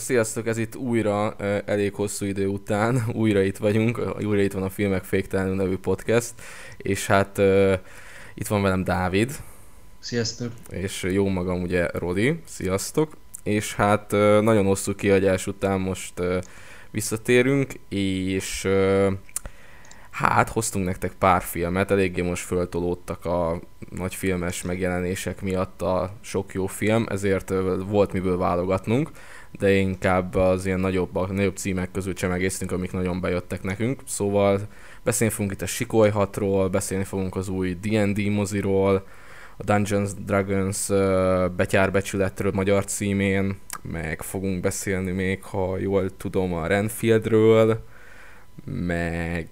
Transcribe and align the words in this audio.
Sziasztok, 0.00 0.46
ez 0.46 0.58
itt 0.58 0.76
újra 0.76 1.36
elég 1.64 1.94
hosszú 1.94 2.26
idő 2.26 2.46
után, 2.46 3.02
újra 3.22 3.40
itt 3.40 3.56
vagyunk, 3.56 4.00
újra 4.24 4.40
itt 4.40 4.52
van 4.52 4.62
a 4.62 4.70
Filmek 4.70 5.04
Féktelenül 5.04 5.54
nevű 5.54 5.76
podcast, 5.76 6.32
és 6.76 7.06
hát 7.06 7.38
itt 8.34 8.46
van 8.46 8.62
velem 8.62 8.84
Dávid. 8.84 9.36
Sziasztok. 9.98 10.52
És 10.68 11.02
jó 11.02 11.28
magam 11.28 11.62
ugye 11.62 11.88
Rodi, 11.92 12.40
sziasztok. 12.46 13.16
És 13.42 13.74
hát 13.74 14.10
nagyon 14.40 14.64
hosszú 14.64 14.94
kiadás 14.94 15.46
után 15.46 15.80
most 15.80 16.12
visszatérünk, 16.90 17.72
és 17.88 18.68
hát 20.10 20.48
hoztunk 20.48 20.84
nektek 20.84 21.12
pár 21.18 21.42
filmet, 21.42 21.90
eléggé 21.90 22.20
most 22.20 22.44
föltolódtak 22.44 23.24
a 23.24 23.60
nagy 23.90 24.14
filmes 24.14 24.62
megjelenések 24.62 25.42
miatt 25.42 25.82
a 25.82 26.12
sok 26.20 26.54
jó 26.54 26.66
film, 26.66 27.06
ezért 27.08 27.52
volt 27.86 28.12
miből 28.12 28.36
válogatnunk 28.36 29.10
de 29.58 29.72
inkább 29.72 30.34
az 30.34 30.66
ilyen 30.66 30.80
nagyobb, 30.80 31.32
nagyobb 31.32 31.56
címek 31.56 31.90
közül 31.90 32.12
csemegésztünk, 32.12 32.72
amik 32.72 32.92
nagyon 32.92 33.20
bejöttek 33.20 33.62
nekünk. 33.62 34.00
Szóval 34.06 34.60
beszélni 35.02 35.32
fogunk 35.34 35.52
itt 35.52 35.62
a 35.62 35.66
Sikoly 35.66 36.12
6-ról, 36.14 36.68
beszélni 36.70 37.04
fogunk 37.04 37.36
az 37.36 37.48
új 37.48 37.78
D&D 37.80 38.28
moziról, 38.28 39.06
a 39.56 39.64
Dungeons 39.64 40.10
Dragons 40.24 40.88
betyárbecsületről 41.56 42.52
magyar 42.54 42.84
címén, 42.84 43.56
meg 43.82 44.22
fogunk 44.22 44.60
beszélni 44.60 45.10
még, 45.10 45.42
ha 45.42 45.78
jól 45.78 46.16
tudom, 46.16 46.54
a 46.54 46.66
Renfieldről, 46.66 47.84
meg 48.64 49.48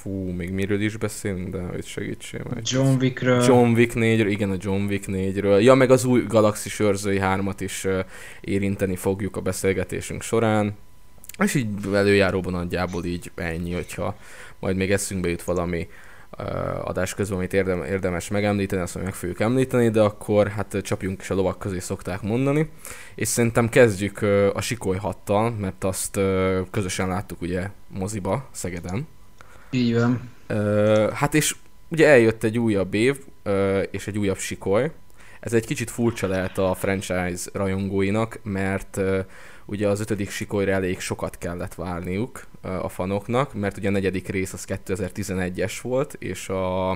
fú, 0.00 0.30
még 0.30 0.50
miről 0.50 0.80
is 0.80 0.96
beszélünk, 0.96 1.48
de 1.48 1.60
hogy 1.60 1.86
segítsél 1.86 2.42
meg. 2.54 2.62
John 2.64 2.96
Wickről. 3.00 3.44
John 3.44 3.72
Wick 3.72 3.92
4-ről, 3.94 4.26
igen, 4.28 4.50
a 4.50 4.56
John 4.58 4.82
Wick 4.82 5.04
4-ről. 5.08 5.62
Ja, 5.62 5.74
meg 5.74 5.90
az 5.90 6.04
új 6.04 6.24
Galaxis 6.28 6.80
őrzői 6.80 7.18
3-at 7.22 7.56
is 7.58 7.86
érinteni 8.40 8.96
fogjuk 8.96 9.36
a 9.36 9.40
beszélgetésünk 9.40 10.22
során. 10.22 10.76
És 11.38 11.54
így 11.54 11.68
előjáróban 11.92 12.52
nagyjából 12.52 13.04
így 13.04 13.30
ennyi, 13.34 13.72
hogyha 13.72 14.16
majd 14.58 14.76
még 14.76 14.92
eszünkbe 14.92 15.28
jut 15.28 15.42
valami 15.42 15.88
uh, 16.38 16.88
adás 16.88 17.14
közben, 17.14 17.38
amit 17.38 17.52
érdem, 17.52 17.82
érdemes 17.84 18.28
megemlíteni, 18.28 18.82
azt 18.82 19.02
meg 19.02 19.14
fogjuk 19.14 19.40
említeni, 19.40 19.90
de 19.90 20.00
akkor 20.00 20.48
hát 20.48 20.76
csapjunk 20.82 21.20
is 21.20 21.30
a 21.30 21.34
lovak 21.34 21.58
közé 21.58 21.78
szokták 21.78 22.22
mondani. 22.22 22.70
És 23.14 23.28
szerintem 23.28 23.68
kezdjük 23.68 24.22
uh, 24.22 24.50
a 24.54 24.60
Sikoly 24.60 24.96
hattal, 24.96 25.50
mert 25.50 25.84
azt 25.84 26.16
uh, 26.16 26.58
közösen 26.70 27.08
láttuk 27.08 27.40
ugye 27.40 27.68
moziba, 27.88 28.48
Szegeden. 28.52 29.06
Így 29.70 29.94
van. 29.94 30.30
Hát 31.12 31.34
és 31.34 31.56
ugye 31.88 32.08
eljött 32.08 32.44
egy 32.44 32.58
újabb 32.58 32.94
év, 32.94 33.16
és 33.90 34.06
egy 34.06 34.18
újabb 34.18 34.38
sikoly. 34.38 34.90
Ez 35.40 35.52
egy 35.52 35.66
kicsit 35.66 35.90
furcsa 35.90 36.26
lehet 36.26 36.58
a 36.58 36.74
franchise 36.74 37.50
rajongóinak, 37.52 38.40
mert 38.42 39.00
ugye 39.64 39.88
az 39.88 40.00
ötödik 40.00 40.30
sikolyra 40.30 40.72
elég 40.72 41.00
sokat 41.00 41.38
kellett 41.38 41.74
várniuk 41.74 42.46
a 42.62 42.88
fanoknak, 42.88 43.54
mert 43.54 43.76
ugye 43.76 43.88
a 43.88 43.92
negyedik 43.92 44.28
rész 44.28 44.52
az 44.52 44.64
2011-es 44.68 45.78
volt, 45.82 46.16
és 46.18 46.48
a 46.48 46.90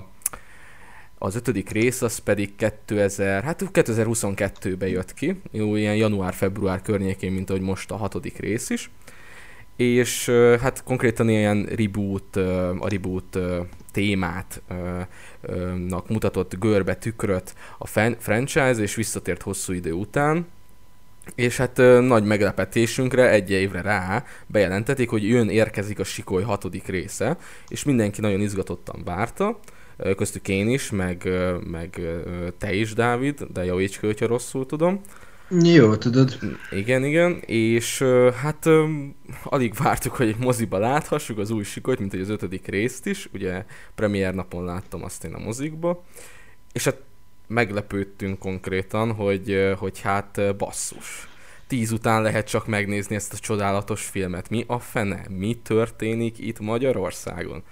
az 1.18 1.34
ötödik 1.34 1.70
rész 1.70 2.02
az 2.02 2.18
pedig 2.18 2.56
2000, 2.56 3.42
hát 3.42 3.64
2022-ben 3.72 4.88
jött 4.88 5.14
ki, 5.14 5.40
jó, 5.50 5.76
ilyen 5.76 5.96
január-február 5.96 6.82
környékén, 6.82 7.32
mint 7.32 7.50
ahogy 7.50 7.62
most 7.62 7.90
a 7.90 7.96
hatodik 7.96 8.38
rész 8.38 8.70
is 8.70 8.90
és 9.76 10.28
hát 10.60 10.82
konkrétan 10.84 11.28
ilyen 11.28 11.64
reboot, 11.64 12.36
a 12.78 12.88
reboot 12.88 13.38
témát 13.92 14.62
nak 15.88 16.08
mutatott 16.08 16.58
görbe 16.58 16.94
tükröt 16.94 17.54
a 17.78 17.86
franchise, 18.18 18.82
és 18.82 18.94
visszatért 18.94 19.42
hosszú 19.42 19.72
idő 19.72 19.92
után, 19.92 20.46
és 21.34 21.56
hát 21.56 21.76
nagy 22.00 22.24
meglepetésünkre 22.24 23.30
egy 23.30 23.50
évre 23.50 23.80
rá 23.80 24.24
bejelentetik, 24.46 25.10
hogy 25.10 25.28
jön 25.28 25.48
érkezik 25.48 25.98
a 25.98 26.04
Sikoly 26.04 26.42
hatodik 26.42 26.86
része, 26.86 27.36
és 27.68 27.84
mindenki 27.84 28.20
nagyon 28.20 28.40
izgatottan 28.40 29.02
várta, 29.04 29.58
köztük 30.16 30.48
én 30.48 30.68
is, 30.68 30.90
meg, 30.90 31.28
meg 31.70 32.00
te 32.58 32.72
is, 32.72 32.92
Dávid, 32.92 33.42
de 33.42 33.64
javíts 33.64 33.98
ki, 33.98 34.06
hogyha 34.06 34.26
rosszul 34.26 34.66
tudom. 34.66 35.00
Jó, 35.62 35.96
tudod. 35.96 36.38
Igen, 36.70 37.04
igen, 37.04 37.42
és 37.46 38.02
hát 38.42 38.68
alig 39.44 39.74
vártuk, 39.74 40.12
hogy 40.12 40.28
egy 40.28 40.38
moziba 40.38 40.78
láthassuk 40.78 41.38
az 41.38 41.50
új 41.50 41.62
sikolyt, 41.62 41.98
mint 41.98 42.10
hogy 42.10 42.20
az 42.20 42.28
ötödik 42.28 42.66
részt 42.66 43.06
is, 43.06 43.28
ugye 43.32 43.64
premier 43.94 44.34
napon 44.34 44.64
láttam 44.64 45.04
azt 45.04 45.24
én 45.24 45.34
a 45.34 45.38
mozikba, 45.38 46.04
és 46.72 46.84
hát 46.84 46.96
meglepődtünk 47.46 48.38
konkrétan, 48.38 49.12
hogy, 49.12 49.74
hogy 49.78 50.00
hát 50.00 50.56
basszus. 50.56 51.28
Tíz 51.66 51.92
után 51.92 52.22
lehet 52.22 52.48
csak 52.48 52.66
megnézni 52.66 53.14
ezt 53.14 53.32
a 53.32 53.38
csodálatos 53.38 54.04
filmet. 54.04 54.50
Mi 54.50 54.64
a 54.66 54.78
fene? 54.78 55.24
Mi 55.28 55.58
történik 55.62 56.38
itt 56.38 56.60
Magyarországon? 56.60 57.62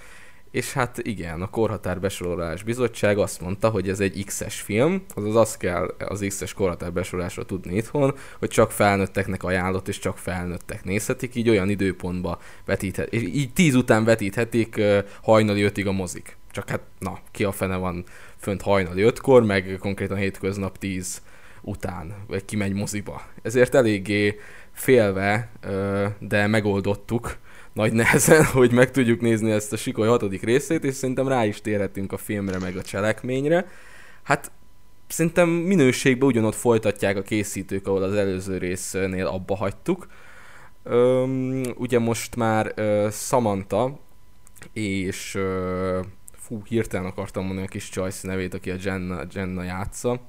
És 0.53 0.73
hát 0.73 0.99
igen, 0.99 1.43
a 1.43 1.51
Korhatár 1.51 2.01
Besorolás 2.01 2.63
Bizottság 2.63 3.19
azt 3.19 3.41
mondta, 3.41 3.69
hogy 3.69 3.89
ez 3.89 4.01
egy 4.01 4.25
X-es 4.25 4.61
film, 4.61 5.05
azaz 5.15 5.37
azt 5.37 5.57
kell 5.57 5.95
az 5.99 6.25
X-es 6.29 6.53
korhatár 6.53 6.93
besorolásra 6.93 7.45
tudni 7.45 7.77
itthon, 7.77 8.15
hogy 8.39 8.49
csak 8.49 8.71
felnőtteknek 8.71 9.43
ajánlott, 9.43 9.89
és 9.89 9.99
csak 9.99 10.19
felnőttek 10.19 10.85
nézhetik, 10.85 11.35
így 11.35 11.49
olyan 11.49 11.69
időpontba 11.69 12.39
vetíthet, 12.65 13.13
és 13.13 13.23
így 13.23 13.53
tíz 13.53 13.75
után 13.75 14.05
vetíthetik 14.05 14.81
hajnali 15.23 15.63
ötig 15.63 15.87
a 15.87 15.93
mozik. 15.93 16.37
Csak 16.51 16.69
hát, 16.69 16.81
na, 16.99 17.19
ki 17.31 17.45
a 17.45 17.53
fene 17.53 17.77
van 17.77 18.05
fönt 18.37 18.63
hajnali 18.63 19.03
ötkor, 19.03 19.45
meg 19.45 19.77
konkrétan 19.81 20.17
hétköznap 20.17 20.79
tíz 20.79 21.23
után, 21.63 22.15
vagy 22.27 22.45
kimegy 22.45 22.73
moziba. 22.73 23.23
Ezért 23.43 23.75
eléggé 23.75 24.39
félve, 24.73 25.51
de 26.19 26.47
megoldottuk, 26.47 27.37
nagy 27.73 27.93
nehezen, 27.93 28.45
hogy 28.59 28.73
meg 28.73 28.91
tudjuk 28.91 29.21
nézni 29.21 29.51
ezt 29.51 29.73
a 29.73 29.77
Sikoly 29.77 30.09
hatodik 30.09 30.43
részét, 30.43 30.85
és 30.85 30.95
szerintem 30.95 31.29
rá 31.29 31.45
is 31.45 31.61
térhetünk 31.61 32.13
a 32.13 32.17
filmre, 32.17 32.59
meg 32.59 32.77
a 32.77 32.83
cselekményre. 32.83 33.69
Hát 34.23 34.51
szerintem 35.09 35.49
minőségben 35.49 36.29
ugyanott 36.29 36.55
folytatják 36.55 37.17
a 37.17 37.23
készítők, 37.23 37.87
ahol 37.87 38.03
az 38.03 38.15
előző 38.15 38.59
résznél 38.59 39.27
abba 39.27 39.57
hagytuk. 39.57 40.07
Öm, 40.85 41.63
ugye 41.77 41.99
most 41.99 42.37
már 42.37 42.73
ö, 42.75 43.09
Samantha 43.11 43.99
és 44.73 45.35
ö, 45.35 46.01
fú, 46.33 46.63
hirtelen 46.65 47.07
akartam 47.07 47.45
mondani 47.45 47.67
a 47.67 47.71
kis 47.71 47.91
Joyce 47.93 48.29
nevét, 48.29 48.55
aki 48.55 48.71
a 48.71 48.77
Jenna, 48.83 49.23
Jenna 49.33 49.63
játsza. 49.63 50.21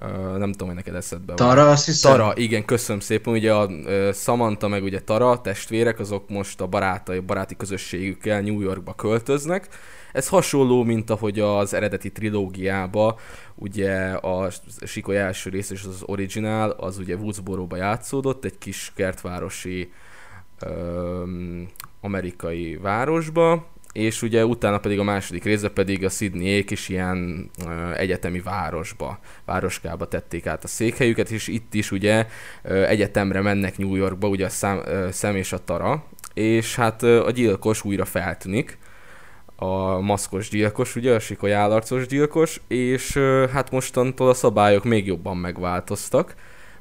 Uh, 0.00 0.36
nem 0.36 0.50
tudom, 0.50 0.66
hogy 0.66 0.76
neked 0.76 0.94
eszedbe 0.94 1.34
Tara, 1.34 1.62
van. 1.62 1.70
azt 1.70 1.84
hiszem? 1.84 2.12
Tara, 2.12 2.32
igen, 2.36 2.64
köszönöm 2.64 3.00
szépen. 3.00 3.32
Ugye 3.32 3.54
a 3.54 3.66
uh, 3.66 4.12
Samantha 4.12 4.68
meg 4.68 4.82
ugye 4.82 5.00
Tara, 5.00 5.40
testvérek, 5.40 5.98
azok 5.98 6.28
most 6.28 6.60
a 6.60 6.66
barátai, 6.66 7.18
baráti 7.18 7.56
közösségükkel 7.56 8.40
New 8.40 8.60
Yorkba 8.60 8.94
költöznek. 8.94 9.68
Ez 10.12 10.28
hasonló, 10.28 10.84
mint 10.84 11.10
ahogy 11.10 11.40
az 11.40 11.74
eredeti 11.74 12.12
trilógiába, 12.12 13.18
ugye 13.54 14.10
a 14.10 14.50
Sikoly 14.86 15.18
első 15.18 15.50
rész 15.50 15.70
és 15.70 15.84
az 15.84 16.02
original, 16.06 16.70
az 16.70 16.98
ugye 16.98 17.14
Woodsboro-ba 17.14 17.76
játszódott, 17.76 18.44
egy 18.44 18.58
kis 18.58 18.92
kertvárosi 18.94 19.92
um, 20.66 21.68
amerikai 22.00 22.76
városba, 22.76 23.66
és 23.92 24.22
ugye 24.22 24.44
utána 24.44 24.78
pedig 24.78 24.98
a 24.98 25.02
második 25.02 25.44
része 25.44 25.68
pedig 25.68 26.04
a 26.04 26.08
Sydneyék 26.08 26.70
is 26.70 26.88
ilyen 26.88 27.50
uh, 27.64 28.00
egyetemi 28.00 28.40
városba, 28.40 29.18
városkába 29.44 30.08
tették 30.08 30.46
át 30.46 30.64
a 30.64 30.68
székhelyüket, 30.68 31.30
és 31.30 31.48
itt 31.48 31.74
is 31.74 31.90
ugye 31.90 32.26
uh, 32.64 32.90
egyetemre 32.90 33.40
mennek 33.40 33.78
New 33.78 33.94
Yorkba, 33.94 34.28
ugye 34.28 34.44
a 34.44 34.48
szám, 34.48 34.78
uh, 34.78 35.08
Szem 35.10 35.36
és 35.36 35.52
a 35.52 35.64
Tara, 35.64 36.04
és 36.34 36.76
hát 36.76 37.02
uh, 37.02 37.26
a 37.26 37.30
gyilkos 37.30 37.84
újra 37.84 38.04
feltűnik, 38.04 38.78
a 39.56 40.00
maszkos 40.00 40.48
gyilkos, 40.48 40.96
ugye, 40.96 41.14
a 41.14 41.18
sikoly 41.18 41.54
állarcos 41.54 42.06
gyilkos, 42.06 42.60
és 42.68 43.16
uh, 43.16 43.48
hát 43.48 43.70
mostantól 43.70 44.28
a 44.28 44.34
szabályok 44.34 44.84
még 44.84 45.06
jobban 45.06 45.36
megváltoztak, 45.36 46.34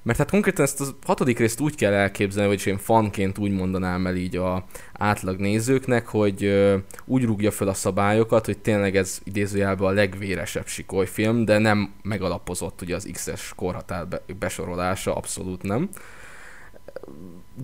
mert 0.08 0.20
hát 0.20 0.30
konkrétan 0.30 0.66
ezt 0.66 0.82
a 0.82 0.86
hatodik 1.06 1.40
részt 1.40 1.60
úgy 1.60 1.76
kell 1.76 1.94
elképzelni, 1.94 2.48
vagyis 2.50 2.66
én 2.66 2.78
fanként 2.78 3.38
úgy 3.38 3.52
mondanám 3.52 4.08
el 4.08 4.16
így 4.16 4.36
a 4.36 4.66
átlag 4.94 5.40
nézőknek, 5.40 6.08
hogy 6.08 6.44
ö, 6.44 6.78
úgy 7.06 7.24
rúgja 7.24 7.52
fel 7.52 7.68
a 7.68 7.74
szabályokat, 7.74 8.46
hogy 8.46 8.58
tényleg 8.58 8.96
ez 8.96 9.20
idézőjelben 9.24 9.88
a 9.88 9.92
legvéresebb 9.92 10.68
sikolyfilm, 10.68 11.46
de 11.46 11.58
nem 11.58 11.94
megalapozott 12.02 12.82
ugye 12.82 12.96
az 12.96 13.10
X-es 13.12 13.54
korhatár 13.56 14.08
be, 14.08 14.22
besorolása, 14.40 15.16
abszolút 15.16 15.64
nem. 15.64 15.90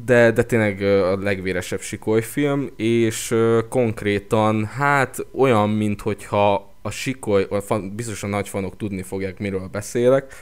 De, 0.05 0.31
de 0.31 0.43
tényleg 0.43 0.81
a 0.81 1.17
legvéresebb 1.17 1.81
sikolyfilm, 1.81 2.69
és 2.75 3.31
ö, 3.31 3.59
konkrétan 3.69 4.65
hát 4.65 5.25
olyan, 5.31 5.69
mint 5.69 6.01
hogyha 6.01 6.71
a 6.81 6.89
sikoly, 6.89 7.47
biztos 7.95 8.23
a 8.23 8.27
nagy 8.27 8.49
fanok 8.49 8.77
tudni 8.77 9.01
fogják, 9.01 9.39
miről 9.39 9.67
beszélek, 9.71 10.33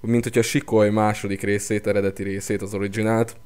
mint 0.00 0.22
hogyha 0.22 0.40
a 0.40 0.42
Sikoly 0.42 0.90
második 0.90 1.42
részét, 1.42 1.86
eredeti 1.86 2.22
részét, 2.22 2.62
az 2.62 2.74
originált, 2.74 3.36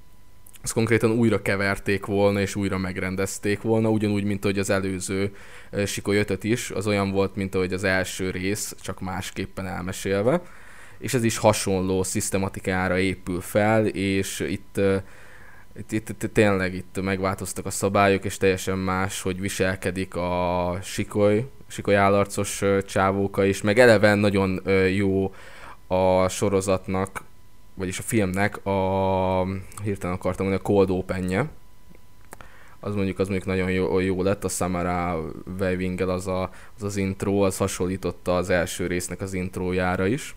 azt 0.64 0.72
konkrétan 0.72 1.10
újra 1.10 1.42
keverték 1.42 2.06
volna, 2.06 2.40
és 2.40 2.54
újra 2.54 2.78
megrendezték 2.78 3.62
volna, 3.62 3.88
ugyanúgy, 3.88 4.24
mint 4.24 4.44
ahogy 4.44 4.58
az 4.58 4.70
előző 4.70 5.34
Sikoly 5.86 6.16
5 6.16 6.44
is, 6.44 6.70
az 6.70 6.86
olyan 6.86 7.10
volt, 7.10 7.36
mint 7.36 7.54
ahogy 7.54 7.72
az 7.72 7.84
első 7.84 8.30
rész, 8.30 8.74
csak 8.80 9.00
másképpen 9.00 9.66
elmesélve. 9.66 10.42
és 10.98 11.14
ez 11.14 11.24
is 11.24 11.36
hasonló 11.36 12.02
szisztematikára 12.02 12.98
épül 12.98 13.40
fel, 13.40 13.86
és 13.86 14.40
itt, 14.40 14.80
itt, 15.76 15.92
itt, 15.92 16.08
itt 16.08 16.32
tényleg 16.32 16.74
itt 16.74 17.02
megváltoztak 17.02 17.66
a 17.66 17.70
szabályok, 17.70 18.24
és 18.24 18.36
teljesen 18.36 18.78
más, 18.78 19.22
hogy 19.22 19.40
viselkedik 19.40 20.14
a 20.14 20.78
sikoly, 20.82 21.46
sikoly 21.66 21.96
állarcos 21.96 22.62
csávóka 22.86 23.44
is, 23.44 23.62
meg 23.62 23.78
eleven 23.78 24.18
nagyon 24.18 24.62
jó 24.94 25.34
a 25.86 26.28
sorozatnak, 26.28 27.22
vagyis 27.74 27.98
a 27.98 28.02
filmnek 28.02 28.66
a, 28.66 29.46
hirtelen 29.82 30.16
akartam 30.16 30.46
mondani, 30.46 30.68
a 30.68 30.72
Cold 30.72 30.90
open 30.90 31.50
az 32.84 32.94
mondjuk, 32.94 33.18
az 33.18 33.28
mondjuk 33.28 33.48
nagyon 33.48 33.70
jó, 33.70 33.98
jó 33.98 34.22
lett, 34.22 34.44
a 34.44 34.48
Samara 34.48 35.20
weaving 35.58 36.00
az, 36.00 36.26
a, 36.26 36.50
az 36.76 36.82
az 36.82 36.96
intro, 36.96 37.40
az 37.40 37.56
hasonlította 37.56 38.36
az 38.36 38.50
első 38.50 38.86
résznek 38.86 39.20
az 39.20 39.34
introjára 39.34 40.06
is. 40.06 40.34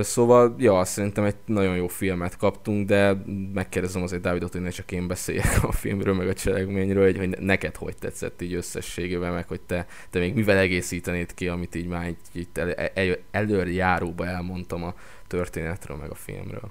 Szóval, 0.00 0.54
ja, 0.58 0.84
szerintem 0.84 1.24
egy 1.24 1.34
nagyon 1.46 1.76
jó 1.76 1.86
filmet 1.86 2.36
kaptunk, 2.36 2.86
de 2.88 3.22
megkérdezem 3.54 4.02
azért 4.02 4.22
Dávidot, 4.22 4.52
hogy 4.52 4.60
ne 4.60 4.70
csak 4.70 4.92
én 4.92 5.06
beszéljek 5.06 5.58
a 5.62 5.72
filmről, 5.72 6.14
meg 6.14 6.28
a 6.28 6.34
cselekményről, 6.34 7.04
hogy, 7.04 7.16
hogy 7.16 7.38
neked 7.40 7.76
hogy 7.76 7.96
tetszett 7.96 8.42
így 8.42 8.54
összességében, 8.54 9.32
meg 9.32 9.48
hogy 9.48 9.60
te, 9.60 9.86
te 10.10 10.18
még 10.18 10.34
mivel 10.34 10.56
egészítenéd 10.56 11.34
ki, 11.34 11.48
amit 11.48 11.74
így 11.74 11.86
már 11.86 12.08
így, 12.08 12.16
így 12.32 12.46
el, 12.54 12.72
el, 12.72 13.16
előjáróba 13.30 14.26
elmondtam 14.26 14.84
a 14.84 14.94
történetről, 15.26 15.96
meg 15.96 16.10
a 16.10 16.14
filmről. 16.14 16.70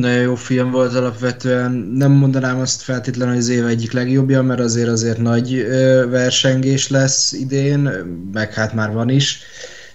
Nagyon 0.00 0.22
jó 0.22 0.34
film 0.34 0.70
volt 0.70 0.94
alapvetően. 0.94 1.72
Nem 1.72 2.12
mondanám 2.12 2.60
azt 2.60 2.82
feltétlenül, 2.82 3.32
hogy 3.32 3.42
az 3.42 3.48
év 3.48 3.66
egyik 3.66 3.92
legjobbja, 3.92 4.42
mert 4.42 4.60
azért 4.60 4.88
azért 4.88 5.18
nagy 5.18 5.66
versengés 6.08 6.88
lesz 6.88 7.32
idén, 7.32 7.80
meg 8.32 8.52
hát 8.52 8.74
már 8.74 8.92
van 8.92 9.08
is 9.08 9.42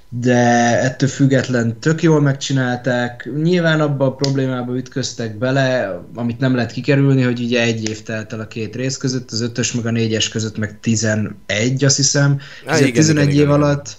de 0.10 0.36
ettől 0.82 1.10
független 1.10 1.80
tök 1.80 2.02
jól 2.02 2.22
megcsinálták. 2.22 3.30
Nyilván 3.42 3.82
abba 3.82 4.06
a 4.06 4.14
problémába 4.14 4.78
ütköztek 4.78 5.38
bele, 5.38 6.00
amit 6.16 6.40
nem 6.40 6.56
lehet 6.56 6.72
kikerülni, 6.72 7.22
hogy 7.22 7.40
ugye 7.40 7.62
egy 7.62 7.90
év 7.90 8.04
telt 8.04 8.34
el 8.34 8.40
a 8.40 8.48
két 8.48 8.76
rész 8.76 8.98
között, 8.98 9.32
az 9.32 9.42
ötös 9.42 9.74
meg 9.74 9.86
a 9.86 9.92
négyes 9.92 10.30
között 10.30 10.58
meg 10.58 10.80
11, 10.80 11.84
azt 11.84 11.96
hiszem. 11.96 12.40
Há, 12.66 12.78
igen, 12.78 12.94
11 12.94 13.24
igen, 13.24 13.36
év 13.36 13.42
igen, 13.42 13.62
alatt 13.62 13.98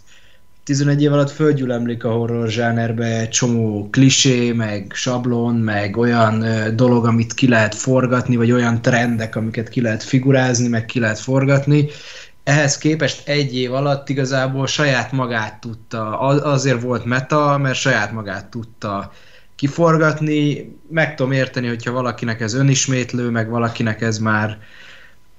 11 0.65 1.03
év 1.03 1.13
alatt 1.13 1.31
földgyülemlik 1.31 2.05
a 2.05 2.11
horror 2.11 2.49
zsánerbe 2.49 3.29
csomó 3.29 3.89
klisé, 3.91 4.53
meg 4.53 4.93
sablon, 4.95 5.55
meg 5.55 5.97
olyan 5.97 6.43
ö, 6.43 6.75
dolog, 6.75 7.07
amit 7.07 7.35
ki 7.35 7.49
lehet 7.49 7.75
forgatni, 7.75 8.37
vagy 8.37 8.53
olyan 8.53 8.83
trendek, 8.83 9.37
amiket 9.37 9.69
ki 9.69 9.81
lehet 9.81 10.03
figurázni, 10.03 10.69
meg 10.69 10.85
ki 10.85 11.01
lehet 11.01 11.19
forgatni, 11.19 11.89
ehhez 12.51 12.79
képest 12.79 13.29
egy 13.29 13.57
év 13.57 13.75
alatt 13.75 14.09
igazából 14.09 14.67
saját 14.67 15.13
magát 15.13 15.61
tudta, 15.61 16.19
azért 16.19 16.83
volt 16.83 17.05
meta, 17.05 17.59
mert 17.59 17.79
saját 17.79 18.13
magát 18.13 18.47
tudta 18.47 19.13
kiforgatni. 19.57 20.73
Meg 20.91 21.15
tudom 21.15 21.33
érteni, 21.33 21.69
hogyha 21.69 21.93
valakinek 21.93 22.41
ez 22.41 22.55
önismétlő, 22.55 23.31
meg 23.31 23.49
valakinek 23.49 24.01
ez 24.01 24.19
már 24.19 24.59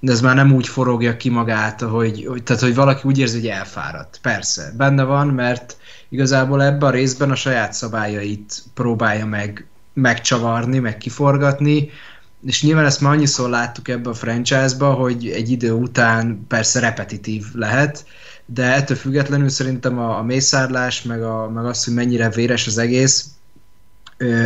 ez 0.01 0.21
már 0.21 0.35
nem 0.35 0.53
úgy 0.53 0.67
forogja 0.67 1.17
ki 1.17 1.29
magát, 1.29 1.81
hogy, 1.81 2.25
hogy, 2.25 2.43
tehát, 2.43 2.61
hogy 2.61 2.75
valaki 2.75 3.01
úgy 3.03 3.19
érzi, 3.19 3.39
hogy 3.39 3.47
elfáradt. 3.47 4.19
Persze, 4.21 4.73
benne 4.77 5.03
van, 5.03 5.27
mert 5.27 5.77
igazából 6.09 6.63
ebben 6.63 6.89
a 6.89 6.91
részben 6.91 7.31
a 7.31 7.35
saját 7.35 7.73
szabályait 7.73 8.63
próbálja 8.73 9.25
meg 9.25 9.65
megcsavarni, 9.93 10.79
meg 10.79 10.97
kiforgatni, 10.97 11.89
és 12.45 12.63
nyilván 12.63 12.85
ezt 12.85 13.01
már 13.01 13.13
annyiszor 13.13 13.49
láttuk 13.49 13.87
ebbe 13.87 14.09
a 14.09 14.13
franchise-ba, 14.13 14.93
hogy 14.93 15.29
egy 15.29 15.51
idő 15.51 15.71
után 15.71 16.45
persze 16.47 16.79
repetitív 16.79 17.45
lehet, 17.53 18.05
de 18.45 18.73
ettől 18.73 18.97
függetlenül 18.97 19.49
szerintem 19.49 19.99
a, 19.99 20.17
a 20.17 20.23
mészárlás, 20.23 21.01
meg, 21.01 21.23
a, 21.23 21.49
meg 21.49 21.65
az, 21.65 21.83
hogy 21.83 21.93
mennyire 21.93 22.29
véres 22.29 22.67
az 22.67 22.77
egész, 22.77 23.25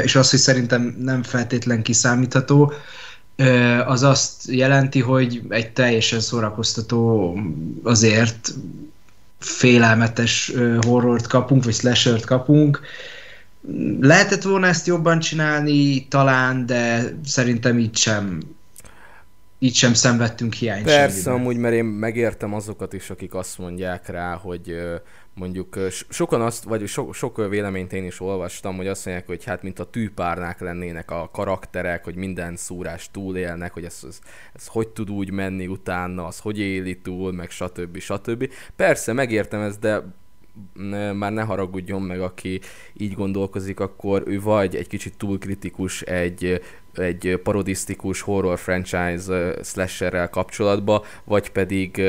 és 0.04 0.16
az, 0.16 0.30
hogy 0.30 0.40
szerintem 0.40 0.96
nem 1.00 1.24
feltétlen 1.24 1.82
kiszámítható, 1.82 2.74
az 3.86 4.04
azt 4.04 4.48
jelenti, 4.48 5.00
hogy 5.00 5.42
egy 5.50 5.72
teljesen 5.72 6.20
szórakoztató 6.20 7.34
azért 7.84 8.54
félelmetes 9.40 10.54
horrort 10.80 11.28
kapunk, 11.28 11.64
vagy 11.64 11.74
slashert 11.74 12.26
kapunk, 12.26 12.82
Lehetett 14.00 14.42
volna 14.42 14.68
ezt 14.68 14.88
jobban 14.88 15.20
csinálni, 15.20 16.08
talán, 16.08 16.66
de 16.66 17.04
szerintem 17.24 17.80
így 17.80 17.96
sem 17.96 18.40
így 19.60 19.76
sem 19.76 19.94
szenvedtünk 19.94 20.54
hiányt 20.54 20.86
Persze, 20.86 21.32
amúgy, 21.32 21.58
mert 21.58 21.74
én 21.74 21.86
megértem 21.86 22.54
azokat 22.54 22.94
is, 22.94 23.10
akik 23.10 23.34
azt 23.34 23.58
mondják 23.58 24.08
rá, 24.08 24.34
hogy 24.34 24.76
mondjuk 25.34 25.80
sokan 26.10 26.42
azt, 26.42 26.64
vagy 26.64 26.88
sok, 26.88 27.14
sok 27.14 27.50
véleményt 27.50 27.94
én 27.94 28.06
is 28.06 28.20
olvastam, 28.20 28.76
hogy 28.76 28.88
azt 28.88 29.06
mondják, 29.06 29.28
hogy 29.28 29.44
hát 29.44 29.64
mint 29.64 29.80
a 29.80 29.90
tűpárnák 29.90 30.60
lennének 30.60 31.12
a 31.12 31.30
karakterek, 31.34 32.04
hogy 32.04 32.16
minden 32.16 32.56
szúrás 32.56 33.12
túlélnek, 33.12 33.74
hogy 33.74 33.84
ez, 33.84 34.00
ez, 34.08 34.20
ez 34.54 34.68
hogy 34.68 34.88
tud 34.88 35.10
úgy 35.10 35.32
menni 35.32 35.68
utána, 35.68 36.26
az 36.26 36.40
hogy 36.40 36.60
éli 36.60 36.98
túl, 37.02 37.32
meg 37.32 37.50
stb. 37.50 37.98
stb. 37.98 38.50
Persze, 38.76 39.14
megértem 39.14 39.62
ezt, 39.62 39.80
de 39.80 40.04
már 41.14 41.34
ne 41.34 41.42
haragudjon 41.42 42.02
meg, 42.02 42.22
aki 42.22 42.60
így 42.94 43.14
gondolkozik, 43.14 43.80
akkor 43.80 44.24
ő 44.26 44.42
vagy 44.42 44.76
egy 44.76 44.88
kicsit 44.88 45.18
túl 45.18 45.38
kritikus 45.38 46.02
egy, 46.02 46.62
egy 46.94 47.40
parodisztikus 47.44 48.22
horror 48.22 48.60
franchise 48.60 49.54
slasherrel 49.64 50.30
kapcsolatba, 50.30 51.06
vagy 51.24 51.50
pedig 51.50 52.02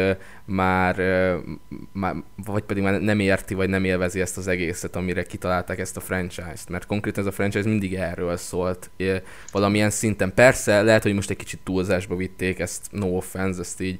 már, 0.44 0.96
már, 1.92 2.14
vagy 2.44 2.62
pedig 2.62 2.82
már 2.82 3.00
nem 3.00 3.20
érti, 3.20 3.54
vagy 3.54 3.68
nem 3.68 3.84
élvezi 3.84 4.20
ezt 4.20 4.36
az 4.36 4.46
egészet, 4.46 4.96
amire 4.96 5.22
kitalálták 5.22 5.78
ezt 5.78 5.96
a 5.96 6.00
franchise-t, 6.00 6.68
mert 6.68 6.86
konkrétan 6.86 7.22
ez 7.22 7.28
a 7.28 7.32
franchise 7.32 7.68
mindig 7.68 7.94
erről 7.94 8.36
szólt, 8.36 8.90
valamilyen 9.52 9.90
szinten. 9.90 10.34
Persze, 10.34 10.82
lehet, 10.82 11.02
hogy 11.02 11.14
most 11.14 11.30
egy 11.30 11.36
kicsit 11.36 11.60
túlzásba 11.64 12.16
vitték 12.16 12.58
ezt, 12.58 12.86
no 12.90 13.06
offense, 13.06 13.60
ezt 13.60 13.80
így 13.80 13.98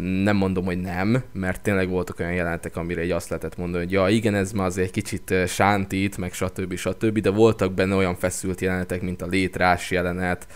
nem 0.00 0.36
mondom, 0.36 0.64
hogy 0.64 0.80
nem, 0.80 1.22
mert 1.32 1.62
tényleg 1.62 1.88
voltak 1.88 2.18
olyan 2.18 2.32
jelenetek, 2.32 2.76
amire 2.76 3.00
egy 3.00 3.10
azt 3.10 3.28
lehetett 3.28 3.56
mondani, 3.56 3.84
hogy 3.84 3.92
ja, 3.92 4.08
igen, 4.08 4.34
ez 4.34 4.52
ma 4.52 4.64
azért 4.64 4.90
kicsit 4.90 5.34
sántít, 5.46 6.16
meg 6.16 6.32
stb. 6.32 6.76
stb. 6.76 7.18
De 7.18 7.30
voltak 7.30 7.72
benne 7.72 7.94
olyan 7.94 8.16
feszült 8.16 8.60
jelenetek, 8.60 9.02
mint 9.02 9.22
a 9.22 9.26
létrás 9.26 9.90
jelenet, 9.90 10.46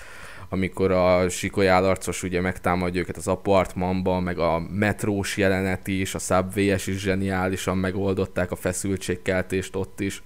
amikor 0.48 0.90
a 0.90 1.28
Sikoly 1.28 1.68
állarcos 1.68 2.22
ugye 2.22 2.40
megtámadja 2.40 3.00
őket 3.00 3.16
az 3.16 3.28
apartmanban, 3.28 4.22
meg 4.22 4.38
a 4.38 4.62
metrós 4.70 5.36
jelenet 5.36 5.86
is, 5.88 6.14
a 6.14 6.18
subway 6.18 6.72
is 6.74 6.84
zseniálisan 6.84 7.78
megoldották 7.78 8.50
a 8.50 8.56
feszültségkeltést 8.56 9.76
ott 9.76 10.00
is. 10.00 10.22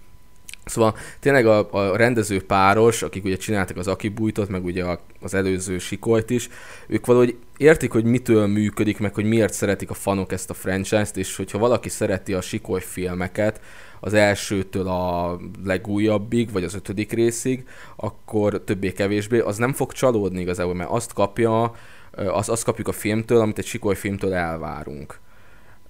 Szóval 0.69 0.97
tényleg 1.21 1.47
a, 1.47 1.69
a 1.71 1.97
rendező 1.97 2.43
páros, 2.43 3.03
akik 3.03 3.25
ugye 3.25 3.37
csináltak 3.37 3.77
az 3.77 3.89
Akibújtot, 3.89 4.49
meg 4.49 4.65
ugye 4.65 4.85
a, 4.85 5.01
az 5.21 5.35
előző 5.35 5.79
Sikolyt 5.79 6.31
is, 6.31 6.49
ők 6.87 7.07
valahogy 7.07 7.37
értik, 7.57 7.93
hogy 7.93 8.05
mitől 8.05 8.47
működik, 8.47 8.99
meg 8.99 9.15
hogy 9.15 9.25
miért 9.25 9.53
szeretik 9.53 9.91
a 9.91 9.95
fanok 9.95 10.33
ezt 10.33 10.51
a 10.51 10.55
franchise-t, 10.55 11.17
és 11.17 11.37
hogyha 11.37 11.59
valaki 11.59 11.89
szereti 11.89 12.35
a 12.35 12.41
Sikoly 12.41 12.81
filmeket, 12.81 13.61
az 14.01 14.15
elsőtől 14.15 14.87
a 14.89 15.39
legújabbig, 15.65 16.53
vagy 16.53 16.65
az 16.65 16.75
ötödik 16.75 17.13
részig, 17.13 17.67
akkor 17.97 18.63
többé-kevésbé, 18.65 19.39
az 19.39 19.57
nem 19.57 19.73
fog 19.73 19.93
csalódni 19.93 20.41
igazából, 20.41 20.75
mert 20.75 20.91
azt 20.91 21.13
kapja, 21.13 21.75
azt, 22.17 22.49
azt 22.49 22.65
kapjuk 22.65 22.89
a 22.89 22.93
filmtől, 22.93 23.41
amit 23.41 23.59
egy 23.59 23.67
Sikoly 23.67 23.95
filmtől 23.95 24.35
elvárunk. 24.35 25.19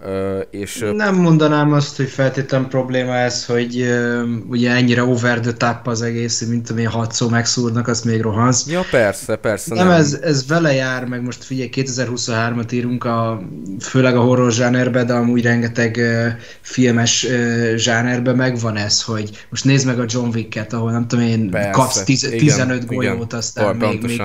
Uh, 0.05 0.41
és, 0.51 0.85
nem 0.95 1.15
mondanám 1.15 1.73
azt, 1.73 1.97
hogy 1.97 2.09
feltétlen 2.09 2.69
probléma 2.69 3.15
ez, 3.15 3.47
hogy 3.47 3.81
uh, 3.81 4.23
ugye 4.49 4.71
ennyire 4.71 5.05
over 5.05 5.41
the 5.41 5.53
top 5.53 5.87
az 5.87 6.03
egész, 6.03 6.45
mint 6.45 6.71
amilyen 6.71 6.91
hat 6.91 7.13
szó 7.13 7.29
megszúrnak, 7.29 7.89
azt 7.89 8.05
még 8.05 8.21
rohansz. 8.21 8.67
Ja, 8.67 8.85
persze, 8.91 9.37
persze. 9.37 9.75
Nem, 9.75 9.87
nem. 9.87 9.97
Ez, 9.97 10.19
ez 10.23 10.47
vele 10.47 10.73
jár, 10.73 11.05
meg 11.05 11.23
most 11.23 11.45
figyelj, 11.45 11.69
2023-at 11.73 12.73
írunk, 12.73 13.05
a, 13.05 13.43
főleg 13.81 14.17
a 14.17 14.21
horror 14.21 14.53
zsánerbe, 14.53 15.05
de 15.05 15.13
amúgy 15.13 15.43
rengeteg 15.43 15.97
uh, 15.99 16.27
filmes 16.61 17.25
uh, 17.25 17.75
zsánerbe 17.75 18.33
megvan 18.33 18.77
ez, 18.77 19.03
hogy 19.03 19.47
most 19.51 19.65
nézd 19.65 19.87
meg 19.87 20.01
a 20.01 20.05
John 20.09 20.29
Wick-et, 20.35 20.73
ahol 20.73 20.91
nem 20.91 21.07
tudom 21.07 21.25
én, 21.25 21.51
persze, 21.51 21.71
kapsz 21.71 22.03
tiz, 22.03 22.25
igen, 22.25 22.39
15 22.39 22.87
golyót, 22.87 23.03
igen, 23.03 23.39
aztán 23.39 23.77
még, 23.77 24.03
még, 24.03 24.23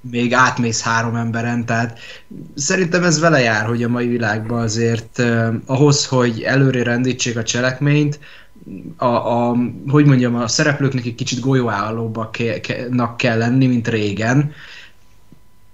még 0.00 0.34
átmész 0.34 0.80
három 0.80 1.14
emberen, 1.14 1.64
tehát 1.66 1.98
szerintem 2.54 3.04
ez 3.04 3.20
vele 3.20 3.40
jár, 3.40 3.66
hogy 3.66 3.82
a 3.82 3.88
mai 3.88 4.06
világban 4.06 4.62
azért 4.62 5.18
eh, 5.18 5.48
ahhoz, 5.66 6.06
hogy 6.06 6.42
előre 6.42 6.82
rendítsék 6.82 7.36
a 7.36 7.42
cselekményt, 7.42 8.18
a, 8.96 9.06
a, 9.06 9.56
hogy 9.88 10.04
mondjam, 10.04 10.34
a 10.34 10.48
szereplőknek 10.48 11.04
egy 11.04 11.14
kicsit 11.14 11.40
golyóállóbbak 11.40 12.32
ke, 12.32 12.60
ke, 12.60 12.86
kell 13.16 13.38
lenni, 13.38 13.66
mint 13.66 13.88
régen, 13.88 14.52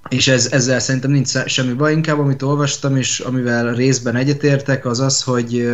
és 0.08 0.28
ez, 0.28 0.52
ezzel 0.52 0.78
szerintem 0.80 1.10
nincs 1.10 1.44
semmi 1.46 1.72
baj, 1.72 1.92
inkább 1.92 2.18
amit 2.18 2.42
olvastam, 2.42 2.96
és 2.96 3.20
amivel 3.20 3.74
részben 3.74 4.16
egyetértek, 4.16 4.86
az 4.86 5.00
az, 5.00 5.22
hogy 5.22 5.68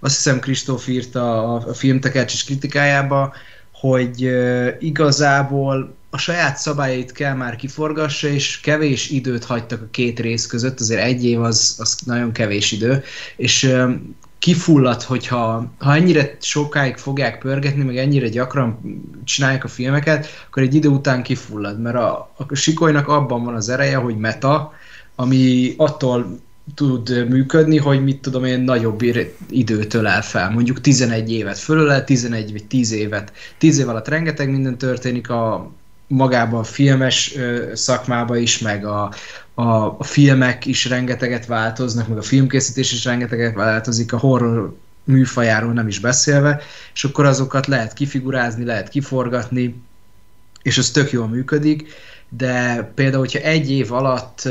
azt 0.00 0.14
hiszem 0.14 0.40
Kristóf 0.40 0.88
írta 0.88 1.54
a, 1.54 1.68
a 1.68 1.74
filmtekercsis 1.74 2.44
kritikájába, 2.44 3.34
hogy 3.72 4.30
igazából 4.78 5.96
a 6.10 6.18
saját 6.18 6.56
szabályait 6.56 7.12
kell 7.12 7.34
már 7.34 7.56
kiforgassa, 7.56 8.28
és 8.28 8.60
kevés 8.60 9.10
időt 9.10 9.44
hagytak 9.44 9.82
a 9.82 9.88
két 9.90 10.20
rész 10.20 10.46
között, 10.46 10.80
azért 10.80 11.02
egy 11.02 11.24
év 11.24 11.40
az, 11.40 11.76
az 11.78 11.98
nagyon 12.04 12.32
kevés 12.32 12.72
idő, 12.72 13.02
és 13.36 13.74
kifullad, 14.38 15.02
hogyha 15.02 15.72
ha 15.78 15.94
ennyire 15.94 16.36
sokáig 16.40 16.96
fogják 16.96 17.38
pörgetni, 17.38 17.82
meg 17.82 17.96
ennyire 17.96 18.28
gyakran 18.28 18.80
csinálják 19.24 19.64
a 19.64 19.68
filmeket, 19.68 20.26
akkor 20.48 20.62
egy 20.62 20.74
idő 20.74 20.88
után 20.88 21.22
kifullad, 21.22 21.80
mert 21.80 21.96
a, 21.96 22.34
a 22.36 22.54
sikolynak 22.54 23.08
abban 23.08 23.44
van 23.44 23.54
az 23.54 23.68
ereje, 23.68 23.96
hogy 23.96 24.16
meta, 24.16 24.72
ami 25.14 25.74
attól 25.76 26.40
tud 26.74 27.28
működni, 27.28 27.76
hogy 27.76 28.04
mit 28.04 28.20
tudom 28.20 28.44
én, 28.44 28.60
nagyobb 28.60 29.02
időtől 29.50 30.06
el 30.06 30.22
fel. 30.22 30.50
Mondjuk 30.50 30.80
11 30.80 31.32
évet 31.32 31.58
fölöle, 31.58 32.04
11 32.04 32.52
vagy 32.52 32.64
10 32.64 32.92
évet. 32.92 33.32
10 33.58 33.78
év 33.78 33.88
alatt 33.88 34.08
rengeteg 34.08 34.50
minden 34.50 34.78
történik 34.78 35.30
a 35.30 35.72
magában 36.08 36.60
a 36.60 36.64
filmes 36.64 37.34
szakmába 37.74 38.36
is, 38.36 38.58
meg 38.58 38.86
a, 38.86 39.12
a, 39.54 40.04
filmek 40.04 40.66
is 40.66 40.84
rengeteget 40.84 41.46
változnak, 41.46 42.08
meg 42.08 42.18
a 42.18 42.22
filmkészítés 42.22 42.92
is 42.92 43.04
rengeteget 43.04 43.54
változik, 43.54 44.12
a 44.12 44.18
horror 44.18 44.76
műfajáról 45.04 45.72
nem 45.72 45.88
is 45.88 45.98
beszélve, 45.98 46.60
és 46.94 47.04
akkor 47.04 47.24
azokat 47.24 47.66
lehet 47.66 47.92
kifigurázni, 47.92 48.64
lehet 48.64 48.88
kiforgatni, 48.88 49.82
és 50.62 50.78
az 50.78 50.90
tök 50.90 51.10
jól 51.10 51.28
működik, 51.28 51.88
de 52.28 52.82
például, 52.94 53.20
hogyha 53.20 53.38
egy 53.38 53.70
év 53.70 53.92
alatt 53.92 54.48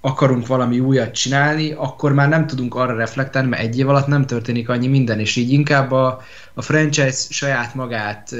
akarunk 0.00 0.46
valami 0.46 0.80
újat 0.80 1.14
csinálni, 1.14 1.72
akkor 1.72 2.12
már 2.12 2.28
nem 2.28 2.46
tudunk 2.46 2.74
arra 2.74 2.94
reflektálni, 2.94 3.48
mert 3.48 3.62
egy 3.62 3.78
év 3.78 3.88
alatt 3.88 4.06
nem 4.06 4.26
történik 4.26 4.68
annyi 4.68 4.86
minden, 4.86 5.20
és 5.20 5.36
így 5.36 5.52
inkább 5.52 5.92
a, 5.92 6.22
a 6.54 6.62
franchise 6.62 7.26
saját 7.30 7.74
magát 7.74 8.34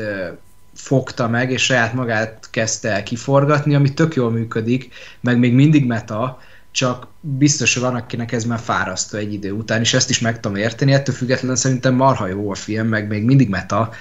fogta 0.74 1.28
meg, 1.28 1.50
és 1.50 1.64
saját 1.64 1.92
magát 1.92 2.48
kezdte 2.50 2.90
el 2.90 3.02
kiforgatni, 3.02 3.74
ami 3.74 3.94
tök 3.94 4.14
jól 4.14 4.30
működik, 4.30 4.94
meg 5.20 5.38
még 5.38 5.52
mindig 5.54 5.86
meta, 5.86 6.40
csak 6.70 7.06
biztos, 7.20 7.74
hogy 7.74 7.82
van, 7.82 7.94
akinek 7.94 8.32
ez 8.32 8.44
már 8.44 8.58
fárasztó 8.58 9.18
egy 9.18 9.32
idő 9.32 9.52
után, 9.52 9.80
és 9.80 9.94
ezt 9.94 10.10
is 10.10 10.20
meg 10.20 10.40
tudom 10.40 10.56
érteni, 10.56 10.92
ettől 10.92 11.14
függetlenül 11.14 11.56
szerintem 11.56 11.94
marha 11.94 12.26
jó 12.26 12.50
a 12.50 12.54
film, 12.54 12.88
meg 12.88 13.08
még 13.08 13.24
mindig 13.24 13.48
meta, 13.48 13.92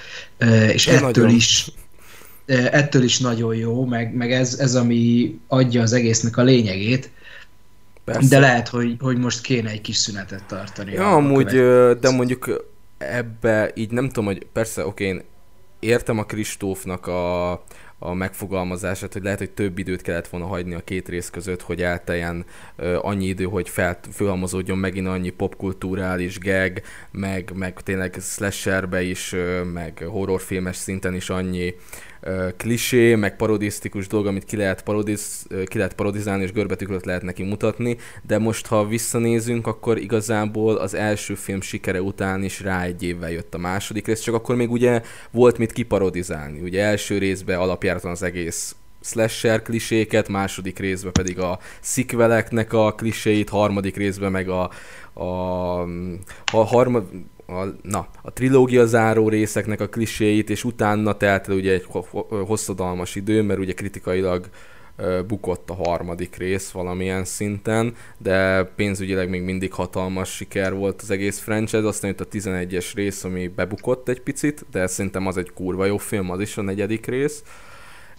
és 0.72 0.86
Én 0.86 0.94
ettől 0.94 1.08
nagyon. 1.08 1.28
is 1.28 1.72
ettől 2.46 3.02
is 3.02 3.18
nagyon 3.18 3.54
jó, 3.54 3.84
meg, 3.84 4.14
meg 4.14 4.32
ez, 4.32 4.54
ez, 4.58 4.74
ami 4.74 5.34
adja 5.46 5.82
az 5.82 5.92
egésznek 5.92 6.36
a 6.36 6.42
lényegét, 6.42 7.10
Persze. 8.04 8.28
de 8.28 8.38
lehet, 8.38 8.68
hogy, 8.68 8.96
hogy 9.00 9.18
most 9.18 9.40
kéne 9.40 9.70
egy 9.70 9.80
kis 9.80 9.96
szünetet 9.96 10.44
tartani. 10.44 10.92
Ja, 10.92 11.14
amúgy, 11.14 11.46
de 12.00 12.10
mondjuk 12.10 12.66
ebbe 12.98 13.70
így 13.74 13.90
nem 13.90 14.06
tudom, 14.06 14.24
hogy 14.24 14.46
persze, 14.52 14.86
oké, 14.86 15.04
én 15.04 15.22
értem 15.82 16.18
a 16.18 16.24
Kristófnak 16.24 17.06
a, 17.06 17.50
a 17.98 18.12
megfogalmazását, 18.14 19.12
hogy 19.12 19.22
lehet, 19.22 19.38
hogy 19.38 19.50
több 19.50 19.78
időt 19.78 20.02
kellett 20.02 20.28
volna 20.28 20.46
hagyni 20.46 20.74
a 20.74 20.80
két 20.84 21.08
rész 21.08 21.30
között, 21.30 21.62
hogy 21.62 21.82
elteljen 21.82 22.44
uh, 22.78 23.06
annyi 23.06 23.26
idő, 23.26 23.44
hogy 23.44 23.68
fel, 23.68 23.98
fölhalmozódjon 24.12 24.78
megint 24.78 25.06
annyi 25.06 25.30
popkulturális 25.30 26.38
gag, 26.38 26.80
meg, 27.10 27.52
meg 27.54 27.80
tényleg 27.80 28.16
slasherbe 28.20 29.02
is, 29.02 29.32
uh, 29.32 29.64
meg 29.64 30.04
horrorfilmes 30.06 30.76
szinten 30.76 31.14
is 31.14 31.30
annyi 31.30 31.74
klisé, 32.56 33.14
meg 33.14 33.36
parodisztikus 33.36 34.06
dolog, 34.06 34.26
amit 34.26 34.44
ki 34.44 34.56
lehet, 34.56 34.82
parodiz, 34.82 35.46
ki 35.66 35.76
lehet 35.76 35.94
parodizálni, 35.94 36.42
és 36.42 36.52
görbetükröt 36.52 37.04
lehet 37.04 37.22
neki 37.22 37.42
mutatni, 37.42 37.96
de 38.26 38.38
most, 38.38 38.66
ha 38.66 38.86
visszanézünk, 38.86 39.66
akkor 39.66 39.98
igazából 39.98 40.76
az 40.76 40.94
első 40.94 41.34
film 41.34 41.60
sikere 41.60 42.02
után 42.02 42.42
is 42.42 42.60
rá 42.60 42.82
egy 42.82 43.02
évvel 43.02 43.30
jött 43.30 43.54
a 43.54 43.58
második 43.58 44.06
rész, 44.06 44.20
csak 44.20 44.34
akkor 44.34 44.56
még 44.56 44.70
ugye 44.70 45.02
volt 45.30 45.58
mit 45.58 45.72
kiparodizálni. 45.72 46.60
Ugye 46.60 46.82
első 46.82 47.18
részben 47.18 47.58
alapjáraton 47.58 48.10
az 48.10 48.22
egész 48.22 48.76
slasher 49.00 49.62
kliséket, 49.62 50.28
második 50.28 50.78
részben 50.78 51.12
pedig 51.12 51.38
a 51.38 51.58
szikveleknek 51.80 52.72
a 52.72 52.92
kliséit, 52.92 53.48
harmadik 53.48 53.96
részben 53.96 54.30
meg 54.30 54.48
a, 54.48 54.70
a, 55.12 55.80
a 56.52 56.64
harmad, 56.66 57.04
a, 57.56 57.74
na, 57.82 58.08
a 58.22 58.32
trilógia 58.32 58.86
záró 58.86 59.28
részeknek 59.28 59.80
a 59.80 59.88
kliséit, 59.88 60.50
és 60.50 60.64
utána 60.64 61.16
telt 61.16 61.48
el 61.48 61.54
ugye 61.54 61.72
egy 61.72 61.86
hosszadalmas 62.28 63.14
idő, 63.14 63.42
mert 63.42 63.60
ugye 63.60 63.72
kritikailag 63.72 64.48
bukott 65.26 65.70
a 65.70 65.74
harmadik 65.74 66.36
rész 66.36 66.70
valamilyen 66.70 67.24
szinten, 67.24 67.94
de 68.18 68.62
pénzügyileg 68.62 69.28
még 69.28 69.42
mindig 69.42 69.72
hatalmas 69.72 70.34
siker 70.34 70.74
volt 70.74 71.02
az 71.02 71.10
egész 71.10 71.38
franchise, 71.38 71.86
aztán 71.86 72.10
jött 72.10 72.20
a 72.20 72.28
11-es 72.28 72.90
rész, 72.94 73.24
ami 73.24 73.48
bebukott 73.48 74.08
egy 74.08 74.20
picit, 74.20 74.64
de 74.70 74.86
szerintem 74.86 75.26
az 75.26 75.36
egy 75.36 75.52
kurva 75.54 75.84
jó 75.84 75.96
film, 75.96 76.30
az 76.30 76.40
is 76.40 76.56
a 76.56 76.62
negyedik 76.62 77.06
rész. 77.06 77.42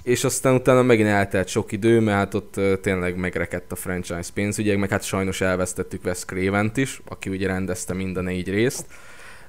És 0.03 0.23
aztán 0.23 0.55
utána 0.55 0.81
megint 0.81 1.07
eltelt 1.07 1.47
sok 1.47 1.71
idő, 1.71 1.99
mert 1.99 2.17
hát 2.17 2.33
ott 2.33 2.59
tényleg 2.81 3.15
megrekedt 3.15 3.71
a 3.71 3.75
franchise 3.75 4.29
pénzügyek, 4.33 4.77
meg 4.77 4.89
hát 4.89 5.03
sajnos 5.03 5.41
elvesztettük 5.41 6.05
Wes 6.05 6.25
craven 6.25 6.71
is, 6.75 7.01
aki 7.05 7.29
ugye 7.29 7.47
rendezte 7.47 7.93
mind 7.93 8.17
a 8.17 8.21
négy 8.21 8.49
részt, 8.49 8.85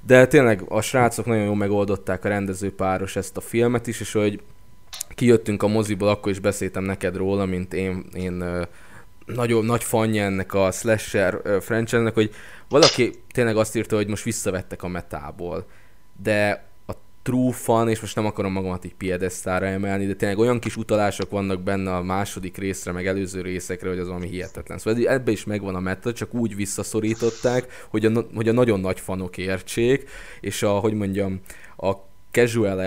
de 0.06 0.26
tényleg 0.26 0.64
a 0.68 0.80
srácok 0.80 1.26
nagyon 1.26 1.44
jól 1.44 1.56
megoldották 1.56 2.24
a 2.24 2.28
rendezőpáros 2.28 3.16
ezt 3.16 3.36
a 3.36 3.40
filmet 3.40 3.86
is, 3.86 4.00
és 4.00 4.12
hogy 4.12 4.40
kijöttünk 5.14 5.62
a 5.62 5.66
moziból, 5.66 6.08
akkor 6.08 6.32
is 6.32 6.38
beszéltem 6.38 6.84
neked 6.84 7.16
róla, 7.16 7.44
mint 7.44 7.74
én, 7.74 8.04
én 8.14 8.44
nagyon 9.26 9.64
nagy 9.64 9.84
fanja 9.84 10.24
ennek 10.24 10.54
a 10.54 10.70
slasher 10.70 11.40
franchise-nek, 11.60 12.14
hogy 12.14 12.34
valaki 12.68 13.12
tényleg 13.32 13.56
azt 13.56 13.76
írta, 13.76 13.96
hogy 13.96 14.08
most 14.08 14.24
visszavettek 14.24 14.82
a 14.82 14.88
metából. 14.88 15.66
De 16.22 16.64
true 17.24 17.52
fan, 17.52 17.88
és 17.88 18.00
most 18.00 18.16
nem 18.16 18.26
akarom 18.26 18.52
magamat 18.52 18.84
így 18.84 18.94
piedesztára 18.94 19.66
emelni, 19.66 20.06
de 20.06 20.14
tényleg 20.14 20.38
olyan 20.38 20.58
kis 20.58 20.76
utalások 20.76 21.30
vannak 21.30 21.62
benne 21.62 21.94
a 21.96 22.02
második 22.02 22.56
részre, 22.56 22.92
meg 22.92 23.06
előző 23.06 23.40
részekre, 23.40 23.88
hogy 23.88 23.98
az 23.98 24.06
valami 24.06 24.28
hihetetlen. 24.28 24.78
Szóval 24.78 25.06
ebbe 25.06 25.30
is 25.30 25.44
megvan 25.44 25.74
a 25.74 25.80
meta, 25.80 26.12
csak 26.12 26.34
úgy 26.34 26.56
visszaszorították, 26.56 27.86
hogy 27.88 28.04
a, 28.04 28.26
hogy 28.34 28.48
a 28.48 28.52
nagyon 28.52 28.80
nagy 28.80 29.00
fanok 29.00 29.36
értsék, 29.38 30.10
és 30.40 30.62
a, 30.62 30.70
hogy 30.70 30.94
mondjam, 30.94 31.40
a 31.76 31.92
casual 32.30 32.80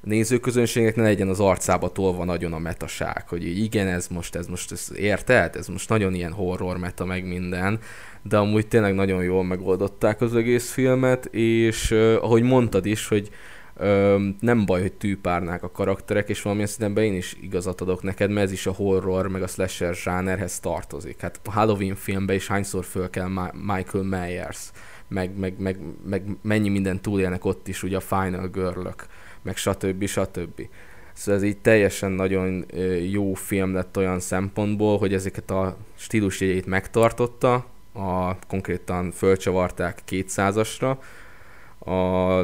nézőközönségnek 0.00 0.96
ne 0.96 1.02
legyen 1.02 1.28
az 1.28 1.40
arcába 1.40 1.88
tolva 1.88 2.24
nagyon 2.24 2.52
a 2.52 2.58
metaság, 2.58 3.28
hogy 3.28 3.46
így 3.46 3.58
igen, 3.58 3.86
ez 3.86 4.08
most, 4.08 4.34
ez 4.34 4.46
most, 4.46 4.72
ez 4.72 4.90
érted? 4.96 5.56
Ez 5.56 5.66
most 5.66 5.88
nagyon 5.88 6.14
ilyen 6.14 6.32
horror 6.32 6.78
meta, 6.78 7.04
meg 7.04 7.26
minden, 7.26 7.78
de 8.22 8.36
amúgy 8.36 8.66
tényleg 8.66 8.94
nagyon 8.94 9.22
jól 9.22 9.44
megoldották 9.44 10.20
az 10.20 10.36
egész 10.36 10.70
filmet, 10.70 11.24
és 11.24 11.90
uh, 11.90 12.16
ahogy 12.20 12.42
mondtad 12.42 12.86
is, 12.86 13.08
hogy 13.08 13.28
uh, 13.76 14.20
nem 14.40 14.64
baj, 14.66 14.80
hogy 14.80 14.92
tűpárnák 14.92 15.62
a 15.62 15.70
karakterek, 15.70 16.28
és 16.28 16.42
valamilyen 16.42 16.70
szinten 16.70 17.04
én 17.04 17.14
is 17.14 17.36
igazat 17.40 17.80
adok 17.80 18.02
neked, 18.02 18.30
mert 18.30 18.46
ez 18.46 18.52
is 18.52 18.66
a 18.66 18.72
horror, 18.72 19.28
meg 19.28 19.42
a 19.42 19.46
slasher 19.46 19.94
zsánerhez 19.94 20.60
tartozik. 20.60 21.20
Hát 21.20 21.40
a 21.44 21.50
Halloween 21.50 21.94
filmben 21.94 22.36
is 22.36 22.46
hányszor 22.46 22.84
föl 22.84 23.10
kell 23.10 23.28
Michael 23.52 24.04
Myers, 24.04 24.70
meg, 25.08 25.38
meg, 25.38 25.54
meg, 25.58 25.78
meg 26.08 26.22
mennyi 26.42 26.68
minden 26.68 27.00
túlélnek 27.00 27.44
ott 27.44 27.68
is, 27.68 27.82
ugye 27.82 27.96
a 27.96 28.00
Final 28.00 28.48
girl 28.48 28.88
meg 29.42 29.56
stb. 29.56 30.06
stb. 30.06 30.68
Szóval 31.12 31.40
ez 31.40 31.46
így 31.46 31.58
teljesen 31.58 32.12
nagyon 32.12 32.66
jó 33.10 33.34
film 33.34 33.74
lett 33.74 33.96
olyan 33.96 34.20
szempontból, 34.20 34.98
hogy 34.98 35.14
ezeket 35.14 35.50
a 35.50 35.76
stílusjegyeit 35.96 36.66
megtartotta, 36.66 37.66
a, 37.92 38.38
konkrétan 38.48 39.10
fölcsavarták 39.10 39.98
200-asra 40.08 40.96
a 41.78 42.42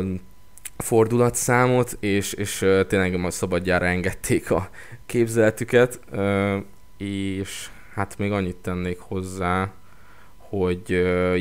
fordulatszámot, 0.77 1.97
és, 2.01 2.33
és 2.33 2.59
tényleg 2.89 3.19
majd 3.19 3.33
szabadjára 3.33 3.87
engedték 3.87 4.51
a 4.51 4.69
képzeletüket, 5.07 6.01
és 6.97 7.69
hát 7.95 8.19
még 8.19 8.33
annyit 8.33 8.57
tennék 8.57 8.99
hozzá, 8.99 9.71
hogy, 10.59 10.89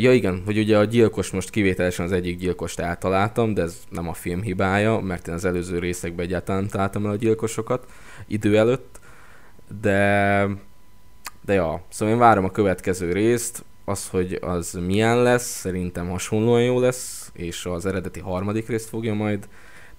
ja 0.01 0.13
igen, 0.13 0.41
hogy 0.46 0.58
ugye 0.58 0.77
a 0.77 0.84
gyilkos 0.84 1.32
most 1.32 1.50
kivételesen 1.50 2.05
az 2.05 2.12
egyik 2.12 2.38
gyilkost 2.38 2.79
eltaláltam, 2.79 3.53
de 3.53 3.62
ez 3.62 3.79
nem 3.89 4.08
a 4.08 4.13
film 4.13 4.41
hibája, 4.41 5.00
mert 5.00 5.27
én 5.27 5.34
az 5.34 5.46
előző 5.46 5.79
részekben 5.79 6.25
egyáltalán 6.25 6.67
találtam 6.67 7.05
el 7.05 7.12
a 7.12 7.15
gyilkosokat 7.15 7.86
idő 8.27 8.58
előtt, 8.58 9.00
de, 9.82 10.48
de 11.46 11.53
ja, 11.53 11.84
szóval 11.89 12.13
én 12.13 12.20
várom 12.20 12.46
a 12.46 12.51
következő 12.51 13.12
részt, 13.12 13.63
az, 13.86 14.08
hogy 14.08 14.38
az 14.41 14.79
milyen 14.86 15.22
lesz, 15.22 15.60
szerintem 15.60 16.10
hasonlóan 16.10 16.63
jó 16.63 16.79
lesz, 16.79 17.32
és 17.34 17.65
az 17.65 17.86
eredeti 17.86 18.20
harmadik 18.20 18.67
részt 18.67 18.89
fogja 18.89 19.13
majd 19.13 19.48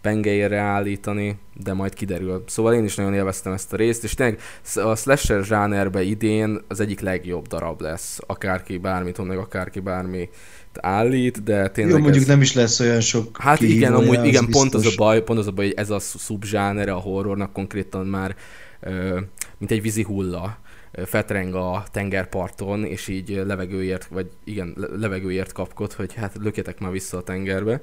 pengeire 0.05 0.59
állítani, 0.59 1.37
de 1.63 1.73
majd 1.73 1.95
kiderül. 1.95 2.45
Szóval 2.47 2.75
én 2.75 2.85
is 2.85 2.95
nagyon 2.95 3.15
élveztem 3.15 3.53
ezt 3.53 3.73
a 3.73 3.77
részt, 3.77 4.05
és 4.05 4.15
tényleg 4.15 4.41
a 4.75 4.97
slasher 4.97 5.45
zsánerbe 5.45 6.03
idén 6.03 6.61
az 6.69 6.81
egyik 6.81 7.01
legjobb 7.01 7.47
darab 7.47 7.81
lesz. 7.81 8.19
Akárki 8.27 8.79
bármit 8.79 9.27
meg 9.27 9.39
akárki 9.39 9.81
bármi 9.81 10.29
állít, 10.81 11.43
de 11.43 11.69
tényleg 11.69 11.95
Jó, 11.95 12.01
mondjuk 12.01 12.23
ez... 12.23 12.29
nem 12.29 12.41
is 12.41 12.55
lesz 12.55 12.81
olyan 12.81 13.01
sok 13.01 13.39
Hát 13.41 13.61
igen, 13.61 13.95
amúgy 13.95 14.25
igen, 14.27 14.45
az 14.45 14.51
pont 14.51 14.75
az 14.75 14.87
a 14.87 14.93
baj, 14.97 15.23
pont 15.23 15.39
az 15.39 15.47
a 15.47 15.51
baj, 15.51 15.65
hogy 15.65 15.75
ez 15.77 15.91
a 15.91 15.99
szubzsánere 15.99 16.93
a 16.93 16.99
horrornak 16.99 17.53
konkrétan 17.53 18.07
már 18.07 18.37
mint 19.59 19.71
egy 19.71 19.83
vízi 19.83 20.03
hulla 20.03 20.59
fetreng 21.05 21.55
a 21.55 21.85
tengerparton, 21.91 22.85
és 22.85 23.09
így 23.09 23.43
levegőért, 23.47 24.05
vagy 24.05 24.31
igen, 24.45 24.77
levegőért 24.97 25.53
kapkod, 25.53 25.93
hogy 25.93 26.15
hát 26.15 26.37
lökjetek 26.43 26.79
már 26.81 26.91
vissza 26.91 27.17
a 27.17 27.23
tengerbe. 27.23 27.81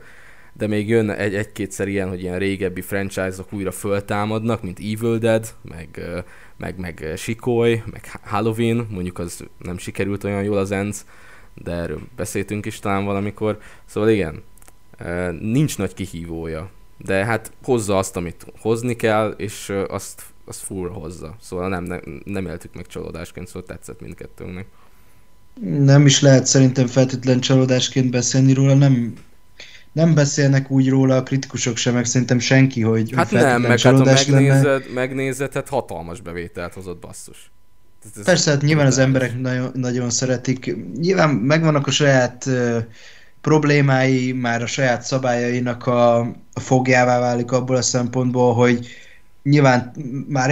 De 0.54 0.68
még 0.68 0.88
jön 0.88 1.10
egy, 1.10 1.36
egy-kétszer 1.36 1.88
ilyen, 1.88 2.10
hogy 2.10 2.22
ilyen 2.22 2.40
régebbi 2.40 2.82
franchise-ok 2.82 3.54
újra 3.54 3.72
föltámadnak, 3.72 4.64
mint 4.64 4.80
Evil 4.80 5.18
Dead, 5.18 5.48
meg, 5.62 6.02
meg, 6.58 6.78
meg 6.78 7.14
Sikoly, 7.18 7.84
meg 7.92 8.20
Halloween, 8.24 8.88
mondjuk 8.90 9.20
az 9.20 9.44
nem 9.64 9.78
sikerült 9.78 10.24
olyan 10.24 10.44
jól 10.44 10.58
az 10.58 10.72
ENC, 10.72 11.06
de 11.64 11.72
erről 11.72 12.02
beszéltünk 12.16 12.66
is 12.66 12.80
talán 12.80 13.06
valamikor. 13.06 13.58
Szóval 13.86 14.10
igen, 14.10 14.44
nincs 15.40 15.78
nagy 15.78 15.94
kihívója, 15.94 16.70
de 16.98 17.26
hát 17.26 17.52
hozza 17.64 17.98
azt, 17.98 18.16
amit 18.16 18.46
hozni 18.60 18.96
kell, 18.96 19.30
és 19.38 19.74
azt, 19.88 20.24
azt 20.46 20.60
full 20.60 20.90
hozza. 20.90 21.36
Szóval 21.42 21.70
nem, 21.70 21.84
nem, 21.84 22.22
nem 22.26 22.46
éltük 22.46 22.76
meg 22.76 22.88
csalódásként, 22.88 23.48
szóval 23.48 23.64
tetszett 23.64 24.02
mindkettőnknek. 24.02 24.66
Nem 25.62 26.06
is 26.06 26.22
lehet 26.22 26.46
szerintem 26.46 26.88
feltétlen 26.88 27.40
csalódásként 27.40 28.12
beszélni 28.12 28.54
róla, 28.54 28.74
nem 28.74 29.14
nem 29.92 30.14
beszélnek 30.14 30.72
úgy 30.72 30.90
róla 30.90 31.16
a 31.16 31.24
kritikusok 31.24 31.78
sem, 31.78 31.94
meg 31.94 32.06
szerintem 32.06 32.40
senki, 32.40 32.82
hogy 32.82 33.14
Hát 33.16 33.32
nem, 33.32 33.62
meg 33.62 33.80
hát 33.80 33.98
ha 33.98 34.04
megnézed, 34.04 34.84
megnézed, 34.94 35.54
hát 35.54 35.70
hatalmas 35.70 36.22
bevételt 36.22 36.74
hozott 36.74 37.02
basszus. 37.02 37.52
Ez 38.16 38.24
Persze, 38.24 38.52
hát 38.52 38.62
nyilván 38.62 38.86
az 38.86 38.98
emberek 38.98 39.40
nagyon, 39.40 39.72
nagyon 39.74 40.10
szeretik. 40.10 40.76
Nyilván 41.00 41.30
megvannak 41.30 41.88
a 41.88 41.92
saját 41.92 42.46
uh, 42.46 42.78
problémái, 43.42 44.32
már 44.32 44.62
a 44.62 44.66
saját 44.66 45.02
szabályainak 45.02 45.86
a, 45.88 46.20
a 46.54 46.60
fogjává 46.60 47.20
válik 47.20 47.52
abból 47.52 47.76
a 47.76 47.82
szempontból, 47.82 48.54
hogy 48.54 48.88
nyilván 49.44 49.92
már 50.28 50.52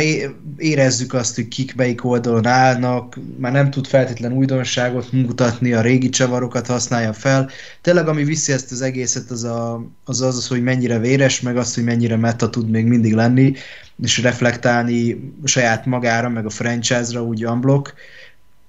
érezzük 0.58 1.14
azt, 1.14 1.36
hogy 1.36 1.48
kik 1.48 1.76
melyik 1.76 2.06
oldalon 2.06 2.46
állnak, 2.46 3.20
már 3.38 3.52
nem 3.52 3.70
tud 3.70 3.88
feltétlen 3.88 4.34
újdonságot 4.34 5.12
mutatni, 5.12 5.74
a 5.74 5.82
régi 5.82 6.10
csavarokat 6.10 6.68
használja 6.68 7.14
fel. 7.14 7.50
Tényleg, 7.82 8.08
ami 8.08 8.24
viszi 8.24 8.52
ezt 8.52 8.72
az 8.72 8.82
egészet, 8.82 9.30
az 9.30 9.44
a, 9.44 9.86
az, 10.04 10.22
az, 10.22 10.38
az, 10.38 10.48
hogy 10.48 10.64
mennyire 10.64 11.00
véres, 11.00 11.42
meg 11.42 11.58
az, 11.58 11.76
hogy 11.76 11.84
mennyire 11.84 12.16
meta 12.16 12.50
tud 12.50 12.70
még 12.70 12.86
mindig 12.86 13.14
lenni, 13.14 13.54
és 14.04 14.22
reflektálni 14.22 15.32
saját 15.44 15.86
magára, 15.86 16.30
meg 16.30 16.46
a 16.46 16.50
franchise-ra 16.50 17.24
úgy 17.24 17.46
unblock. 17.46 17.94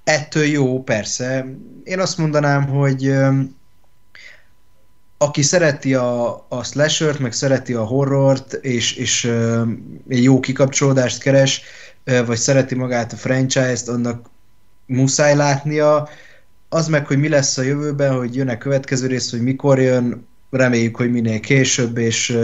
Ettől 0.04 0.44
jó, 0.44 0.82
persze. 0.82 1.54
Én 1.84 1.98
azt 1.98 2.18
mondanám, 2.18 2.66
hogy 2.66 3.14
aki 5.22 5.42
szereti 5.42 5.94
a, 5.94 6.46
a 6.48 6.64
slashert, 6.64 7.18
meg 7.18 7.32
szereti 7.32 7.72
a 7.72 7.84
horrort, 7.84 8.52
és, 8.52 8.92
és 8.92 9.24
egy 10.08 10.22
jó 10.22 10.40
kikapcsolódást 10.40 11.22
keres, 11.22 11.62
vagy 12.26 12.36
szereti 12.36 12.74
magát 12.74 13.12
a 13.12 13.16
franchise-t, 13.16 13.88
annak 13.88 14.30
muszáj 14.86 15.36
látnia. 15.36 16.08
Az 16.68 16.88
meg, 16.88 17.06
hogy 17.06 17.18
mi 17.18 17.28
lesz 17.28 17.58
a 17.58 17.62
jövőben, 17.62 18.16
hogy 18.16 18.34
jön-e 18.34 18.58
következő 18.58 19.06
rész, 19.06 19.30
hogy 19.30 19.42
mikor 19.42 19.80
jön, 19.80 20.26
reméljük, 20.50 20.96
hogy 20.96 21.10
minél 21.10 21.40
később, 21.40 21.98
és 21.98 22.38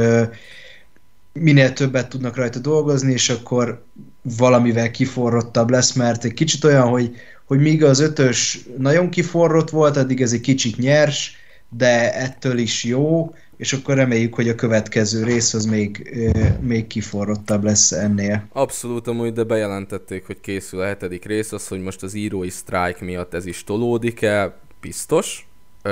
minél 1.33 1.73
többet 1.73 2.09
tudnak 2.09 2.37
rajta 2.37 2.59
dolgozni, 2.59 3.13
és 3.13 3.29
akkor 3.29 3.85
valamivel 4.23 4.91
kiforrottabb 4.91 5.71
lesz, 5.71 5.93
mert 5.93 6.25
egy 6.25 6.35
kicsit 6.35 6.65
olyan, 6.65 6.89
hogy, 6.89 7.17
hogy 7.45 7.59
míg 7.59 7.85
az 7.85 8.01
ötös 8.01 8.61
nagyon 8.79 9.11
kiforrott 9.11 9.71
volt, 9.71 9.97
addig 9.97 10.21
ez 10.21 10.33
egy 10.33 10.41
kicsit 10.41 10.77
nyers, 10.77 11.45
de 11.77 12.15
ettől 12.15 12.59
is 12.59 12.85
jó, 12.85 13.35
és 13.57 13.73
akkor 13.73 13.95
reméljük, 13.95 14.35
hogy 14.35 14.49
a 14.49 14.55
következő 14.55 15.25
rész 15.25 15.55
az 15.55 15.65
még, 15.65 16.17
még 16.61 16.87
kiforrottabb 16.87 17.65
lesz 17.65 17.93
ennél. 17.93 18.47
Abszolút 18.53 19.07
amúgy, 19.07 19.33
de 19.33 19.43
bejelentették, 19.43 20.27
hogy 20.27 20.41
készül 20.41 20.81
a 20.81 20.85
hetedik 20.85 21.25
rész, 21.25 21.53
az, 21.53 21.69
hogy 21.69 21.81
most 21.81 22.03
az 22.03 22.15
írói 22.15 22.51
sztrájk 22.51 23.01
miatt 23.01 23.35
ez 23.35 23.47
is 23.47 23.65
tolódik-e, 23.65 24.57
biztos. 24.81 25.49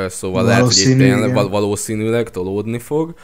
Szóval 0.09 0.45
lehet, 0.45 0.65
hogy 0.65 0.77
itt 0.77 0.97
tényleg 0.97 1.35
valószínűleg 1.35 2.31
tolódni 2.31 2.79
fog. 2.79 3.15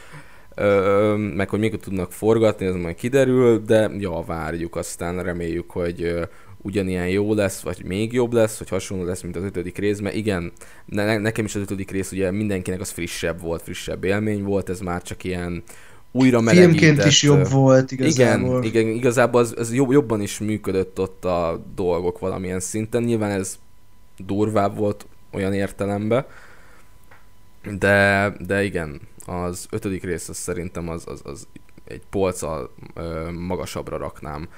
Meg 1.17 1.49
hogy 1.49 1.59
mikor 1.59 1.79
tudnak 1.79 2.13
forgatni, 2.13 2.67
ez 2.67 2.75
majd 2.75 2.95
kiderül, 2.95 3.63
de 3.67 3.91
ja, 3.99 4.25
várjuk, 4.27 4.77
aztán 4.77 5.23
reméljük, 5.23 5.71
hogy 5.71 6.29
ugyanilyen 6.63 7.09
jó 7.09 7.35
lesz, 7.35 7.61
vagy 7.61 7.85
még 7.85 8.13
jobb 8.13 8.33
lesz, 8.33 8.59
vagy 8.59 8.69
hasonló 8.69 9.05
lesz, 9.05 9.23
mint 9.23 9.37
az 9.37 9.43
ötödik 9.43 9.79
rész, 9.79 9.99
mert 9.99 10.15
igen, 10.15 10.53
ne, 10.85 11.19
nekem 11.19 11.45
is 11.45 11.55
az 11.55 11.61
ötödik 11.61 11.91
rész 11.91 12.13
ugye 12.13 12.31
mindenkinek 12.31 12.81
az 12.81 12.91
frissebb 12.91 13.41
volt, 13.41 13.63
frissebb 13.63 14.05
élmény 14.05 14.43
volt, 14.43 14.69
ez 14.69 14.81
már 14.81 15.03
csak 15.03 15.25
ilyen 15.25 15.63
újra 16.13 16.41
melegített. 16.41 16.79
Filmként 16.79 17.05
is 17.05 17.23
jobb 17.23 17.51
volt 17.51 17.91
igazából. 17.91 18.65
Igen, 18.65 18.83
igen 18.83 18.95
igazából 18.95 19.41
az, 19.41 19.55
az 19.59 19.75
jobb, 19.75 19.93
jobban 19.93 20.21
is 20.21 20.39
működött 20.39 21.01
ott 21.01 21.25
a 21.25 21.65
dolgok 21.75 22.19
valamilyen 22.19 22.61
szinten. 22.61 23.03
Nyilván 23.03 23.31
ez 23.31 23.59
durvább 24.17 24.77
volt 24.77 25.07
olyan 25.33 25.53
értelemben, 25.53 26.27
de, 27.79 28.29
de 28.47 28.65
igen, 28.65 29.01
az 29.27 29.67
ötödik 29.71 30.05
rész 30.05 30.29
az 30.29 30.37
szerintem 30.37 30.89
az, 30.89 31.05
az, 31.07 31.21
az 31.25 31.47
egy 31.85 32.03
polccal 32.11 32.71
magasabbra 33.39 33.97
raknám 33.97 34.49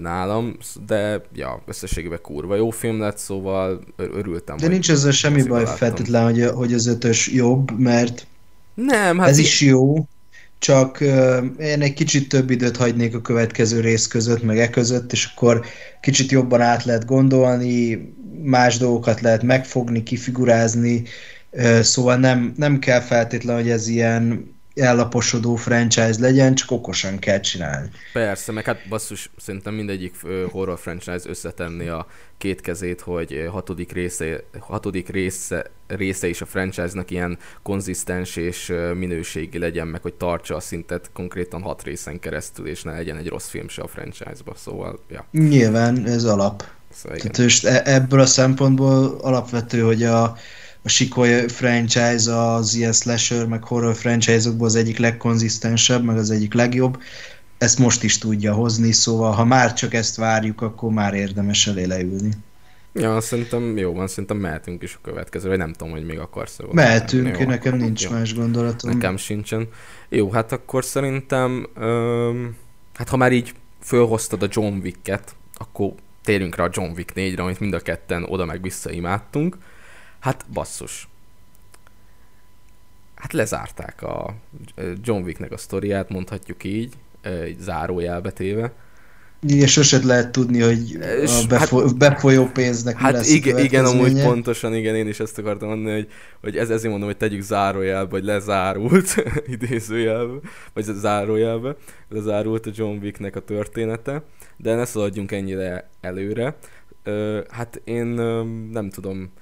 nálam, 0.00 0.56
de 0.86 1.22
ja, 1.34 1.62
összességében 1.66 2.18
kurva 2.22 2.56
jó 2.56 2.70
film 2.70 3.00
lett, 3.00 3.18
szóval 3.18 3.80
örültem. 3.96 4.56
De 4.56 4.68
nincs 4.68 4.90
ezzel 4.90 5.10
semmi 5.12 5.42
baj 5.42 5.64
feltétlen, 5.66 6.24
hogy, 6.24 6.44
hogy 6.44 6.72
az 6.72 6.86
ötös 6.86 7.28
jobb, 7.28 7.78
mert 7.78 8.26
nem, 8.74 9.18
hát 9.18 9.28
ez 9.28 9.38
is 9.38 9.60
jó, 9.60 10.06
csak 10.58 10.98
uh, 11.00 11.44
én 11.58 11.82
egy 11.82 11.92
kicsit 11.92 12.28
több 12.28 12.50
időt 12.50 12.76
hagynék 12.76 13.14
a 13.14 13.20
következő 13.20 13.80
rész 13.80 14.06
között, 14.06 14.42
meg 14.42 14.58
e 14.58 14.70
között, 14.70 15.12
és 15.12 15.30
akkor 15.34 15.64
kicsit 16.00 16.30
jobban 16.30 16.60
át 16.60 16.84
lehet 16.84 17.04
gondolni, 17.04 18.12
más 18.42 18.78
dolgokat 18.78 19.20
lehet 19.20 19.42
megfogni, 19.42 20.02
kifigurázni, 20.02 21.02
uh, 21.50 21.80
szóval 21.80 22.16
nem, 22.16 22.52
nem 22.56 22.78
kell 22.78 23.00
feltétlen, 23.00 23.56
hogy 23.56 23.70
ez 23.70 23.88
ilyen 23.88 24.56
ellaposodó 24.78 25.54
franchise 25.54 26.20
legyen, 26.20 26.54
csak 26.54 26.70
okosan 26.70 27.18
kell 27.18 27.40
csinálni. 27.40 27.88
Persze, 28.12 28.52
meg 28.52 28.64
hát 28.64 28.88
basszus, 28.88 29.30
szerintem 29.36 29.74
mindegyik 29.74 30.14
horror 30.50 30.78
franchise 30.78 31.28
összetenni 31.28 31.88
a 31.88 32.06
két 32.38 32.60
kezét, 32.60 33.00
hogy 33.00 33.48
hatodik 33.50 33.92
része, 33.92 34.44
hatodik 34.58 35.08
része, 35.08 35.70
része 35.86 36.28
is 36.28 36.40
a 36.40 36.46
franchise-nak 36.46 37.10
ilyen 37.10 37.38
konzisztens 37.62 38.36
és 38.36 38.72
minőségi 38.94 39.58
legyen, 39.58 39.86
meg 39.86 40.02
hogy 40.02 40.14
tartsa 40.14 40.56
a 40.56 40.60
szintet 40.60 41.10
konkrétan 41.12 41.62
hat 41.62 41.82
részen 41.82 42.18
keresztül, 42.18 42.66
és 42.66 42.82
ne 42.82 42.92
legyen 42.92 43.16
egy 43.16 43.28
rossz 43.28 43.48
film 43.48 43.68
se 43.68 43.82
a 43.82 43.86
franchise-ba, 43.86 44.54
szóval, 44.56 44.98
ja. 45.10 45.26
Nyilván, 45.30 46.06
ez 46.06 46.24
alap. 46.24 46.64
Szóval 46.92 47.18
Tehát 47.18 47.64
e- 47.64 47.94
ebből 47.94 48.20
a 48.20 48.26
szempontból 48.26 49.18
alapvető, 49.20 49.80
hogy 49.80 50.02
a, 50.02 50.36
a 50.82 50.88
Sikoly 50.88 51.48
franchise 51.48 52.36
az 52.36 52.74
ilyen 52.74 52.92
slasher, 52.92 53.46
meg 53.46 53.64
horror 53.64 53.96
franchise-okból 53.96 54.66
az 54.66 54.74
egyik 54.74 54.98
legkonzisztensebb, 54.98 56.04
meg 56.04 56.16
az 56.16 56.30
egyik 56.30 56.54
legjobb. 56.54 57.02
Ezt 57.58 57.78
most 57.78 58.02
is 58.02 58.18
tudja 58.18 58.54
hozni, 58.54 58.92
szóval 58.92 59.32
ha 59.32 59.44
már 59.44 59.72
csak 59.72 59.94
ezt 59.94 60.16
várjuk, 60.16 60.60
akkor 60.60 60.92
már 60.92 61.14
érdemes 61.14 61.66
elé 61.66 61.84
leülni. 61.84 62.30
Ja, 62.92 63.20
szerintem 63.20 63.76
jó 63.76 63.92
van, 63.92 64.08
szerintem 64.08 64.36
mehetünk 64.36 64.82
is 64.82 64.94
a 64.94 64.98
következő, 65.02 65.48
vagy 65.48 65.58
nem 65.58 65.72
tudom, 65.72 65.92
hogy 65.92 66.04
még 66.04 66.18
akarsz. 66.18 66.58
Mehetünk, 66.72 67.38
jó, 67.38 67.46
nekem 67.46 67.72
akkor, 67.72 67.86
nincs 67.86 68.04
jó. 68.04 68.10
más 68.10 68.34
gondolatom. 68.34 68.90
Nekem 68.90 69.16
sincsen. 69.16 69.68
Jó, 70.08 70.30
hát 70.30 70.52
akkor 70.52 70.84
szerintem, 70.84 71.68
öm, 71.74 72.56
hát 72.94 73.08
ha 73.08 73.16
már 73.16 73.32
így 73.32 73.54
fölhoztad 73.82 74.42
a 74.42 74.48
John 74.50 74.78
Wick-et, 74.82 75.34
akkor 75.54 75.92
térjünk 76.24 76.56
rá 76.56 76.64
a 76.64 76.70
John 76.72 76.90
Wick 76.96 77.12
4-re, 77.16 77.42
amit 77.42 77.60
mind 77.60 77.74
a 77.74 77.80
ketten 77.80 78.24
oda 78.24 78.44
meg 78.44 78.62
vissza 78.62 78.90
imádtunk. 78.90 79.56
Hát 80.18 80.44
basszus. 80.52 81.08
Hát 83.14 83.32
lezárták 83.32 84.02
a 84.02 84.34
John 85.02 85.22
Wicknek 85.22 85.52
a 85.52 85.56
sztoriát, 85.56 86.08
mondhatjuk 86.08 86.64
így, 86.64 86.94
egy 87.22 87.58
zárójelbe 87.60 88.30
téve. 88.30 88.72
Igen, 89.42 89.66
sosem 89.66 90.06
lehet 90.06 90.30
tudni, 90.30 90.60
hogy 90.60 90.98
a 91.26 91.46
befo- 91.48 91.82
hát, 91.82 91.96
befolyó 91.96 92.46
pénznek 92.46 92.96
hát 92.96 93.12
lesz 93.12 93.30
igen, 93.30 93.58
igen, 93.58 93.84
amúgy 93.84 94.22
pontosan, 94.22 94.74
igen, 94.74 94.94
én 94.94 95.08
is 95.08 95.20
ezt 95.20 95.38
akartam 95.38 95.68
mondani, 95.68 95.94
hogy, 95.94 96.08
hogy 96.40 96.56
ez, 96.56 96.70
ezért 96.70 96.90
mondom, 96.90 97.08
hogy 97.08 97.16
tegyük 97.16 97.40
zárójelbe, 97.40 98.10
vagy 98.10 98.24
lezárult 98.24 99.14
idézőjelbe, 99.46 100.48
vagy 100.72 100.84
zárójelbe, 100.84 101.76
lezárult 102.08 102.66
a 102.66 102.70
John 102.74 102.98
Wicknek 103.02 103.36
a 103.36 103.40
története, 103.40 104.22
de 104.56 104.74
ne 104.74 104.84
szaladjunk 104.84 105.32
ennyire 105.32 105.90
előre. 106.00 106.56
hát 107.50 107.80
én 107.84 108.06
nem 108.72 108.90
tudom, 108.90 109.32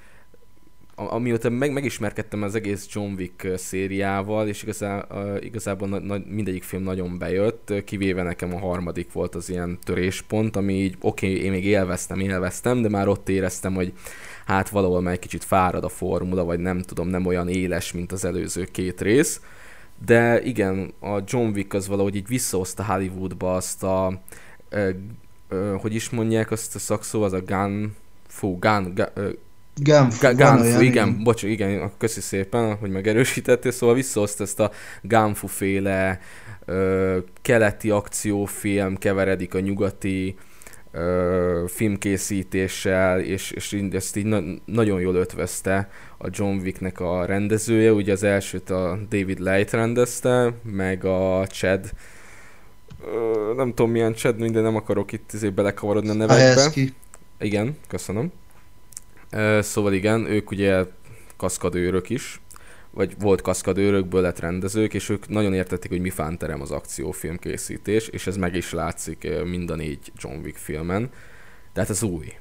amióta 0.96 1.50
meg, 1.50 1.72
megismerkedtem 1.72 2.42
az 2.42 2.54
egész 2.54 2.86
John 2.90 3.12
Wick 3.12 3.56
szériával, 3.56 4.48
és 4.48 4.62
igazá, 4.62 5.06
igazából 5.40 5.88
na, 5.88 5.98
na, 5.98 6.18
mindegyik 6.28 6.62
film 6.62 6.82
nagyon 6.82 7.18
bejött, 7.18 7.72
kivéve 7.84 8.22
nekem 8.22 8.54
a 8.54 8.58
harmadik 8.58 9.12
volt 9.12 9.34
az 9.34 9.48
ilyen 9.48 9.78
töréspont, 9.84 10.56
ami 10.56 10.72
így 10.72 10.96
oké, 11.00 11.30
okay, 11.30 11.42
én 11.42 11.50
még 11.50 11.64
élveztem, 11.64 12.20
élveztem, 12.20 12.82
de 12.82 12.88
már 12.88 13.08
ott 13.08 13.28
éreztem, 13.28 13.74
hogy 13.74 13.92
hát 14.46 14.68
valahol 14.68 15.00
már 15.00 15.12
egy 15.12 15.18
kicsit 15.18 15.44
fárad 15.44 15.84
a 15.84 15.88
formula, 15.88 16.44
vagy 16.44 16.58
nem 16.58 16.82
tudom, 16.82 17.08
nem 17.08 17.26
olyan 17.26 17.48
éles, 17.48 17.92
mint 17.92 18.12
az 18.12 18.24
előző 18.24 18.64
két 18.64 19.00
rész. 19.00 19.40
De 20.06 20.42
igen, 20.42 20.92
a 21.00 21.20
John 21.26 21.52
Wick 21.54 21.74
az 21.74 21.88
valahogy 21.88 22.14
így 22.14 22.28
visszahozta 22.28 22.84
Hollywoodba 22.84 23.54
azt 23.54 23.82
a, 23.82 24.20
ö, 24.68 24.90
ö, 25.48 25.74
hogy 25.80 25.94
is 25.94 26.10
mondják 26.10 26.50
azt 26.50 26.74
a 26.74 26.78
szakszó, 26.78 27.22
az 27.22 27.32
a 27.32 27.40
gun, 27.40 27.94
fú, 28.26 28.58
gun, 28.58 28.94
gun 28.94 29.08
Gunf, 29.16 29.36
Gunfu, 29.82 30.26
igen, 30.80 30.82
igen, 30.82 31.22
bocs, 31.22 31.42
igen, 31.42 31.90
köszi 31.98 32.20
szépen, 32.20 32.74
hogy 32.76 32.90
megerősítettél, 32.90 33.70
szóval 33.70 33.94
visszahozta 33.94 34.42
ezt 34.42 34.60
a 34.60 34.70
Gunfu 35.02 35.46
féle 35.46 36.20
ö, 36.64 37.18
keleti 37.42 37.90
akciófilm, 37.90 38.96
keveredik 38.96 39.54
a 39.54 39.60
nyugati 39.60 40.34
ö, 40.92 41.64
filmkészítéssel, 41.68 43.20
és, 43.20 43.50
és 43.50 43.72
ezt 43.92 44.16
így 44.16 44.24
na- 44.24 44.42
nagyon 44.64 45.00
jól 45.00 45.14
ötvözte 45.14 45.88
a 46.18 46.26
John 46.30 46.56
Wicknek 46.58 47.00
a 47.00 47.24
rendezője. 47.24 47.92
Ugye 47.92 48.12
az 48.12 48.22
elsőt 48.22 48.70
a 48.70 48.98
David 49.08 49.38
Light 49.38 49.70
rendezte, 49.70 50.52
meg 50.62 51.04
a 51.04 51.46
Chad 51.46 51.90
ö, 53.04 53.52
nem 53.56 53.68
tudom 53.74 53.90
milyen 53.90 54.14
Chad, 54.14 54.38
minden 54.38 54.62
nem 54.62 54.76
akarok 54.76 55.12
itt 55.12 55.32
izé 55.32 55.48
belekavarodni 55.48 56.08
a 56.10 56.14
nevekbe. 56.14 56.44
Igen, 57.40 57.76
köszönöm. 57.88 58.32
Szóval 59.60 59.92
igen, 59.92 60.26
ők 60.26 60.50
ugye 60.50 60.84
kaszkadőrök 61.36 62.10
is, 62.10 62.40
vagy 62.90 63.14
volt 63.18 63.40
kaszkadőrökből 63.40 64.20
lett 64.20 64.38
rendezők, 64.38 64.94
és 64.94 65.08
ők 65.08 65.28
nagyon 65.28 65.54
értették, 65.54 65.90
hogy 65.90 66.00
mi 66.00 66.10
fánterem 66.10 66.60
az 66.60 66.70
akciófilm 66.70 67.36
készítés, 67.36 68.08
és 68.08 68.26
ez 68.26 68.36
meg 68.36 68.54
is 68.54 68.72
látszik 68.72 69.28
mind 69.44 69.70
a 69.70 69.74
négy 69.74 70.12
John 70.16 70.36
Wick 70.42 70.56
filmen. 70.56 71.10
De 71.72 71.80
hát 71.80 71.90
az 71.90 72.02
új. 72.02 72.32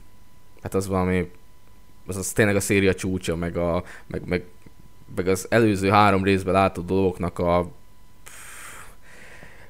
Hát 0.62 0.74
az 0.74 0.88
valami, 0.88 1.32
az, 2.06 2.18
az 2.18 2.32
tényleg 2.32 2.56
a 2.56 2.60
széria 2.60 2.94
csúcsa, 2.94 3.36
meg, 3.36 3.58
a, 3.58 3.84
meg, 4.08 4.28
meg, 4.28 4.44
meg 5.16 5.28
az 5.28 5.46
előző 5.50 5.90
három 5.90 6.24
részben 6.24 6.54
látott 6.54 6.86
dolgoknak 6.86 7.40
a 7.40 7.72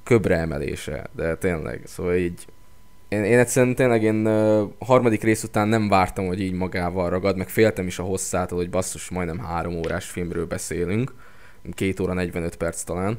köbre 0.04 0.38
emelése, 0.38 1.10
de 1.12 1.36
tényleg, 1.36 1.82
szóval 1.86 2.16
így 2.16 2.46
én, 3.16 3.24
én 3.24 3.40
egyszerűen 3.40 3.76
tényleg 3.76 4.04
én 4.04 4.28
uh, 4.28 4.70
harmadik 4.80 5.24
rész 5.24 5.44
után 5.44 5.68
nem 5.68 5.90
vártam, 5.90 6.28
hogy 6.28 6.42
így 6.42 6.54
magával 6.54 7.10
ragad, 7.10 7.38
meg 7.38 7.50
féltem 7.50 7.88
is 7.88 8.00
a 8.00 8.04
hosszától, 8.04 8.58
hogy 8.58 8.70
basszus, 8.70 9.10
majdnem 9.10 9.40
három 9.40 9.76
órás 9.76 10.06
filmről 10.06 10.46
beszélünk. 10.46 11.14
Két 11.74 12.00
óra 12.00 12.14
45 12.14 12.56
perc 12.56 12.84
talán. 12.84 13.18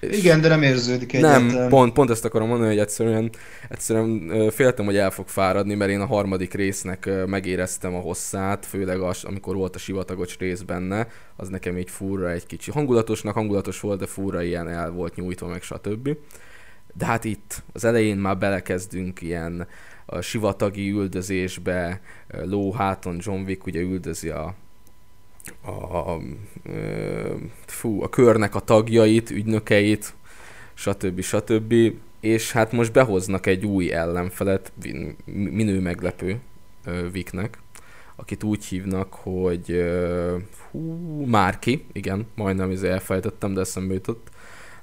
Igen, 0.00 0.40
de 0.40 0.48
nem 0.48 0.62
érződik 0.62 1.12
egyáltalán. 1.12 1.46
Nem, 1.46 1.68
pont, 1.68 1.92
pont 1.92 2.10
ezt 2.10 2.24
akarom 2.24 2.48
mondani, 2.48 2.70
hogy 2.70 2.78
egyszerűen, 2.78 3.30
egyszerűen 3.68 4.50
féltem, 4.50 4.84
hogy 4.84 4.96
el 4.96 5.10
fog 5.10 5.28
fáradni, 5.28 5.74
mert 5.74 5.90
én 5.90 6.00
a 6.00 6.06
harmadik 6.06 6.54
résznek 6.54 7.10
megéreztem 7.26 7.94
a 7.94 8.00
hosszát, 8.00 8.66
főleg 8.66 9.00
az, 9.00 9.24
amikor 9.24 9.56
volt 9.56 9.74
a 9.74 9.78
sivatagos 9.78 10.38
rész 10.38 10.60
benne, 10.60 11.08
az 11.36 11.48
nekem 11.48 11.78
így 11.78 11.90
furra 11.90 12.30
egy 12.30 12.46
kicsi. 12.46 12.70
Hangulatosnak 12.70 13.34
hangulatos 13.34 13.80
volt, 13.80 13.98
de 13.98 14.06
furra 14.06 14.42
ilyen 14.42 14.68
el 14.68 14.90
volt 14.90 15.16
nyújtva, 15.16 15.46
meg 15.46 15.62
stb. 15.62 16.16
De 16.94 17.04
hát 17.04 17.24
itt 17.24 17.62
az 17.72 17.84
elején 17.84 18.16
már 18.16 18.38
belekezdünk 18.38 19.22
ilyen 19.22 19.66
a 20.06 20.20
sivatagi 20.20 20.90
üldözésbe, 20.90 22.00
lóháton 22.28 23.16
John 23.20 23.40
Wick 23.40 23.66
ugye 23.66 23.80
üldözi 23.80 24.28
a, 24.28 24.54
a, 25.60 25.70
a, 25.70 26.20
fú, 27.66 28.02
a 28.02 28.08
körnek 28.08 28.54
a 28.54 28.60
tagjait, 28.60 29.30
ügynökeit, 29.30 30.14
stb. 30.74 31.20
stb. 31.20 31.74
És 32.20 32.52
hát 32.52 32.72
most 32.72 32.92
behoznak 32.92 33.46
egy 33.46 33.66
új 33.66 33.92
ellenfelet, 33.92 34.72
minő 35.24 35.80
meglepő 35.80 36.40
Viknek, 37.12 37.58
akit 38.16 38.42
úgy 38.42 38.64
hívnak, 38.64 39.14
hogy 39.14 39.84
hú, 40.70 41.24
Márki, 41.26 41.84
igen, 41.92 42.26
majdnem 42.34 42.70
elfelejtettem, 42.82 43.54
de 43.54 43.60
eszembe 43.60 43.94
jutott 43.94 44.28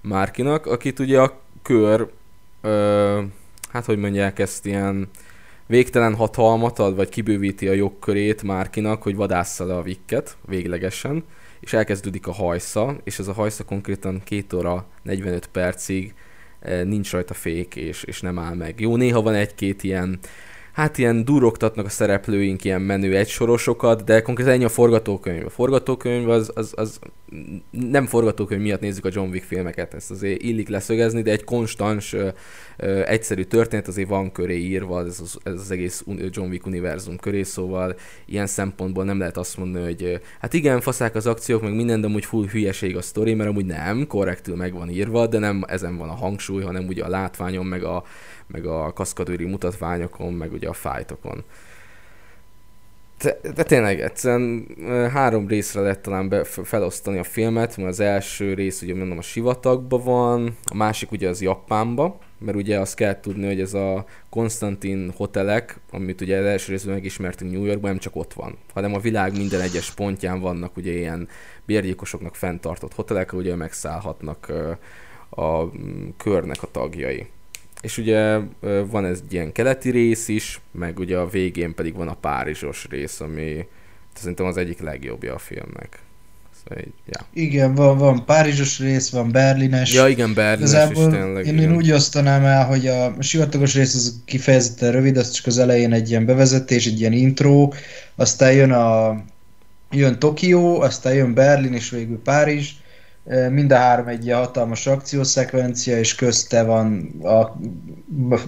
Márkinak, 0.02 0.65
akit 0.65 1.00
ugye 1.00 1.22
a 1.22 1.39
kör, 1.65 2.10
ö, 2.62 3.21
hát 3.69 3.86
hogy 3.86 3.97
mondják 3.97 4.39
ezt, 4.39 4.65
ilyen 4.65 5.10
végtelen 5.67 6.15
hatalmat 6.15 6.80
ad, 6.80 6.95
vagy 6.95 7.10
kibővíti 7.10 7.67
a 7.67 7.73
jogkörét 7.73 8.43
Márkinak, 8.43 9.04
hogy 9.04 9.15
vadássza 9.15 9.65
le 9.65 9.75
a 9.75 9.82
vikket 9.82 10.38
véglegesen, 10.47 11.23
és 11.60 11.73
elkezdődik 11.73 12.28
a 12.28 12.32
hajsza, 12.32 12.95
és 13.04 13.19
ez 13.19 13.28
a 13.28 13.34
hajsza 13.34 13.63
konkrétan 13.63 14.21
2 14.23 14.58
óra 14.58 14.86
45 15.01 15.47
percig 15.47 16.13
nincs 16.84 17.12
rajta 17.12 17.34
fék, 17.34 17.75
és, 17.75 18.04
és 18.04 18.21
nem 18.21 18.39
áll 18.39 18.56
meg. 18.56 18.80
Jó, 18.80 18.95
néha 18.95 19.21
van 19.21 19.34
egy-két 19.34 19.84
ilyen 19.84 20.19
hát 20.76 20.98
ilyen 20.98 21.26
durogtatnak 21.26 21.86
a 21.86 21.90
szereplőink 21.90 22.64
ilyen 22.64 22.82
menő 22.82 23.18
egysorosokat, 23.18 24.04
de 24.04 24.22
konkrétan 24.22 24.54
ennyi 24.54 24.64
a 24.64 24.70
forgatókönyv. 24.70 25.46
A 25.46 25.50
forgatókönyv 25.50 26.30
az, 26.30 26.52
az, 26.56 26.74
az 26.76 27.00
nem 27.70 28.06
forgatókönyv 28.06 28.62
miatt 28.62 28.80
nézzük 28.80 29.06
a 29.06 29.10
John 29.12 29.30
Wick 29.30 29.46
filmeket, 29.46 29.94
ezt 29.94 30.12
azért 30.12 30.42
illik 30.42 30.70
leszögezni, 30.70 31.22
de 31.22 31.32
egy 31.32 31.44
konstans, 31.44 32.14
ö, 32.14 32.28
ö, 32.78 33.02
egyszerű 33.06 33.44
történet 33.44 33.88
azért 33.88 34.10
van 34.10 34.32
köré 34.32 34.58
írva, 34.58 35.00
ez 35.00 35.20
az, 35.22 35.38
ez 35.44 35.60
az 35.60 35.72
egész 35.72 36.04
John 36.30 36.50
Wick 36.50 36.66
univerzum 36.66 37.18
köré, 37.18 37.44
szóval 37.44 37.96
ilyen 38.26 38.48
szempontból 38.48 39.04
nem 39.04 39.20
lehet 39.20 39.38
azt 39.38 39.58
mondani, 39.58 39.86
hogy 39.86 40.22
hát 40.40 40.54
igen, 40.54 40.82
faszák 40.82 41.16
az 41.16 41.28
akciók, 41.28 41.62
meg 41.62 41.76
minden, 41.76 42.02
de 42.02 42.08
amúgy 42.08 42.26
full 42.26 42.48
hülyeség 42.48 42.98
a 42.98 43.02
sztori, 43.02 43.34
mert 43.34 43.50
amúgy 43.50 43.66
nem, 43.66 44.08
korrektül 44.08 44.56
meg 44.56 44.74
van 44.74 44.90
írva, 44.90 45.28
de 45.28 45.40
nem 45.40 45.64
ezen 45.68 45.98
van 45.98 46.10
a 46.10 46.16
hangsúly, 46.16 46.64
hanem 46.64 46.88
ugye 46.88 47.04
a 47.04 47.10
látványon, 47.10 47.66
meg 47.66 47.84
a, 47.84 48.04
meg 48.47 48.65
a 48.65 48.93
kaszkadőri 48.93 49.45
mutatványokon, 49.45 50.34
meg 50.34 50.51
ugye 50.51 50.67
a 50.67 50.73
fájtokon. 50.73 51.43
De, 53.21 53.39
de 53.55 53.63
tényleg 53.63 54.01
egyszerűen 54.01 54.67
három 55.12 55.47
részre 55.47 55.81
lehet 55.81 55.99
talán 55.99 56.29
be, 56.29 56.43
felosztani 56.43 57.17
a 57.17 57.23
filmet, 57.23 57.77
mert 57.77 57.89
az 57.89 57.99
első 57.99 58.53
rész 58.53 58.81
ugye 58.81 58.95
mondom 58.95 59.17
a 59.17 59.21
sivatagban 59.21 60.03
van, 60.03 60.58
a 60.63 60.75
másik 60.75 61.12
ugye 61.12 61.29
az 61.29 61.41
Japánba, 61.41 62.19
mert 62.38 62.58
ugye 62.58 62.79
azt 62.79 62.95
kell 62.95 63.19
tudni, 63.19 63.45
hogy 63.45 63.62
ez 63.62 63.73
a 63.73 64.05
Konstantin 64.29 65.12
hotelek, 65.15 65.79
amit 65.91 66.21
ugye 66.21 66.38
az 66.38 66.45
első 66.45 66.71
részben 66.71 66.93
megismertünk 66.93 67.51
New 67.51 67.63
Yorkban, 67.63 67.89
nem 67.89 67.99
csak 67.99 68.15
ott 68.15 68.34
van, 68.34 68.58
hanem 68.73 68.93
a 68.93 68.99
világ 68.99 69.38
minden 69.38 69.62
egyes 69.62 69.93
pontján 69.93 70.39
vannak 70.39 70.77
ugye 70.77 70.91
ilyen 70.91 71.27
bérgyilkosoknak 71.65 72.36
fenntartott 72.36 72.93
hotelek, 72.93 73.34
ugye 73.34 73.55
megszállhatnak 73.55 74.51
a 75.29 75.71
körnek 76.17 76.63
a 76.63 76.71
tagjai. 76.71 77.27
És 77.86 77.98
ugye 77.98 78.38
van 78.89 79.06
ez 79.06 79.21
egy 79.26 79.34
ilyen 79.34 79.52
keleti 79.52 79.89
rész 79.89 80.28
is, 80.28 80.62
meg 80.71 81.00
ugye 81.00 81.17
a 81.17 81.28
végén 81.28 81.76
pedig 81.76 81.95
van 81.95 82.08
a 82.08 82.13
párizsos 82.13 82.88
rész, 82.89 83.19
ami 83.19 83.67
szerintem 84.13 84.45
az 84.45 84.58
egyik 84.58 84.80
legjobbja 84.80 85.34
a 85.34 85.38
filmnek. 85.38 86.00
Szóval 86.63 86.84
így, 86.84 86.93
ja. 87.06 87.26
Igen, 87.43 87.76
van, 87.76 87.98
van 87.98 88.26
párizsos 88.26 88.80
rész, 88.80 89.10
van 89.10 89.32
berlines. 89.32 89.93
Ja, 89.93 90.08
igen, 90.08 90.34
berlines 90.34 90.69
Igazából 90.69 91.08
is 91.08 91.17
tényleg. 91.17 91.45
Én, 91.45 91.58
én 91.58 91.76
úgy 91.76 91.91
osztanám 91.91 92.45
el, 92.45 92.65
hogy 92.65 92.88
a 92.88 93.15
sivatagos 93.19 93.76
rész 93.76 93.95
az 93.95 94.21
kifejezetten 94.26 94.91
rövid, 94.91 95.17
az 95.17 95.32
csak 95.32 95.45
az 95.45 95.58
elején 95.58 95.93
egy 95.93 96.10
ilyen 96.10 96.26
bevezetés, 96.26 96.86
egy 96.86 97.00
ilyen 97.00 97.13
intro, 97.13 97.69
aztán 98.15 98.54
jön 98.54 98.71
a 98.71 99.24
jön 99.91 100.19
Tokió, 100.19 100.82
aztán 100.82 101.13
jön 101.13 101.34
Berlin, 101.34 101.74
és 101.74 101.89
végül 101.89 102.21
Párizs, 102.21 102.69
Mind 103.50 103.72
a 103.72 103.76
három 103.76 104.08
egy 104.08 104.26
ilyen 104.26 104.38
hatalmas 104.38 104.88
akciószekvencia, 104.88 105.98
és 105.98 106.16
közte 106.16 106.64
van 106.64 107.20
a 107.24 107.58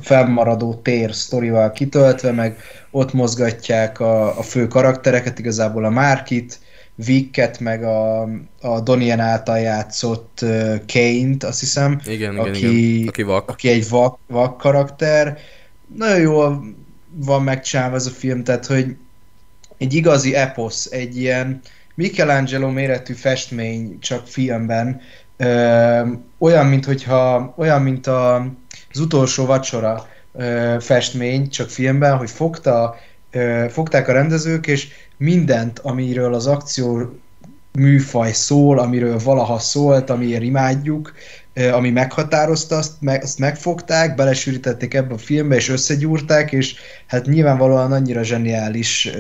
fennmaradó 0.02 0.74
tér 0.74 1.14
sztorival 1.14 1.72
kitöltve, 1.72 2.32
meg 2.32 2.58
ott 2.92 3.14
mozgatják 3.14 4.00
a, 4.00 4.38
a 4.38 4.42
fő 4.42 4.68
karaktereket, 4.68 5.40
igazából 5.40 5.86
a 5.86 5.90
Márkit, 5.90 6.60
Vicket, 6.96 7.60
meg 7.60 7.84
a, 7.84 8.22
a 8.62 8.80
Donien 8.84 9.20
által 9.20 9.60
játszott 9.60 10.46
Kane-t, 10.88 11.44
azt 11.44 11.60
hiszem, 11.60 12.02
igen, 12.06 12.38
aki, 12.38 12.98
igen, 12.98 13.08
aki, 13.08 13.24
vak. 13.24 13.50
aki 13.50 13.70
egy 13.70 13.90
vak, 13.90 14.20
vak 14.28 14.58
karakter. 14.58 15.38
Nagyon 15.96 16.20
jól 16.20 16.76
van 17.16 17.44
megcsinálva 17.44 17.96
ez 17.96 18.06
a 18.06 18.10
film, 18.10 18.44
tehát 18.44 18.66
hogy 18.66 18.96
egy 19.78 19.94
igazi 19.94 20.36
eposz, 20.36 20.86
egy 20.92 21.18
ilyen 21.18 21.62
Michelangelo 21.98 22.70
méretű 22.70 23.14
festmény 23.14 24.00
csak 24.00 24.28
filmben, 24.28 25.02
ö, 25.38 26.02
olyan, 26.38 26.66
mint 26.66 26.86
hogyha, 26.86 27.54
olyan, 27.58 27.82
mint 27.82 28.08
a, 28.08 28.36
az 28.92 29.00
utolsó 29.00 29.46
vacsora 29.46 30.08
ö, 30.34 30.76
festmény, 30.80 31.50
csak 31.50 31.70
filmben, 31.70 32.18
hogy 32.18 32.30
fogta, 32.30 32.96
ö, 33.32 33.66
fogták 33.70 34.08
a 34.08 34.12
rendezők, 34.12 34.68
és 34.68 34.88
mindent, 35.18 35.80
amiről 35.80 36.34
az 36.34 36.48
akció 36.48 37.20
műfaj 37.72 38.32
szól, 38.32 38.80
amiről 38.80 39.20
valaha 39.24 39.60
szólt, 39.60 40.10
amiért 40.10 40.44
imádjuk, 40.44 41.14
ami 41.72 41.90
meghatározta, 41.90 42.76
azt, 42.76 42.94
meg, 43.00 43.24
azt 43.24 43.40
megfogták, 43.40 44.16
belesűrítették 44.16 44.94
ebbe 44.94 45.14
a 45.14 45.18
filmbe, 45.18 45.56
és 45.56 45.70
összegyúrták, 45.70 46.52
és 46.52 46.76
hát 47.08 47.26
nyilvánvalóan 47.26 47.92
annyira 47.92 48.24
zseniális 48.24 49.12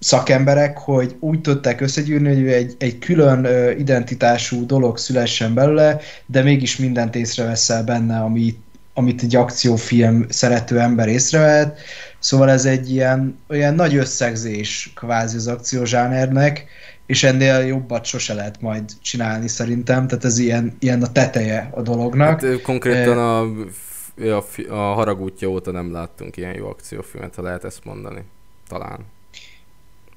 szakemberek, 0.00 0.78
hogy 0.78 1.16
úgy 1.18 1.40
tudták 1.40 1.80
összegyűrni, 1.80 2.34
hogy 2.34 2.48
egy, 2.48 2.74
egy 2.78 2.98
külön 2.98 3.46
identitású 3.78 4.66
dolog 4.66 4.98
szülessen 4.98 5.54
belőle, 5.54 6.00
de 6.26 6.42
mégis 6.42 6.76
mindent 6.76 7.16
észreveszel 7.16 7.84
benne, 7.84 8.20
ami, 8.20 8.58
amit 8.94 9.22
egy 9.22 9.36
akciófilm 9.36 10.26
szerető 10.28 10.80
ember 10.80 11.08
észrevehet. 11.08 11.78
Szóval 12.18 12.50
ez 12.50 12.64
egy 12.64 12.90
ilyen 12.90 13.38
olyan 13.48 13.74
nagy 13.74 13.96
összegzés 13.96 14.92
kvázi 14.94 15.36
az 15.36 15.46
akciózsánernek, 15.46 16.66
és 17.06 17.22
ennél 17.22 17.58
jobbat 17.58 18.04
sose 18.04 18.34
lehet 18.34 18.60
majd 18.60 18.84
csinálni 19.02 19.48
szerintem, 19.48 20.06
tehát 20.06 20.24
ez 20.24 20.38
ilyen, 20.38 20.76
ilyen 20.78 21.02
a 21.02 21.12
teteje 21.12 21.68
a 21.72 21.82
dolognak. 21.82 22.40
Hát, 22.40 22.62
konkrétan 22.62 23.18
a, 23.18 23.40
a, 24.36 24.44
a 24.68 24.94
haragútja 24.94 25.48
óta 25.48 25.70
nem 25.70 25.92
láttunk 25.92 26.36
ilyen 26.36 26.54
jó 26.54 26.68
akciófilmet, 26.68 27.34
ha 27.34 27.42
lehet 27.42 27.64
ezt 27.64 27.84
mondani. 27.84 28.24
Talán 28.68 28.98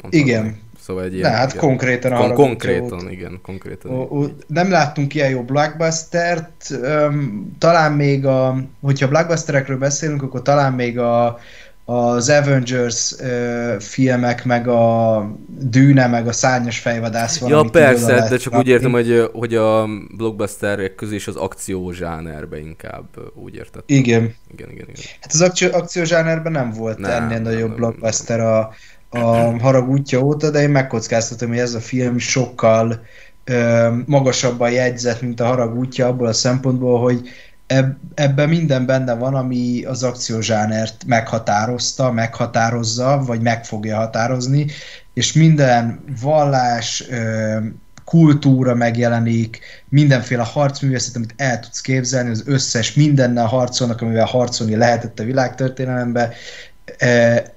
Igen. 0.09 0.61
Szóval 0.85 1.03
egy 1.03 1.13
ilyen... 1.13 1.31
De 1.31 1.37
hát 1.37 1.53
igen. 1.53 1.65
konkrétan 1.65 2.13
Kon- 2.13 2.33
konkrétan, 2.33 3.11
igen, 3.11 3.39
konkrétan. 3.41 3.91
O, 3.91 4.01
o, 4.01 4.25
nem 4.47 4.69
láttunk 4.69 5.15
ilyen 5.15 5.29
jó 5.29 5.43
blockbustert, 5.43 6.69
um, 6.81 7.55
talán 7.59 7.91
még 7.91 8.25
a, 8.25 8.57
hogyha 8.81 9.07
blockbusterekről 9.07 9.77
beszélünk, 9.77 10.23
akkor 10.23 10.41
talán 10.41 10.73
még 10.73 10.99
a, 10.99 11.39
az 11.85 12.29
Avengers 12.29 13.11
uh, 13.11 13.79
filmek, 13.79 14.45
meg 14.45 14.67
a 14.67 15.35
Dűne, 15.47 16.07
meg 16.07 16.27
a 16.27 16.31
Szárnyas 16.31 16.79
fejvadász 16.79 17.37
van. 17.37 17.49
Ja 17.49 17.63
persze, 17.63 18.27
de 18.29 18.37
csak 18.37 18.55
úgy 18.55 18.67
értem, 18.67 18.91
hogy, 18.91 19.29
hogy 19.33 19.55
a 19.55 19.87
blockbusterek 20.17 20.95
közé 20.95 21.15
is 21.15 21.27
az 21.27 21.35
akciózsánerbe 21.35 22.59
inkább 22.59 23.07
úgy 23.35 23.55
érted. 23.55 23.83
Igen. 23.85 24.35
Igen, 24.51 24.69
igen, 24.69 24.87
igen. 24.89 25.03
Hát 25.21 25.33
az 25.33 25.41
akció, 25.41 25.67
akciózsánerben 25.71 26.51
nem 26.51 26.71
volt 26.71 26.97
nem, 26.97 27.11
ennél 27.11 27.39
nem, 27.39 27.41
nagyobb 27.41 27.67
nem, 27.67 27.75
blockbuster 27.75 28.39
a, 28.39 28.73
a 29.13 29.59
Harag 29.61 29.89
útja 29.89 30.19
óta, 30.19 30.49
de 30.49 30.61
én 30.61 30.69
megkockáztatom, 30.69 31.49
hogy 31.49 31.57
ez 31.57 31.73
a 31.73 31.79
film 31.79 32.17
sokkal 32.17 33.01
ö, 33.43 33.89
magasabban 34.05 34.71
jegyzett, 34.71 35.21
mint 35.21 35.39
a 35.39 35.45
Harag 35.45 35.77
útja 35.77 36.07
abból 36.07 36.27
a 36.27 36.33
szempontból, 36.33 36.99
hogy 36.99 37.29
eb, 37.67 37.95
ebben 38.13 38.49
minden 38.49 38.85
benne 38.85 39.13
van, 39.13 39.35
ami 39.35 39.83
az 39.83 40.03
akciózsánert 40.03 41.03
meghatározta, 41.05 42.11
meghatározza, 42.11 43.23
vagy 43.25 43.41
meg 43.41 43.65
fogja 43.65 43.97
határozni, 43.97 44.65
és 45.13 45.33
minden 45.33 46.03
vallás, 46.21 47.05
ö, 47.09 47.57
kultúra 48.05 48.75
megjelenik, 48.75 49.59
mindenféle 49.89 50.43
harcművészet, 50.43 51.15
amit 51.15 51.33
el 51.37 51.59
tudsz 51.59 51.81
képzelni, 51.81 52.29
az 52.29 52.43
összes 52.45 52.93
mindennel 52.93 53.45
harcolnak, 53.45 54.01
amivel 54.01 54.25
harcolni 54.25 54.75
lehetett 54.75 55.19
a 55.19 55.23
világtörténelemben, 55.23 56.31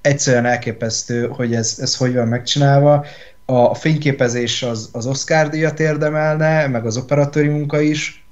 egyszerűen 0.01 0.47
elképesztő, 0.47 1.27
hogy 1.27 1.55
ez, 1.55 1.79
ez 1.81 1.97
hogy 1.97 2.15
van 2.15 2.29
megcsinálva. 2.29 3.05
A 3.45 3.75
fényképezés 3.75 4.63
az, 4.63 4.89
az 4.93 5.07
Oscar 5.07 5.49
díjat 5.49 5.81
érdemelne, 5.81 6.67
meg 6.67 6.87
az 6.87 6.97
operatőri 6.97 7.49
munka 7.49 7.81
is. 7.81 8.27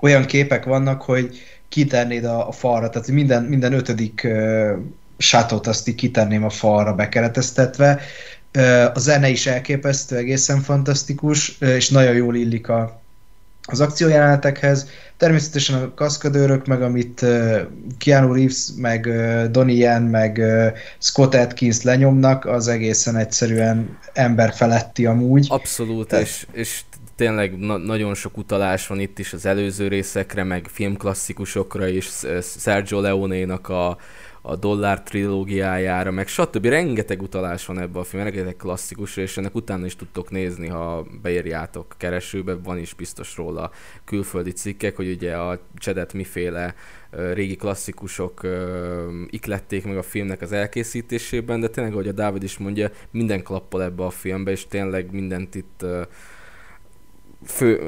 Olyan 0.00 0.24
képek 0.24 0.64
vannak, 0.64 1.02
hogy 1.02 1.38
kitennéd 1.68 2.24
a, 2.24 2.48
a 2.48 2.52
falra, 2.52 2.90
tehát 2.90 3.08
minden, 3.08 3.44
minden 3.44 3.72
ötödik 3.72 4.22
uh, 4.24 4.70
sátot 5.18 5.66
azt 5.66 5.88
így 5.88 5.94
kitenném 5.94 6.44
a 6.44 6.50
falra 6.50 6.94
bekereteztetve. 6.94 8.00
Uh, 8.56 8.84
a 8.94 8.98
zene 8.98 9.28
is 9.28 9.46
elképesztő, 9.46 10.16
egészen 10.16 10.60
fantasztikus, 10.60 11.58
uh, 11.60 11.68
és 11.68 11.88
nagyon 11.90 12.14
jól 12.14 12.36
illik 12.36 12.68
a, 12.68 13.00
az 13.66 13.80
akciójelenetekhez. 13.80 14.88
Természetesen 15.16 15.82
a 15.82 15.94
kaszkadőrök, 15.94 16.66
meg 16.66 16.82
amit 16.82 17.22
uh, 17.22 17.60
Keanu 17.98 18.32
Reeves, 18.32 18.68
meg 18.76 19.06
uh, 19.06 19.44
Donnie 19.44 19.76
Yen, 19.76 20.02
meg 20.02 20.36
uh, 20.38 20.66
Scott 20.98 21.34
Atkins 21.34 21.82
lenyomnak, 21.82 22.44
az 22.44 22.68
egészen 22.68 23.16
egyszerűen 23.16 23.98
emberfeletti 24.12 25.06
amúgy. 25.06 25.46
Abszolút, 25.48 26.08
Te... 26.08 26.20
és, 26.20 26.46
és 26.52 26.80
tényleg 27.16 27.58
na- 27.58 27.76
nagyon 27.76 28.14
sok 28.14 28.36
utalás 28.36 28.86
van 28.86 29.00
itt 29.00 29.18
is 29.18 29.32
az 29.32 29.46
előző 29.46 29.88
részekre, 29.88 30.44
meg 30.44 30.66
filmklasszikusokra 30.72 31.88
is, 31.88 32.08
Sergio 32.58 33.00
Leone-nak 33.00 33.68
a 33.68 33.98
a 34.48 34.56
dollár 34.56 35.02
trilógiájára, 35.02 36.10
meg 36.10 36.28
stb. 36.28 36.66
Rengeteg 36.66 37.22
utalás 37.22 37.66
van 37.66 37.78
ebben 37.78 38.00
a 38.00 38.04
filmben, 38.04 38.32
rengeteg 38.32 38.56
klasszikus, 38.56 39.16
és 39.16 39.36
ennek 39.36 39.54
utána 39.54 39.84
is 39.84 39.96
tudtok 39.96 40.30
nézni, 40.30 40.68
ha 40.68 41.06
beírjátok 41.22 41.94
keresőbe, 41.98 42.54
van 42.54 42.78
is 42.78 42.94
biztos 42.94 43.36
róla 43.36 43.70
külföldi 44.04 44.52
cikkek, 44.52 44.96
hogy 44.96 45.10
ugye 45.10 45.36
a 45.36 45.60
Csedet 45.76 46.12
miféle 46.12 46.74
régi 47.10 47.56
klasszikusok 47.56 48.40
iklették 49.26 49.84
meg 49.84 49.96
a 49.96 50.02
filmnek 50.02 50.40
az 50.40 50.52
elkészítésében, 50.52 51.60
de 51.60 51.68
tényleg, 51.68 51.92
ahogy 51.92 52.08
a 52.08 52.12
Dávid 52.12 52.42
is 52.42 52.58
mondja, 52.58 52.90
minden 53.10 53.42
klappal 53.42 53.82
ebbe 53.82 54.04
a 54.04 54.10
filmbe, 54.10 54.50
és 54.50 54.66
tényleg 54.66 55.12
mindent 55.12 55.54
itt 55.54 55.84
fő, 57.44 57.78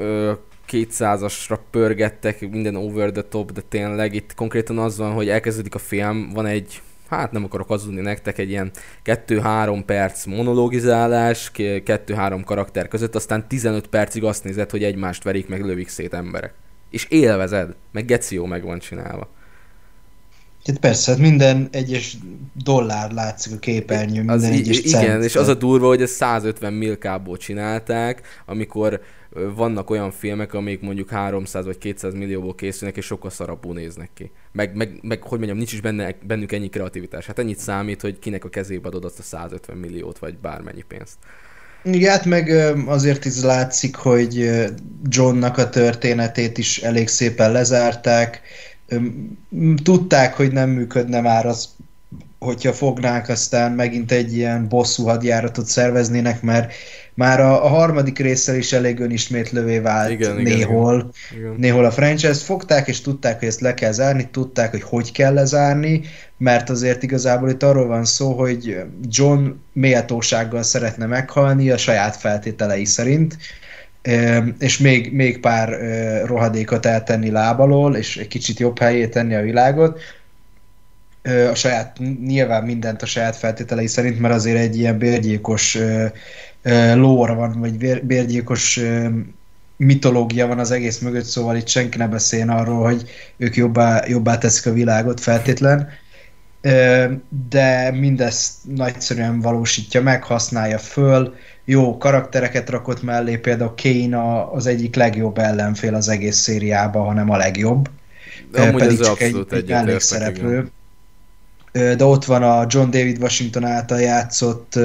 200-asra 0.71 1.57
pörgettek, 1.71 2.49
minden 2.49 2.75
over 2.75 3.11
the 3.11 3.21
top, 3.21 3.51
de 3.51 3.61
tényleg 3.69 4.13
itt 4.13 4.33
konkrétan 4.33 4.77
az 4.77 4.97
van, 4.97 5.13
hogy 5.13 5.29
elkezdődik 5.29 5.75
a 5.75 5.79
film, 5.79 6.29
van 6.33 6.45
egy 6.45 6.81
hát 7.09 7.31
nem 7.31 7.43
akarok 7.43 7.67
hazudni 7.67 8.01
nektek, 8.01 8.37
egy 8.37 8.49
ilyen 8.49 8.71
2-3 9.05 9.81
perc 9.85 10.25
monologizálás, 10.25 11.51
2-3 11.53 12.41
karakter 12.45 12.87
között, 12.87 13.15
aztán 13.15 13.47
15 13.47 13.87
percig 13.87 14.23
azt 14.23 14.43
nézed, 14.43 14.69
hogy 14.69 14.83
egymást 14.83 15.23
verik, 15.23 15.47
meg 15.47 15.65
lövik 15.65 15.87
szét 15.87 16.13
emberek. 16.13 16.53
És 16.89 17.05
élvezed, 17.09 17.75
meg 17.91 18.05
geció 18.05 18.45
meg 18.45 18.63
van 18.63 18.79
csinálva. 18.79 19.29
Hát 20.65 20.79
persze, 20.79 21.11
hát 21.11 21.19
minden 21.19 21.67
egyes 21.71 22.17
dollár 22.63 23.11
látszik 23.11 23.53
a 23.53 23.57
képernyőn, 23.57 24.25
minden 24.25 24.35
az 24.35 24.43
egyes 24.43 24.79
Igen, 24.79 25.01
cent. 25.01 25.23
és 25.23 25.35
az 25.35 25.47
a 25.47 25.53
durva, 25.53 25.87
hogy 25.87 26.01
ezt 26.01 26.13
150 26.13 26.73
milkából 26.73 27.37
csinálták, 27.37 28.21
amikor 28.45 29.01
vannak 29.55 29.89
olyan 29.89 30.11
filmek, 30.11 30.53
amik 30.53 30.81
mondjuk 30.81 31.09
300 31.09 31.65
vagy 31.65 31.77
200 31.77 32.13
millióból 32.13 32.55
készülnek, 32.55 32.97
és 32.97 33.05
sokkal 33.05 33.29
szarabú 33.29 33.71
néznek 33.71 34.09
ki. 34.13 34.31
Meg, 34.51 34.75
meg, 34.75 34.99
meg 35.01 35.21
hogy 35.21 35.37
mondjam, 35.37 35.57
nincs 35.57 35.73
is 35.73 35.81
benne, 35.81 36.15
bennük 36.23 36.51
ennyi 36.51 36.69
kreativitás. 36.69 37.25
Hát 37.25 37.39
ennyit 37.39 37.59
számít, 37.59 38.01
hogy 38.01 38.19
kinek 38.19 38.45
a 38.45 38.49
kezébe 38.49 38.87
adod 38.87 39.05
azt 39.05 39.19
a 39.19 39.23
150 39.23 39.77
milliót, 39.77 40.19
vagy 40.19 40.37
bármennyi 40.37 40.83
pénzt. 40.87 41.15
Igen, 41.83 42.11
hát 42.11 42.25
meg 42.25 42.49
azért 42.85 43.25
is 43.25 43.41
látszik, 43.41 43.95
hogy 43.95 44.49
Johnnak 45.09 45.57
a 45.57 45.69
történetét 45.69 46.57
is 46.57 46.77
elég 46.77 47.07
szépen 47.07 47.51
lezárták. 47.51 48.41
Tudták, 49.83 50.33
hogy 50.33 50.51
nem 50.51 50.69
működne 50.69 51.21
már 51.21 51.45
az, 51.45 51.69
hogyha 52.39 52.73
fognák, 52.73 53.29
aztán 53.29 53.71
megint 53.71 54.11
egy 54.11 54.35
ilyen 54.35 54.67
bosszú 54.67 55.03
hadjáratot 55.03 55.65
szerveznének, 55.65 56.41
mert 56.41 56.73
már 57.13 57.39
a, 57.39 57.65
a 57.65 57.67
harmadik 57.67 58.19
résszel 58.19 58.55
is 58.55 58.73
elég 58.73 58.99
önismétlővé 58.99 59.79
vált 59.79 60.09
igen, 60.09 60.35
néhol. 60.35 61.11
Igen, 61.31 61.41
igen. 61.41 61.55
Néhol 61.57 61.85
a 61.85 61.91
franchise 61.91 62.33
fogták, 62.33 62.87
és 62.87 63.01
tudták, 63.01 63.39
hogy 63.39 63.47
ezt 63.47 63.59
le 63.59 63.73
kell 63.73 63.91
zárni, 63.91 64.27
tudták, 64.31 64.71
hogy 64.71 64.83
hogy 64.83 65.11
kell 65.11 65.33
lezárni, 65.33 66.01
mert 66.37 66.69
azért 66.69 67.03
igazából 67.03 67.49
itt 67.49 67.63
arról 67.63 67.87
van 67.87 68.05
szó, 68.05 68.31
hogy 68.31 68.77
John 69.01 69.47
méltósággal 69.73 70.63
szeretne 70.63 71.05
meghalni 71.05 71.69
a 71.69 71.77
saját 71.77 72.15
feltételei 72.15 72.85
szerint, 72.85 73.37
és 74.59 74.77
még, 74.77 75.13
még 75.13 75.39
pár 75.39 75.69
rohadékot 76.25 76.85
eltenni 76.85 77.29
lábalól, 77.29 77.95
és 77.95 78.17
egy 78.17 78.27
kicsit 78.27 78.59
jobb 78.59 78.79
helyé 78.79 79.07
tenni 79.07 79.35
a 79.35 79.41
világot, 79.41 79.99
a 81.51 81.55
saját, 81.55 81.97
nyilván 82.25 82.63
mindent 82.63 83.01
a 83.01 83.05
saját 83.05 83.35
feltételei 83.35 83.87
szerint, 83.87 84.19
mert 84.19 84.33
azért 84.33 84.59
egy 84.59 84.77
ilyen 84.77 84.97
bérgyilkos 84.97 85.77
lóra 86.93 87.33
van, 87.33 87.59
vagy 87.59 88.03
bérgyilkos 88.03 88.79
mitológia 89.77 90.47
van 90.47 90.59
az 90.59 90.71
egész 90.71 90.99
mögött, 90.99 91.23
szóval 91.23 91.55
itt 91.55 91.67
senki 91.67 91.97
ne 91.97 92.07
beszéljen 92.07 92.49
arról, 92.49 92.83
hogy 92.83 93.09
ők 93.37 93.55
jobbá, 93.55 94.03
jobbá 94.07 94.37
teszik 94.37 94.65
a 94.65 94.73
világot 94.73 95.19
feltétlen. 95.19 95.89
De 97.49 97.91
mindezt 97.91 98.53
nagyszerűen 98.75 99.39
valósítja 99.39 100.01
meg, 100.01 100.23
használja 100.23 100.77
föl, 100.77 101.35
jó 101.65 101.97
karaktereket 101.97 102.69
rakott 102.69 103.03
mellé, 103.03 103.37
például 103.37 103.73
Kane 103.81 104.43
az 104.51 104.65
egyik 104.65 104.95
legjobb 104.95 105.37
ellenfél 105.37 105.95
az 105.95 106.09
egész 106.09 106.37
szériában, 106.37 107.05
hanem 107.05 107.29
a 107.29 107.37
legjobb. 107.37 107.89
De 108.51 108.61
amúgy 108.61 108.81
pedig 108.81 108.99
ez 108.99 109.05
csak 109.05 109.21
egy, 109.21 109.45
egy 109.49 109.69
mellékszereplő. 109.69 110.71
De 111.71 112.03
ott 112.03 112.25
van 112.25 112.43
a 112.43 112.65
John 112.67 112.89
David 112.89 113.21
Washington 113.21 113.65
által 113.65 114.01
játszott 114.01 114.79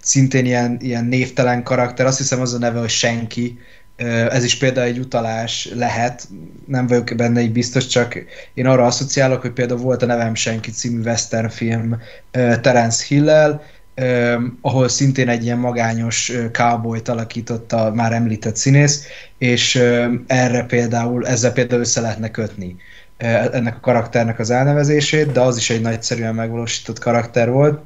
szintén 0.00 0.44
ilyen, 0.44 0.76
ilyen 0.80 1.04
névtelen 1.04 1.62
karakter, 1.62 2.06
azt 2.06 2.18
hiszem 2.18 2.40
az 2.40 2.54
a 2.54 2.58
neve, 2.58 2.78
hogy 2.78 2.88
senki, 2.88 3.58
ez 4.06 4.44
is 4.44 4.58
például 4.58 4.86
egy 4.86 4.98
utalás 4.98 5.68
lehet, 5.74 6.28
nem 6.66 6.86
vagyok 6.86 7.14
benne 7.16 7.40
így 7.40 7.52
biztos, 7.52 7.86
csak 7.86 8.18
én 8.54 8.66
arra 8.66 8.84
asszociálok, 8.84 9.40
hogy 9.40 9.52
például 9.52 9.80
volt 9.80 10.02
a 10.02 10.06
Nevem 10.06 10.34
Senki 10.34 10.70
című 10.70 11.02
western 11.02 11.48
film 11.48 12.00
Terence 12.30 13.04
Hill-el, 13.08 13.62
ahol 14.60 14.88
szintén 14.88 15.28
egy 15.28 15.44
ilyen 15.44 15.58
magányos 15.58 16.32
cowboyt 16.52 17.08
alakított 17.08 17.72
a 17.72 17.92
már 17.94 18.12
említett 18.12 18.56
színész, 18.56 19.06
és 19.38 19.74
erre 20.26 20.64
például, 20.64 21.26
ezzel 21.26 21.52
például 21.52 21.80
össze 21.80 22.00
lehetne 22.00 22.30
kötni 22.30 22.76
ennek 23.16 23.76
a 23.76 23.80
karakternek 23.80 24.38
az 24.38 24.50
elnevezését, 24.50 25.32
de 25.32 25.40
az 25.40 25.56
is 25.56 25.70
egy 25.70 25.80
nagyszerűen 25.80 26.34
megvalósított 26.34 26.98
karakter 26.98 27.50
volt. 27.50 27.82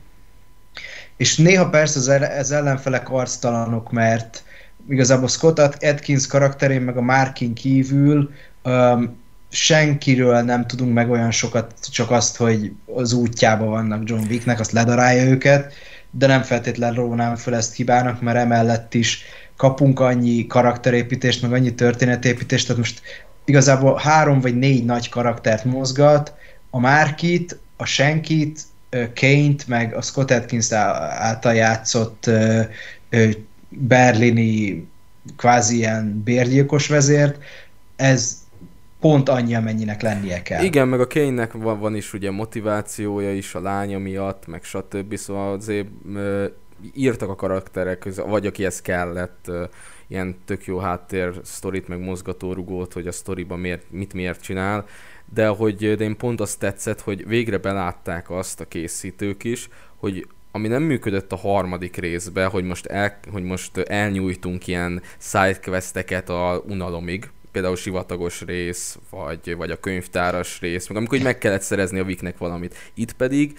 És 1.16 1.36
néha 1.36 1.68
persze 1.68 1.98
az 2.38 2.50
ellenfelek 2.50 3.10
arctalanok, 3.10 3.90
mert 3.90 4.42
igazából 4.88 5.28
Scott 5.28 5.58
Atkins 5.58 6.26
karakterén 6.26 6.80
meg 6.80 6.96
a 6.96 7.00
Markin 7.00 7.54
kívül 7.54 8.30
um, 8.64 9.20
senkiről 9.48 10.40
nem 10.40 10.66
tudunk 10.66 10.94
meg 10.94 11.10
olyan 11.10 11.30
sokat, 11.30 11.74
csak 11.90 12.10
azt, 12.10 12.36
hogy 12.36 12.72
az 12.94 13.12
útjában 13.12 13.68
vannak 13.68 14.08
John 14.08 14.26
Wicknek, 14.28 14.60
azt 14.60 14.72
ledarálja 14.72 15.24
őket, 15.24 15.72
de 16.10 16.26
nem 16.26 16.42
feltétlenül 16.42 16.96
rónám 16.96 17.36
fel 17.36 17.54
ezt 17.54 17.74
hibának, 17.74 18.20
mert 18.20 18.38
emellett 18.38 18.94
is 18.94 19.24
kapunk 19.56 20.00
annyi 20.00 20.46
karakterépítést, 20.46 21.42
meg 21.42 21.52
annyi 21.52 21.74
történetépítést, 21.74 22.66
tehát 22.66 22.80
most 22.80 23.00
igazából 23.44 24.00
három 24.02 24.40
vagy 24.40 24.58
négy 24.58 24.84
nagy 24.84 25.08
karaktert 25.08 25.64
mozgat, 25.64 26.34
a 26.70 26.80
Márkit, 26.80 27.58
a 27.76 27.84
Senkit, 27.84 28.60
Kane-t, 29.14 29.66
meg 29.66 29.94
a 29.94 30.02
Scott 30.02 30.30
Atkins 30.30 30.72
által 30.72 31.54
játszott 31.54 32.30
berlini 33.74 34.86
kvázi 35.36 35.76
ilyen 35.76 36.22
bérgyilkos 36.24 36.88
vezért, 36.88 37.42
ez 37.96 38.42
pont 39.00 39.28
annyi, 39.28 39.54
amennyinek 39.54 40.02
lennie 40.02 40.42
kell. 40.42 40.64
Igen, 40.64 40.88
meg 40.88 41.00
a 41.00 41.06
Kane-nek 41.06 41.52
van, 41.52 41.78
van 41.78 41.96
is 41.96 42.12
ugye 42.12 42.30
motivációja 42.30 43.34
is 43.34 43.54
a 43.54 43.60
lánya 43.60 43.98
miatt, 43.98 44.46
meg 44.46 44.64
stb. 44.64 45.16
Szóval 45.16 45.52
azért 45.52 45.86
ö, 46.14 46.46
írtak 46.94 47.28
a 47.28 47.34
karakterek, 47.34 48.14
vagy 48.14 48.46
akihez 48.46 48.80
kellett 48.80 49.44
ö, 49.48 49.64
ilyen 50.06 50.36
tök 50.44 50.64
jó 50.64 50.78
háttér 50.78 51.40
sztorit, 51.42 51.88
meg 51.88 52.00
mozgatórugót, 52.00 52.92
hogy 52.92 53.06
a 53.06 53.12
sztoriban 53.12 53.58
miért, 53.58 53.82
mit 53.90 54.12
miért 54.12 54.42
csinál, 54.42 54.86
de 55.34 55.46
hogy 55.46 55.96
de 55.96 56.04
én 56.04 56.16
pont 56.16 56.40
azt 56.40 56.58
tetszett, 56.58 57.00
hogy 57.00 57.26
végre 57.26 57.58
belátták 57.58 58.30
azt 58.30 58.60
a 58.60 58.68
készítők 58.68 59.44
is, 59.44 59.68
hogy 59.96 60.26
ami 60.52 60.68
nem 60.68 60.82
működött 60.82 61.32
a 61.32 61.36
harmadik 61.36 61.96
részbe, 61.96 62.44
hogy 62.44 62.64
most, 62.64 62.86
el, 62.86 63.18
hogy 63.32 63.42
most 63.42 63.78
elnyújtunk 63.78 64.66
ilyen 64.66 65.02
sidequesteket 65.18 66.28
a 66.28 66.62
unalomig, 66.68 67.30
például 67.52 67.76
sivatagos 67.76 68.40
rész, 68.40 68.98
vagy, 69.10 69.56
vagy 69.56 69.70
a 69.70 69.80
könyvtáras 69.80 70.60
rész, 70.60 70.86
meg 70.86 70.96
amikor 70.96 71.18
meg 71.18 71.38
kellett 71.38 71.62
szerezni 71.62 71.98
a 71.98 72.04
Viknek 72.04 72.38
valamit. 72.38 72.76
Itt 72.94 73.12
pedig 73.12 73.58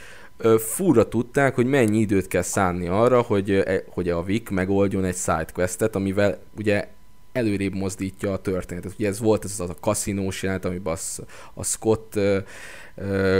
fúra 0.57 1.07
tudták, 1.07 1.55
hogy 1.55 1.65
mennyi 1.65 1.99
időt 1.99 2.27
kell 2.27 2.41
szánni 2.41 2.87
arra, 2.87 3.21
hogy, 3.21 3.51
e, 3.51 3.83
hogy 3.87 4.09
a 4.09 4.23
Vik 4.23 4.49
megoldjon 4.49 5.05
egy 5.05 5.15
sidequestet, 5.15 5.95
amivel 5.95 6.39
ugye 6.57 6.87
előrébb 7.31 7.75
mozdítja 7.75 8.31
a 8.31 8.37
történetet. 8.37 8.93
Ugye 8.97 9.07
ez 9.07 9.19
volt 9.19 9.45
ez 9.45 9.59
az 9.59 9.69
a 9.69 9.75
kaszinós 9.79 10.43
jelent, 10.43 10.65
amiben 10.65 10.93
a, 10.93 11.21
a 11.53 11.63
Scott 11.63 12.19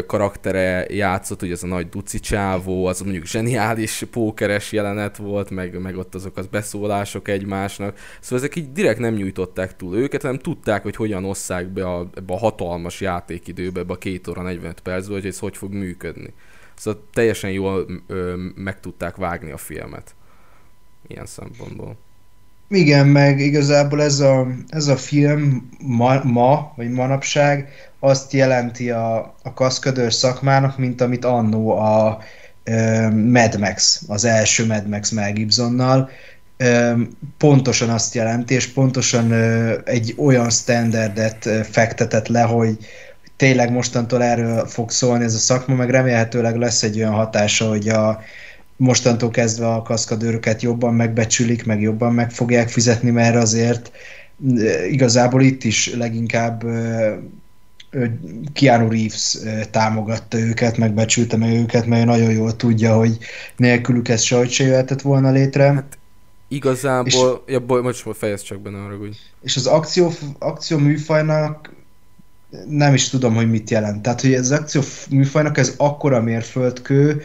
karaktere 0.05 0.85
játszott, 0.89 1.41
ugye 1.41 1.53
az 1.53 1.63
a 1.63 1.67
nagy 1.67 1.89
duci 1.89 2.19
csávó, 2.19 2.85
az 2.85 3.01
mondjuk 3.01 3.25
zseniális 3.25 4.03
pókeres 4.11 4.71
jelenet 4.71 5.17
volt, 5.17 5.49
meg, 5.49 5.79
meg 5.79 5.97
ott 5.97 6.15
azok 6.15 6.37
az 6.37 6.47
beszólások 6.47 7.27
egymásnak. 7.27 7.97
Szóval 8.19 8.37
ezek 8.37 8.55
így 8.55 8.71
direkt 8.71 8.99
nem 8.99 9.13
nyújtották 9.13 9.75
túl 9.75 9.95
őket, 9.95 10.21
hanem 10.21 10.39
tudták, 10.39 10.83
hogy 10.83 10.95
hogyan 10.95 11.25
osszák 11.25 11.67
be 11.67 11.85
a, 11.85 12.09
ebbe 12.13 12.33
a 12.33 12.37
hatalmas 12.37 13.01
játékidőbe, 13.01 13.79
ebbe 13.79 13.93
a 13.93 13.97
két 13.97 14.27
óra 14.27 14.41
45 14.41 14.79
percbe, 14.79 15.13
hogy 15.13 15.25
ez 15.25 15.39
hogy 15.39 15.57
fog 15.57 15.73
működni. 15.73 16.33
Szóval 16.75 17.03
teljesen 17.13 17.51
jól 17.51 17.85
ö, 18.07 18.35
meg 18.55 18.79
tudták 18.79 19.15
vágni 19.15 19.51
a 19.51 19.57
filmet. 19.57 20.15
Ilyen 21.07 21.25
szempontból. 21.25 21.97
Igen, 22.75 23.07
meg 23.07 23.39
igazából 23.39 24.01
ez 24.01 24.19
a, 24.19 24.47
ez 24.69 24.87
a 24.87 24.97
film 24.97 25.69
ma, 25.79 26.23
ma, 26.23 26.73
vagy 26.75 26.89
manapság 26.89 27.67
azt 27.99 28.33
jelenti 28.33 28.89
a, 28.89 29.35
a 29.43 29.53
kaszkadőr 29.53 30.13
szakmának, 30.13 30.77
mint 30.77 31.01
amit 31.01 31.25
annó 31.25 31.77
a 31.77 32.19
ö, 32.63 33.09
Mad 33.09 33.59
Max, 33.59 34.01
az 34.07 34.25
első 34.25 34.65
Mad 34.65 34.87
Max 34.87 35.09
Mel 35.09 35.33
Gibsonnal, 35.33 36.09
ö, 36.57 36.91
pontosan 37.37 37.89
azt 37.89 38.13
jelenti, 38.13 38.53
és 38.53 38.67
pontosan 38.67 39.31
ö, 39.31 39.77
egy 39.85 40.15
olyan 40.17 40.49
standardet 40.49 41.49
fektetett 41.69 42.27
le, 42.27 42.41
hogy 42.41 42.77
tényleg 43.35 43.71
mostantól 43.71 44.23
erről 44.23 44.65
fog 44.65 44.91
szólni 44.91 45.23
ez 45.23 45.33
a 45.33 45.37
szakma, 45.37 45.75
meg 45.75 45.89
remélhetőleg 45.89 46.55
lesz 46.55 46.83
egy 46.83 46.97
olyan 46.97 47.13
hatása, 47.13 47.67
hogy 47.67 47.89
a, 47.89 48.21
mostantól 48.77 49.29
kezdve 49.29 49.67
a 49.67 49.81
kaszkadőröket 49.81 50.61
jobban 50.61 50.93
megbecsülik, 50.93 51.65
meg 51.65 51.81
jobban 51.81 52.13
meg 52.13 52.31
fogják 52.31 52.69
fizetni, 52.69 53.09
mert 53.09 53.35
azért 53.35 53.91
igazából 54.89 55.41
itt 55.41 55.63
is 55.63 55.93
leginkább 55.93 56.63
Keanu 58.53 58.89
Reeves 58.89 59.37
támogatta 59.71 60.37
őket, 60.37 60.77
megbecsülte 60.77 61.37
meg 61.37 61.53
őket, 61.53 61.85
mert 61.85 62.05
nagyon 62.05 62.31
jól 62.31 62.55
tudja, 62.55 62.95
hogy 62.95 63.17
nélkülük 63.57 64.07
ez 64.07 64.21
sehogy 64.21 64.49
se 64.49 64.63
jöhetett 64.63 65.01
volna 65.01 65.31
létre. 65.31 65.63
Hát 65.63 65.97
igazából, 66.47 67.43
és, 67.45 67.53
ja, 67.53 67.59
boly, 67.59 67.81
most 67.81 68.05
fejez 68.13 68.41
csak 68.41 68.61
benne 68.61 68.77
arra, 68.77 68.97
hogy... 68.97 69.17
És 69.41 69.55
az 69.55 69.65
akció, 69.65 70.11
akció 70.39 70.77
műfajnak 70.77 71.73
nem 72.67 72.93
is 72.93 73.09
tudom, 73.09 73.35
hogy 73.35 73.49
mit 73.49 73.69
jelent. 73.69 74.01
Tehát, 74.01 74.21
hogy 74.21 74.33
az 74.33 74.51
akció 74.51 74.81
műfajnak 75.09 75.57
ez 75.57 75.73
akkora 75.77 76.21
mérföldkő, 76.21 77.23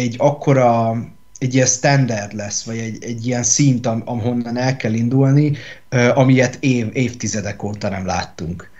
egy 0.00 0.14
akkora 0.18 0.96
egy 1.38 1.54
ilyen 1.54 1.66
standard 1.66 2.32
lesz, 2.32 2.64
vagy 2.64 2.78
egy, 2.78 3.04
egy 3.04 3.26
ilyen 3.26 3.42
szint, 3.42 3.86
ahonnan 3.86 4.56
el 4.56 4.76
kell 4.76 4.92
indulni, 4.92 5.56
amilyet 6.14 6.56
év, 6.60 6.86
évtizedek 6.92 7.62
óta 7.62 7.88
nem 7.88 8.06
láttunk. 8.06 8.70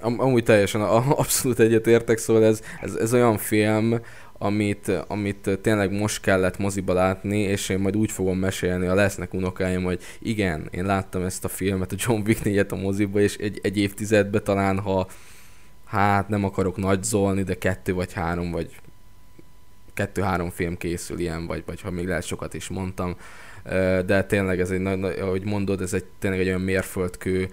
Am- 0.00 0.20
amúgy 0.20 0.44
teljesen 0.44 0.80
abszolút 1.22 1.58
egyetértek, 1.58 2.18
szóval 2.18 2.44
ez, 2.44 2.60
ez, 2.80 2.94
ez 2.94 3.12
olyan 3.12 3.38
film, 3.38 4.00
amit, 4.38 4.92
amit 5.06 5.58
tényleg 5.62 5.92
most 5.92 6.20
kellett 6.20 6.58
moziba 6.58 6.92
látni, 6.92 7.38
és 7.38 7.68
én 7.68 7.78
majd 7.78 7.96
úgy 7.96 8.10
fogom 8.10 8.38
mesélni, 8.38 8.86
a 8.86 8.94
lesznek 8.94 9.34
unokáim, 9.34 9.82
hogy 9.82 10.00
igen, 10.18 10.68
én 10.70 10.84
láttam 10.84 11.24
ezt 11.24 11.44
a 11.44 11.48
filmet, 11.48 11.92
a 11.92 11.96
John 11.98 12.22
Wick 12.26 12.44
4 12.44 12.66
a 12.68 12.76
moziba, 12.76 13.20
és 13.20 13.36
egy, 13.36 13.60
egy 13.62 13.78
évtizedbe 13.78 14.40
talán, 14.40 14.78
ha 14.78 15.06
hát 15.86 16.28
nem 16.28 16.44
akarok 16.44 16.76
nagy 16.76 17.02
zolni, 17.02 17.42
de 17.42 17.54
kettő 17.54 17.94
vagy 17.94 18.12
három, 18.12 18.50
vagy 18.50 18.70
kettő-három 19.96 20.50
film 20.50 20.76
készül 20.76 21.18
ilyen, 21.18 21.46
vagy, 21.46 21.62
vagy 21.66 21.80
ha 21.80 21.90
még 21.90 22.06
lehet 22.06 22.24
sokat 22.24 22.54
is 22.54 22.68
mondtam, 22.68 23.16
de 24.06 24.24
tényleg 24.24 24.60
ez 24.60 24.70
egy, 24.70 24.86
ahogy 25.20 25.44
mondod, 25.44 25.80
ez 25.80 25.92
egy 25.92 26.04
tényleg 26.18 26.40
egy 26.40 26.46
olyan 26.46 26.60
mérföldkő, 26.60 27.48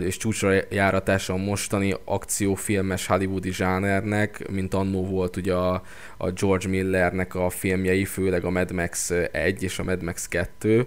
és 0.00 0.16
csúcsra 0.16 0.52
járatása 0.70 1.32
a 1.32 1.36
mostani 1.36 1.94
akciófilmes 2.04 3.06
hollywoodi 3.06 3.52
zsánernek, 3.52 4.50
mint 4.50 4.74
annó 4.74 5.06
volt 5.06 5.36
ugye 5.36 5.54
a, 5.54 5.82
a 6.16 6.30
George 6.30 6.68
Millernek 6.68 7.34
a 7.34 7.50
filmjei, 7.50 8.04
főleg 8.04 8.44
a 8.44 8.50
Mad 8.50 8.72
Max 8.72 9.10
1 9.32 9.62
és 9.62 9.78
a 9.78 9.84
Mad 9.84 10.02
Max 10.02 10.28
2, 10.28 10.86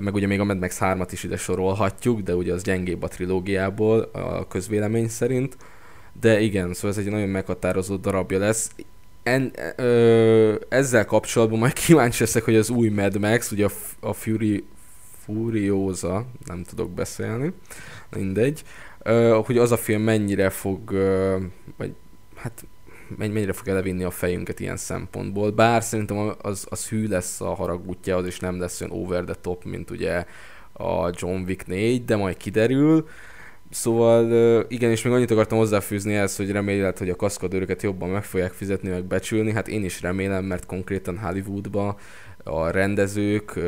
meg 0.00 0.14
ugye 0.14 0.26
még 0.26 0.40
a 0.40 0.44
Mad 0.44 0.58
Max 0.58 0.78
3-at 0.80 1.08
is 1.10 1.22
ide 1.22 1.36
sorolhatjuk, 1.36 2.20
de 2.20 2.34
ugye 2.34 2.52
az 2.52 2.62
gyengébb 2.62 3.02
a 3.02 3.08
trilógiából 3.08 4.00
a 4.12 4.46
közvélemény 4.46 5.08
szerint. 5.08 5.56
De 6.20 6.40
igen, 6.40 6.74
szóval 6.74 6.90
ez 6.90 6.98
egy 6.98 7.10
nagyon 7.10 7.28
meghatározó 7.28 7.96
darabja 7.96 8.38
lesz 8.38 8.70
en, 9.24 9.52
ö, 9.76 10.54
ezzel 10.68 11.04
kapcsolatban 11.04 11.58
majd 11.58 11.72
kíváncsi 11.72 12.22
leszek, 12.22 12.44
hogy 12.44 12.56
az 12.56 12.70
új 12.70 12.88
Mad 12.88 13.18
Max, 13.18 13.50
ugye 13.50 13.64
a, 13.66 13.70
a 14.00 14.12
Fury, 14.12 14.64
Furiosa, 15.24 16.26
nem 16.46 16.62
tudok 16.62 16.90
beszélni, 16.90 17.52
mindegy, 18.16 18.62
ö, 19.02 19.40
hogy 19.44 19.58
az 19.58 19.72
a 19.72 19.76
film 19.76 20.02
mennyire 20.02 20.50
fog, 20.50 20.90
ö, 20.90 21.36
vagy 21.76 21.94
hát 22.34 22.66
mennyire 23.16 23.52
fog 23.52 23.68
elevinni 23.68 24.04
a 24.04 24.10
fejünket 24.10 24.60
ilyen 24.60 24.76
szempontból. 24.76 25.50
Bár 25.50 25.82
szerintem 25.82 26.34
az, 26.42 26.66
az 26.70 26.88
hű 26.88 27.08
lesz 27.08 27.40
a 27.40 27.54
haragútja, 27.54 28.16
az 28.16 28.26
is 28.26 28.38
nem 28.38 28.60
lesz 28.60 28.80
olyan 28.80 28.96
over 28.96 29.24
the 29.24 29.34
top, 29.34 29.64
mint 29.64 29.90
ugye 29.90 30.24
a 30.72 31.10
John 31.12 31.42
Wick 31.46 31.66
4, 31.66 32.04
de 32.04 32.16
majd 32.16 32.36
kiderül. 32.36 33.08
Szóval 33.74 34.64
igen, 34.68 34.90
és 34.90 35.02
még 35.02 35.12
annyit 35.12 35.30
akartam 35.30 35.58
hozzáfűzni 35.58 36.14
ehhez, 36.14 36.36
hogy 36.36 36.50
remélem, 36.50 36.92
hogy 36.98 37.10
a 37.10 37.16
kaszkadőröket 37.16 37.82
jobban 37.82 38.08
meg 38.08 38.24
fogják 38.24 38.52
fizetni, 38.52 38.88
meg 38.88 39.04
becsülni. 39.04 39.52
Hát 39.52 39.68
én 39.68 39.84
is 39.84 40.00
remélem, 40.00 40.44
mert 40.44 40.66
konkrétan 40.66 41.18
Hollywoodba 41.18 41.98
a 42.44 42.70
rendezők 42.70 43.60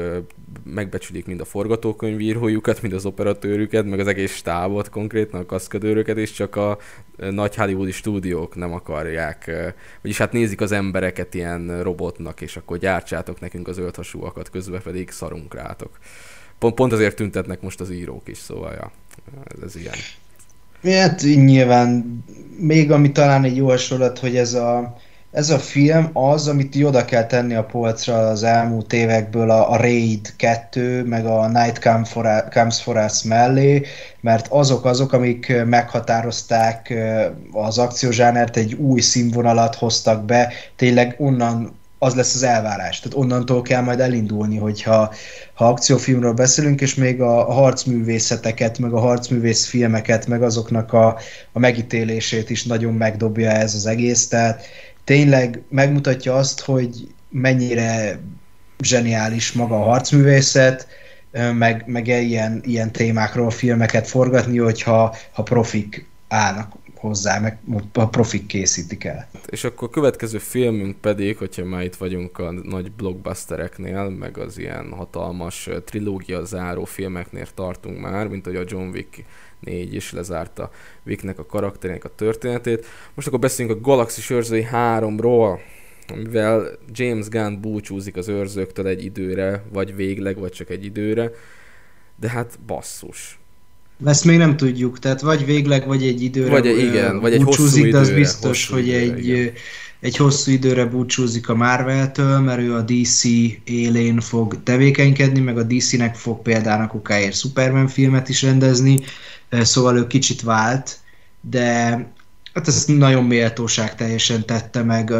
megbecsülik 0.65 1.27
mind 1.27 1.41
a 1.41 1.45
forgatókönyvírójukat, 1.45 2.83
mind 2.83 2.95
az 2.95 3.07
operatőrüket, 3.07 3.85
meg 3.85 4.01
az 4.01 4.07
egész 4.07 4.35
stábot 4.35 4.89
konkrétan, 4.89 5.41
a 5.41 5.47
kaszkadőröket, 5.47 6.17
és 6.17 6.33
csak 6.33 6.57
a 6.57 6.79
nagy 7.17 7.55
hollywoodi 7.55 7.93
stúdiók 7.93 8.55
nem 8.55 8.73
akarják, 8.73 9.51
vagyis 10.03 10.19
hát 10.19 10.33
nézik 10.33 10.61
az 10.61 10.73
embereket 10.73 11.35
ilyen 11.35 11.83
robotnak, 11.83 12.41
és 12.41 12.57
akkor 12.57 12.79
gyártsátok 12.79 13.41
nekünk 13.41 13.69
az 13.69 13.79
ölthasúakat, 13.79 14.51
közben 14.51 14.83
pedig 14.83 15.11
szarunk 15.11 15.55
rátok. 15.55 15.99
Pont, 16.59 16.75
pont 16.75 16.93
azért 16.93 17.17
tüntetnek 17.17 17.61
most 17.61 17.81
az 17.81 17.91
írók 17.91 18.29
is, 18.29 18.39
szóval 18.39 18.73
ja 18.73 18.93
ez, 19.45 19.63
ez 19.63 19.77
ilyen. 19.77 19.95
Hát 20.83 21.23
nyilván 21.23 22.23
még 22.59 22.91
ami 22.91 23.13
talán 23.13 23.45
egy 23.45 23.57
jó 23.57 23.69
hasonlat, 23.69 24.19
hogy 24.19 24.37
ez 24.37 24.55
a, 24.55 24.97
ez 25.31 25.51
a 25.51 25.59
film 25.59 26.11
az, 26.13 26.49
amit 26.49 26.83
oda 26.83 27.05
kell 27.05 27.27
tenni 27.27 27.55
a 27.55 27.65
polcra 27.65 28.29
az 28.29 28.43
elmúlt 28.43 28.93
évekből 28.93 29.51
a, 29.51 29.71
a 29.71 29.77
Raid 29.77 30.37
2, 30.37 31.05
meg 31.05 31.27
a 31.27 31.49
Night 31.49 31.79
Comes 32.53 32.83
for 32.83 32.97
Us 32.97 33.23
mellé, 33.23 33.83
mert 34.21 34.47
azok 34.49 34.85
azok, 34.85 35.13
amik 35.13 35.65
meghatározták 35.65 36.95
az 37.53 37.79
akciózsánert, 37.79 38.57
egy 38.57 38.75
új 38.75 39.01
színvonalat 39.01 39.75
hoztak 39.75 40.25
be, 40.25 40.53
tényleg 40.77 41.15
onnan 41.19 41.79
az 41.99 42.15
lesz 42.15 42.35
az 42.35 42.43
elvárás. 42.43 43.01
Tehát 43.01 43.19
onnantól 43.19 43.63
kell 43.63 43.83
majd 43.83 44.01
elindulni, 44.01 44.57
hogyha 44.57 45.13
ha 45.55 45.69
akciófilmről 45.69 46.33
beszélünk, 46.33 46.81
és 46.81 46.95
még 46.95 47.21
a, 47.21 47.49
a 47.49 47.53
harcművészeteket, 47.53 48.79
meg 48.79 48.93
a 48.93 49.01
harcművész 49.01 49.67
filmeket, 49.67 50.27
meg 50.27 50.43
azoknak 50.43 50.93
a, 50.93 51.19
a 51.53 51.59
megítélését 51.59 52.51
is 52.51 52.65
nagyon 52.65 52.95
megdobja 52.95 53.51
ez 53.51 53.75
az 53.75 53.87
egész. 53.87 54.29
Tehát 54.29 54.65
tényleg 55.05 55.63
megmutatja 55.69 56.35
azt, 56.35 56.61
hogy 56.61 57.15
mennyire 57.31 58.19
zseniális 58.83 59.53
maga 59.53 59.75
a 59.75 59.85
harcművészet, 59.85 60.87
meg, 61.53 61.83
meg 61.87 62.07
ilyen, 62.07 62.61
ilyen 62.65 62.93
témákról 62.93 63.51
filmeket 63.51 64.09
forgatni, 64.09 64.59
hogyha 64.59 65.17
ha 65.33 65.43
profik 65.43 66.07
állnak 66.29 66.73
hozzá, 66.99 67.39
meg 67.39 67.59
a 67.93 68.09
profik 68.09 68.47
készítik 68.47 69.05
el. 69.05 69.29
És 69.47 69.65
akkor 69.65 69.89
a 69.89 69.91
következő 69.91 70.39
filmünk 70.39 70.97
pedig, 70.97 71.37
hogyha 71.37 71.65
már 71.65 71.83
itt 71.85 71.95
vagyunk 71.95 72.39
a 72.39 72.51
nagy 72.51 72.93
blockbustereknél, 72.93 74.09
meg 74.09 74.39
az 74.39 74.59
ilyen 74.59 74.93
hatalmas 74.93 75.69
trilógia 75.85 76.45
záró 76.45 76.85
filmeknél 76.85 77.47
tartunk 77.55 78.01
már, 78.01 78.29
mint 78.29 78.45
hogy 78.45 78.57
a 78.57 78.65
John 78.67 78.89
Wick 78.89 79.25
4 79.61 79.95
is 79.95 80.13
lezárta 80.13 80.71
Wicknek 81.07 81.39
a 81.39 81.47
karakterének 81.47 82.05
a 82.05 82.15
történetét. 82.15 82.87
Most 83.15 83.27
akkor 83.27 83.39
beszéljünk 83.39 83.79
a 83.79 83.81
Galaxis 83.81 84.31
őrzői 84.31 84.67
3-ról, 84.73 85.59
mivel 86.15 86.79
James 86.93 87.29
Gunn 87.29 87.61
búcsúzik 87.61 88.17
az 88.17 88.29
őrzőktől 88.29 88.87
egy 88.87 89.05
időre, 89.05 89.63
vagy 89.73 89.97
végleg, 89.97 90.39
vagy 90.39 90.53
csak 90.53 90.71
egy 90.71 90.85
időre, 90.85 91.31
de 92.21 92.29
hát 92.29 92.59
basszus. 92.67 93.39
Ezt 94.05 94.25
még 94.25 94.39
nem 94.39 94.57
tudjuk, 94.57 94.99
tehát 94.99 95.21
vagy 95.21 95.45
végleg, 95.45 95.87
vagy 95.87 96.03
egy 96.03 96.23
időre 96.23 96.51
vagy, 96.51 96.67
igen, 96.67 97.21
vagy 97.21 97.33
egy 97.33 97.43
hosszú 97.43 97.79
időre, 97.79 97.91
de 97.91 97.99
az 97.99 98.11
biztos, 98.11 98.69
hogy 98.69 98.87
időre, 98.87 99.01
egy, 99.01 99.27
igen. 99.27 99.53
egy 100.01 100.17
hosszú 100.17 100.51
időre 100.51 100.85
búcsúzik 100.85 101.49
a 101.49 101.55
Marvel-től, 101.55 102.39
mert 102.39 102.61
ő 102.61 102.75
a 102.75 102.83
DC 102.83 103.25
élén 103.65 104.21
fog 104.21 104.63
tevékenykedni, 104.63 105.41
meg 105.41 105.59
a 105.59 105.63
DC-nek 105.63 106.15
fog 106.15 106.43
például 106.43 106.91
okáért 106.95 107.37
Superman 107.37 107.89
filmet 107.89 108.29
is 108.29 108.43
rendezni, 108.43 108.99
szóval 109.51 109.97
ő 109.97 110.07
kicsit 110.07 110.43
vált, 110.43 110.99
de 111.41 111.91
hát 112.53 112.69
ezt 112.69 112.89
nagyon 112.89 113.25
méltóság 113.25 113.95
teljesen 113.95 114.47
tette 114.47 114.83
meg. 114.83 115.13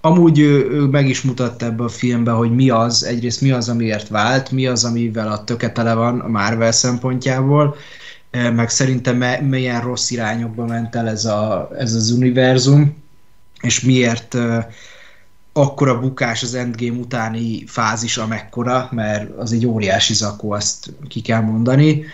Amúgy 0.00 0.38
ő, 0.38 0.70
ő 0.70 0.80
meg 0.80 1.08
is 1.08 1.22
mutatta 1.22 1.66
ebbe 1.66 1.84
a 1.84 1.88
filmbe, 1.88 2.30
hogy 2.30 2.54
mi 2.54 2.70
az, 2.70 3.04
egyrészt 3.04 3.40
mi 3.40 3.50
az, 3.50 3.68
amiért 3.68 4.08
vált, 4.08 4.50
mi 4.50 4.66
az, 4.66 4.84
amivel 4.84 5.32
a 5.32 5.44
töketele 5.44 5.94
van 5.94 6.20
a 6.20 6.28
Marvel 6.28 6.72
szempontjából, 6.72 7.76
meg 8.34 8.70
szerintem 8.70 9.44
milyen 9.44 9.80
rossz 9.80 10.10
irányokba 10.10 10.64
ment 10.66 10.94
el 10.94 11.08
ez, 11.08 11.24
a, 11.24 11.70
ez 11.78 11.94
az 11.94 12.10
univerzum, 12.10 13.02
és 13.60 13.80
miért 13.80 14.36
akkora 15.52 16.00
bukás 16.00 16.42
az 16.42 16.54
Endgame 16.54 16.98
utáni 16.98 17.66
fázis, 17.66 18.16
amekkora, 18.16 18.88
mert 18.90 19.38
az 19.38 19.52
egy 19.52 19.66
óriási 19.66 20.14
zakó, 20.14 20.52
azt 20.52 20.92
ki 21.08 21.20
kell 21.20 21.40
mondani. 21.40 22.04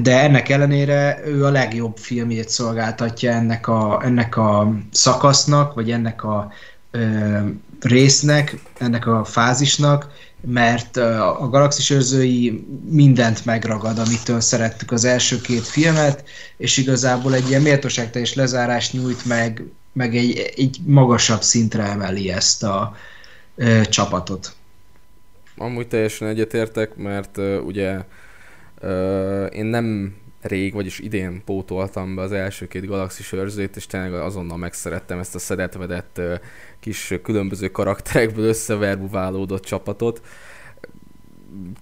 De 0.00 0.20
ennek 0.20 0.48
ellenére 0.48 1.20
ő 1.26 1.44
a 1.44 1.50
legjobb 1.50 1.96
filmjét 1.96 2.48
szolgáltatja 2.48 3.32
ennek 3.32 3.68
a, 3.68 4.00
ennek 4.04 4.36
a 4.36 4.72
szakasznak, 4.90 5.74
vagy 5.74 5.90
ennek 5.90 6.24
a 6.24 6.52
ö, 6.90 7.38
résznek, 7.80 8.58
ennek 8.78 9.06
a 9.06 9.24
fázisnak, 9.24 10.08
mert 10.46 10.96
a 10.96 11.48
Galaxis 11.50 11.90
őrzői 11.90 12.66
mindent 12.90 13.44
megragad, 13.44 13.98
amitől 13.98 14.40
szerettük 14.40 14.90
az 14.90 15.04
első 15.04 15.40
két 15.40 15.66
filmet, 15.66 16.24
és 16.56 16.76
igazából 16.76 17.34
egy 17.34 17.48
ilyen 17.48 17.62
méltóságteljes 17.62 18.34
lezárást 18.34 18.92
nyújt 18.92 19.24
meg, 19.24 19.64
meg 19.92 20.16
egy, 20.16 20.52
egy 20.56 20.78
magasabb 20.86 21.42
szintre 21.42 21.82
emeli 21.82 22.30
ezt 22.30 22.62
a 22.62 22.96
e, 23.56 23.84
csapatot. 23.84 24.54
Amúgy 25.56 25.88
teljesen 25.88 26.28
egyetértek, 26.28 26.96
mert 26.96 27.36
uh, 27.36 27.60
ugye 27.64 28.04
uh, 28.82 29.46
én 29.52 29.64
nem 29.64 30.16
rég, 30.40 30.72
vagyis 30.72 30.98
idén 30.98 31.42
pótoltam 31.44 32.14
be 32.14 32.22
az 32.22 32.32
első 32.32 32.68
két 32.68 32.86
galaxis 32.86 33.32
őrzőt, 33.32 33.76
és 33.76 33.86
tényleg 33.86 34.12
azonnal 34.12 34.56
megszerettem 34.56 35.18
ezt 35.18 35.34
a 35.34 35.38
szeretvedett 35.38 36.16
uh, 36.18 36.34
kis 36.80 37.14
különböző 37.22 37.68
karakterekből 37.68 38.44
összeverbuválódott 38.44 39.64
csapatot. 39.64 40.22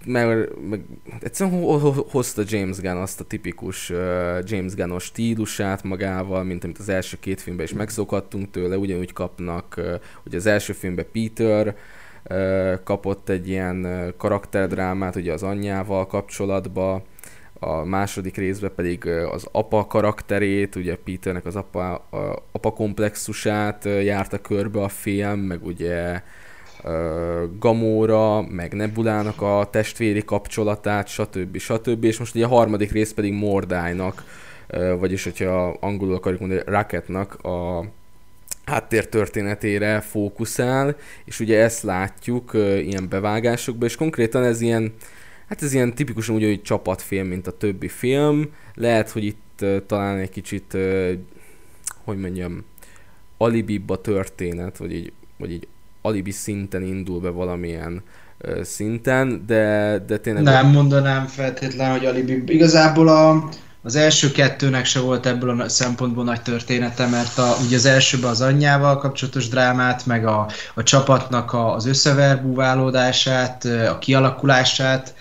Meg, 0.07 0.49
meg 0.69 0.81
egyszerűen 1.21 1.63
hozta 2.11 2.43
James 2.47 2.81
Gunn 2.81 2.97
azt 2.97 3.21
a 3.21 3.25
tipikus 3.25 3.91
uh, 3.91 3.99
James 4.45 4.75
Gunn-os 4.75 5.05
stílusát 5.05 5.83
magával, 5.83 6.45
mint 6.45 6.65
amit 6.65 6.79
az 6.79 6.89
első 6.89 7.17
két 7.21 7.41
filmben 7.41 7.67
is 7.67 7.73
megszokhattunk 7.73 8.51
tőle, 8.51 8.77
ugyanúgy 8.77 9.13
kapnak, 9.13 9.75
uh, 9.79 9.95
ugye 10.27 10.37
az 10.37 10.47
első 10.47 10.73
filmben 10.73 11.07
Peter 11.13 11.77
uh, 12.31 12.83
kapott 12.85 13.29
egy 13.29 13.49
ilyen 13.49 13.87
karakterdrámát 14.17 15.17
ugye 15.17 15.33
az 15.33 15.43
anyjával 15.43 16.07
kapcsolatban, 16.07 17.03
a 17.59 17.85
második 17.85 18.37
részben 18.37 18.73
pedig 18.75 19.07
az 19.07 19.47
apa 19.53 19.87
karakterét, 19.87 20.77
ugye 20.77 20.97
Peternek 20.97 21.47
az 21.47 21.57
apa, 21.57 21.95
a, 21.95 22.43
apa 22.53 22.71
komplexusát 22.73 23.85
járta 23.85 24.39
körbe 24.39 24.83
a 24.83 24.89
film, 24.89 25.41
meg 25.41 25.67
ugye 25.67 26.23
Gamóra, 27.59 28.43
meg 28.43 28.73
Nebulának 28.73 29.43
a 29.43 29.69
testvéri 29.71 30.25
kapcsolatát, 30.25 31.09
stb. 31.09 31.59
stb. 31.59 32.05
És 32.05 32.19
most 32.19 32.35
ugye 32.35 32.45
a 32.45 32.49
harmadik 32.49 32.93
rész 32.93 33.13
pedig 33.13 33.33
Mordájnak, 33.33 34.25
vagyis 34.99 35.25
hogyha 35.25 35.77
angolul 35.81 36.15
akarjuk 36.15 36.41
mondani, 36.41 36.63
Rocketnak 36.67 37.35
a 37.35 37.85
háttér 38.65 39.09
történetére 39.09 40.01
fókuszál, 40.01 40.97
és 41.25 41.41
ugye 41.41 41.63
ezt 41.63 41.83
látjuk 41.83 42.51
ilyen 42.55 43.09
bevágásokban, 43.09 43.89
és 43.89 43.97
konkrétan 43.97 44.45
ez 44.45 44.61
ilyen, 44.61 44.93
Hát 45.49 45.63
ez 45.63 45.73
ilyen 45.73 45.95
tipikusan 45.95 46.35
úgy, 46.35 46.45
hogy 46.45 46.63
csapatfilm, 46.63 47.27
mint 47.27 47.47
a 47.47 47.57
többi 47.57 47.89
film. 47.89 48.53
Lehet, 48.75 49.11
hogy 49.11 49.25
itt 49.25 49.59
uh, 49.61 49.77
talán 49.87 50.19
egy 50.19 50.31
kicsit, 50.31 50.75
uh, 50.75 51.11
hogy 52.05 52.19
mondjam, 52.19 52.65
alibibb 53.37 53.91
a 53.91 54.01
történet, 54.01 54.77
vagy 54.77 54.93
így, 54.93 55.13
vagy 55.37 55.53
így 55.53 55.67
alibi 56.03 56.31
szinten 56.31 56.83
indul 56.83 57.21
be 57.21 57.29
valamilyen 57.29 58.03
uh, 58.45 58.63
szinten, 58.63 59.43
de, 59.47 59.99
de 60.07 60.19
tényleg... 60.19 60.43
Nem 60.43 60.71
mondanám 60.71 61.27
feltétlenül, 61.27 61.99
hogy 61.99 62.07
alibi. 62.07 62.43
Igazából 62.47 63.09
a, 63.09 63.49
az 63.83 63.97
első 63.97 64.31
kettőnek 64.31 64.85
se 64.85 65.01
volt 65.01 65.27
ebből 65.27 65.61
a 65.61 65.69
szempontból 65.69 66.25
nagy 66.25 66.43
története, 66.43 67.07
mert 67.07 67.39
a, 67.39 67.57
ugye 67.67 67.77
az 67.77 67.87
elsőben 67.87 68.31
az 68.31 68.41
anyjával 68.41 68.99
kapcsolatos 68.99 69.49
drámát, 69.49 70.07
meg 70.07 70.27
a, 70.27 70.49
a 70.75 70.83
csapatnak 70.83 71.53
a, 71.53 71.75
az 71.75 71.87
összeverbúválódását, 71.87 73.65
a 73.65 73.99
kialakulását, 73.99 75.15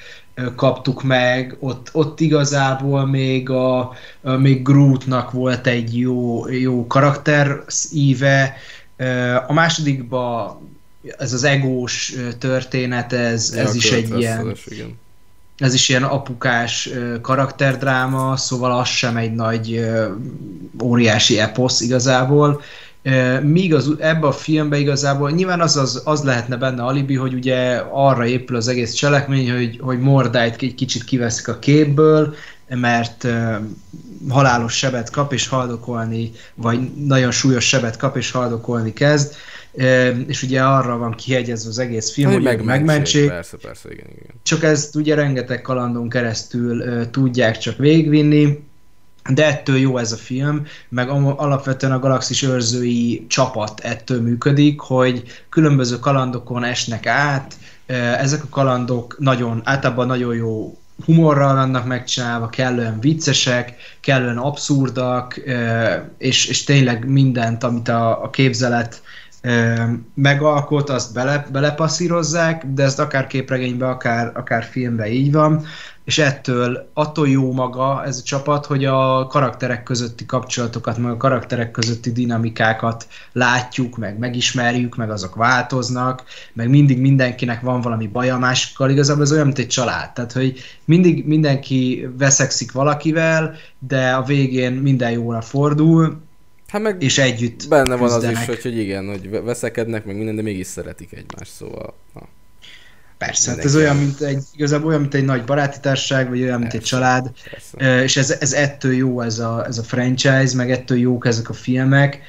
kaptuk 0.55 1.03
meg, 1.03 1.55
ott, 1.59 1.89
ott 1.91 2.19
igazából 2.19 3.05
még, 3.05 3.49
a, 3.49 3.93
még 4.21 4.63
Grootnak 4.63 5.31
volt 5.31 5.67
egy 5.67 5.99
jó, 5.99 6.49
jó 6.49 6.87
karakter 6.87 7.63
íve, 7.91 8.55
a 9.47 9.53
másodikban 9.53 10.59
ez 11.17 11.33
az 11.33 11.43
egós 11.43 12.15
történet, 12.39 13.13
ez, 13.13 13.51
ez 13.51 13.75
is 13.75 13.91
egy 13.91 14.19
ilyen... 14.19 14.55
Igen. 14.65 14.99
Ez 15.57 15.73
is 15.73 15.89
ilyen 15.89 16.03
apukás 16.03 16.89
karakterdráma, 17.21 18.35
szóval 18.35 18.79
az 18.79 18.87
sem 18.87 19.17
egy 19.17 19.33
nagy 19.33 19.89
óriási 20.83 21.39
eposz 21.39 21.81
igazából. 21.81 22.61
Míg 23.41 23.73
az, 23.73 23.93
ebbe 23.99 24.27
a 24.27 24.31
filmbe 24.31 24.77
igazából 24.77 25.31
nyilván 25.31 25.61
az, 25.61 25.77
az, 25.77 26.01
az 26.05 26.23
lehetne 26.23 26.57
benne 26.57 26.83
alibi, 26.83 27.15
hogy 27.15 27.33
ugye 27.33 27.81
arra 27.91 28.25
épül 28.25 28.55
az 28.55 28.67
egész 28.67 28.93
cselekmény, 28.93 29.51
hogy, 29.51 29.79
hogy 29.81 29.99
Mordájt 29.99 30.61
egy 30.61 30.75
kicsit 30.75 31.03
kiveszik 31.03 31.47
a 31.47 31.59
képből, 31.59 32.35
mert 32.67 33.23
uh, 33.23 33.55
halálos 34.29 34.77
sebet 34.77 35.09
kap 35.09 35.33
és 35.33 35.47
haldokolni, 35.47 36.31
vagy 36.55 36.79
nagyon 36.95 37.31
súlyos 37.31 37.67
sebet 37.67 37.97
kap 37.97 38.17
és 38.17 38.31
haldokolni 38.31 38.93
kezd, 38.93 39.33
uh, 39.71 40.09
és 40.27 40.43
ugye 40.43 40.61
arra 40.61 40.97
van 40.97 41.11
kihegyezve 41.11 41.69
az 41.69 41.79
egész 41.79 42.11
film, 42.13 42.31
hogy, 42.31 42.45
hogy 42.45 42.61
megmentsék. 42.61 43.27
Persze, 43.27 43.57
persze, 43.57 43.91
igen, 43.91 44.07
igen. 44.09 44.35
Csak 44.43 44.63
ezt 44.63 44.95
ugye 44.95 45.15
rengeteg 45.15 45.61
kalandon 45.61 46.09
keresztül 46.09 46.79
uh, 46.79 47.09
tudják 47.09 47.57
csak 47.57 47.77
végvinni, 47.77 48.66
de 49.29 49.45
ettől 49.45 49.77
jó 49.77 49.97
ez 49.97 50.11
a 50.11 50.15
film, 50.15 50.65
meg 50.89 51.09
alapvetően 51.09 51.91
a 51.91 51.99
Galaxis 51.99 52.43
őrzői 52.43 53.25
csapat 53.27 53.79
ettől 53.79 54.21
működik, 54.21 54.79
hogy 54.79 55.23
különböző 55.49 55.99
kalandokon 55.99 56.63
esnek 56.63 57.05
át, 57.05 57.53
ezek 58.19 58.43
a 58.43 58.49
kalandok 58.49 59.15
nagyon, 59.19 59.61
általában 59.63 60.07
nagyon 60.07 60.35
jó 60.35 60.77
humorral 61.05 61.55
vannak 61.55 61.85
megcsinálva, 61.85 62.49
kellően 62.49 62.99
viccesek, 62.99 63.73
kellően 63.99 64.37
abszurdak, 64.37 65.41
és, 66.17 66.45
és 66.45 66.63
tényleg 66.63 67.07
mindent, 67.09 67.63
amit 67.63 67.87
a, 67.87 68.23
a 68.23 68.29
képzelet 68.29 69.01
megalkot, 70.13 70.89
azt 70.89 71.13
bele, 71.13 71.47
belepasszírozzák, 71.51 72.65
de 72.65 72.83
ezt 72.83 72.99
akár 72.99 73.27
képregénybe, 73.27 73.87
akár, 73.87 74.31
akár 74.33 74.63
filmbe 74.63 75.07
így 75.09 75.31
van 75.31 75.65
és 76.07 76.17
ettől 76.17 76.89
attól 76.93 77.29
jó 77.29 77.51
maga 77.51 78.03
ez 78.05 78.17
a 78.17 78.23
csapat, 78.23 78.65
hogy 78.65 78.85
a 78.85 79.27
karakterek 79.27 79.83
közötti 79.83 80.25
kapcsolatokat, 80.25 80.97
meg 80.97 81.11
a 81.11 81.17
karakterek 81.17 81.71
közötti 81.71 82.11
dinamikákat 82.11 83.07
látjuk, 83.31 83.97
meg 83.97 84.17
megismerjük, 84.17 84.95
meg 84.95 85.11
azok 85.11 85.35
változnak, 85.35 86.23
meg 86.53 86.69
mindig 86.69 86.99
mindenkinek 86.99 87.61
van 87.61 87.81
valami 87.81 88.07
baja 88.07 88.37
másikkal, 88.37 88.89
igazából 88.89 89.23
ez 89.23 89.31
olyan, 89.31 89.45
mint 89.45 89.57
egy 89.57 89.67
család, 89.67 90.13
tehát 90.13 90.31
hogy 90.31 90.59
mindig 90.85 91.25
mindenki 91.25 92.07
veszekszik 92.17 92.71
valakivel, 92.71 93.55
de 93.87 94.11
a 94.11 94.23
végén 94.23 94.73
minden 94.73 95.11
jóra 95.11 95.41
fordul, 95.41 96.25
Hát 96.67 96.81
meg 96.81 97.03
és 97.03 97.17
együtt 97.17 97.67
Benne 97.69 97.95
van 97.95 98.09
küzdenek. 98.09 98.35
az 98.35 98.41
is, 98.41 98.47
hogy, 98.47 98.61
hogy 98.61 98.77
igen, 98.77 99.07
hogy 99.07 99.43
veszekednek, 99.43 100.05
meg 100.05 100.15
minden, 100.15 100.35
de 100.35 100.41
mégis 100.41 100.67
szeretik 100.67 101.11
egymást, 101.11 101.51
szóval... 101.51 101.93
Ha. 102.13 102.27
Persze, 103.17 103.49
hát 103.49 103.65
ez 103.65 103.75
olyan, 103.75 103.95
mint 103.95 104.21
egy, 104.21 104.43
igazából 104.55 104.87
olyan, 104.87 105.01
mint 105.01 105.13
egy 105.13 105.25
nagy 105.25 105.43
baráti 105.43 105.79
társaság, 105.79 106.29
vagy 106.29 106.41
olyan, 106.41 106.59
mint 106.59 106.71
persze, 106.71 106.77
egy 106.77 106.83
család, 106.83 107.31
persze. 107.51 108.03
és 108.03 108.17
ez, 108.17 108.37
ez 108.39 108.53
ettől 108.53 108.93
jó 108.93 109.21
ez 109.21 109.39
a, 109.39 109.65
ez 109.67 109.77
a 109.77 109.83
franchise, 109.83 110.55
meg 110.55 110.71
ettől 110.71 110.97
jók 110.97 111.25
ezek 111.25 111.49
a 111.49 111.53
filmek. 111.53 112.19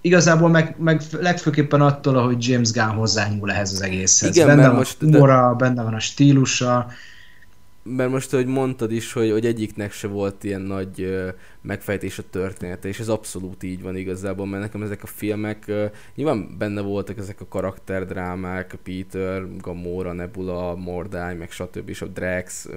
Igazából 0.00 0.48
meg, 0.48 0.74
meg 0.78 1.02
legfőképpen 1.20 1.80
attól, 1.80 2.16
ahogy 2.16 2.48
James 2.48 2.70
Gunn 2.70 2.88
hozzányúl 2.88 3.50
ehhez 3.50 3.72
az 3.72 3.82
egészhez. 3.82 4.36
Igen, 4.36 4.46
benne 4.46 4.66
van 4.66 4.76
most, 4.76 5.02
a 5.02 5.04
humora, 5.04 5.54
de... 5.58 5.64
benne 5.64 5.82
van 5.82 5.94
a 5.94 6.00
stílusa, 6.00 6.86
mert 7.96 8.10
most, 8.10 8.30
hogy 8.30 8.46
mondtad 8.46 8.92
is, 8.92 9.12
hogy, 9.12 9.30
hogy 9.30 9.46
egyiknek 9.46 9.92
se 9.92 10.06
volt 10.06 10.44
ilyen 10.44 10.60
nagy 10.60 11.08
megfejtés 11.68 12.18
a 12.18 12.22
története, 12.30 12.88
és 12.88 12.98
ez 12.98 13.08
abszolút 13.08 13.62
így 13.62 13.82
van 13.82 13.96
igazából, 13.96 14.46
mert 14.46 14.62
nekem 14.62 14.82
ezek 14.82 15.02
a 15.02 15.06
filmek, 15.06 15.72
nyilván 16.14 16.54
benne 16.58 16.80
voltak 16.80 17.18
ezek 17.18 17.40
a 17.40 17.48
karakterdrámák, 17.48 18.78
Peter, 18.82 19.46
Gamora, 19.58 20.12
Nebula, 20.12 20.74
Mordály, 20.74 21.34
meg 21.34 21.50
stb. 21.50 21.88
és 21.88 22.02
a 22.02 22.06
Drax, 22.06 22.68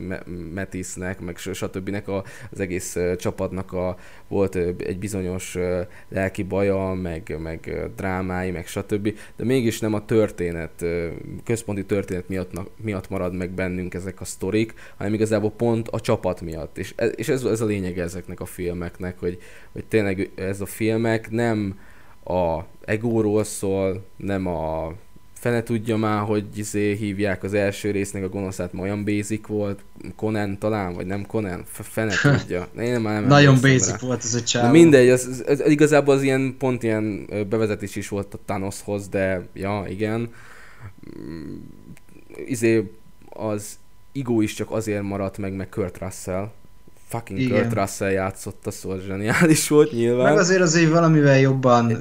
Metisnek, 0.53 1.19
meg 1.19 1.37
stb. 1.37 2.09
A, 2.09 2.23
az 2.51 2.59
egész 2.59 2.97
csapatnak 3.17 3.73
a, 3.73 3.97
volt 4.27 4.55
egy 4.55 4.99
bizonyos 4.99 5.55
uh, 5.55 5.79
lelki 6.09 6.43
baja, 6.43 6.93
meg, 6.93 7.37
meg 7.39 7.89
drámái, 7.95 8.51
meg 8.51 8.67
stb. 8.67 9.17
De 9.35 9.43
mégis 9.43 9.79
nem 9.79 9.93
a 9.93 10.05
történet, 10.05 10.85
központi 11.43 11.85
történet 11.85 12.27
miatt, 12.27 12.51
miatt 12.81 13.09
marad 13.09 13.35
meg 13.35 13.51
bennünk 13.51 13.93
ezek 13.93 14.21
a 14.21 14.25
sztorik, 14.25 14.73
hanem 14.97 15.13
igazából 15.13 15.51
pont 15.51 15.87
a 15.87 15.99
csapat 15.99 16.41
miatt. 16.41 16.77
És, 16.77 16.93
ez, 16.95 17.11
és 17.15 17.29
ez, 17.29 17.43
ez 17.43 17.61
a 17.61 17.65
lényeg 17.65 17.99
ezeknek 17.99 18.39
a 18.39 18.45
filmeknek, 18.81 19.19
hogy, 19.19 19.37
hogy 19.71 19.85
tényleg 19.85 20.31
ez 20.35 20.61
a 20.61 20.65
filmek 20.65 21.29
nem 21.29 21.79
a 22.25 22.61
egóról 22.85 23.43
szól, 23.43 24.05
nem 24.17 24.47
a 24.47 24.93
fene 25.33 25.63
tudja 25.63 25.97
már, 25.97 26.21
hogy 26.21 26.45
izé 26.55 26.93
hívják 26.93 27.43
az 27.43 27.53
első 27.53 27.91
résznek 27.91 28.23
a 28.23 28.29
gonoszát, 28.29 28.73
ma 28.73 28.81
olyan 28.81 29.05
basic 29.05 29.47
volt, 29.47 29.79
Conan 30.15 30.57
talán, 30.57 30.93
vagy 30.93 31.05
nem 31.05 31.25
Conan, 31.25 31.63
fene 31.65 32.13
tudja. 32.21 32.67
Én 32.79 32.99
már 32.99 33.19
nem 33.19 33.29
Nagyon 33.29 33.55
basic 33.61 33.89
rá. 33.89 33.97
volt 34.01 34.23
ez 34.23 34.33
a 34.33 34.41
csávó. 34.41 34.71
Mindegy, 34.71 35.09
az, 35.09 35.25
az, 35.25 35.59
az, 35.59 35.69
igazából 35.69 36.15
az 36.15 36.21
ilyen, 36.21 36.55
pont 36.57 36.83
ilyen 36.83 37.29
bevezetés 37.49 37.95
is 37.95 38.07
volt 38.07 38.33
a 38.33 38.39
Thanoshoz, 38.45 39.07
de 39.07 39.47
ja, 39.53 39.85
igen. 39.87 40.29
Mm, 41.19 41.55
izé 42.45 42.91
az 43.29 43.79
Igo 44.11 44.41
is 44.41 44.53
csak 44.53 44.71
azért 44.71 45.01
maradt 45.01 45.37
meg, 45.37 45.53
meg 45.53 45.69
Kurt 45.69 45.97
Russell, 45.97 46.51
fucking 47.11 47.39
Igen. 47.39 47.61
Kurt 47.61 47.73
Russell 47.73 48.09
játszotta, 48.09 48.71
szóval 48.71 48.99
zseniális 49.07 49.67
volt 49.67 49.91
nyilván. 49.91 50.25
Meg 50.25 50.37
azért 50.37 50.61
azért 50.61 50.91
valamivel 50.91 51.39
jobban 51.39 51.97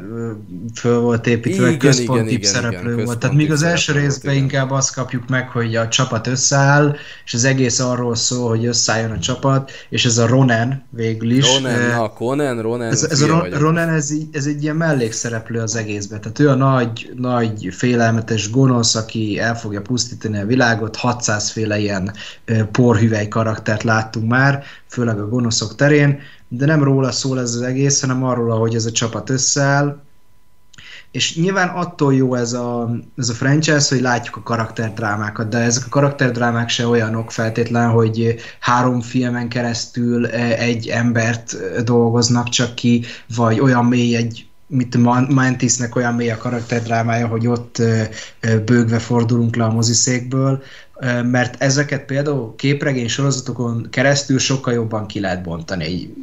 föl 0.75 1.01
volt 1.01 1.27
építve, 1.27 1.67
igen, 1.67 1.79
központi 1.79 2.33
igen, 2.33 2.51
szereplő 2.51 2.93
igen, 2.93 3.05
volt. 3.05 3.19
Tehát 3.19 3.37
míg 3.37 3.53
az 3.53 3.63
első 3.63 3.93
részben 3.93 4.33
igen. 4.33 4.45
inkább 4.45 4.71
azt 4.71 4.95
kapjuk 4.95 5.29
meg, 5.29 5.49
hogy 5.49 5.77
a 5.77 5.89
csapat 5.89 6.27
összeáll, 6.27 6.97
és 7.25 7.35
az 7.35 7.45
egész 7.45 7.79
arról 7.81 8.15
szól, 8.15 8.49
hogy 8.49 8.67
összeálljon 8.67 9.11
a 9.11 9.19
csapat, 9.19 9.71
és 9.89 10.05
ez 10.05 10.19
a 10.19 10.27
Ronan 10.27 10.85
végül 10.91 11.31
is. 11.31 11.55
Ronan, 11.55 11.89
na, 11.89 12.09
Conan, 12.09 12.63
Ronan. 12.63 12.89
Ez, 12.89 13.03
ez 13.03 13.21
a 13.21 13.27
Ron, 13.27 13.51
Ronan, 13.51 13.89
ez, 13.89 14.13
ez 14.33 14.47
egy 14.47 14.63
ilyen 14.63 14.77
mellékszereplő 14.77 15.61
az 15.61 15.77
egészben. 15.77 16.21
Tehát 16.21 16.39
ő 16.39 16.49
a 16.49 16.55
nagy, 16.55 17.13
nagy 17.17 17.69
félelmetes 17.71 18.51
gonosz, 18.51 18.95
aki 18.95 19.39
el 19.39 19.57
fogja 19.57 19.81
pusztítani 19.81 20.39
a 20.39 20.47
világot, 20.47 20.97
600 20.97 21.51
féle 21.51 21.79
ilyen 21.79 22.13
porhüvely 22.73 23.29
karaktert 23.29 23.83
láttunk 23.83 24.29
már, 24.29 24.65
főleg 25.01 25.21
a 25.21 25.29
gonoszok 25.29 25.75
terén, 25.75 26.19
de 26.49 26.67
nem 26.67 26.83
róla 26.83 27.13
szól 27.13 27.41
ez 27.41 27.55
az 27.55 27.63
egész, 27.63 28.01
hanem 28.01 28.25
arról, 28.25 28.59
hogy 28.59 28.75
ez 28.75 28.87
a 28.87 28.91
csapat 28.91 29.31
összeáll, 29.31 30.03
és 31.11 31.37
nyilván 31.37 31.69
attól 31.69 32.15
jó 32.15 32.35
ez 32.35 32.53
a, 32.53 32.91
ez 33.17 33.29
a 33.29 33.35
franchise, 33.35 33.87
hogy 33.89 34.01
látjuk 34.01 34.37
a 34.37 34.43
karakterdrámákat, 34.43 35.49
de 35.49 35.59
ezek 35.59 35.87
a 35.87 35.89
karakterdrámák 35.89 36.69
se 36.69 36.87
olyanok 36.87 37.33
feltétlen, 37.33 37.91
hogy 37.91 38.35
három 38.61 39.01
filmen 39.01 39.49
keresztül 39.49 40.27
egy 40.27 40.89
embert 40.89 41.57
dolgoznak 41.85 42.49
csak 42.49 42.75
ki, 42.75 43.05
vagy 43.37 43.61
olyan 43.61 43.85
mély 43.85 44.17
egy 44.17 44.45
mint 44.67 44.97
Mantisnek 45.29 45.97
olyan 45.97 46.15
mély 46.15 46.31
a 46.31 46.37
karakterdrámája, 46.37 47.27
hogy 47.27 47.47
ott 47.47 47.83
bőgve 48.65 48.99
fordulunk 48.99 49.57
le 49.57 49.65
a 49.65 49.73
moziszékből, 49.73 50.63
mert 51.25 51.63
ezeket 51.63 52.05
például 52.05 52.55
képregény 52.57 53.09
sorozatokon 53.09 53.87
keresztül 53.91 54.39
sokkal 54.39 54.73
jobban 54.73 55.07
ki 55.07 55.21
lehet 55.21 55.43
bontani. 55.43 55.85
Egy 55.85 56.15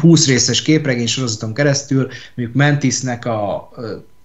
20 0.00 0.26
részes 0.26 0.62
képregény 0.62 1.06
sorozaton 1.06 1.54
keresztül, 1.54 2.08
mondjuk 2.34 2.56
Mantisnek 2.56 3.24
a 3.24 3.70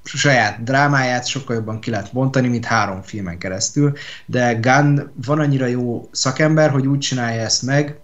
saját 0.04 0.64
drámáját 0.64 1.28
sokkal 1.28 1.56
jobban 1.56 1.80
ki 1.80 1.90
lehet 1.90 2.14
bontani, 2.14 2.48
mint 2.48 2.66
három 2.66 3.02
filmen 3.02 3.38
keresztül, 3.38 3.94
de 4.26 4.54
Gunn 4.54 5.00
van 5.26 5.40
annyira 5.40 5.66
jó 5.66 6.10
szakember, 6.12 6.70
hogy 6.70 6.88
úgy 6.88 7.00
csinálja 7.00 7.42
ezt 7.42 7.62
meg, 7.62 8.00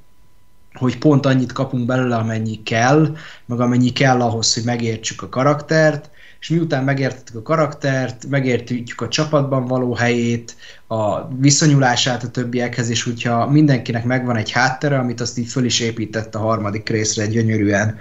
hogy 0.73 0.97
pont 0.97 1.25
annyit 1.25 1.51
kapunk 1.51 1.85
belőle, 1.85 2.15
amennyi 2.15 2.63
kell, 2.63 3.15
meg 3.45 3.59
amennyi 3.59 3.89
kell 3.89 4.21
ahhoz, 4.21 4.53
hogy 4.53 4.63
megértsük 4.63 5.21
a 5.21 5.29
karaktert, 5.29 6.09
és 6.39 6.49
miután 6.49 6.83
megértettük 6.83 7.35
a 7.35 7.41
karaktert, 7.41 8.25
megértjük 8.29 9.01
a 9.01 9.07
csapatban 9.07 9.65
való 9.65 9.93
helyét, 9.93 10.55
a 10.87 11.27
viszonyulását 11.27 12.23
a 12.23 12.29
többiekhez, 12.29 12.89
és 12.89 13.03
hogyha 13.03 13.49
mindenkinek 13.49 14.03
megvan 14.03 14.35
egy 14.35 14.51
háttere, 14.51 14.97
amit 14.97 15.21
azt 15.21 15.37
így 15.37 15.47
föl 15.47 15.65
is 15.65 15.79
épített 15.79 16.35
a 16.35 16.39
harmadik 16.39 16.89
részre 16.89 17.27
gyönyörűen 17.27 17.99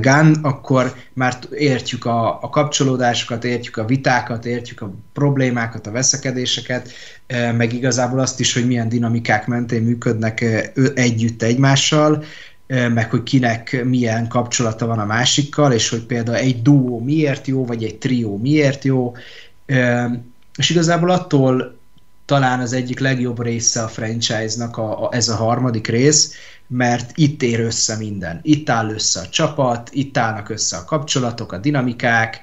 Gun, 0.00 0.34
akkor 0.42 0.94
már 1.12 1.38
értjük 1.50 2.04
a, 2.04 2.42
a 2.42 2.48
kapcsolódásokat, 2.48 3.44
értjük 3.44 3.76
a 3.76 3.84
vitákat, 3.84 4.46
értjük 4.46 4.80
a 4.80 4.94
problémákat, 5.12 5.86
a 5.86 5.90
veszekedéseket, 5.90 6.90
meg 7.56 7.72
igazából 7.72 8.18
azt 8.18 8.40
is, 8.40 8.54
hogy 8.54 8.66
milyen 8.66 8.88
dinamikák 8.88 9.46
mentén 9.46 9.82
működnek 9.82 10.44
együtt 10.94 11.42
egymással, 11.42 12.24
meg 12.66 13.10
hogy 13.10 13.22
kinek 13.22 13.84
milyen 13.84 14.28
kapcsolata 14.28 14.86
van 14.86 14.98
a 14.98 15.04
másikkal, 15.04 15.72
és 15.72 15.88
hogy 15.88 16.02
például 16.02 16.36
egy 16.36 16.62
duó 16.62 17.00
miért 17.00 17.46
jó, 17.46 17.64
vagy 17.64 17.84
egy 17.84 17.96
trió 17.96 18.36
miért 18.36 18.84
jó, 18.84 19.12
és 20.56 20.70
igazából 20.70 21.10
attól 21.10 21.82
talán 22.24 22.60
az 22.60 22.72
egyik 22.72 22.98
legjobb 22.98 23.42
része 23.42 23.82
a 23.82 23.88
franchise-nak 23.88 24.76
a, 24.76 25.04
a, 25.04 25.14
ez 25.14 25.28
a 25.28 25.36
harmadik 25.36 25.86
rész, 25.86 26.34
mert 26.66 27.10
itt 27.14 27.42
ér 27.42 27.60
össze 27.60 27.96
minden. 27.96 28.40
Itt 28.42 28.70
áll 28.70 28.90
össze 28.90 29.20
a 29.20 29.28
csapat, 29.28 29.90
itt 29.92 30.16
állnak 30.16 30.48
össze 30.48 30.76
a 30.76 30.84
kapcsolatok, 30.84 31.52
a 31.52 31.58
dinamikák, 31.58 32.42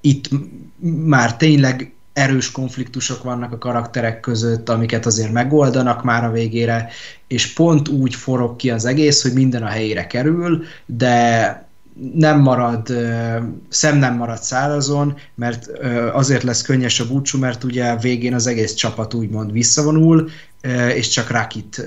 itt 0.00 0.28
már 1.04 1.36
tényleg 1.36 1.92
erős 2.12 2.50
konfliktusok 2.50 3.22
vannak 3.22 3.52
a 3.52 3.58
karakterek 3.58 4.20
között, 4.20 4.68
amiket 4.68 5.06
azért 5.06 5.32
megoldanak 5.32 6.04
már 6.04 6.24
a 6.24 6.30
végére, 6.30 6.88
és 7.26 7.52
pont 7.52 7.88
úgy 7.88 8.14
forog 8.14 8.56
ki 8.56 8.70
az 8.70 8.84
egész, 8.84 9.22
hogy 9.22 9.32
minden 9.32 9.62
a 9.62 9.68
helyére 9.68 10.06
kerül, 10.06 10.64
de 10.86 11.68
nem 12.14 12.40
marad, 12.40 12.88
szem 13.68 13.98
nem 13.98 14.16
marad 14.16 14.38
szárazon, 14.38 15.16
mert 15.34 15.66
azért 16.12 16.42
lesz 16.42 16.62
könnyes 16.62 17.00
a 17.00 17.06
búcsú, 17.06 17.38
mert 17.38 17.64
ugye 17.64 17.96
végén 17.96 18.34
az 18.34 18.46
egész 18.46 18.74
csapat 18.74 19.14
úgymond 19.14 19.52
visszavonul, 19.52 20.28
és 20.94 21.08
csak 21.08 21.30
Rakit 21.30 21.84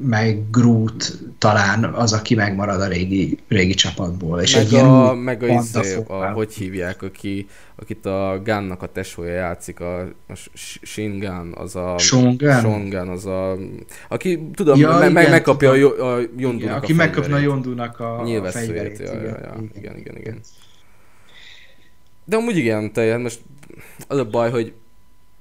meg 0.00 0.50
Groot 0.50 1.18
talán 1.38 1.84
az, 1.84 2.12
aki 2.12 2.34
megmarad 2.34 2.80
a 2.80 2.86
régi, 2.86 3.38
régi 3.48 3.74
csapatból. 3.74 4.40
És 4.40 4.54
meg 4.54 4.64
egy 4.64 4.74
a, 4.74 5.14
meg 5.14 5.42
a, 5.42 5.46
izé, 5.46 5.96
a, 6.06 6.30
hogy 6.30 6.54
hívják, 6.54 7.02
aki, 7.02 7.46
akit 7.76 8.06
a 8.06 8.40
Gunnak 8.44 8.82
a 8.82 8.86
tesója 8.86 9.32
játszik, 9.32 9.80
a, 9.80 10.00
a 10.00 10.34
Shin 10.82 11.18
Gun, 11.18 11.54
az 11.54 11.76
a... 11.76 11.98
Sean 11.98 12.36
Gunn, 12.36 13.08
az 13.08 13.26
a... 13.26 13.56
Aki, 14.08 14.48
tudom, 14.54 14.78
ja, 14.78 14.98
me, 14.98 15.06
igen, 15.08 15.30
megkapja 15.30 15.72
tudom. 15.72 16.00
a, 16.00 16.14
a 16.14 16.20
Yondunak 16.36 16.82
aki 16.82 16.92
a 16.92 16.96
megkapna 16.96 17.36
a 17.36 17.38
Yondunak 17.38 18.00
a, 18.00 18.20
a 18.20 18.50
fegyverét. 18.50 18.98
Ja, 18.98 19.12
ja, 19.12 19.22
ja, 19.22 19.36
igen, 19.38 19.70
igen, 19.74 19.96
igen, 19.96 20.16
igen. 20.16 20.38
De 22.24 22.36
amúgy 22.36 22.56
igen, 22.56 22.92
te, 22.92 23.16
most 23.16 23.40
az 24.08 24.18
a 24.18 24.24
baj, 24.24 24.50
hogy 24.50 24.72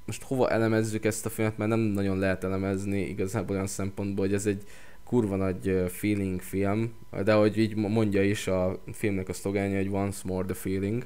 most 0.07 0.23
hova 0.23 0.49
elemezzük 0.49 1.05
ezt 1.05 1.25
a 1.25 1.29
filmet, 1.29 1.57
mert 1.57 1.69
nem 1.69 1.79
nagyon 1.79 2.19
lehet 2.19 2.43
elemezni 2.43 3.01
igazából 3.01 3.55
olyan 3.55 3.67
szempontból, 3.67 4.25
hogy 4.25 4.33
ez 4.35 4.45
egy 4.45 4.63
kurva 5.03 5.35
nagy 5.35 5.83
feeling 5.87 6.41
film, 6.41 6.93
de 7.23 7.33
ahogy 7.33 7.57
így 7.57 7.75
mondja 7.75 8.23
is 8.23 8.47
a 8.47 8.79
filmnek 8.91 9.29
a 9.29 9.33
szlogánja, 9.33 9.77
hogy 9.77 9.89
once 9.91 10.21
more 10.25 10.45
the 10.45 10.53
feeling, 10.53 11.05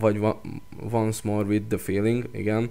vagy 0.00 0.20
once 0.92 1.20
more 1.24 1.46
with 1.46 1.66
the 1.66 1.78
feeling, 1.78 2.28
igen. 2.32 2.70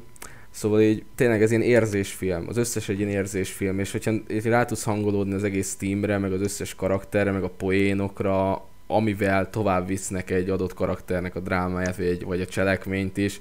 Szóval 0.50 0.82
így 0.82 1.04
tényleg 1.16 1.42
ez 1.42 1.52
ilyen 1.52 1.64
érzésfilm, 1.64 2.46
az 2.48 2.58
összes 2.58 2.90
egy 2.90 3.00
ilyen 3.00 3.12
érzésfilm, 3.12 3.80
és 3.80 3.92
hogyha 3.92 4.12
rá 4.44 4.66
tudsz 4.66 4.84
hangolódni 4.84 5.34
az 5.34 5.44
egész 5.44 5.76
teamre, 5.76 6.18
meg 6.18 6.34
az 6.34 6.42
összes 6.42 6.76
karakterre, 6.76 7.32
meg 7.32 7.44
a 7.44 7.50
poénokra, 7.50 8.66
amivel 8.88 9.50
tovább 9.50 9.88
visznek 9.88 10.30
egy 10.30 10.50
adott 10.50 10.74
karakternek 10.74 11.36
a 11.36 11.40
drámáját, 11.40 11.96
vagy, 11.96 12.24
vagy 12.24 12.42
a 12.42 12.46
cselekményt 12.46 13.18
is, 13.18 13.40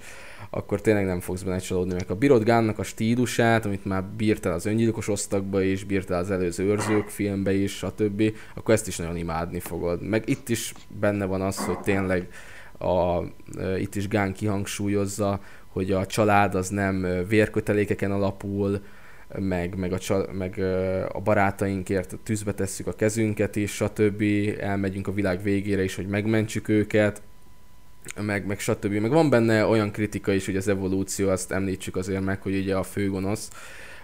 akkor 0.50 0.80
tényleg 0.80 1.04
nem 1.04 1.20
fogsz 1.20 1.42
benne 1.42 1.58
csalódni, 1.58 1.92
meg 1.92 2.10
a 2.10 2.14
bírod 2.14 2.42
Gánnak 2.42 2.78
a 2.78 2.82
stílusát, 2.82 3.64
amit 3.64 3.84
már 3.84 4.04
bírtál 4.04 4.52
az 4.52 4.66
öngyilkos 4.66 5.08
osztagba 5.08 5.62
is, 5.62 5.84
bírtál 5.84 6.18
az 6.18 6.30
előző 6.30 6.64
őrzők 6.64 7.08
filmbe 7.08 7.52
is, 7.52 7.72
stb., 7.76 8.22
akkor 8.54 8.74
ezt 8.74 8.86
is 8.86 8.96
nagyon 8.96 9.16
imádni 9.16 9.60
fogod. 9.60 10.02
Meg 10.02 10.28
itt 10.28 10.48
is 10.48 10.72
benne 11.00 11.24
van 11.24 11.40
az, 11.40 11.56
hogy 11.56 11.78
tényleg 11.78 12.28
a, 12.78 13.22
itt 13.78 13.94
is 13.94 14.08
Gán 14.08 14.32
kihangsúlyozza, 14.32 15.40
hogy 15.66 15.92
a 15.92 16.06
család 16.06 16.54
az 16.54 16.68
nem 16.68 17.24
vérkötelékeken 17.28 18.12
alapul, 18.12 18.80
meg, 19.38 19.76
meg, 19.76 19.92
a, 19.92 20.32
meg 20.32 20.58
a 21.12 21.20
barátainkért 21.20 22.16
tűzbe 22.22 22.52
tesszük 22.52 22.86
a 22.86 22.92
kezünket 22.92 23.56
is, 23.56 23.74
stb. 23.74 24.22
Elmegyünk 24.58 25.06
a 25.06 25.12
világ 25.12 25.42
végére 25.42 25.82
is, 25.82 25.94
hogy 25.94 26.06
megmentsük 26.06 26.68
őket, 26.68 27.22
meg, 28.20 28.46
meg 28.46 28.58
stb. 28.58 28.92
Meg 28.92 29.10
van 29.10 29.30
benne 29.30 29.66
olyan 29.66 29.90
kritika 29.90 30.32
is, 30.32 30.46
hogy 30.46 30.56
az 30.56 30.68
evolúció, 30.68 31.28
azt 31.28 31.52
említsük 31.52 31.96
azért 31.96 32.24
meg, 32.24 32.42
hogy 32.42 32.56
ugye 32.56 32.76
a 32.76 32.82
főgonosz, 32.82 33.50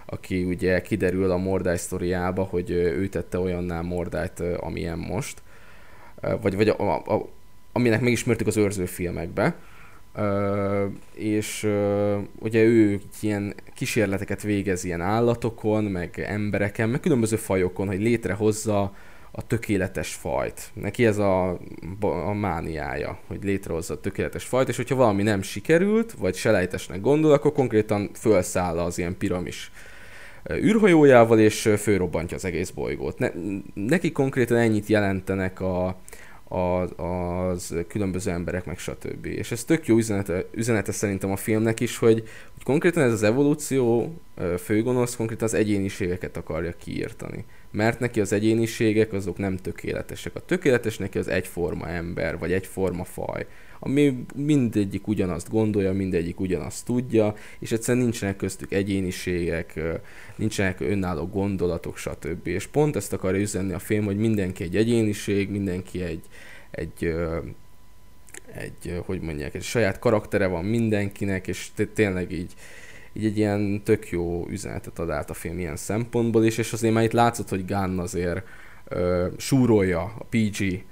aki 0.05 0.43
ugye 0.43 0.81
kiderül 0.81 1.31
a 1.31 1.37
Mordály 1.37 1.77
sztoriába, 1.77 2.43
hogy 2.43 2.71
ő 2.71 3.07
tette 3.07 3.39
olyanná 3.39 3.81
Mordályt, 3.81 4.39
amilyen 4.39 4.97
most, 4.97 5.41
vagy, 6.41 6.55
vagy 6.55 6.69
a, 6.69 6.75
a, 6.79 7.13
a, 7.15 7.29
aminek 7.71 8.01
megismertük 8.01 8.47
az 8.47 8.57
őrző 8.57 8.85
filmekbe, 8.85 9.55
Uh, 10.15 10.91
és 11.13 11.63
uh, 11.63 12.17
ugye 12.39 12.63
ő 12.63 12.99
ilyen 13.21 13.53
kísérleteket 13.73 14.41
végez 14.41 14.83
ilyen 14.83 15.01
állatokon, 15.01 15.83
meg 15.83 16.25
embereken, 16.27 16.89
meg 16.89 16.99
különböző 16.99 17.35
fajokon, 17.35 17.87
hogy 17.87 17.99
létrehozza 17.99 18.93
a 19.31 19.47
tökéletes 19.47 20.13
fajt. 20.13 20.69
Neki 20.73 21.05
ez 21.05 21.17
a, 21.17 21.59
a 22.25 22.33
mániája, 22.33 23.19
hogy 23.27 23.43
létrehozza 23.43 23.93
a 23.93 23.99
tökéletes 23.99 24.43
fajt, 24.43 24.69
és 24.69 24.75
hogyha 24.75 24.95
valami 24.95 25.23
nem 25.23 25.41
sikerült, 25.41 26.11
vagy 26.11 26.35
selejtesnek 26.35 27.01
gondol, 27.01 27.31
akkor 27.31 27.51
konkrétan 27.51 28.09
felszáll 28.13 28.79
az 28.79 28.97
ilyen 28.97 29.17
piramis 29.17 29.71
űrhajójával, 30.53 31.39
és 31.39 31.69
fölrobbantja 31.77 32.37
az 32.37 32.45
egész 32.45 32.69
bolygót. 32.69 33.19
Ne, 33.19 33.29
neki 33.73 34.11
konkrétan 34.11 34.57
ennyit 34.57 34.87
jelentenek 34.87 35.61
a, 35.61 35.99
az, 36.49 36.91
az 36.95 37.75
különböző 37.87 38.31
emberek, 38.31 38.65
meg 38.65 38.77
stb. 38.77 39.25
És 39.25 39.51
ez 39.51 39.63
tök 39.63 39.87
jó 39.87 39.97
üzenete, 39.97 40.45
üzenete 40.51 40.91
szerintem 40.91 41.31
a 41.31 41.35
filmnek 41.35 41.79
is, 41.79 41.97
hogy, 41.97 42.23
hogy 42.53 42.63
konkrétan 42.63 43.03
ez 43.03 43.11
az 43.11 43.23
evolúció 43.23 44.13
főgonosz 44.57 45.15
konkrétan 45.15 45.47
az 45.47 45.53
egyéniségeket 45.53 46.37
akarja 46.37 46.71
kiírtani. 46.71 47.45
Mert 47.71 47.99
neki 47.99 48.21
az 48.21 48.33
egyéniségek 48.33 49.13
azok 49.13 49.37
nem 49.37 49.57
tökéletesek. 49.57 50.35
A 50.35 50.45
tökéletes 50.45 50.97
neki 50.97 51.17
az 51.17 51.27
egyforma 51.27 51.87
ember, 51.87 52.37
vagy 52.37 52.51
egyforma 52.51 53.03
faj 53.03 53.45
ami 53.79 54.25
mindegyik 54.35 55.07
ugyanazt 55.07 55.49
gondolja, 55.49 55.93
mindegyik 55.93 56.39
ugyanazt 56.39 56.85
tudja, 56.85 57.35
és 57.59 57.71
egyszerűen 57.71 58.03
nincsenek 58.03 58.35
köztük 58.35 58.71
egyéniségek, 58.71 59.79
nincsenek 60.35 60.79
önálló 60.79 61.27
gondolatok, 61.27 61.97
stb. 61.97 62.47
És 62.47 62.67
pont 62.67 62.95
ezt 62.95 63.13
akarja 63.13 63.41
üzenni 63.41 63.73
a 63.73 63.79
film, 63.79 64.05
hogy 64.05 64.17
mindenki 64.17 64.63
egy 64.63 64.75
egyéniség, 64.75 65.49
mindenki 65.49 66.01
egy, 66.01 66.23
egy 66.71 67.13
egy, 68.53 69.01
hogy 69.05 69.21
mondják, 69.21 69.53
egy 69.55 69.63
saját 69.63 69.99
karaktere 69.99 70.47
van 70.47 70.65
mindenkinek, 70.65 71.47
és 71.47 71.69
tényleg 71.93 72.31
így, 72.31 72.53
így 73.13 73.25
egy 73.25 73.37
ilyen 73.37 73.81
tök 73.83 74.09
jó 74.09 74.47
üzenetet 74.49 74.99
ad 74.99 75.09
át 75.09 75.29
a 75.29 75.33
film 75.33 75.59
ilyen 75.59 75.75
szempontból 75.75 76.45
is, 76.45 76.57
és 76.57 76.73
azért 76.73 76.93
már 76.93 77.03
itt 77.03 77.11
látszott, 77.11 77.49
hogy 77.49 77.65
Gunn 77.65 77.99
azért 77.99 78.43
ö, 78.87 79.27
súrolja 79.37 80.01
a 80.01 80.25
PG 80.29 80.83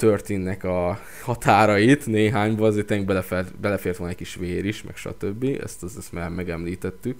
történnek 0.00 0.64
a 0.64 0.98
határait 1.24 2.06
néhányba, 2.06 2.66
azért 2.66 3.04
belefért, 3.04 3.58
belefért 3.60 3.96
volna 3.96 4.12
egy 4.12 4.18
kis 4.18 4.34
vér 4.34 4.64
is, 4.64 4.82
meg 4.82 4.96
stb. 4.96 5.44
Ezt, 5.62 5.82
ezt, 5.82 5.98
ezt 5.98 6.12
már 6.12 6.28
megemlítettük, 6.28 7.18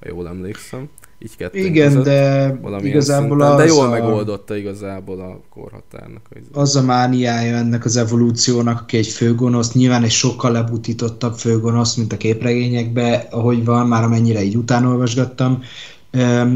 ha 0.00 0.08
jól 0.08 0.28
emlékszem. 0.28 0.88
Így 1.18 1.50
Igen, 1.52 1.88
között, 1.88 2.04
de 2.04 2.58
igazából 2.82 3.40
az 3.40 3.56
De 3.56 3.66
jól 3.66 3.86
a... 3.86 3.90
megoldotta 3.90 4.56
igazából 4.56 5.20
a 5.20 5.40
korhatárnak. 5.48 6.28
Az 6.52 6.76
a 6.76 6.82
mániája 6.82 7.56
ennek 7.56 7.84
az 7.84 7.96
evolúciónak, 7.96 8.80
aki 8.80 8.96
egy 8.96 9.06
főgonosz, 9.06 9.72
nyilván 9.72 10.02
egy 10.02 10.10
sokkal 10.10 10.52
lebutítottabb 10.52 11.34
főgonosz, 11.34 11.94
mint 11.94 12.12
a 12.12 12.16
képregényekbe, 12.16 13.26
ahogy 13.30 13.64
van, 13.64 13.86
már 13.86 14.02
amennyire 14.04 14.42
így 14.42 14.56
utánolvasgattam, 14.56 15.62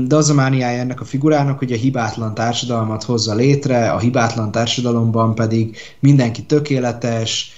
de 0.06 0.16
az 0.16 0.30
a 0.30 0.34
mániája 0.34 0.80
ennek 0.80 1.00
a 1.00 1.04
figurának, 1.04 1.58
hogy 1.58 1.72
a 1.72 1.76
hibátlan 1.76 2.34
társadalmat 2.34 3.02
hozza 3.02 3.34
létre, 3.34 3.90
a 3.90 3.98
hibátlan 3.98 4.50
társadalomban 4.50 5.34
pedig 5.34 5.76
mindenki 5.98 6.42
tökéletes, 6.42 7.52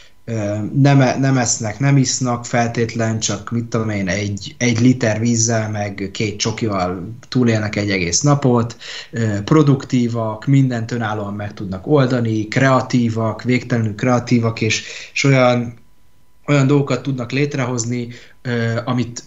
nem, 0.73 1.01
e, 1.01 1.17
nem 1.19 1.39
esznek, 1.39 1.79
nem 1.79 1.97
isznak 1.97 2.47
feltétlen, 2.47 3.19
csak 3.19 3.51
mit 3.51 3.65
tudom 3.65 3.91
én, 3.91 4.09
egy, 4.09 4.55
egy 4.59 4.81
liter 4.81 5.21
vízzel, 5.21 5.71
meg 5.71 6.09
két 6.13 6.39
csokival 6.39 7.09
túlélnek 7.29 7.77
egy 7.77 7.91
egész 7.91 8.21
napot, 8.21 8.77
produktívak, 9.45 10.47
mindent 10.47 10.91
önállóan 10.91 11.35
meg 11.35 11.55
tudnak 11.55 11.87
oldani, 11.87 12.49
kreatívak, 12.49 13.43
végtelenül 13.43 13.95
kreatívak, 13.95 14.61
és, 14.61 14.83
és 15.13 15.25
olyan, 15.25 15.75
olyan 16.47 16.67
dolgokat 16.67 17.03
tudnak 17.03 17.33
létrehozni, 17.33 18.09
amit 18.85 19.23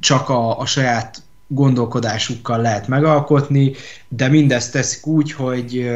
csak 0.00 0.28
a, 0.28 0.58
a 0.58 0.66
saját 0.66 1.22
gondolkodásukkal 1.46 2.60
lehet 2.60 2.88
megalkotni, 2.88 3.72
de 4.08 4.28
mindezt 4.28 4.72
teszik 4.72 5.06
úgy, 5.06 5.32
hogy 5.32 5.90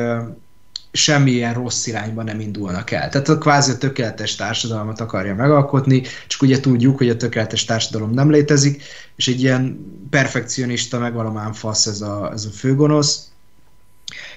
semmilyen 0.93 1.55
rossz 1.55 1.87
irányba 1.87 2.23
nem 2.23 2.41
indulnak 2.41 2.91
el. 2.91 3.09
Tehát 3.09 3.29
a 3.29 3.39
kvázi 3.39 3.71
a 3.71 3.79
tökéletes 3.79 4.35
társadalmat 4.35 5.01
akarja 5.01 5.35
megalkotni, 5.35 6.03
csak 6.27 6.43
ugye 6.43 6.61
tudjuk, 6.61 6.99
hogy 6.99 7.09
a 7.09 7.17
tökéletes 7.17 7.65
társadalom 7.65 8.11
nem 8.11 8.31
létezik, 8.31 8.83
és 9.17 9.29
egy 9.29 9.41
ilyen 9.41 9.93
perfekcionista, 10.11 10.99
megvalomán 10.99 11.53
fasz 11.53 11.87
ez 11.87 12.01
a, 12.01 12.31
ez 12.33 12.45
a 12.45 12.51
főgonosz, 12.51 13.29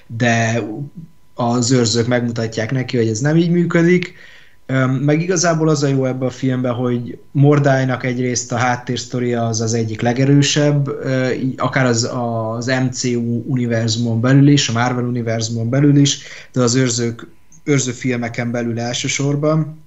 de 0.06 0.62
az 1.34 1.70
őrzők 1.70 2.06
megmutatják 2.06 2.70
neki, 2.70 2.96
hogy 2.96 3.08
ez 3.08 3.20
nem 3.20 3.36
így 3.36 3.50
működik, 3.50 4.14
meg 5.00 5.20
igazából 5.20 5.68
az 5.68 5.82
a 5.82 5.86
jó 5.86 6.04
ebben 6.04 6.28
a 6.28 6.30
filmben, 6.30 6.72
hogy 6.72 7.18
Mordálynak 7.30 8.04
egyrészt 8.04 8.52
a 8.52 8.56
háttérsztoria 8.56 9.46
az 9.46 9.60
az 9.60 9.74
egyik 9.74 10.00
legerősebb, 10.00 10.88
akár 11.56 11.86
az, 11.86 12.10
az 12.12 12.66
MCU 12.66 13.42
univerzumon 13.46 14.20
belül 14.20 14.48
is, 14.48 14.68
a 14.68 14.72
Marvel 14.72 15.04
univerzumon 15.04 15.68
belül 15.68 15.96
is, 15.96 16.18
de 16.52 16.62
az 16.62 16.74
őrzők, 16.74 17.26
őrző 17.64 17.92
filmeken 17.92 18.50
belül 18.50 18.80
elsősorban. 18.80 19.84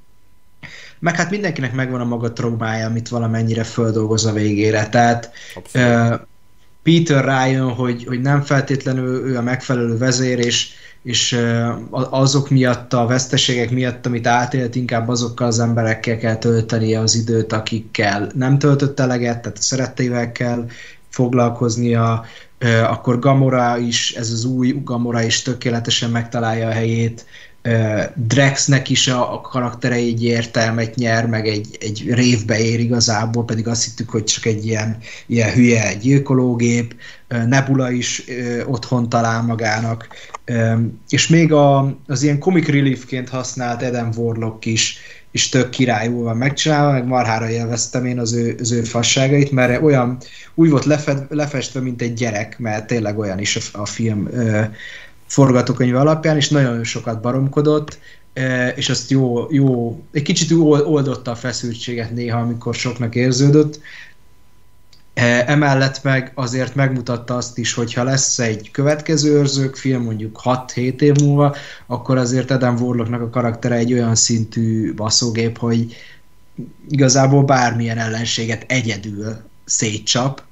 Meg 0.99 1.15
hát 1.15 1.31
mindenkinek 1.31 1.73
megvan 1.73 2.01
a 2.01 2.05
maga 2.05 2.33
traumája, 2.33 2.87
amit 2.87 3.09
valamennyire 3.09 3.63
földolgoz 3.63 4.25
a 4.25 4.33
végére. 4.33 4.89
Tehát 4.89 5.31
Abszolút. 5.55 6.29
Peter 6.83 7.25
rájön, 7.25 7.69
hogy, 7.69 8.05
hogy 8.05 8.21
nem 8.21 8.41
feltétlenül 8.41 9.27
ő 9.27 9.37
a 9.37 9.41
megfelelő 9.41 9.97
vezér, 9.97 10.39
és 10.39 10.69
és 11.03 11.39
azok 11.91 12.49
miatt, 12.49 12.93
a 12.93 13.05
veszteségek 13.05 13.71
miatt, 13.71 14.05
amit 14.05 14.27
átélt, 14.27 14.75
inkább 14.75 15.07
azokkal 15.07 15.47
az 15.47 15.59
emberekkel 15.59 16.17
kell 16.17 16.35
töltenie 16.35 16.99
az 16.99 17.15
időt, 17.15 17.53
akikkel 17.53 18.31
nem 18.35 18.59
töltött 18.59 18.99
eleget, 18.99 19.41
tehát 19.41 19.57
a 19.57 19.61
szeretteivel 19.61 20.31
kell 20.31 20.65
foglalkoznia, 21.09 22.25
akkor 22.89 23.19
Gamora 23.19 23.77
is, 23.77 24.11
ez 24.11 24.31
az 24.31 24.45
új 24.45 24.81
Gamora 24.83 25.21
is 25.21 25.41
tökéletesen 25.41 26.09
megtalálja 26.09 26.67
a 26.67 26.71
helyét, 26.71 27.25
Drexnek 28.15 28.89
is 28.89 29.07
a, 29.07 29.41
karaktere 29.41 29.95
egy 29.95 30.23
értelmet 30.23 30.95
nyer, 30.95 31.27
meg 31.27 31.47
egy, 31.47 31.77
egy 31.79 32.13
révbe 32.13 32.59
ér 32.59 32.79
igazából, 32.79 33.45
pedig 33.45 33.67
azt 33.67 33.83
hittük, 33.83 34.09
hogy 34.09 34.23
csak 34.23 34.45
egy 34.45 34.65
ilyen, 34.65 34.97
ilyen 35.27 35.51
hülye 35.51 35.93
gyilkológép, 35.93 36.95
Nebula 37.27 37.91
is 37.91 38.23
otthon 38.65 39.09
talál 39.09 39.41
magának, 39.41 40.07
és 41.09 41.27
még 41.27 41.53
a, 41.53 41.97
az 42.07 42.23
ilyen 42.23 42.39
comic 42.39 42.67
reliefként 42.67 43.29
használt 43.29 43.81
Eden 43.81 44.13
Warlock 44.17 44.65
is, 44.65 44.97
is 45.31 45.49
tök 45.49 45.69
királyul 45.69 46.23
van 46.23 46.37
megcsinálva, 46.37 46.91
meg 46.91 47.05
marhára 47.05 47.49
élveztem 47.49 48.05
én 48.05 48.19
az 48.19 48.33
ő, 48.33 48.55
az 48.59 48.71
ő 48.71 48.83
fasságait, 48.83 49.51
mert 49.51 49.81
olyan 49.81 50.17
úgy 50.55 50.69
volt 50.69 50.85
lefed, 50.85 51.25
lefestve, 51.29 51.79
mint 51.79 52.01
egy 52.01 52.13
gyerek, 52.13 52.59
mert 52.59 52.87
tényleg 52.87 53.19
olyan 53.19 53.39
is 53.39 53.55
a, 53.55 53.81
a 53.81 53.85
film 53.85 54.29
forgatókönyv 55.31 55.95
alapján, 55.95 56.35
és 56.35 56.49
nagyon 56.49 56.83
sokat 56.83 57.21
baromkodott, 57.21 57.99
e, 58.33 58.67
és 58.67 58.89
azt 58.89 59.09
jó, 59.09 59.47
jó 59.51 59.99
egy 60.11 60.21
kicsit 60.21 60.51
oldotta 60.51 61.31
a 61.31 61.35
feszültséget 61.35 62.11
néha, 62.11 62.39
amikor 62.39 62.75
soknak 62.75 63.15
érződött. 63.15 63.79
E, 65.13 65.43
emellett 65.47 66.03
meg 66.03 66.31
azért 66.35 66.75
megmutatta 66.75 67.35
azt 67.35 67.57
is, 67.57 67.73
hogy 67.73 67.93
ha 67.93 68.03
lesz 68.03 68.39
egy 68.39 68.71
következő 68.71 69.31
őrzők 69.31 69.75
film, 69.75 70.03
mondjuk 70.03 70.41
6-7 70.43 71.01
év 71.01 71.15
múlva, 71.15 71.55
akkor 71.87 72.17
azért 72.17 72.51
Adam 72.51 72.75
Warlocknak 72.81 73.21
a 73.21 73.29
karaktere 73.29 73.75
egy 73.75 73.93
olyan 73.93 74.15
szintű 74.15 74.93
baszógép, 74.93 75.57
hogy 75.57 75.95
igazából 76.89 77.43
bármilyen 77.43 77.97
ellenséget 77.97 78.63
egyedül 78.67 79.37
szétcsap, 79.65 80.43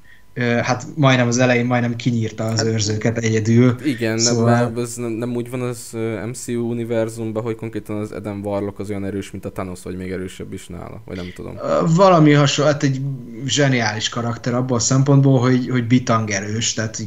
hát 0.62 0.86
majdnem 0.96 1.26
az 1.26 1.38
elején 1.38 1.66
majdnem 1.66 1.96
kinyírta 1.96 2.44
az 2.44 2.58
hát, 2.58 2.66
őrzőket 2.66 3.18
egyedül. 3.18 3.76
Igen, 3.84 4.18
szóval... 4.18 4.50
nem, 4.50 4.78
ez 4.78 4.94
nem, 4.94 5.10
nem 5.10 5.34
úgy 5.34 5.50
van 5.50 5.60
az 5.60 5.96
MCU 6.26 6.68
univerzumban, 6.70 7.42
hogy 7.42 7.54
konkrétan 7.54 7.96
az 7.96 8.12
Eden 8.12 8.40
Warlock 8.44 8.78
az 8.78 8.90
olyan 8.90 9.04
erős, 9.04 9.30
mint 9.30 9.44
a 9.44 9.52
Thanos, 9.52 9.82
vagy 9.82 9.96
még 9.96 10.10
erősebb 10.10 10.52
is 10.52 10.66
nála, 10.66 11.02
vagy 11.04 11.16
nem 11.16 11.32
tudom. 11.34 11.58
Valami 11.94 12.32
hasonló, 12.32 12.70
hát 12.70 12.82
egy 12.82 13.00
zseniális 13.46 14.08
karakter 14.08 14.54
abban 14.54 14.76
a 14.76 14.80
szempontból, 14.80 15.40
hogy, 15.40 15.68
hogy 15.70 15.86
bitang 15.86 16.30
erős, 16.30 16.72
tehát 16.72 17.02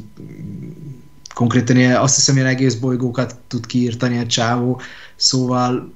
konkrétan 1.33 1.77
ilyen, 1.77 1.95
azt 1.95 2.15
hiszem, 2.15 2.35
hogy 2.35 2.45
egész 2.45 2.75
bolygókat 2.75 3.35
tud 3.47 3.65
kiírtani 3.65 4.17
a 4.17 4.25
csávó, 4.25 4.81
szóval 5.15 5.93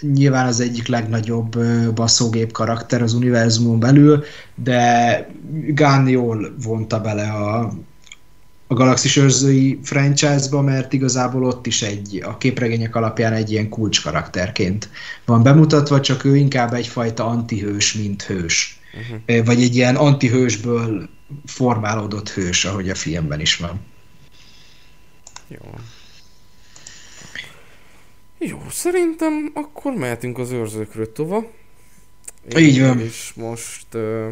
nyilván 0.00 0.46
az 0.46 0.60
egyik 0.60 0.86
legnagyobb 0.86 1.58
baszógép 1.94 2.52
karakter 2.52 3.02
az 3.02 3.12
univerzumon 3.12 3.78
belül, 3.78 4.24
de 4.54 5.26
Gunn 5.50 6.08
jól 6.08 6.54
vonta 6.62 7.00
bele 7.00 7.28
a, 7.28 7.72
a 8.66 8.74
Galaxis 8.74 9.16
őrzői 9.16 9.78
franchise-ba, 9.82 10.62
mert 10.62 10.92
igazából 10.92 11.44
ott 11.44 11.66
is 11.66 11.82
egy, 11.82 12.22
a 12.24 12.36
képregények 12.36 12.96
alapján 12.96 13.32
egy 13.32 13.50
ilyen 13.50 13.68
kulcs 13.68 14.02
karakterként 14.02 14.90
van 15.24 15.42
bemutatva, 15.42 16.00
csak 16.00 16.24
ő 16.24 16.36
inkább 16.36 16.72
egyfajta 16.72 17.26
antihős, 17.26 17.92
mint 17.92 18.22
hős. 18.22 18.80
Uh-huh. 18.94 19.44
Vagy 19.44 19.62
egy 19.62 19.76
ilyen 19.76 19.96
antihősből 19.96 21.08
formálódott 21.44 22.28
hős, 22.28 22.64
ahogy 22.64 22.88
a 22.88 22.94
filmben 22.94 23.40
is 23.40 23.56
van. 23.56 23.80
Jó. 25.48 25.58
Jó, 28.38 28.58
szerintem 28.70 29.50
akkor 29.54 29.92
mehetünk 29.94 30.38
az 30.38 30.50
őrzőkről 30.50 31.12
tovább. 31.12 31.46
Így 32.56 32.80
van. 32.80 33.00
És 33.00 33.32
most... 33.36 33.94
Uh... 33.94 34.28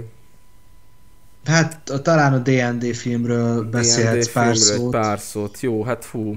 Hát 1.45 1.91
a, 1.91 2.03
talán 2.03 2.33
a 2.33 2.39
D&D 2.39 2.95
filmről 2.95 3.65
beszélhetsz 3.65 4.27
D&D 4.27 4.33
pár 4.33 4.57
filmről 4.57 4.79
szót. 4.79 4.91
pár 4.91 5.19
szót. 5.19 5.61
Jó, 5.61 5.83
hát 5.83 6.05
fú. 6.05 6.37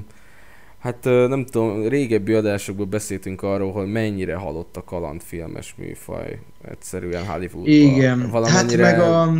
Hát 0.80 1.03
nem 1.03 1.45
tudom, 1.45 1.88
régebbi 1.88 2.34
adásokban 2.34 2.89
beszéltünk 2.89 3.41
arról, 3.41 3.72
hogy 3.72 3.91
mennyire 3.91 4.36
halott 4.36 4.78
a 4.78 4.84
kalandfilmes 4.84 5.76
műfaj 5.78 6.39
egyszerűen 6.70 7.26
Hollywoodban. 7.26 7.74
Igen, 7.74 8.30
Valamennyire... 8.30 8.86
hát 8.86 8.97
meg 8.97 9.07
a, 9.07 9.34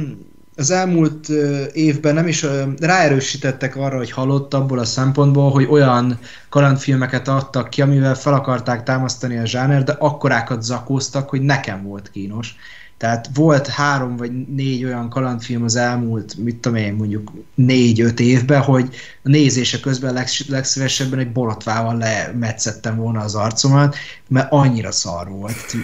az 0.60 0.72
elmúlt 0.72 1.30
évben 1.74 2.14
nem 2.14 2.28
is 2.28 2.46
ráerősítettek 2.80 3.76
arra, 3.76 3.98
hogy 3.98 4.12
halott 4.12 4.54
abból 4.54 4.80
a 4.80 4.86
szempontból, 4.86 5.52
hogy 5.52 5.68
olyan 5.70 6.20
kalandfilmeket 6.50 7.28
adtak 7.28 7.70
ki, 7.70 7.82
amivel 7.82 8.16
fel 8.16 8.34
akarták 8.34 8.84
támasztani 8.84 9.38
a 9.38 9.46
zsáner, 9.46 9.84
de 9.84 9.92
akkorákat 9.92 10.64
zakóztak, 10.64 11.30
hogy 11.30 11.42
nekem 11.42 11.84
volt 11.84 12.10
kínos. 12.12 12.56
Tehát 13.00 13.30
volt 13.34 13.68
három 13.68 14.16
vagy 14.16 14.48
négy 14.48 14.86
olyan 14.86 15.10
kalandfilm 15.10 15.64
az 15.64 15.76
elmúlt, 15.76 16.38
mit 16.38 16.56
tudom 16.56 16.78
én, 16.78 16.94
mondjuk 16.94 17.32
négy-öt 17.56 18.20
évben, 18.20 18.62
hogy 18.62 18.90
a 19.24 19.30
nézése 19.30 19.80
közben 19.80 20.14
legsz, 20.14 20.48
legszívesebben 20.48 21.20
egy 21.20 21.32
borotvával 21.32 21.98
lemetszettem 21.98 22.96
volna 22.96 23.20
az 23.20 23.36
arcomat, 23.36 23.96
mert 24.28 24.52
annyira 24.52 24.92
szar 24.92 25.30
volt. 25.30 25.76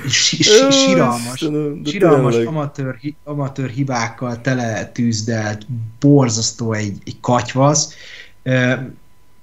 Siralmas, 0.70 1.47
siralmas 1.86 2.36
amatőr, 2.36 2.97
amatőr 3.24 3.70
hibákkal 3.70 4.41
tele 4.41 4.86
tűzdelt, 4.86 5.68
borzasztó 5.99 6.74
egy, 6.74 6.97
egy 7.05 7.20
katyvasz 7.20 7.93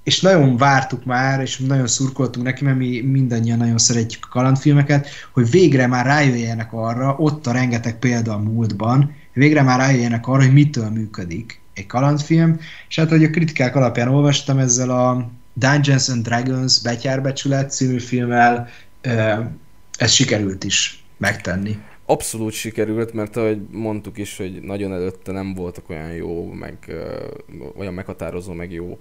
és 0.02 0.20
nagyon 0.20 0.56
vártuk 0.56 1.04
már, 1.04 1.40
és 1.40 1.58
nagyon 1.58 1.86
szurkoltunk 1.86 2.46
neki, 2.46 2.64
mert 2.64 2.76
mi 2.76 3.00
mindannyian 3.00 3.58
nagyon 3.58 3.78
szeretjük 3.78 4.24
a 4.24 4.28
kalandfilmeket, 4.28 5.08
hogy 5.32 5.50
végre 5.50 5.86
már 5.86 6.06
rájöjjenek 6.06 6.72
arra, 6.72 7.16
ott 7.18 7.46
a 7.46 7.52
rengeteg 7.52 7.98
példa 7.98 8.32
a 8.32 8.38
múltban, 8.38 9.14
végre 9.32 9.62
már 9.62 9.78
rájöjjenek 9.78 10.26
arra, 10.26 10.42
hogy 10.42 10.52
mitől 10.52 10.90
működik 10.90 11.60
egy 11.74 11.86
kalandfilm, 11.86 12.60
és 12.88 12.98
hát, 12.98 13.08
hogy 13.08 13.24
a 13.24 13.30
kritikák 13.30 13.76
alapján 13.76 14.08
olvastam 14.08 14.58
ezzel 14.58 14.90
a 14.90 15.30
Dungeons 15.54 16.08
and 16.08 16.22
Dragons 16.22 16.82
Betyárbecsület 16.82 17.72
című 17.72 17.98
filmmel, 17.98 18.68
ez 19.98 20.10
sikerült 20.10 20.64
is 20.64 21.04
megtenni. 21.16 21.76
Abszolút 22.06 22.52
sikerült, 22.52 23.12
mert 23.12 23.36
ahogy 23.36 23.60
mondtuk 23.70 24.18
is, 24.18 24.36
hogy 24.36 24.60
nagyon 24.62 24.92
előtte 24.92 25.32
nem 25.32 25.54
voltak 25.54 25.90
olyan 25.90 26.12
jó, 26.12 26.52
meg 26.52 26.76
olyan 27.76 27.94
meghatározó, 27.94 28.52
meg 28.52 28.72
jó 28.72 28.98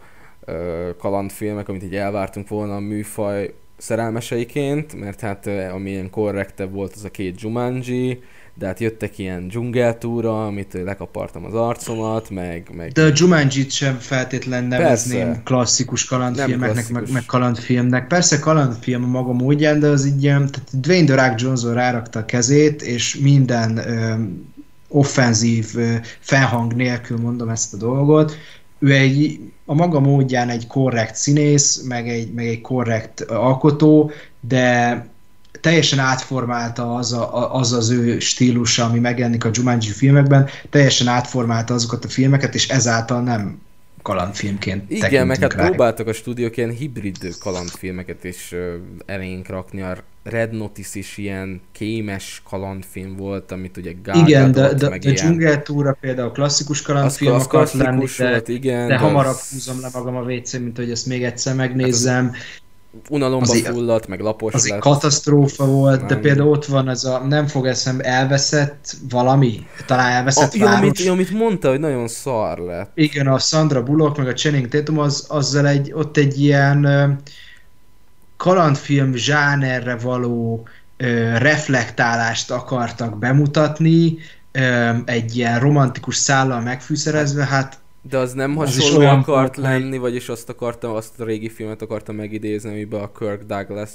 kalandfilmek, 0.97 1.69
amit 1.69 1.83
így 1.83 1.95
elvártunk 1.95 2.47
volna 2.47 2.75
a 2.75 2.79
műfaj 2.79 3.53
szerelmeseiként, 3.77 4.99
mert 4.99 5.19
hát 5.19 5.47
amilyen 5.73 6.09
korrektebb 6.09 6.73
volt 6.73 6.93
az 6.95 7.03
a 7.03 7.09
két 7.09 7.41
Jumanji, 7.41 8.21
de 8.53 8.65
hát 8.65 8.79
jöttek 8.79 9.17
ilyen 9.17 9.47
dzsungeltúra, 9.47 10.45
amit 10.45 10.73
lekapartam 10.83 11.45
az 11.45 11.53
arcomat, 11.53 12.29
meg... 12.29 12.69
meg... 12.75 12.91
De 12.91 13.03
a 13.03 13.11
Jumanji-t 13.13 13.71
sem 13.71 13.97
feltétlen 13.99 14.63
nevezném 14.63 15.25
Persze. 15.25 15.41
klasszikus 15.43 16.05
kalandfilmeknek, 16.05 16.71
klasszikus. 16.71 17.01
Meg, 17.01 17.11
meg 17.11 17.25
kalandfilmnek. 17.25 18.07
Persze 18.07 18.39
kalandfilm 18.39 19.03
a 19.03 19.07
maga 19.07 19.33
módján, 19.33 19.79
de 19.79 19.87
az 19.87 20.05
így 20.05 20.23
ilyen, 20.23 20.49
tehát 20.51 20.79
Dwayne 20.79 21.15
The 21.15 21.27
Rock 21.27 21.41
Johnson 21.41 21.73
rárakta 21.73 22.19
a 22.19 22.25
kezét, 22.25 22.81
és 22.81 23.15
minden 23.15 23.77
ö, 23.77 24.13
offenzív 24.87 25.67
ö, 25.75 25.95
felhang 26.19 26.73
nélkül 26.73 27.17
mondom 27.17 27.49
ezt 27.49 27.73
a 27.73 27.77
dolgot, 27.77 28.37
ő 28.79 28.93
egy, 28.93 29.39
a 29.71 29.73
maga 29.73 29.99
módján 29.99 30.49
egy 30.49 30.67
korrekt 30.67 31.15
színész, 31.15 31.81
meg 31.81 32.09
egy, 32.09 32.33
meg 32.33 32.47
egy 32.47 32.61
korrekt 32.61 33.21
alkotó, 33.21 34.11
de 34.39 35.05
teljesen 35.61 35.99
átformálta 35.99 36.95
az, 36.95 37.13
a, 37.13 37.55
az 37.55 37.73
az 37.73 37.89
ő 37.89 38.19
stílusa, 38.19 38.85
ami 38.85 38.99
megjelenik 38.99 39.45
a 39.45 39.49
Jumanji 39.53 39.91
filmekben, 39.91 40.47
teljesen 40.69 41.07
átformálta 41.07 41.73
azokat 41.73 42.05
a 42.05 42.07
filmeket, 42.07 42.55
és 42.55 42.69
ezáltal 42.69 43.21
nem 43.21 43.61
kalandfilmként 44.01 44.91
Igen, 44.91 45.27
meg 45.27 45.39
hát 45.39 45.53
rá. 45.53 45.65
próbáltak 45.65 46.07
a 46.07 46.13
stúdiók 46.13 46.57
ilyen 46.57 46.69
hibrid 46.69 47.35
kalandfilmeket 47.39 48.23
is 48.23 48.55
elénk 49.05 49.47
rakni. 49.47 49.81
A 49.81 49.97
Red 50.23 50.51
Notice 50.53 50.99
is 50.99 51.17
ilyen 51.17 51.61
kémes 51.71 52.41
kalandfilm 52.49 53.15
volt, 53.15 53.51
amit 53.51 53.77
ugye 53.77 53.93
Gal 54.03 54.27
Igen, 54.27 54.51
de, 54.51 54.73
de, 54.73 54.97
de 54.97 55.11
Jungle 55.15 55.57
Túra 55.57 55.97
például 56.01 56.31
klasszikus 56.31 56.81
kalandfilm 56.81 57.33
az, 57.33 57.43
akart 57.43 57.73
lenni, 57.73 58.05
de, 58.17 58.29
volt, 58.29 58.47
igen, 58.47 58.87
de, 58.87 58.93
de 58.93 58.99
hamarabb 58.99 59.33
az... 59.33 59.49
húzom 59.49 59.79
le 59.81 59.89
magam 59.93 60.15
a 60.15 60.21
wc 60.21 60.53
mint 60.53 60.77
hogy 60.77 60.91
ezt 60.91 61.05
még 61.05 61.23
egyszer 61.23 61.55
megnézzem. 61.55 62.25
Hát 62.25 62.35
az 63.03 63.09
unalomba 63.09 63.51
az 63.51 63.61
fulladt, 63.61 64.07
meg 64.07 64.19
lapos 64.19 64.53
az 64.53 64.67
lett. 64.67 64.79
katasztrófa 64.79 65.65
volt, 65.65 65.99
nem. 65.99 66.07
de 66.07 66.15
például 66.15 66.49
ott 66.49 66.65
van 66.65 66.89
ez 66.89 67.03
a, 67.03 67.19
nem 67.27 67.47
fog 67.47 67.65
eszem, 67.65 67.99
elveszett 68.01 68.95
valami, 69.09 69.65
talán 69.85 70.11
elveszett 70.11 70.53
a, 70.53 70.59
város. 70.59 70.79
Amit, 70.79 71.09
amit 71.09 71.31
mondta, 71.31 71.69
hogy 71.69 71.79
nagyon 71.79 72.07
szar 72.07 72.57
lett. 72.57 72.91
Igen, 72.95 73.27
a 73.27 73.39
Sandra 73.39 73.83
Bullock, 73.83 74.17
meg 74.17 74.27
a 74.27 74.33
Channing 74.33 74.67
Tatum, 74.67 74.99
az, 74.99 75.25
azzal 75.29 75.67
egy, 75.67 75.93
ott 75.93 76.17
egy 76.17 76.41
ilyen 76.41 76.85
kalandfilm 78.41 79.13
zsánerre 79.13 79.95
való 79.95 80.67
ö, 80.97 81.37
reflektálást 81.37 82.51
akartak 82.51 83.17
bemutatni, 83.19 84.17
egy 85.05 85.35
ilyen 85.35 85.59
romantikus 85.59 86.15
szállal 86.15 86.61
megfűszerezve, 86.61 87.45
hát 87.45 87.79
de 88.01 88.17
az 88.17 88.33
nem 88.33 88.55
hasonló 88.55 88.99
az 88.99 89.17
akart 89.17 89.57
lenni, 89.57 89.97
vagyis 89.97 90.29
azt 90.29 90.49
akartam, 90.49 90.91
azt 90.91 91.19
a 91.19 91.25
régi 91.25 91.49
filmet 91.49 91.81
akartam 91.81 92.15
megidézni, 92.15 92.69
amiben 92.69 93.01
a 93.01 93.11
Kirk 93.11 93.43
Douglas, 93.43 93.89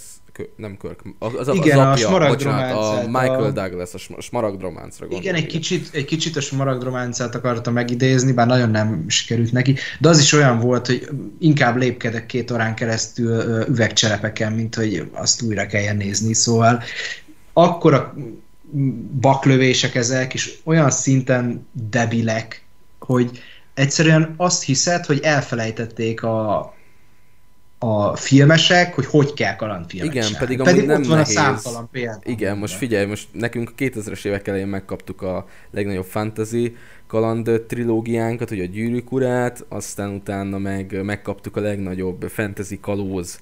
nem 0.57 0.77
Kirk, 0.81 1.03
az, 1.19 1.49
az, 1.49 1.55
igen, 1.55 1.79
az 1.79 2.05
apja, 2.05 2.17
a 2.17 2.29
bocsánat, 2.29 2.77
a 2.77 3.03
Michael 3.07 3.45
a... 3.45 3.51
Douglas, 3.51 3.95
a 3.95 4.21
smaragdrománcra 4.21 5.07
gondolom. 5.07 5.23
Igen, 5.23 5.35
egy 5.35 5.47
kicsit, 5.47 5.89
egy 5.93 6.05
kicsit 6.05 6.37
a 6.37 6.41
smaragdrománcát 6.41 7.35
akartam 7.35 7.73
megidézni, 7.73 8.33
bár 8.33 8.47
nagyon 8.47 8.71
nem 8.71 9.05
sikerült 9.09 9.53
neki, 9.53 9.75
de 10.01 10.09
az 10.09 10.19
is 10.19 10.33
olyan 10.33 10.59
volt, 10.61 10.87
hogy 10.87 11.09
inkább 11.39 11.77
lépkedek 11.77 12.27
két 12.27 12.51
órán 12.51 12.75
keresztül 12.75 13.65
üvegcserepeken, 13.69 14.53
mint 14.53 14.75
hogy 14.75 15.09
azt 15.13 15.43
újra 15.43 15.67
kelljen 15.67 15.97
nézni, 15.97 16.35
szóval 16.35 16.83
akkor 17.53 17.95
a 17.95 18.15
baklövések 19.21 19.95
ezek, 19.95 20.35
és 20.35 20.59
olyan 20.65 20.91
szinten 20.91 21.67
debilek, 21.91 22.65
hogy 22.99 23.31
egyszerűen 23.77 24.35
azt 24.37 24.65
hiszed, 24.65 25.07
hogy 25.07 25.21
elfelejtették 25.23 26.23
a, 26.23 26.59
a 27.79 28.17
filmesek, 28.17 28.95
hogy 28.95 29.07
hogy 29.07 29.33
kell 29.33 29.57
kalandfilmet 29.57 30.11
Igen, 30.11 30.27
csinálni. 30.27 30.47
pedig, 30.47 30.63
pedig 30.63 30.87
nem 30.87 31.01
ott 31.01 31.07
van 31.07 31.17
nehéz. 31.17 31.37
a 31.37 31.41
számtalan 31.41 31.89
példa. 31.91 32.19
Igen, 32.23 32.59
most 32.59 32.75
figyelj, 32.75 33.07
most 33.07 33.29
nekünk 33.33 33.71
a 33.71 33.83
2000-es 33.83 34.25
évek 34.25 34.49
elején 34.49 34.67
megkaptuk 34.67 35.23
a 35.23 35.47
legnagyobb 35.71 36.05
fantasy 36.05 36.77
kaland 37.07 37.65
trilógiánkat, 37.69 38.49
hogy 38.49 38.61
a 38.61 38.65
gyűrűk 38.65 39.13
urát, 39.13 39.65
aztán 39.69 40.11
utána 40.11 40.59
meg 40.59 41.03
megkaptuk 41.03 41.57
a 41.57 41.61
legnagyobb 41.61 42.23
fantasy 42.29 42.81
kalóz 42.81 43.41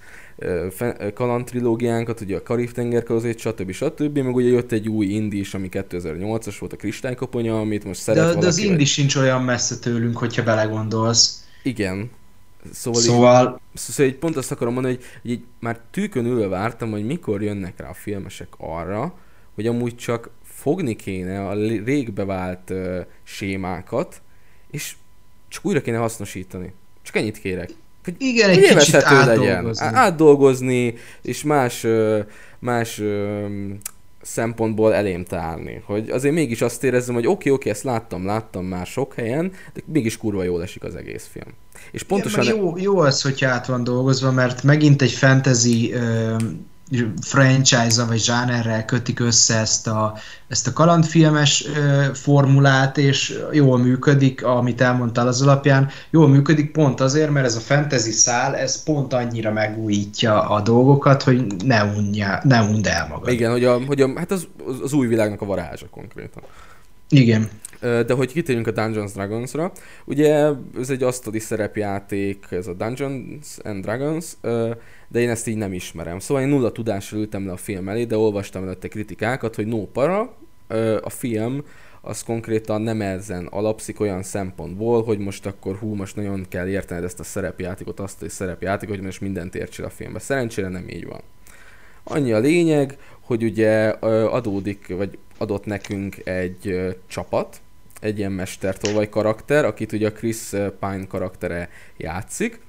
kalandtrilógiánkat, 1.14 2.20
ugye 2.20 2.36
a 2.36 2.42
Karib-tenger 2.42 3.02
kalózét, 3.02 3.38
stb. 3.38 3.70
stb. 3.72 4.18
Meg 4.18 4.34
ugye 4.34 4.48
jött 4.48 4.72
egy 4.72 4.88
új 4.88 5.06
indi 5.06 5.38
is, 5.38 5.54
ami 5.54 5.68
2008-as 5.70 6.56
volt, 6.58 6.72
a 6.72 6.76
Kristálykoponya, 6.76 7.60
amit 7.60 7.84
most 7.84 8.00
szeret 8.00 8.34
De, 8.34 8.40
de 8.40 8.46
az 8.46 8.58
indi 8.58 8.84
sincs 8.84 9.16
olyan 9.16 9.42
messze 9.42 9.78
tőlünk, 9.78 10.16
hogyha 10.16 10.42
belegondolsz. 10.42 11.44
Igen. 11.62 12.10
Szóval, 12.72 13.00
szóval... 13.00 13.60
Így, 13.72 13.80
szóval 13.80 14.12
így 14.12 14.18
pont 14.18 14.36
azt 14.36 14.50
akarom 14.50 14.72
mondani, 14.72 14.94
hogy, 14.94 15.04
hogy 15.22 15.30
így 15.30 15.44
már 15.60 15.80
tűkön 15.90 16.24
ülve 16.24 16.46
vártam, 16.46 16.90
hogy 16.90 17.06
mikor 17.06 17.42
jönnek 17.42 17.80
rá 17.80 17.88
a 17.88 17.94
filmesek 17.94 18.48
arra, 18.56 19.14
hogy 19.54 19.66
amúgy 19.66 19.96
csak 19.96 20.30
fogni 20.42 20.96
kéne 20.96 21.46
a 21.46 21.52
rég 21.84 22.12
bevált 22.12 22.70
uh, 22.70 22.98
sémákat, 23.22 24.22
és 24.70 24.94
csak 25.48 25.64
újra 25.64 25.80
kéne 25.80 25.96
hasznosítani. 25.96 26.72
Csak 27.02 27.16
ennyit 27.16 27.38
kérek. 27.38 27.70
Hogy, 28.04 28.14
Igen, 28.18 28.50
egy 28.50 28.76
kicsit 28.76 28.94
átdolgozni. 28.94 29.84
Legyen. 29.84 29.94
Átdolgozni, 29.94 30.94
és 31.22 31.42
más, 31.42 31.86
más 32.58 33.02
szempontból 34.22 34.94
elém 34.94 35.24
tárni. 35.24 35.82
Hogy 35.86 36.10
azért 36.10 36.34
mégis 36.34 36.60
azt 36.60 36.84
érezzem, 36.84 37.14
hogy 37.14 37.26
oké, 37.26 37.32
okay, 37.32 37.52
oké, 37.52 37.60
okay, 37.60 37.72
ezt 37.72 37.82
láttam, 37.82 38.26
láttam 38.26 38.64
már 38.64 38.86
sok 38.86 39.14
helyen, 39.14 39.52
de 39.74 39.80
mégis 39.86 40.16
kurva 40.16 40.42
jól 40.42 40.62
esik 40.62 40.84
az 40.84 40.94
egész 40.94 41.28
film. 41.32 41.54
És 41.90 42.02
pontosan... 42.02 42.44
Igen, 42.44 42.56
jó, 42.56 42.76
jó 42.76 42.98
az, 42.98 43.22
hogy 43.22 43.44
át 43.44 43.66
van 43.66 43.84
dolgozva, 43.84 44.32
mert 44.32 44.62
megint 44.62 45.02
egy 45.02 45.12
fantasy 45.12 45.92
ö, 45.92 46.36
franchise 47.20 48.04
vagy 48.04 48.18
zsánerrel 48.18 48.84
kötik 48.84 49.20
össze 49.20 49.58
ezt 49.58 49.86
a, 49.86 50.14
ezt 50.48 50.66
a 50.66 50.72
kalandfilmes 50.72 51.64
formulát, 52.12 52.98
és 52.98 53.38
jól 53.52 53.78
működik, 53.78 54.44
amit 54.44 54.80
elmondtál 54.80 55.26
az 55.26 55.42
alapján, 55.42 55.90
jól 56.10 56.28
működik 56.28 56.72
pont 56.72 57.00
azért, 57.00 57.30
mert 57.30 57.46
ez 57.46 57.56
a 57.56 57.60
fantasy 57.60 58.10
szál, 58.10 58.56
ez 58.56 58.82
pont 58.82 59.12
annyira 59.12 59.52
megújítja 59.52 60.48
a 60.48 60.60
dolgokat, 60.60 61.22
hogy 61.22 61.46
ne, 61.64 61.84
unja, 61.84 62.40
ne 62.42 62.60
und 62.60 62.86
el 62.86 63.06
magad. 63.08 63.32
Igen, 63.32 63.50
hogy, 63.50 63.64
a, 63.64 63.84
hogy 63.86 64.00
a, 64.00 64.10
hát 64.16 64.30
az, 64.30 64.46
az 64.82 64.92
új 64.92 65.06
világnak 65.06 65.40
a 65.40 65.46
varázsa 65.46 65.86
konkrétan. 65.90 66.42
Igen. 67.08 67.48
De 67.80 68.14
hogy 68.14 68.32
kitérjünk 68.32 68.66
a 68.66 68.70
Dungeons 68.70 69.12
Dragons-ra, 69.12 69.72
ugye 70.04 70.50
ez 70.80 70.90
egy 70.90 71.02
asztali 71.02 71.38
szerepjáték, 71.38 72.46
ez 72.50 72.66
a 72.66 72.72
Dungeons 72.72 73.46
and 73.62 73.84
Dragons, 73.84 74.26
de 75.08 75.20
én 75.20 75.30
ezt 75.30 75.46
így 75.46 75.56
nem 75.56 75.72
ismerem. 75.72 76.18
Szóval 76.18 76.42
én 76.42 76.48
nulla 76.48 76.72
tudással 76.72 77.18
ültem 77.18 77.46
le 77.46 77.52
a 77.52 77.56
film 77.56 77.88
elé, 77.88 78.04
de 78.04 78.16
olvastam 78.16 78.62
előtte 78.62 78.88
kritikákat, 78.88 79.54
hogy 79.54 79.66
no 79.66 79.86
para, 79.86 80.36
a 81.02 81.10
film 81.10 81.64
az 82.00 82.22
konkrétan 82.22 82.82
nem 82.82 83.00
ezen 83.00 83.46
alapszik 83.46 84.00
olyan 84.00 84.22
szempontból, 84.22 85.04
hogy 85.04 85.18
most 85.18 85.46
akkor 85.46 85.76
hú, 85.76 85.94
most 85.94 86.16
nagyon 86.16 86.46
kell 86.48 86.68
értened 86.68 87.04
ezt 87.04 87.20
a 87.20 87.24
szerepjátékot, 87.24 88.00
azt 88.00 88.22
a 88.22 88.28
szerepjátékot, 88.28 88.94
hogy 88.96 89.04
most 89.04 89.20
mindent 89.20 89.54
értsél 89.54 89.84
a 89.84 89.90
filmbe. 89.90 90.18
Szerencsére 90.18 90.68
nem 90.68 90.88
így 90.88 91.06
van. 91.06 91.20
Annyi 92.04 92.32
a 92.32 92.38
lényeg, 92.38 92.98
hogy 93.20 93.42
ugye 93.42 93.88
adódik, 93.88 94.94
vagy 94.96 95.18
adott 95.38 95.64
nekünk 95.64 96.16
egy 96.26 96.94
csapat, 97.06 97.60
egy 98.00 98.18
ilyen 98.18 98.32
mestertolvaj 98.32 99.08
karakter, 99.08 99.64
akit 99.64 99.92
ugye 99.92 100.06
a 100.06 100.12
Chris 100.12 100.48
Pine 100.80 101.06
karaktere 101.08 101.70
játszik. 101.96 102.60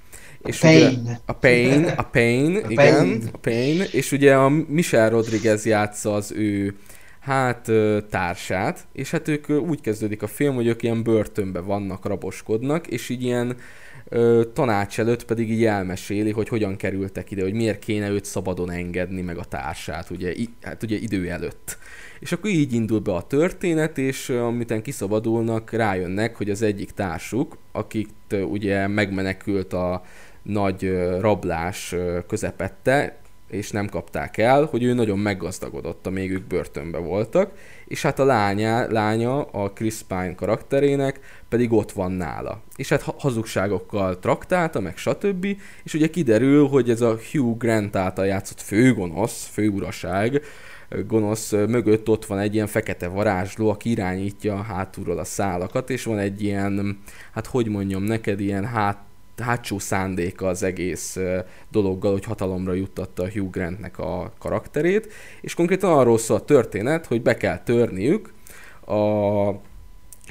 És 0.46 0.60
Pain. 0.60 1.00
Ugye, 1.00 1.18
a 1.26 1.34
Pain, 1.34 1.86
a 1.86 2.02
Pain, 2.02 2.56
a 2.56 2.70
igen, 2.70 2.96
Pain. 2.96 3.30
a 3.34 3.38
Pain, 3.38 3.82
és 3.92 4.12
ugye 4.12 4.36
a 4.36 4.50
Michelle 4.50 5.10
Rodriguez 5.10 5.66
játsza 5.66 6.14
az 6.14 6.32
ő 6.32 6.76
hát 7.20 7.72
társát, 8.10 8.88
és 8.94 9.12
hát 9.12 9.28
ők 9.28 9.50
úgy 9.50 9.82
kezdődik 9.82 10.22
a 10.22 10.28
film, 10.28 10.56
hogy 10.56 10.68
ők 10.68 10.84
ilyen 10.84 11.04
börtönbe 11.04 11.60
vannak, 11.60 12.06
raboskodnak, 12.06 12.88
és 12.88 13.10
így 13.10 13.24
ilyen 13.24 13.56
ö, 14.10 14.42
tanács 14.54 15.00
előtt 15.00 15.26
pedig 15.26 15.52
így 15.52 15.66
elmeséli, 15.66 16.32
hogy 16.32 16.48
hogyan 16.48 16.76
kerültek 16.76 17.32
ide, 17.32 17.42
hogy 17.42 17.54
miért 17.54 17.80
kéne 17.80 18.10
őt 18.10 18.26
szabadon 18.26 18.72
engedni, 18.72 19.22
meg 19.22 19.38
a 19.38 19.44
társát, 19.44 20.10
ugye, 20.10 20.34
i, 20.34 20.50
hát 20.62 20.84
ugye 20.84 20.98
idő 20.98 21.30
előtt. 21.30 21.78
És 22.20 22.32
akkor 22.32 22.50
így 22.50 22.74
indul 22.74 23.00
be 23.00 23.14
a 23.14 23.28
történet, 23.28 23.98
és 23.98 24.30
amitán 24.30 24.82
kiszabadulnak, 24.82 25.72
rájönnek, 25.72 26.36
hogy 26.36 26.50
az 26.50 26.62
egyik 26.62 26.92
társuk, 26.92 27.58
akit 27.72 28.36
ugye 28.50 28.88
megmenekült 28.88 29.74
a 29.74 30.04
nagy 30.46 30.98
rablás 31.20 31.96
közepette, 32.28 33.18
és 33.50 33.72
nem 33.72 33.88
kapták 33.88 34.38
el, 34.38 34.66
hogy 34.66 34.84
ő 34.84 34.94
nagyon 34.94 35.20
meggazdagodott, 35.20 36.08
amíg 36.08 36.32
ők 36.32 36.48
börtönbe 36.48 36.98
voltak, 36.98 37.52
és 37.88 38.02
hát 38.02 38.20
a 38.20 38.26
lánya, 38.26 38.92
lánya 38.92 39.42
a 39.42 39.72
Chris 39.72 40.02
Pine 40.08 40.36
karakterének 40.36 41.20
pedig 41.50 41.72
ott 41.72 41.92
van 41.92 42.12
nála. 42.12 42.62
És 42.76 42.90
hát 42.90 43.02
hazugságokkal 43.02 44.20
traktálta, 44.20 44.80
meg 44.80 44.98
stb. 44.98 45.48
És 45.84 45.94
ugye 45.94 46.08
kiderül, 46.08 46.68
hogy 46.68 46.90
ez 46.90 47.02
a 47.02 47.18
Hugh 47.32 47.58
Grant 47.58 47.96
által 47.96 48.26
játszott 48.26 48.62
főgonosz, 48.62 49.46
főuraság, 49.46 50.42
gonosz 51.08 51.52
mögött 51.52 52.10
ott 52.10 52.26
van 52.26 52.40
egy 52.40 52.54
ilyen 52.54 52.68
fekete 52.68 53.08
varázsló, 53.08 53.70
aki 53.70 53.90
irányítja 53.90 54.56
hátulról 54.56 55.18
a 55.18 55.24
szálakat, 55.24 55.90
és 55.90 56.04
van 56.04 56.18
egy 56.18 56.44
ilyen, 56.44 57.00
hát 57.34 57.46
hogy 57.46 57.68
mondjam 57.68 58.04
neked, 58.04 58.40
ilyen 58.40 58.66
hát 58.66 58.98
hátsó 59.44 59.80
szándéka 59.80 60.48
az 60.48 60.64
egész 60.64 61.18
dologgal, 61.72 62.12
hogy 62.12 62.26
hatalomra 62.26 62.74
juttatta 62.74 63.30
Hugh 63.30 63.50
Grantnek 63.50 64.00
a 64.00 64.34
karakterét, 64.38 65.14
és 65.42 65.54
konkrétan 65.54 65.98
arról 65.98 66.18
szól 66.18 66.38
a 66.38 66.46
történet, 66.46 67.06
hogy 67.06 67.22
be 67.22 67.38
kell 67.38 67.60
törniük 67.60 68.34
a 68.86 68.94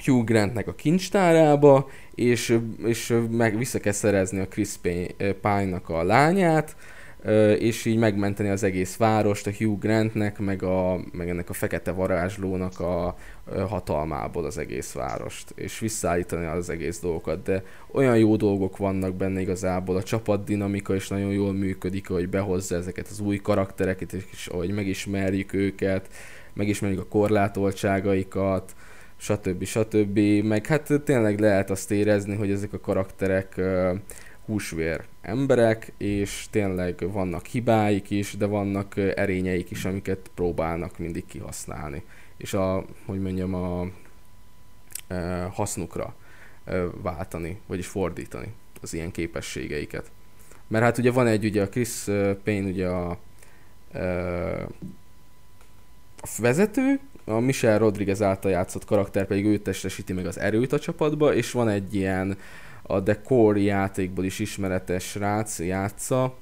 Hugh 0.04 0.24
Grantnek 0.24 0.68
a 0.68 0.74
kincstárába, 0.74 1.88
és, 2.14 2.58
és 2.84 3.14
meg 3.30 3.58
vissza 3.58 3.80
kell 3.80 3.92
szerezni 3.92 4.40
a 4.40 4.48
Chris 4.48 4.70
Pine-nak 5.40 5.88
a 5.88 6.02
lányát, 6.02 6.76
és 7.58 7.84
így 7.84 7.96
megmenteni 7.96 8.48
az 8.48 8.62
egész 8.62 8.96
várost 8.96 9.46
a 9.46 9.50
Hugh 9.58 9.78
Grantnek, 9.78 10.38
meg, 10.38 10.62
a, 10.62 11.00
meg 11.12 11.28
ennek 11.28 11.50
a 11.50 11.52
fekete 11.52 11.90
varázslónak 11.90 12.80
a 12.80 13.16
hatalmából 13.68 14.44
az 14.44 14.58
egész 14.58 14.92
várost, 14.92 15.52
és 15.54 15.78
visszaállítani 15.78 16.46
az 16.46 16.70
egész 16.70 17.00
dolgokat, 17.00 17.42
de 17.42 17.62
olyan 17.92 18.18
jó 18.18 18.36
dolgok 18.36 18.76
vannak 18.76 19.14
benne 19.14 19.40
igazából, 19.40 19.96
a 19.96 20.02
csapatdinamika 20.02 20.94
is 20.94 21.08
nagyon 21.08 21.32
jól 21.32 21.52
működik, 21.52 22.08
hogy 22.08 22.28
behozza 22.28 22.76
ezeket 22.76 23.08
az 23.08 23.20
új 23.20 23.36
karaktereket, 23.36 24.12
és 24.12 24.46
ahogy 24.46 24.70
megismerjük 24.70 25.52
őket, 25.52 26.08
megismerjük 26.52 27.00
a 27.00 27.06
korlátoltságaikat, 27.08 28.74
stb. 29.16 29.64
stb. 29.64 30.18
Meg 30.42 30.66
hát 30.66 30.92
tényleg 31.04 31.40
lehet 31.40 31.70
azt 31.70 31.90
érezni, 31.90 32.34
hogy 32.34 32.50
ezek 32.50 32.72
a 32.72 32.80
karakterek 32.80 33.60
húsvér 34.46 35.04
emberek, 35.24 35.92
és 35.96 36.46
tényleg 36.50 37.12
vannak 37.12 37.46
hibáik 37.46 38.10
is, 38.10 38.36
de 38.36 38.46
vannak 38.46 38.96
erényeik 38.96 39.70
is, 39.70 39.84
amiket 39.84 40.30
próbálnak 40.34 40.98
mindig 40.98 41.26
kihasználni. 41.26 42.02
És 42.36 42.54
a, 42.54 42.84
hogy 43.06 43.20
mondjam, 43.20 43.54
a 43.54 43.86
e, 45.08 45.42
hasznukra 45.42 46.14
e, 46.64 46.82
váltani, 47.02 47.60
vagyis 47.66 47.86
fordítani 47.86 48.52
az 48.80 48.94
ilyen 48.94 49.10
képességeiket. 49.10 50.10
Mert 50.66 50.84
hát 50.84 50.98
ugye 50.98 51.10
van 51.10 51.26
egy, 51.26 51.44
ugye 51.44 51.62
a 51.62 51.68
Chris 51.68 52.04
Payne 52.44 52.68
ugye 52.68 52.88
a, 52.88 53.18
e, 53.92 54.62
a 56.20 56.28
vezető, 56.38 57.00
a 57.24 57.38
Michelle 57.38 57.78
Rodriguez 57.78 58.22
által 58.22 58.50
játszott 58.50 58.84
karakter 58.84 59.26
pedig 59.26 59.44
ő 59.44 59.58
testesíti 59.58 60.12
meg 60.12 60.26
az 60.26 60.38
erőt 60.38 60.72
a 60.72 60.78
csapatba, 60.78 61.34
és 61.34 61.50
van 61.50 61.68
egy 61.68 61.94
ilyen 61.94 62.36
a 62.86 63.02
The 63.02 63.20
Core 63.20 63.60
játékból 63.60 64.24
is 64.24 64.38
ismeretes 64.38 65.04
srác 65.04 65.58
játsza, 65.58 66.34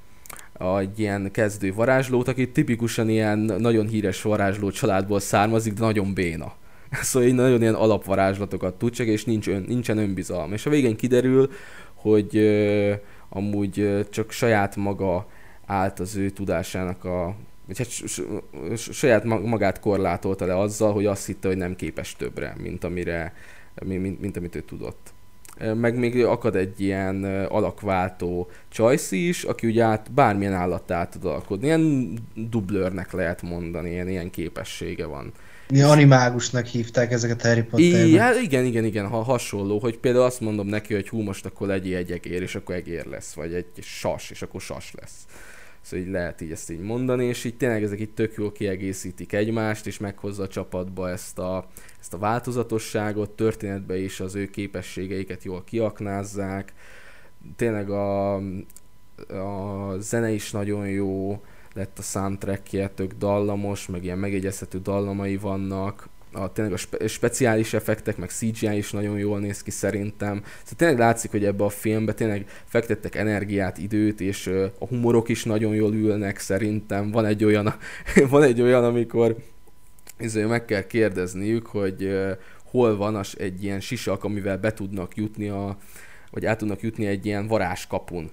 egy 0.78 0.98
ilyen 0.98 1.30
kezdő 1.30 1.74
varázslót, 1.74 2.28
aki 2.28 2.50
tipikusan 2.50 3.08
ilyen 3.08 3.38
nagyon 3.38 3.86
híres 3.86 4.22
varázsló 4.22 4.70
családból 4.70 5.20
származik, 5.20 5.72
de 5.72 5.80
nagyon 5.80 6.14
béna. 6.14 6.52
Szóval 7.02 7.28
így 7.28 7.34
nagyon 7.34 7.60
ilyen 7.60 7.74
alapvarázslatokat 7.74 8.74
tud 8.74 8.92
csak, 8.92 9.06
és 9.06 9.24
nincs 9.24 9.48
ön, 9.48 9.64
nincsen 9.68 9.98
önbizalma. 9.98 10.54
És 10.54 10.66
a 10.66 10.70
végén 10.70 10.96
kiderül, 10.96 11.50
hogy 11.94 12.36
uh, 12.36 12.92
amúgy 13.28 13.80
uh, 13.80 14.08
csak 14.08 14.30
saját 14.30 14.76
maga 14.76 15.26
állt 15.66 16.00
az 16.00 16.16
ő 16.16 16.30
tudásának 16.30 17.04
a 17.04 17.34
vagy 17.66 17.78
hát 17.78 17.88
saját 18.78 19.24
magát 19.24 19.80
korlátolta 19.80 20.46
le 20.46 20.58
azzal, 20.58 20.92
hogy 20.92 21.06
azt 21.06 21.26
hitte, 21.26 21.48
hogy 21.48 21.56
nem 21.56 21.76
képes 21.76 22.16
többre, 22.16 22.54
mint, 22.58 22.84
amire, 22.84 23.34
mint, 23.84 24.02
mint, 24.02 24.20
mint 24.20 24.36
amit 24.36 24.54
ő 24.54 24.60
tudott 24.60 25.11
meg 25.74 25.98
még 25.98 26.24
akad 26.24 26.56
egy 26.56 26.80
ilyen 26.80 27.24
alakváltó 27.44 28.50
csajszi 28.68 29.28
is, 29.28 29.44
aki 29.44 29.66
ugye 29.66 29.82
át 29.82 30.12
bármilyen 30.12 30.52
állattá 30.52 30.98
át 30.98 31.10
tud 31.10 31.24
alkodni. 31.24 31.66
Ilyen 31.66 32.12
dublőrnek 32.34 33.12
lehet 33.12 33.42
mondani, 33.42 33.90
ilyen, 33.90 34.08
ilyen 34.08 34.30
képessége 34.30 35.06
van. 35.06 35.32
Mi 35.68 35.82
animágusnak 35.82 36.66
hívták 36.66 37.12
ezeket 37.12 37.42
Harry 37.42 37.62
Potterben. 37.62 38.06
I, 38.06 38.16
hát 38.16 38.42
igen, 38.42 38.64
igen, 38.64 38.84
igen, 38.84 39.08
ha 39.08 39.22
hasonló, 39.22 39.78
hogy 39.78 39.98
például 39.98 40.24
azt 40.24 40.40
mondom 40.40 40.66
neki, 40.66 40.94
hogy 40.94 41.08
hú, 41.08 41.20
most 41.20 41.46
akkor 41.46 41.66
legyél 41.66 41.96
egy 41.96 42.12
egér, 42.12 42.42
és 42.42 42.54
akkor 42.54 42.74
egér 42.74 43.06
lesz, 43.06 43.32
vagy 43.32 43.54
egy 43.54 43.66
sas, 43.80 44.30
és 44.30 44.42
akkor 44.42 44.60
sas 44.60 44.92
lesz. 45.00 45.26
Szóval 45.80 46.06
így 46.06 46.12
lehet 46.12 46.40
így 46.40 46.50
ezt 46.50 46.70
így 46.70 46.80
mondani, 46.80 47.24
és 47.24 47.44
így 47.44 47.56
tényleg 47.56 47.82
ezek 47.82 48.00
itt 48.00 48.14
tök 48.14 48.34
jól 48.36 48.52
kiegészítik 48.52 49.32
egymást, 49.32 49.86
és 49.86 49.98
meghozza 49.98 50.42
a 50.42 50.48
csapatba 50.48 51.10
ezt 51.10 51.38
a, 51.38 51.68
ezt 52.02 52.14
a 52.14 52.18
változatosságot, 52.18 53.30
történetbe 53.30 53.98
is 53.98 54.20
az 54.20 54.34
ő 54.34 54.50
képességeiket 54.50 55.44
jól 55.44 55.64
kiaknázzák. 55.64 56.72
Tényleg 57.56 57.90
a, 57.90 58.34
a 59.28 59.94
zene 59.98 60.30
is 60.30 60.50
nagyon 60.50 60.88
jó, 60.88 61.40
lett 61.74 61.98
a 61.98 62.02
soundtrackje, 62.02 62.88
tök 62.88 63.12
dallamos, 63.12 63.86
meg 63.86 64.04
ilyen 64.04 64.18
megjegyezhető 64.18 64.80
dallamai 64.80 65.36
vannak, 65.36 66.08
a, 66.32 66.52
tényleg 66.52 66.74
a 66.74 66.76
spe- 66.76 67.08
speciális 67.08 67.74
effektek, 67.74 68.16
meg 68.16 68.30
CGI 68.30 68.76
is 68.76 68.90
nagyon 68.92 69.18
jól 69.18 69.38
néz 69.38 69.62
ki 69.62 69.70
szerintem. 69.70 70.34
Szóval 70.44 70.76
tényleg 70.76 70.98
látszik, 70.98 71.30
hogy 71.30 71.44
ebbe 71.44 71.64
a 71.64 71.68
filmbe 71.68 72.12
tényleg 72.12 72.46
fektettek 72.64 73.14
energiát, 73.14 73.78
időt, 73.78 74.20
és 74.20 74.46
a 74.78 74.86
humorok 74.86 75.28
is 75.28 75.44
nagyon 75.44 75.74
jól 75.74 75.94
ülnek 75.94 76.38
szerintem. 76.38 77.10
Van 77.10 77.24
egy 77.24 77.44
olyan, 77.44 77.74
van 78.30 78.42
egy 78.42 78.60
olyan 78.60 78.84
amikor 78.84 79.36
ezért 80.22 80.48
meg 80.48 80.64
kell 80.64 80.86
kérdezniük, 80.86 81.66
hogy 81.66 82.18
hol 82.64 82.96
van 82.96 83.16
az 83.16 83.34
egy 83.38 83.64
ilyen 83.64 83.80
sisak, 83.80 84.24
amivel 84.24 84.58
be 84.58 84.72
tudnak 84.72 85.16
jutni 85.16 85.48
a, 85.48 85.76
vagy 86.30 86.46
át 86.46 86.58
tudnak 86.58 86.80
jutni 86.80 87.06
egy 87.06 87.26
ilyen 87.26 87.46
varázskapun 87.46 88.30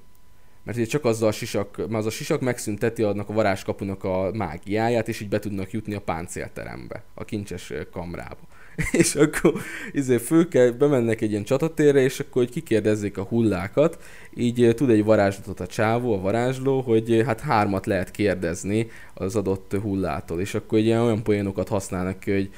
mert 0.70 0.82
ugye 0.82 0.90
csak 0.90 1.06
azzal 1.06 1.28
a 1.28 1.32
sisak, 1.32 1.78
mert 1.78 1.94
az 1.94 2.06
a 2.06 2.10
sisak 2.10 2.42
megszünteti 2.42 3.04
annak 3.04 3.30
a 3.30 3.34
varázskapunak 3.34 4.04
a 4.04 4.32
mágiáját, 4.34 5.08
és 5.08 5.20
így 5.20 5.30
be 5.30 5.40
tudnak 5.40 5.72
jutni 5.72 5.94
a 5.94 6.02
páncélterembe, 6.02 7.04
a 7.14 7.26
kincses 7.26 7.74
kamrába. 7.92 8.48
és 8.92 9.16
akkor 9.16 9.54
izé, 9.92 10.18
föl 10.18 10.48
kell, 10.48 10.70
bemennek 10.70 11.22
egy 11.22 11.32
ilyen 11.32 11.44
csatatérre, 11.44 12.02
és 12.02 12.20
akkor 12.20 12.42
hogy 12.42 12.52
kikérdezzék 12.52 13.18
a 13.18 13.24
hullákat, 13.24 13.98
így 14.36 14.74
tud 14.76 14.90
egy 14.90 15.04
varázslatot 15.04 15.60
a 15.60 15.68
csávó, 15.68 16.14
a 16.14 16.22
varázsló, 16.22 16.82
hogy 16.82 17.24
hát 17.26 17.40
hármat 17.40 17.86
lehet 17.86 18.12
kérdezni 18.12 18.88
az 19.14 19.36
adott 19.36 19.76
hullától, 19.82 20.40
és 20.40 20.54
akkor 20.54 20.80
ilyen 20.80 21.02
olyan 21.02 21.24
poénokat 21.24 21.68
használnak 21.68 22.20
ki, 22.20 22.32
hogy 22.32 22.50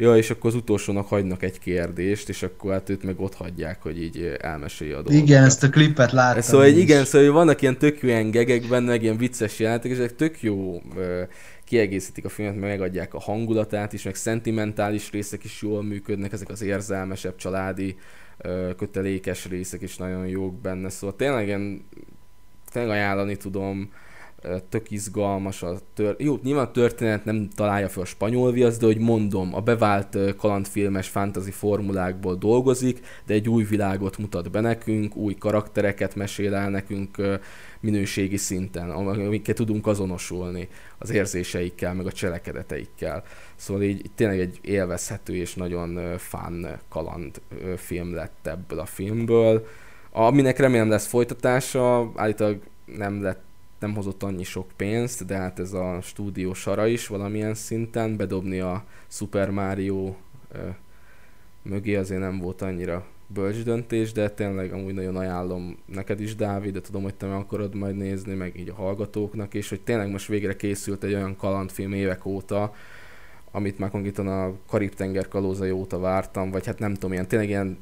Ja, 0.00 0.16
és 0.16 0.30
akkor 0.30 0.50
az 0.50 0.56
utolsónak 0.56 1.08
hagynak 1.08 1.42
egy 1.42 1.58
kérdést, 1.58 2.28
és 2.28 2.42
akkor 2.42 2.72
hát 2.72 2.88
őt 2.88 3.02
meg 3.02 3.20
ott 3.20 3.34
hagyják, 3.34 3.82
hogy 3.82 4.02
így 4.02 4.36
elmesélje 4.40 4.92
a 4.92 5.02
dolgokat. 5.02 5.28
Igen, 5.28 5.44
ezt 5.44 5.62
a 5.62 5.68
klipet 5.68 6.12
láttam. 6.12 6.42
Szóval, 6.42 6.66
hogy 6.66 6.78
igen, 6.78 7.04
szóval 7.04 7.32
vannak 7.32 7.62
ilyen 7.62 7.78
tök 7.78 8.02
jó 8.02 8.08
ilyen 8.08 8.30
gegek 8.30 8.68
benne, 8.68 8.86
meg 8.86 9.02
ilyen 9.02 9.16
vicces 9.16 9.58
jelentek, 9.58 9.90
és 9.90 9.96
ezek 9.96 10.16
tök 10.16 10.42
jó 10.42 10.82
kiegészítik 11.68 12.24
a 12.24 12.28
filmet, 12.28 12.54
meg 12.54 12.68
megadják 12.68 13.14
a 13.14 13.20
hangulatát 13.20 13.92
is, 13.92 14.02
meg 14.02 14.14
szentimentális 14.14 15.10
részek 15.10 15.44
is 15.44 15.62
jól 15.62 15.82
működnek, 15.82 16.32
ezek 16.32 16.48
az 16.48 16.62
érzelmesebb, 16.62 17.36
családi, 17.36 17.96
kötelékes 18.76 19.46
részek 19.46 19.82
is 19.82 19.96
nagyon 19.96 20.26
jók 20.26 20.60
benne, 20.60 20.88
szóval 20.88 21.16
tényleg, 21.16 21.46
ilyen, 21.46 21.84
tényleg 22.72 22.90
ajánlani 22.90 23.36
tudom, 23.36 23.92
tök 24.68 24.90
izgalmas 24.90 25.62
a 25.62 25.78
tör... 25.94 26.16
Jó, 26.18 26.38
nyilván 26.42 26.64
a 26.64 26.70
történet 26.70 27.24
nem 27.24 27.48
találja 27.54 27.88
fel 27.88 28.02
a 28.02 28.06
spanyol 28.06 28.52
viasz, 28.52 28.78
de 28.78 28.86
hogy 28.86 28.98
mondom, 28.98 29.54
a 29.54 29.60
bevált 29.60 30.18
kalandfilmes 30.36 31.08
fantasy 31.08 31.50
formulákból 31.50 32.34
dolgozik, 32.34 33.00
de 33.26 33.34
egy 33.34 33.48
új 33.48 33.64
világot 33.64 34.18
mutat 34.18 34.50
be 34.50 34.60
nekünk, 34.60 35.16
új 35.16 35.34
karaktereket 35.34 36.14
mesél 36.14 36.54
el 36.54 36.70
nekünk 36.70 37.38
minőségi 37.80 38.36
szinten, 38.36 38.90
amiket 38.90 39.56
tudunk 39.56 39.86
azonosulni 39.86 40.68
az 40.98 41.10
érzéseikkel, 41.10 41.94
meg 41.94 42.06
a 42.06 42.12
cselekedeteikkel. 42.12 43.22
Szóval 43.56 43.82
így, 43.82 44.10
tényleg 44.14 44.40
egy 44.40 44.58
élvezhető 44.62 45.34
és 45.34 45.54
nagyon 45.54 46.18
fán 46.18 46.78
kaland 46.88 47.40
film 47.76 48.14
lett 48.14 48.46
ebből 48.46 48.78
a 48.78 48.86
filmből, 48.86 49.66
aminek 50.12 50.58
remélem 50.58 50.88
lesz 50.88 51.06
folytatása, 51.06 52.12
állítólag 52.16 52.60
nem 52.84 53.22
lett 53.22 53.46
nem 53.78 53.94
hozott 53.94 54.22
annyi 54.22 54.44
sok 54.44 54.66
pénzt, 54.76 55.26
de 55.26 55.36
hát 55.36 55.58
ez 55.58 55.72
a 55.72 56.00
stúdió 56.02 56.54
sara 56.54 56.86
is 56.86 57.06
valamilyen 57.06 57.54
szinten, 57.54 58.16
bedobni 58.16 58.58
a 58.58 58.84
Super 59.06 59.50
Mario 59.50 60.14
ö, 60.52 60.68
mögé 61.62 61.94
azért 61.94 62.20
nem 62.20 62.38
volt 62.38 62.62
annyira 62.62 63.06
bölcs 63.26 63.62
döntés, 63.62 64.12
de 64.12 64.30
tényleg 64.30 64.72
amúgy 64.72 64.94
nagyon 64.94 65.16
ajánlom 65.16 65.78
neked 65.86 66.20
is, 66.20 66.34
Dávid, 66.34 66.72
de 66.72 66.80
tudom, 66.80 67.02
hogy 67.02 67.14
te 67.14 67.26
meg 67.26 67.36
akarod 67.36 67.74
majd 67.74 67.96
nézni, 67.96 68.34
meg 68.34 68.58
így 68.58 68.68
a 68.68 68.74
hallgatóknak 68.74 69.54
is, 69.54 69.68
hogy 69.68 69.80
tényleg 69.80 70.10
most 70.10 70.26
végre 70.26 70.56
készült 70.56 71.04
egy 71.04 71.14
olyan 71.14 71.36
kalandfilm 71.36 71.92
évek 71.92 72.24
óta, 72.24 72.74
amit 73.50 73.78
már 73.78 73.90
konkrétan 73.90 74.28
a 74.28 74.52
Karib-tenger 74.66 75.28
kalózai 75.28 75.70
óta 75.70 75.98
vártam, 75.98 76.50
vagy 76.50 76.66
hát 76.66 76.78
nem 76.78 76.94
tudom, 76.94 77.12
ilyen 77.12 77.26
tényleg 77.26 77.48
ilyen 77.48 77.78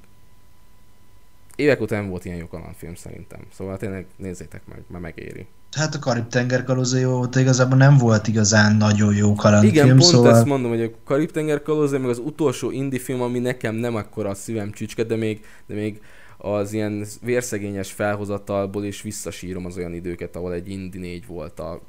évek 1.56 1.88
nem 1.88 2.08
volt 2.08 2.24
ilyen 2.24 2.36
jó 2.36 2.46
kalandfilm 2.46 2.94
szerintem. 2.94 3.40
Szóval 3.52 3.76
tényleg 3.76 4.06
nézzétek 4.16 4.66
meg, 4.66 4.82
mert 4.86 5.02
megéri. 5.02 5.46
Hát 5.72 5.94
a 5.94 5.98
Karib-tenger 5.98 6.64
kalózai 6.64 7.04
óta 7.04 7.40
igazából 7.40 7.76
nem 7.76 7.96
volt 7.96 8.28
igazán 8.28 8.76
nagyon 8.76 9.14
jó 9.14 9.34
kalandfilm, 9.34 9.74
Igen, 9.74 9.88
pont 9.88 10.02
szóval... 10.02 10.34
ezt 10.34 10.44
mondom, 10.44 10.70
hogy 10.70 10.82
a 10.82 10.90
Karib-tenger 11.04 11.62
kalózai, 11.62 11.98
meg 11.98 12.10
az 12.10 12.18
utolsó 12.18 12.70
indie 12.70 12.98
film, 12.98 13.20
ami 13.20 13.38
nekem 13.38 13.74
nem 13.74 13.94
akkora 13.94 14.30
a 14.30 14.34
szívem 14.34 14.72
csücske, 14.72 15.02
de 15.02 15.16
még, 15.16 15.44
de 15.66 15.74
még 15.74 16.00
az 16.38 16.72
ilyen 16.72 17.06
vérszegényes 17.22 17.92
felhozatalból 17.92 18.84
is 18.84 19.02
visszasírom 19.02 19.66
az 19.66 19.76
olyan 19.76 19.94
időket, 19.94 20.36
ahol 20.36 20.52
egy 20.52 20.68
Indi 20.68 20.98
4 20.98 21.26
volt 21.26 21.60
a 21.60 21.80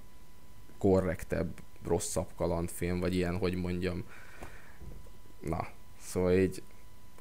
korrektebb, 0.77 1.49
rosszabb 1.87 2.27
kalandfilm, 2.35 2.99
vagy 2.99 3.15
ilyen, 3.15 3.37
hogy 3.37 3.55
mondjam. 3.55 4.03
Na, 5.41 5.67
szóval 6.01 6.33
így 6.33 6.61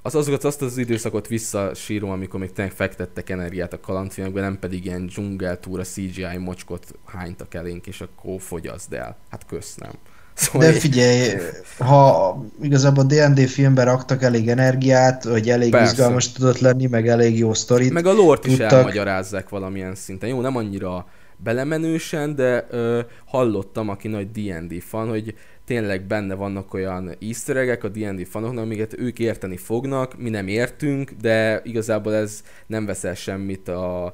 az 0.07 0.15
azokat 0.15 0.45
azt 0.45 0.63
az 0.63 0.79
időszakot 0.79 1.27
visszasírom, 1.27 2.11
amikor 2.11 2.41
még 2.41 2.53
tényleg 2.53 2.75
fektettek 2.75 3.31
energiát 3.31 3.73
a 3.73 3.81
kalandfilmekben, 3.81 4.43
nem 4.43 4.59
pedig 4.59 4.85
ilyen 4.85 5.07
dzsungeltúra 5.07 5.83
CGI 5.83 6.37
mocskot 6.39 6.95
hánytak 7.05 7.55
elénk, 7.55 7.87
és 7.87 8.01
akkor 8.01 8.41
fogyaszd 8.41 8.93
el. 8.93 9.17
Hát 9.31 9.47
kösz 9.47 9.75
nem. 9.75 9.91
Szóval 10.39 10.71
De 10.71 10.79
figyelj, 10.79 11.33
ha 11.79 12.45
igazából 12.63 13.05
D&D 13.05 13.41
filmben 13.41 13.85
raktak 13.85 14.23
elég 14.23 14.49
energiát, 14.49 15.25
hogy 15.25 15.51
elég 15.51 15.71
Persze. 15.71 15.93
izgalmas 15.93 16.33
tudott 16.33 16.59
lenni, 16.59 16.87
meg 16.87 17.09
elég 17.09 17.39
jó 17.39 17.55
sztorit. 17.55 17.93
Meg 17.93 18.07
a 18.07 18.13
lort 18.13 18.47
is 18.47 18.59
elmagyarázzák 18.59 19.49
valamilyen 19.49 19.95
szinten. 19.95 20.29
Jó, 20.29 20.41
nem 20.41 20.57
annyira 20.57 21.07
belemenősen, 21.37 22.35
de 22.35 22.67
ö, 22.71 23.01
hallottam, 23.25 23.89
aki 23.89 24.09
nagy 24.09 24.31
D&D 24.31 24.83
fan, 24.83 25.09
hogy 25.09 25.35
tényleg 25.67 26.03
benne 26.03 26.35
vannak 26.35 26.75
olyan 26.75 27.17
easter 27.21 27.57
egg 27.57 27.85
a 27.85 27.89
D&D 27.89 28.27
fanoknak, 28.27 28.65
amiket 28.65 28.99
ők 28.99 29.19
érteni 29.19 29.57
fognak, 29.57 30.19
mi 30.19 30.31
nem 30.31 30.49
értünk, 30.49 31.11
de 31.11 31.61
igazából 31.65 32.15
ez 32.15 32.43
nem 32.67 32.87
veszel 32.87 33.15
semmit 33.15 33.69
a, 33.69 34.05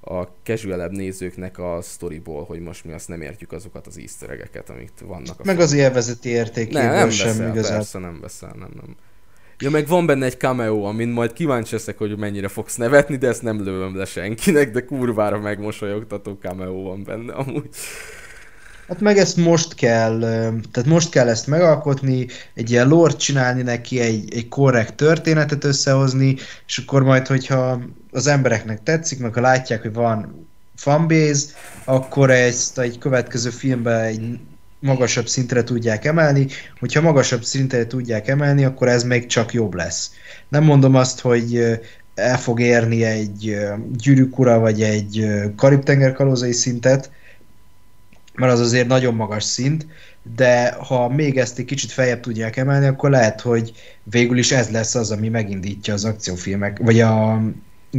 a 0.00 0.22
casualebb 0.42 0.92
nézőknek 0.92 1.58
a 1.58 1.80
storyból, 1.82 2.44
hogy 2.44 2.60
most 2.60 2.84
mi 2.84 2.92
azt 2.92 3.08
nem 3.08 3.20
értjük 3.20 3.52
azokat 3.52 3.86
az 3.86 3.98
easter 3.98 4.30
egg 4.30 4.62
amit 4.68 4.92
vannak. 5.06 5.40
A 5.40 5.42
meg 5.44 5.60
az 5.60 5.72
élvezeti 5.72 6.28
értékéből 6.28 6.82
nem, 6.82 6.94
nem 6.94 7.10
sem 7.10 7.28
veszel, 7.28 7.50
igazán. 7.50 7.76
Persze 7.76 7.98
nem 7.98 8.20
veszel, 8.20 8.54
nem, 8.58 8.70
nem. 8.74 8.96
Ja, 9.58 9.70
meg 9.70 9.86
van 9.86 10.06
benne 10.06 10.24
egy 10.24 10.38
cameo, 10.38 10.82
amin 10.82 11.08
majd 11.08 11.32
kíváncsi 11.32 11.74
leszek, 11.74 11.98
hogy 11.98 12.18
mennyire 12.18 12.48
fogsz 12.48 12.76
nevetni, 12.76 13.16
de 13.16 13.28
ezt 13.28 13.42
nem 13.42 13.64
lövöm 13.64 13.96
le 13.96 14.04
senkinek, 14.04 14.70
de 14.70 14.84
kurvára 14.84 15.38
megmosolyogtató 15.38 16.38
cameo 16.40 16.82
van 16.82 17.02
benne 17.02 17.32
amúgy. 17.32 17.68
Hát 18.88 19.00
meg 19.00 19.18
ezt 19.18 19.36
most 19.36 19.74
kell, 19.74 20.18
tehát 20.70 20.86
most 20.86 21.10
kell 21.10 21.28
ezt 21.28 21.46
megalkotni, 21.46 22.26
egy 22.54 22.70
ilyen 22.70 22.88
lore 22.88 23.12
csinálni 23.12 23.62
neki, 23.62 24.00
egy, 24.00 24.34
egy 24.34 24.48
korrekt 24.48 24.94
történetet 24.94 25.64
összehozni, 25.64 26.36
és 26.66 26.78
akkor 26.78 27.02
majd, 27.02 27.26
hogyha 27.26 27.80
az 28.10 28.26
embereknek 28.26 28.82
tetszik, 28.82 29.18
meg 29.18 29.34
ha 29.34 29.40
látják, 29.40 29.82
hogy 29.82 29.92
van 29.92 30.46
fanbase, 30.76 31.46
akkor 31.84 32.30
ezt 32.30 32.78
egy 32.78 32.98
következő 32.98 33.50
filmben 33.50 34.00
egy 34.00 34.38
magasabb 34.80 35.26
szintre 35.26 35.62
tudják 35.62 36.04
emelni, 36.04 36.46
hogyha 36.80 37.00
magasabb 37.00 37.42
szintre 37.42 37.86
tudják 37.86 38.28
emelni, 38.28 38.64
akkor 38.64 38.88
ez 38.88 39.02
még 39.02 39.26
csak 39.26 39.52
jobb 39.52 39.74
lesz. 39.74 40.10
Nem 40.48 40.64
mondom 40.64 40.94
azt, 40.94 41.20
hogy 41.20 41.78
el 42.14 42.38
fog 42.38 42.60
érni 42.60 43.04
egy 43.04 43.56
gyűrűk 43.92 44.38
ura, 44.38 44.58
vagy 44.58 44.82
egy 44.82 45.26
karib-tenger 45.56 46.12
kalózai 46.12 46.52
szintet, 46.52 47.10
mert 48.38 48.52
az 48.52 48.60
azért 48.60 48.88
nagyon 48.88 49.14
magas 49.14 49.44
szint, 49.44 49.86
de 50.36 50.72
ha 50.72 51.08
még 51.08 51.38
ezt 51.38 51.58
egy 51.58 51.64
kicsit 51.64 51.90
feljebb 51.90 52.20
tudják 52.20 52.56
emelni, 52.56 52.86
akkor 52.86 53.10
lehet, 53.10 53.40
hogy 53.40 53.72
végül 54.02 54.38
is 54.38 54.52
ez 54.52 54.70
lesz 54.70 54.94
az, 54.94 55.10
ami 55.10 55.28
megindítja 55.28 55.94
az 55.94 56.04
akciófilmek, 56.04 56.78
vagy 56.78 57.00
a 57.00 57.42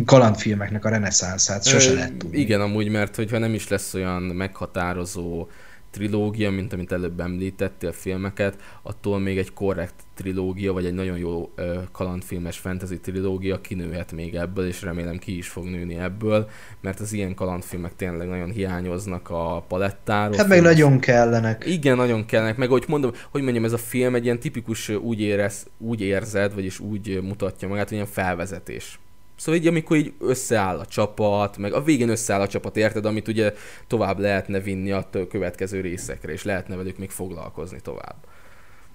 kalandfilmeknek 0.05 0.85
a 0.85 0.89
reneszánszát, 0.89 1.65
sose 1.65 1.93
lehet 1.93 2.13
tudni. 2.13 2.37
Igen, 2.37 2.61
amúgy, 2.61 2.89
mert 2.89 3.15
hogyha 3.15 3.37
nem 3.37 3.53
is 3.53 3.67
lesz 3.67 3.93
olyan 3.93 4.21
meghatározó 4.21 5.47
trilógia, 5.91 6.51
mint 6.51 6.73
amit 6.73 6.91
előbb 6.91 7.19
említettél 7.19 7.91
filmeket, 7.91 8.55
attól 8.81 9.19
még 9.19 9.37
egy 9.37 9.53
korrekt 9.53 9.93
trilógia, 10.19 10.73
vagy 10.73 10.85
egy 10.85 10.93
nagyon 10.93 11.17
jó 11.17 11.53
kalandfilmes 11.91 12.57
fantasy 12.57 12.99
trilógia 12.99 13.61
kinőhet 13.61 14.11
még 14.11 14.35
ebből, 14.35 14.67
és 14.67 14.81
remélem 14.81 15.17
ki 15.17 15.37
is 15.37 15.47
fog 15.47 15.65
nőni 15.65 15.97
ebből, 15.97 16.49
mert 16.81 16.99
az 16.99 17.13
ilyen 17.13 17.35
kalandfilmek 17.35 17.95
tényleg 17.95 18.27
nagyon 18.27 18.51
hiányoznak 18.51 19.29
a 19.29 19.63
palettáról. 19.67 20.37
Hát 20.37 20.47
meg 20.47 20.61
nagyon 20.61 20.99
kellenek. 20.99 21.65
Igen, 21.65 21.95
nagyon 21.95 22.25
kellenek, 22.25 22.57
meg 22.57 22.69
hogy 22.69 22.83
mondom, 22.87 23.11
hogy 23.31 23.41
mondjam, 23.41 23.63
ez 23.65 23.73
a 23.73 23.77
film 23.77 24.15
egy 24.15 24.23
ilyen 24.23 24.39
tipikus 24.39 24.89
úgy, 24.89 25.21
érez, 25.21 25.65
úgy 25.77 26.01
érzed, 26.01 26.53
vagyis 26.53 26.79
úgy 26.79 27.19
mutatja 27.21 27.67
magát, 27.67 27.87
hogy 27.87 27.97
ilyen 27.97 28.09
felvezetés 28.09 28.99
Szóval 29.39 29.59
így, 29.59 29.67
amikor 29.67 29.97
így 29.97 30.13
összeáll 30.19 30.79
a 30.79 30.85
csapat, 30.85 31.57
meg 31.57 31.73
a 31.73 31.83
végén 31.83 32.09
összeáll 32.09 32.41
a 32.41 32.47
csapat, 32.47 32.77
érted, 32.77 33.05
amit 33.05 33.27
ugye 33.27 33.53
tovább 33.87 34.19
lehetne 34.19 34.59
vinni 34.59 34.91
a 34.91 35.09
következő 35.29 35.81
részekre, 35.81 36.31
és 36.31 36.43
lehetne 36.43 36.75
velük 36.75 36.97
még 36.97 37.09
foglalkozni 37.09 37.79
tovább. 37.81 38.15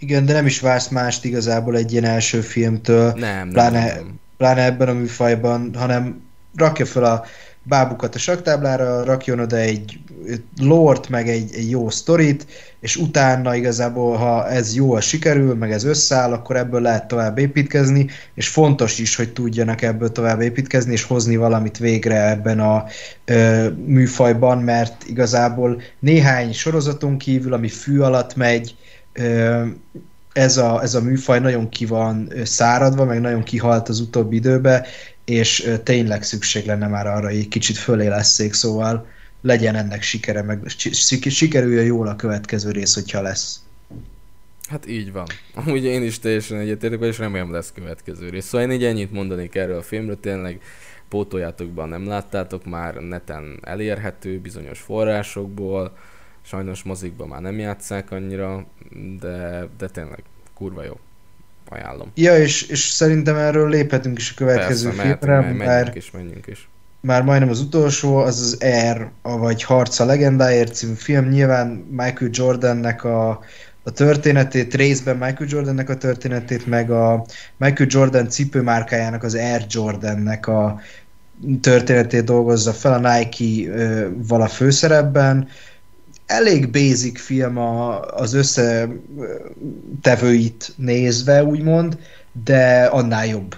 Igen, 0.04 0.26
de 0.26 0.32
nem 0.32 0.46
is 0.46 0.60
vársz 0.60 0.88
mást 0.88 1.24
igazából 1.24 1.76
egy 1.76 1.92
ilyen 1.92 2.04
első 2.04 2.40
filmtől, 2.40 3.12
nem, 3.16 3.50
pláne, 3.50 3.84
nem, 3.84 3.94
nem. 3.94 4.20
pláne 4.36 4.64
ebben 4.64 4.88
a 4.88 4.92
műfajban, 4.92 5.70
hanem 5.74 6.22
rakja 6.56 6.86
fel 6.86 7.04
a 7.04 7.24
bábukat 7.62 8.14
a 8.14 8.18
saktáblára, 8.18 9.04
rakjon 9.04 9.38
oda 9.38 9.56
egy 9.56 9.98
lort, 10.60 11.08
meg 11.08 11.28
egy, 11.28 11.50
egy 11.54 11.70
jó 11.70 11.90
sztorit, 11.90 12.46
és 12.80 12.96
utána 12.96 13.54
igazából, 13.54 14.16
ha 14.16 14.48
ez 14.48 14.74
jól 14.74 15.00
sikerül, 15.00 15.54
meg 15.54 15.72
ez 15.72 15.84
összeáll, 15.84 16.32
akkor 16.32 16.56
ebből 16.56 16.80
lehet 16.80 17.08
tovább 17.08 17.38
építkezni, 17.38 18.06
és 18.34 18.48
fontos 18.48 18.98
is, 18.98 19.16
hogy 19.16 19.32
tudjanak 19.32 19.82
ebből 19.82 20.12
tovább 20.12 20.40
építkezni, 20.40 20.92
és 20.92 21.02
hozni 21.02 21.36
valamit 21.36 21.78
végre 21.78 22.30
ebben 22.30 22.60
a 22.60 22.84
ö, 23.24 23.68
műfajban, 23.86 24.58
mert 24.58 25.04
igazából 25.06 25.82
néhány 25.98 26.52
sorozaton 26.52 27.18
kívül, 27.18 27.52
ami 27.52 27.68
fű 27.68 27.98
alatt 27.98 28.36
megy, 28.36 28.74
ez 30.32 30.56
a, 30.56 30.82
ez 30.82 30.94
a 30.94 31.02
műfaj 31.02 31.40
nagyon 31.40 31.68
ki 31.68 31.86
van 31.86 32.32
száradva, 32.44 33.04
meg 33.04 33.20
nagyon 33.20 33.42
kihalt 33.42 33.88
az 33.88 34.00
utóbbi 34.00 34.36
időbe, 34.36 34.86
és 35.24 35.72
tényleg 35.82 36.22
szükség 36.22 36.66
lenne 36.66 36.86
már 36.86 37.06
arra, 37.06 37.28
hogy 37.28 37.48
kicsit 37.48 37.76
fölélesszék, 37.76 38.52
szóval 38.52 39.06
legyen 39.40 39.74
ennek 39.74 40.02
sikere, 40.02 40.42
meg 40.42 40.60
sikerüljön 41.28 41.84
jól 41.84 42.08
a 42.08 42.16
következő 42.16 42.70
rész, 42.70 42.94
hogyha 42.94 43.20
lesz. 43.20 43.58
Hát 44.68 44.88
így 44.88 45.12
van. 45.12 45.26
Amúgy 45.54 45.84
én 45.84 46.02
is 46.02 46.18
teljesen 46.18 46.58
egyetértek, 46.58 47.00
és 47.00 47.18
remélem 47.18 47.52
lesz 47.52 47.72
következő 47.74 48.28
rész. 48.28 48.46
Szóval 48.46 48.66
én 48.66 48.72
így 48.72 48.84
ennyit 48.84 49.12
mondanék 49.12 49.54
erről 49.54 49.78
a 49.78 49.82
filmről, 49.82 50.20
tényleg 50.20 50.60
pótoljátokban 51.08 51.88
nem 51.88 52.06
láttátok, 52.06 52.64
már 52.64 52.94
neten 52.94 53.58
elérhető 53.62 54.38
bizonyos 54.38 54.80
forrásokból, 54.80 55.96
sajnos 56.46 56.82
mozikban 56.82 57.28
már 57.28 57.40
nem 57.40 57.58
játszák 57.58 58.10
annyira, 58.10 58.66
de, 59.20 59.68
de 59.78 59.88
tényleg 59.88 60.22
kurva 60.54 60.84
jó. 60.84 60.98
Ajánlom. 61.68 62.10
Ja, 62.14 62.38
és, 62.38 62.62
és 62.62 62.80
szerintem 62.80 63.36
erről 63.36 63.68
léphetünk 63.68 64.18
is 64.18 64.30
a 64.30 64.34
következő 64.36 64.88
Persze, 64.88 65.02
filmre, 65.02 65.40
menjünk 65.40 65.64
mert 65.64 65.94
is, 65.94 66.10
menjünk 66.10 66.46
is. 66.46 66.68
már 67.00 67.22
majdnem 67.22 67.48
az 67.48 67.60
utolsó, 67.60 68.16
az 68.16 68.40
az 68.40 68.58
Air, 68.60 69.08
vagy 69.22 69.62
Harca 69.62 70.04
legendáért 70.04 70.74
című 70.74 70.94
film, 70.94 71.28
nyilván 71.28 71.68
Michael 71.90 72.30
Jordannek 72.32 73.04
a, 73.04 73.28
a 73.82 73.90
történetét, 73.90 74.74
részben 74.74 75.16
Michael 75.16 75.48
Jordannek 75.48 75.88
a 75.88 75.96
történetét, 75.96 76.66
meg 76.66 76.90
a 76.90 77.24
Michael 77.56 77.88
Jordan 77.92 78.28
cipőmárkájának, 78.28 79.22
az 79.22 79.34
Air 79.34 79.66
Jordannek 79.68 80.46
a 80.46 80.80
történetét 81.60 82.24
dolgozza 82.24 82.72
fel 82.72 83.04
a 83.04 83.14
Nike-val 83.14 84.42
a 84.42 84.48
főszerepben. 84.48 85.48
Elég 86.26 86.70
basic 86.70 87.20
film 87.20 87.58
a, 87.58 88.00
az 88.00 88.32
összetevőit 88.32 90.72
nézve, 90.76 91.44
úgymond, 91.44 91.98
de 92.44 92.84
annál 92.84 93.26
jobb. 93.26 93.56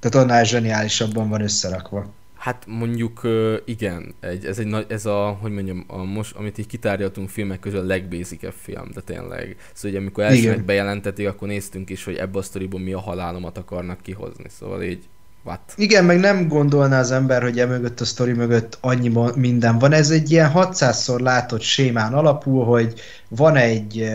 Tehát 0.00 0.26
annál 0.26 0.44
zseniálisabban 0.44 1.28
van 1.28 1.40
összerakva. 1.40 2.12
Hát 2.42 2.64
mondjuk 2.66 3.20
igen, 3.64 4.14
egy, 4.20 4.44
ez, 4.44 4.58
egy 4.58 4.66
nagy, 4.66 4.86
ez 4.88 5.06
a, 5.06 5.38
hogy 5.40 5.52
mondjam, 5.52 5.84
a 5.86 6.04
most, 6.04 6.36
amit 6.36 6.58
így 6.58 6.66
kitárgyaltunk 6.66 7.28
filmek 7.28 7.60
közül 7.60 7.78
a 7.78 7.84
legbézikebb 7.84 8.54
film, 8.56 8.90
de 8.94 9.00
tényleg. 9.00 9.56
Szóval, 9.72 9.90
hogy 9.90 9.96
amikor 9.96 10.24
elsőnek 10.24 10.64
bejelentették, 10.64 11.28
akkor 11.28 11.48
néztünk 11.48 11.90
is, 11.90 12.04
hogy 12.04 12.16
ebbe 12.16 12.38
a 12.38 12.42
sztoriból 12.42 12.80
mi 12.80 12.92
a 12.92 13.00
halálomat 13.00 13.58
akarnak 13.58 14.00
kihozni. 14.00 14.44
Szóval 14.48 14.82
így, 14.82 15.08
what? 15.44 15.60
Igen, 15.76 16.04
meg 16.04 16.20
nem 16.20 16.48
gondolná 16.48 16.98
az 16.98 17.10
ember, 17.10 17.42
hogy 17.42 17.58
emögött 17.58 18.00
a 18.00 18.04
sztori 18.04 18.32
mögött 18.32 18.78
annyi 18.80 19.12
minden 19.34 19.78
van. 19.78 19.92
Ez 19.92 20.10
egy 20.10 20.30
ilyen 20.30 20.52
600-szor 20.54 21.20
látott 21.20 21.60
sémán 21.60 22.12
alapul, 22.12 22.64
hogy 22.64 23.00
van 23.28 23.56
egy 23.56 24.10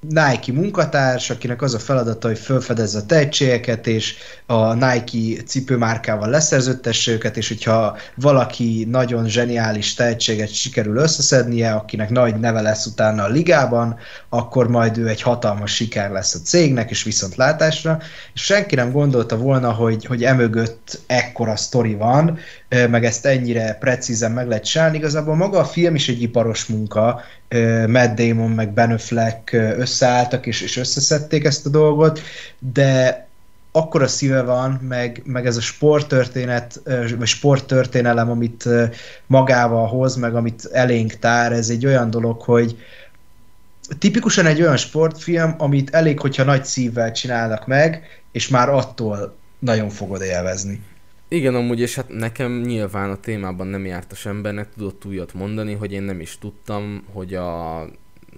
Nike 0.00 0.52
munkatárs, 0.52 1.30
akinek 1.30 1.62
az 1.62 1.74
a 1.74 1.78
feladata, 1.78 2.28
hogy 2.28 2.38
felfedezze 2.38 2.98
a 2.98 3.06
tehetségeket, 3.06 3.86
és 3.86 4.14
a 4.46 4.74
Nike 4.74 5.42
cipőmárkával 5.42 6.28
leszerződtesse 6.28 7.12
őket, 7.12 7.36
és 7.36 7.48
hogyha 7.48 7.96
valaki 8.14 8.86
nagyon 8.90 9.28
zseniális 9.28 9.94
tehetséget 9.94 10.52
sikerül 10.54 10.96
összeszednie, 10.96 11.72
akinek 11.72 12.10
nagy 12.10 12.40
neve 12.40 12.60
lesz 12.60 12.86
utána 12.86 13.22
a 13.22 13.28
ligában, 13.28 13.96
akkor 14.28 14.68
majd 14.68 14.98
ő 14.98 15.08
egy 15.08 15.22
hatalmas 15.22 15.74
siker 15.74 16.10
lesz 16.10 16.34
a 16.34 16.38
cégnek, 16.44 16.90
és 16.90 17.02
viszontlátásra, 17.02 17.98
és 18.34 18.42
senki 18.42 18.74
nem 18.74 18.92
gondolta 18.92 19.36
volna, 19.36 19.72
hogy, 19.72 20.04
hogy 20.04 20.24
emögött 20.24 21.00
ekkora 21.06 21.56
sztori 21.56 21.94
van, 21.94 22.38
meg 22.68 23.04
ezt 23.04 23.26
ennyire 23.26 23.76
precízen 23.80 24.32
meg 24.32 24.48
lehet 24.48 24.64
csinálni. 24.64 24.96
Igazából 24.96 25.34
maga 25.34 25.58
a 25.58 25.64
film 25.64 25.94
is 25.94 26.08
egy 26.08 26.22
iparos 26.22 26.66
munka, 26.66 27.20
Matt 27.86 28.14
Damon 28.14 28.50
meg 28.50 28.72
Ben 28.72 28.90
Affleck 28.90 29.52
összeálltak 29.52 30.46
és, 30.46 30.60
és 30.60 30.76
összeszedték 30.76 31.44
ezt 31.44 31.66
a 31.66 31.70
dolgot, 31.70 32.20
de 32.58 33.26
akkora 33.72 34.06
szíve 34.06 34.42
van, 34.42 34.70
meg, 34.88 35.22
meg 35.24 35.46
ez 35.46 35.56
a 35.56 35.60
sporttörténet, 35.60 36.80
vagy 37.18 37.26
sporttörténelem, 37.26 38.30
amit 38.30 38.68
magával 39.26 39.86
hoz, 39.86 40.16
meg 40.16 40.34
amit 40.34 40.68
elénk 40.72 41.12
tár, 41.12 41.52
ez 41.52 41.68
egy 41.68 41.86
olyan 41.86 42.10
dolog, 42.10 42.40
hogy 42.40 42.76
tipikusan 43.98 44.46
egy 44.46 44.60
olyan 44.60 44.76
sportfilm, 44.76 45.54
amit 45.58 45.90
elég, 45.90 46.20
hogyha 46.20 46.44
nagy 46.44 46.64
szívvel 46.64 47.12
csinálnak 47.12 47.66
meg, 47.66 48.02
és 48.32 48.48
már 48.48 48.68
attól 48.68 49.36
nagyon 49.58 49.88
fogod 49.88 50.22
élvezni. 50.22 50.80
Igen, 51.28 51.54
amúgy, 51.54 51.80
és 51.80 51.94
hát 51.94 52.08
nekem 52.08 52.60
nyilván 52.60 53.10
a 53.10 53.20
témában 53.20 53.66
nem 53.66 53.84
jártas 53.84 54.26
embernek 54.26 54.68
tudott 54.76 55.04
újat 55.04 55.34
mondani, 55.34 55.74
hogy 55.74 55.92
én 55.92 56.02
nem 56.02 56.20
is 56.20 56.38
tudtam, 56.38 57.04
hogy 57.12 57.34
a 57.34 57.84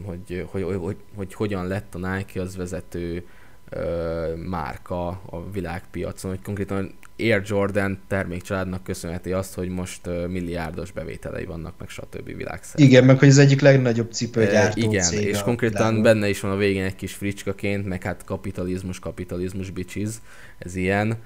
hogy, 0.04 0.44
hogy, 0.50 0.62
hogy, 0.62 0.76
hogy, 0.76 0.96
hogy 1.14 1.34
hogyan 1.34 1.66
lett 1.66 1.94
a 1.94 1.98
Nike 1.98 2.40
az 2.40 2.56
vezető 2.56 3.24
ö, 3.70 4.34
márka 4.48 5.06
a 5.08 5.50
világpiacon, 5.52 6.30
hogy 6.30 6.42
konkrétan 6.42 6.94
Air 7.18 7.42
Jordan 7.44 7.98
termékcsaládnak 8.08 8.82
köszönheti 8.82 9.32
azt, 9.32 9.54
hogy 9.54 9.68
most 9.68 10.00
milliárdos 10.28 10.92
bevételei 10.92 11.44
vannak, 11.44 11.74
meg 11.78 11.88
stb. 11.88 12.36
világszerte. 12.36 12.82
Igen, 12.82 13.04
meg 13.04 13.18
hogy 13.18 13.28
az 13.28 13.38
egyik 13.38 13.60
legnagyobb 13.60 14.12
cipőgyártó 14.12 14.80
igen, 14.80 15.02
cég 15.02 15.26
és 15.26 15.42
konkrétan 15.42 15.78
világon. 15.78 16.02
benne 16.02 16.28
is 16.28 16.40
van 16.40 16.50
a 16.50 16.56
végén 16.56 16.84
egy 16.84 16.96
kis 16.96 17.14
fricskaként, 17.14 17.86
meg 17.86 18.02
hát 18.02 18.24
kapitalizmus, 18.24 18.98
kapitalizmus, 18.98 19.70
bitches, 19.70 20.10
ez 20.58 20.76
ilyen, 20.76 21.18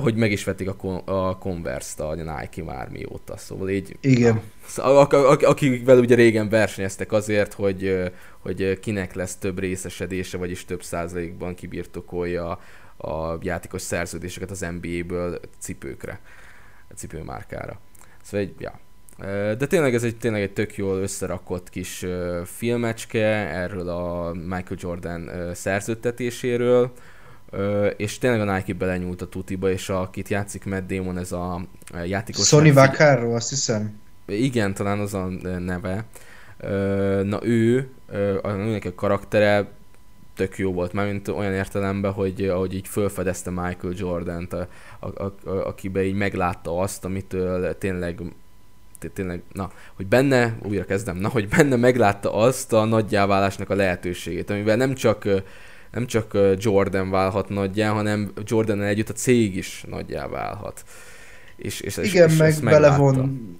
hogy 0.00 0.14
meg 0.14 0.32
is 0.32 0.44
vetik 0.44 0.68
a, 0.68 0.74
Con- 0.74 1.08
a 1.08 1.36
Converse-t 1.38 2.00
a 2.00 2.14
Nike 2.14 2.64
már 2.64 2.88
mióta, 2.88 3.36
szóval 3.36 3.68
így... 3.68 3.96
Igen. 4.00 4.40
Ak- 4.76 5.12
ak- 5.12 5.42
akikvel 5.42 5.98
ugye 5.98 6.14
régen 6.14 6.48
versenyeztek 6.48 7.12
azért, 7.12 7.52
hogy, 7.52 8.12
hogy 8.38 8.78
kinek 8.80 9.14
lesz 9.14 9.36
több 9.36 9.58
részesedése, 9.58 10.36
vagyis 10.36 10.64
több 10.64 10.82
százalékban 10.82 11.54
kibirtokolja 11.54 12.60
a 12.96 13.38
játékos 13.40 13.82
szerződéseket 13.82 14.50
az 14.50 14.66
NBA-ből 14.80 15.40
cipőkre, 15.58 16.20
a 16.90 16.94
cipőmárkára. 16.94 17.80
Szóval 18.22 18.46
egy, 18.46 18.54
ja, 18.58 18.80
De 19.56 19.66
tényleg 19.66 19.94
ez 19.94 20.02
egy, 20.02 20.16
tényleg 20.16 20.42
egy 20.42 20.52
tök 20.52 20.76
jól 20.76 20.98
összerakott 20.98 21.70
kis 21.70 22.06
filmecske 22.44 23.26
erről 23.48 23.88
a 23.88 24.32
Michael 24.32 24.76
Jordan 24.76 25.30
szerződtetéséről, 25.54 26.92
Ö, 27.50 27.86
és 27.86 28.18
tényleg 28.18 28.48
a 28.48 28.54
Nike 28.54 28.74
belenyúlt 28.74 29.22
a 29.22 29.28
tutiba, 29.28 29.70
és 29.70 29.88
akit 29.88 30.28
játszik 30.28 30.64
Matt 30.64 30.86
Damon, 30.92 31.18
ez 31.18 31.32
a 31.32 31.60
játékos... 32.04 32.46
Sonny 32.46 32.72
Vaccaro, 32.72 33.34
azt 33.34 33.48
hiszem. 33.48 34.00
igen, 34.26 34.74
talán 34.74 34.98
az 34.98 35.14
a 35.14 35.26
neve. 35.58 36.04
Ö, 36.58 37.22
Na 37.24 37.46
ő, 37.46 37.88
a 38.42 38.50
nőnek 38.50 38.84
a 38.84 38.94
karaktere 38.94 39.68
tök 40.34 40.58
jó 40.58 40.72
volt, 40.72 40.92
mármint 40.92 41.28
olyan 41.28 41.52
értelemben, 41.52 42.12
hogy 42.12 42.48
ahogy 42.48 42.74
így 42.74 42.88
felfedezte 42.88 43.50
Michael 43.50 43.92
Jordan-t, 43.96 44.52
a, 44.52 44.68
a, 45.00 45.06
a, 45.06 45.34
a, 45.44 45.66
akiben 45.66 46.02
így 46.02 46.14
meglátta 46.14 46.78
azt, 46.78 47.04
amitől 47.04 47.78
tényleg 47.78 48.20
té- 48.98 49.10
tényleg, 49.10 49.42
na, 49.52 49.70
hogy 49.94 50.06
benne, 50.06 50.58
újra 50.62 50.84
kezdem, 50.84 51.16
na, 51.16 51.28
hogy 51.28 51.48
benne 51.48 51.76
meglátta 51.76 52.34
azt 52.34 52.72
a 52.72 52.84
nagyjáválásnak 52.84 53.70
a 53.70 53.74
lehetőségét, 53.74 54.50
amivel 54.50 54.76
nem 54.76 54.94
csak 54.94 55.28
nem 55.92 56.06
csak 56.06 56.38
Jordan 56.58 57.10
válhat 57.10 57.48
nagyjá, 57.48 57.90
hanem 57.90 58.32
Jordan 58.44 58.82
együtt 58.82 59.08
a 59.08 59.12
cég 59.12 59.56
is 59.56 59.84
nagyjá 59.88 60.26
válhat. 60.26 60.84
És, 61.56 61.80
és, 61.80 61.96
Igen, 61.96 62.30
és 62.30 62.36
meg 62.36 62.54
belevon, 62.62 63.56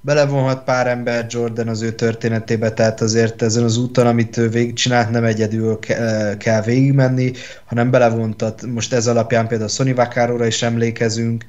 belevonhat 0.00 0.64
pár 0.64 0.86
ember 0.86 1.26
Jordan 1.28 1.68
az 1.68 1.82
ő 1.82 1.92
történetébe, 1.92 2.72
tehát 2.72 3.00
azért 3.00 3.42
ezen 3.42 3.64
az 3.64 3.76
úton, 3.76 4.06
amit 4.06 4.36
ő 4.36 4.48
végigcsinált, 4.48 5.10
nem 5.10 5.24
egyedül 5.24 5.78
ke- 5.78 6.36
kell 6.36 6.62
végigmenni, 6.62 7.32
hanem 7.64 7.90
belevontat, 7.90 8.66
most 8.66 8.92
ez 8.92 9.06
alapján 9.06 9.48
például 9.48 9.68
Sonny 9.68 9.94
Vaccaro-ra 9.94 10.46
is 10.46 10.62
emlékezünk, 10.62 11.44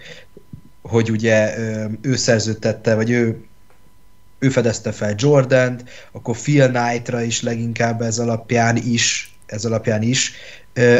hogy 0.82 1.12
ugye 1.12 1.58
ő 2.02 2.16
szerződtette, 2.16 2.96
vagy 2.96 3.10
ő 3.10 3.44
ő 4.44 4.50
fedezte 4.50 4.92
fel 4.92 5.14
Jordant, 5.18 5.84
akkor 6.12 6.38
Phil 6.38 6.72
Knight-ra 6.72 7.22
is 7.22 7.42
leginkább 7.42 8.02
ez 8.02 8.20
alapján 8.20 8.78
is, 8.78 9.33
ez 9.46 9.66
alapján 9.66 10.02
is 10.02 10.34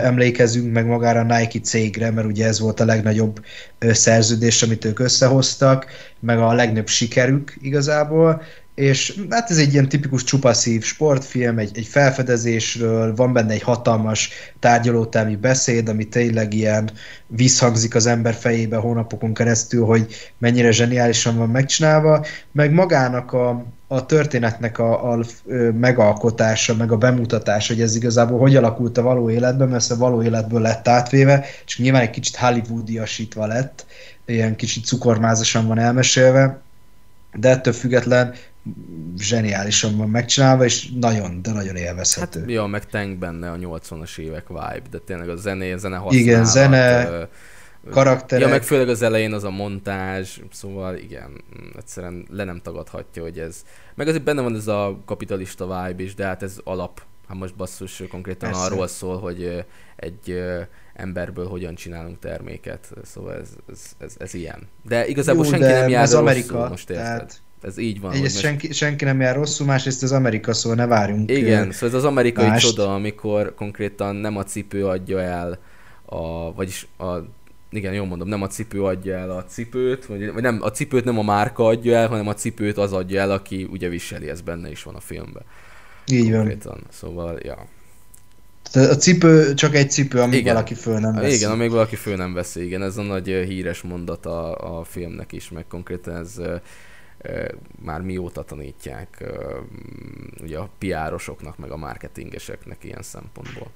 emlékezünk 0.02 0.74
meg 0.74 0.86
magára 0.86 1.20
a 1.20 1.38
Nike 1.38 1.60
cégre, 1.60 2.12
mert 2.12 2.28
ugye 2.28 2.46
ez 2.48 2.60
volt 2.60 2.80
a 2.80 2.86
legnagyobb 2.86 3.46
szerződés, 3.80 4.64
amit 4.64 4.86
ők 4.86 5.00
összehoztak, 5.00 5.86
meg 6.20 6.40
a 6.40 6.54
legnagyobb 6.54 6.88
sikerük 6.88 7.54
igazából, 7.62 8.42
és 8.76 9.20
hát 9.30 9.50
ez 9.50 9.58
egy 9.58 9.74
ilyen 9.74 9.90
tipikus 9.90 10.24
csupaszív 10.24 10.84
sportfilm, 10.84 11.58
egy, 11.58 11.78
egy 11.78 11.86
felfedezésről, 11.86 13.16
van 13.16 13.34
benne 13.34 13.54
egy 13.54 13.62
hatalmas 13.62 14.30
tárgyalótelmi 14.60 15.36
beszéd, 15.36 15.90
ami 15.90 16.08
tényleg 16.08 16.54
ilyen 16.54 16.90
visszhangzik 17.28 17.96
az 17.96 18.06
ember 18.06 18.34
fejébe 18.34 18.78
hónapokon 18.78 19.34
keresztül, 19.34 19.86
hogy 19.86 20.14
mennyire 20.38 20.72
zseniálisan 20.72 21.38
van 21.38 21.50
megcsinálva, 21.50 22.26
meg 22.52 22.72
magának 22.72 23.34
a, 23.34 23.66
a 23.88 24.06
történetnek 24.06 24.80
a, 24.80 25.12
a 25.12 25.24
megalkotása, 25.80 26.76
meg 26.76 26.92
a 26.92 26.98
bemutatás, 26.98 27.68
hogy 27.68 27.82
ez 27.82 27.96
igazából 27.96 28.40
hogy 28.40 28.56
alakult 28.56 28.98
a 28.98 29.02
való 29.02 29.30
életben, 29.30 29.70
mert 29.70 29.92
a 29.92 29.98
való 29.98 30.24
életből 30.24 30.62
lett 30.62 30.88
átvéve, 30.88 31.46
és 31.66 31.78
nyilván 31.78 32.02
egy 32.02 32.10
kicsit 32.10 32.36
hollywoodiasítva 32.36 33.46
lett, 33.46 33.86
ilyen 34.26 34.56
kicsit 34.56 34.86
cukormázasan 34.86 35.68
van 35.68 35.80
elmesélve, 35.80 36.62
de 37.34 37.50
ettől 37.50 37.74
független 37.74 38.34
zseniálisan 39.18 39.98
van 39.98 40.10
megcsinálva, 40.10 40.64
és 40.64 40.90
nagyon, 41.00 41.42
de 41.42 41.52
nagyon 41.52 41.76
élvezhető. 41.76 42.40
Hát, 42.40 42.50
ja, 42.50 42.66
meg 42.66 42.86
tank 42.86 43.18
benne 43.18 43.52
a 43.52 43.56
80-as 43.58 44.18
évek 44.18 44.48
vibe, 44.48 44.82
de 44.90 44.98
tényleg 44.98 45.30
a 45.30 45.36
zené, 45.36 45.76
zene 45.76 45.96
használat. 45.96 46.26
Igen, 46.26 46.46
zene, 46.46 47.10
ö, 47.10 47.24
karakterek. 47.90 48.46
Ja, 48.46 48.50
meg 48.50 48.64
főleg 48.64 48.90
az 48.90 49.02
elején 49.02 49.34
az 49.34 49.44
a 49.44 49.50
montázs, 49.50 50.40
szóval 50.52 50.96
igen, 50.96 51.30
mm, 51.30 51.68
egyszerűen 51.78 52.26
le 52.30 52.44
nem 52.44 52.62
tagadhatja, 52.62 53.22
hogy 53.22 53.40
ez... 53.40 53.64
Meg 53.96 54.08
azért 54.08 54.24
benne 54.24 54.42
van 54.42 54.56
ez 54.56 54.68
a 54.68 55.00
kapitalista 55.06 55.66
vibe 55.66 56.04
is, 56.04 56.16
de 56.16 56.26
hát 56.26 56.44
ez 56.44 56.58
alap 56.64 57.02
Hát 57.28 57.38
most 57.38 57.56
basszus 57.56 58.04
konkrétan 58.10 58.50
Persze. 58.50 58.66
arról 58.66 58.88
szól, 58.88 59.20
hogy 59.20 59.66
egy 59.96 60.44
emberből 60.94 61.48
hogyan 61.48 61.76
csinálunk 61.76 62.20
terméket, 62.20 62.92
szóval 63.04 63.34
ez, 63.34 63.50
ez, 63.70 63.80
ez, 63.98 64.16
ez 64.18 64.34
ilyen. 64.34 64.68
De 64.84 65.08
igazából 65.08 65.46
Jó, 65.46 65.52
senki 65.52 65.66
de 65.66 65.80
nem 65.80 65.90
jár 65.90 66.04
az 66.04 66.14
Amerika, 66.14 66.54
rosszul, 66.54 66.70
most 66.70 66.90
érted? 66.90 67.06
Tehát... 67.06 67.42
Ez 67.64 67.78
így 67.78 68.00
van. 68.00 68.12
Egyrészt 68.12 68.34
most... 68.34 68.46
senki, 68.46 68.74
senki 68.74 69.06
nem 69.06 69.22
jár 69.22 69.36
rosszul, 69.36 69.66
másrészt 69.66 70.04
az 70.04 70.12
Amerika, 70.12 70.54
szóval 70.54 70.78
ne 70.78 70.86
várjunk. 70.86 71.32
Igen, 71.32 71.72
szóval 71.72 71.90
ez 71.90 71.96
az 71.96 72.04
amerikai 72.04 72.48
mást. 72.48 72.68
csoda, 72.68 72.94
amikor 72.94 73.56
konkrétan 73.56 74.16
nem 74.16 74.38
a 74.38 74.44
cipő 74.44 74.86
adja 74.86 75.22
el, 75.22 75.60
a, 76.06 76.54
vagyis 76.54 76.88
a 76.98 77.06
igen, 77.70 77.94
jól 77.94 78.06
mondom, 78.06 78.28
nem 78.28 78.42
a 78.42 78.48
cipő 78.48 78.84
adja 78.84 79.18
el 79.18 79.32
a 79.32 79.46
cipőt, 79.46 80.06
vagy, 80.06 80.34
vagy 80.34 80.42
nem, 80.42 80.60
a 80.62 80.72
cipőt 80.72 81.04
nem 81.04 81.20
a 81.20 81.24
márka 81.24 81.66
adja 81.66 81.96
el, 81.96 82.08
hanem 82.08 82.28
a 82.28 82.34
cipőt 82.34 82.78
az 82.78 82.94
adja 82.94 83.22
el, 83.22 83.32
aki 83.32 83.68
ugye 83.72 83.90
viseli, 83.90 84.30
ez 84.30 84.42
benne 84.42 84.70
is 84.70 84.84
van 84.84 84.96
a 84.96 85.00
filmben. 85.00 85.44
Így 86.12 86.32
konkrétan. 86.32 86.72
van. 86.72 86.84
Szóval, 86.90 87.40
ja. 87.44 87.68
Tehát 88.72 88.90
a 88.90 88.96
cipő 88.96 89.54
csak 89.54 89.76
egy 89.76 89.92
cipő, 89.92 90.20
amíg 90.20 90.40
igen. 90.40 90.54
valaki 90.54 90.74
föl 90.74 91.00
nem 91.00 91.14
veszi. 91.14 91.36
Igen, 91.36 91.52
amíg 91.52 91.70
valaki 91.70 91.96
föl 91.96 92.16
nem 92.16 92.34
veszi, 92.34 92.66
igen. 92.66 92.84
Ez 92.84 92.98
a 92.98 93.02
nagy 93.02 93.28
híres 93.28 93.82
mondat 93.82 94.26
a, 94.26 94.78
a 94.80 94.84
filmnek 94.84 95.32
is, 95.32 95.50
meg 95.50 95.66
konkrétan 95.68 96.16
ez 96.16 96.42
már 97.82 98.02
mióta 98.02 98.44
tanítják 98.44 99.24
ugye 100.42 100.58
a 100.58 100.70
piárosoknak, 100.78 101.58
meg 101.58 101.72
a 101.72 101.78
marketingeseknek 101.78 102.84
ilyen 102.84 103.02
szempontból. 103.02 103.72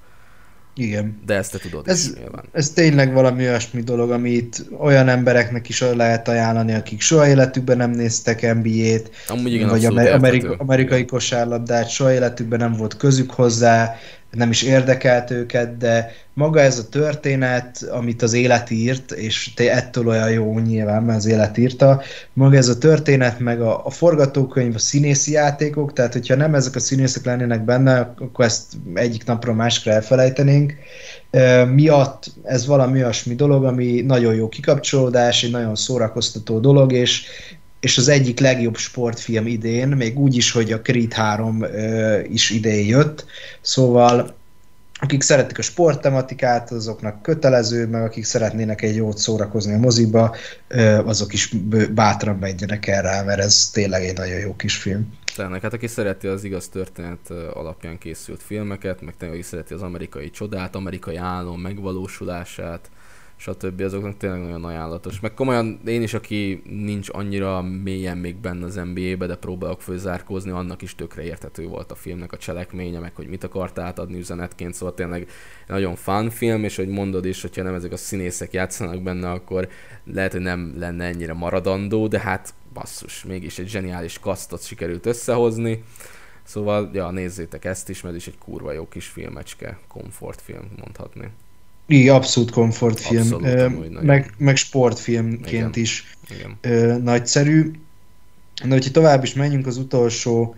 Igen. 0.78 1.22
De 1.26 1.36
ezt 1.36 1.52
te 1.52 1.58
tudod 1.58 1.88
ez, 1.88 2.06
is, 2.06 2.14
nyilván. 2.14 2.44
Ez 2.52 2.70
tényleg 2.70 3.14
valami 3.14 3.48
olyasmi 3.48 3.82
dolog, 3.82 4.12
amit 4.12 4.66
olyan 4.78 5.08
embereknek 5.08 5.70
is 5.70 5.82
lehet 5.82 6.28
ajánlani, 6.28 6.74
akik 6.74 7.02
soha 7.02 7.28
életükben 7.28 7.78
nem 7.78 7.92
néztek 7.92 8.42
NBA-t, 8.42 9.12
Amúgy 9.28 9.54
igen, 9.54 9.70
vagy 9.70 9.86
amerikai, 9.86 10.56
amerikai 10.58 11.06
kosárlabdát, 11.06 11.90
soha 11.90 12.14
életükben 12.14 12.60
nem 12.60 12.74
volt 12.74 12.98
közük 12.98 13.32
hozzá, 13.32 13.96
nem 14.32 14.50
is 14.50 14.62
érdekelt 14.62 15.32
őket, 15.32 15.78
de 15.78 16.12
maga 16.34 16.60
ez 16.60 16.80
a 16.80 16.90
történet, 16.90 17.84
amit 17.92 18.22
az 18.22 18.34
élet 18.34 18.70
írt, 18.70 19.12
és 19.12 19.54
te 19.54 19.72
ettől 19.74 20.08
olyan 20.08 20.32
jó 20.32 20.60
nyilván, 20.60 21.04
mert 21.04 21.18
az 21.18 21.26
élet 21.26 21.58
írta, 21.58 22.02
maga 22.34 22.58
ez 22.58 22.68
a 22.68 22.78
történet, 22.78 23.40
meg 23.40 23.62
a, 23.62 23.86
a 23.86 23.90
forgatókönyv, 23.90 24.76
a 24.76 24.80
színészi 24.80 25.32
játékok, 25.32 25.94
tehát 25.94 26.14
hogyha 26.14 26.36
nem 26.36 26.56
ezek 26.56 26.76
a 26.76 26.80
színészek 26.80 27.26
lennének 27.26 27.66
benne, 27.66 28.00
akkor 28.20 28.46
ezt 28.46 28.74
egyik 28.94 29.26
napról 29.26 29.56
máskra 29.56 29.92
elfelejtenénk. 29.92 30.74
Miatt 31.74 32.26
ez 32.44 32.66
valami 32.66 33.00
olyasmi 33.00 33.36
dolog, 33.36 33.64
ami 33.64 34.02
nagyon 34.02 34.36
jó 34.36 34.50
kikapcsolódás, 34.50 35.44
egy 35.44 35.52
nagyon 35.52 35.76
szórakoztató 35.76 36.60
dolog, 36.60 36.92
és 36.92 37.26
és 37.80 37.98
az 37.98 38.08
egyik 38.08 38.40
legjobb 38.40 38.78
sportfilm 38.78 39.48
idén, 39.48 39.88
még 39.88 40.20
úgy 40.20 40.36
is, 40.36 40.52
hogy 40.52 40.72
a 40.72 40.82
Creed 40.82 41.14
3 41.14 41.62
ö, 41.64 42.20
is 42.20 42.50
idén 42.50 42.86
jött, 42.86 43.26
szóval 43.62 44.36
akik 45.00 45.22
szeretik 45.22 45.58
a 45.58 45.62
sporttematikát, 45.62 46.72
azoknak 46.72 47.22
kötelező, 47.22 47.88
meg 47.88 48.04
akik 48.04 48.24
szeretnének 48.24 48.82
egy 48.82 48.96
jót 48.96 49.18
szórakozni 49.18 49.74
a 49.74 49.78
moziba, 49.78 50.36
azok 51.06 51.34
is 51.34 51.54
bátran 51.94 52.38
menjenek 52.38 52.88
el 52.88 53.02
rá, 53.02 53.24
mert 53.24 53.40
ez 53.40 53.70
tényleg 53.70 54.04
egy 54.04 54.18
nagyon 54.18 54.40
jó 54.40 54.56
kis 54.56 54.78
film. 54.78 55.14
Tényleg, 55.36 55.62
hát 55.62 55.74
aki 55.74 55.88
szereti 55.88 56.28
az 56.28 56.44
igaz 56.44 56.68
történet 56.68 57.30
alapján 57.54 57.98
készült 57.98 58.44
filmeket, 58.44 59.02
meg 59.02 59.14
tényleg 59.18 59.44
szereti 59.44 59.74
az 59.74 59.82
amerikai 59.82 60.30
csodát, 60.30 60.76
amerikai 60.76 61.16
álom 61.16 61.62
megvalósulását, 61.62 62.90
stb. 63.38 63.82
azoknak 63.82 64.18
tényleg 64.18 64.40
nagyon 64.40 64.64
ajánlatos. 64.64 65.20
Meg 65.20 65.34
komolyan 65.34 65.80
én 65.86 66.02
is, 66.02 66.14
aki 66.14 66.62
nincs 66.66 67.10
annyira 67.12 67.62
mélyen 67.62 68.18
még 68.18 68.36
benne 68.36 68.66
az 68.66 68.76
NBA-be, 68.76 69.26
de 69.26 69.36
próbálok 69.36 69.82
főzárkózni, 69.82 70.52
annak 70.52 70.82
is 70.82 70.96
tökre 70.96 71.24
érthető 71.24 71.68
volt 71.68 71.92
a 71.92 71.96
filmnek 71.96 72.32
a 72.32 72.38
cselekménye, 72.38 73.00
meg 73.00 73.16
hogy 73.16 73.28
mit 73.28 73.44
akart 73.44 73.80
átadni 73.80 74.18
üzenetként, 74.18 74.74
szóval 74.74 74.94
tényleg 74.94 75.30
nagyon 75.68 75.96
fun 75.96 76.30
film, 76.30 76.64
és 76.64 76.76
hogy 76.76 76.88
mondod 76.88 77.26
is, 77.26 77.42
hogyha 77.42 77.64
nem 77.64 77.74
ezek 77.74 77.92
a 77.92 77.98
színészek 77.98 78.54
játszanak 78.54 79.02
benne, 79.02 79.32
akkor 79.32 79.68
lehet, 80.04 80.32
hogy 80.32 80.42
nem 80.42 80.74
lenne 80.78 81.06
ennyire 81.06 81.34
maradandó, 81.34 82.08
de 82.08 82.20
hát 82.20 82.54
basszus, 82.74 83.24
mégis 83.24 83.60
egy 83.60 83.68
zseniális 83.68 84.20
kasztot 84.20 84.66
sikerült 84.66 85.06
összehozni. 85.06 85.84
Szóval, 86.44 86.90
ja, 86.94 87.12
nézzétek 87.12 87.66
ezt 87.66 87.90
is, 87.90 88.02
mert 88.02 88.16
is 88.16 88.28
egy 88.28 88.38
kurva 88.38 88.72
jó 88.72 88.88
kis 88.88 89.08
filmecske, 89.08 89.80
komfortfilm 89.88 90.72
mondhatni. 90.80 91.32
Igen, 91.88 92.16
abszolút 92.16 92.52
komfortfilm, 92.52 93.34
abszolút, 93.34 94.02
meg, 94.02 94.34
meg 94.38 94.56
sportfilmként 94.56 95.48
Igen. 95.48 95.72
is 95.74 96.16
Igen. 96.38 96.58
Ö, 96.62 96.98
nagyszerű. 96.98 97.72
De 98.64 98.74
hogyha 98.74 98.92
tovább 98.92 99.24
is 99.24 99.34
menjünk 99.34 99.68
az 99.68 99.78
utolsó 99.78 100.56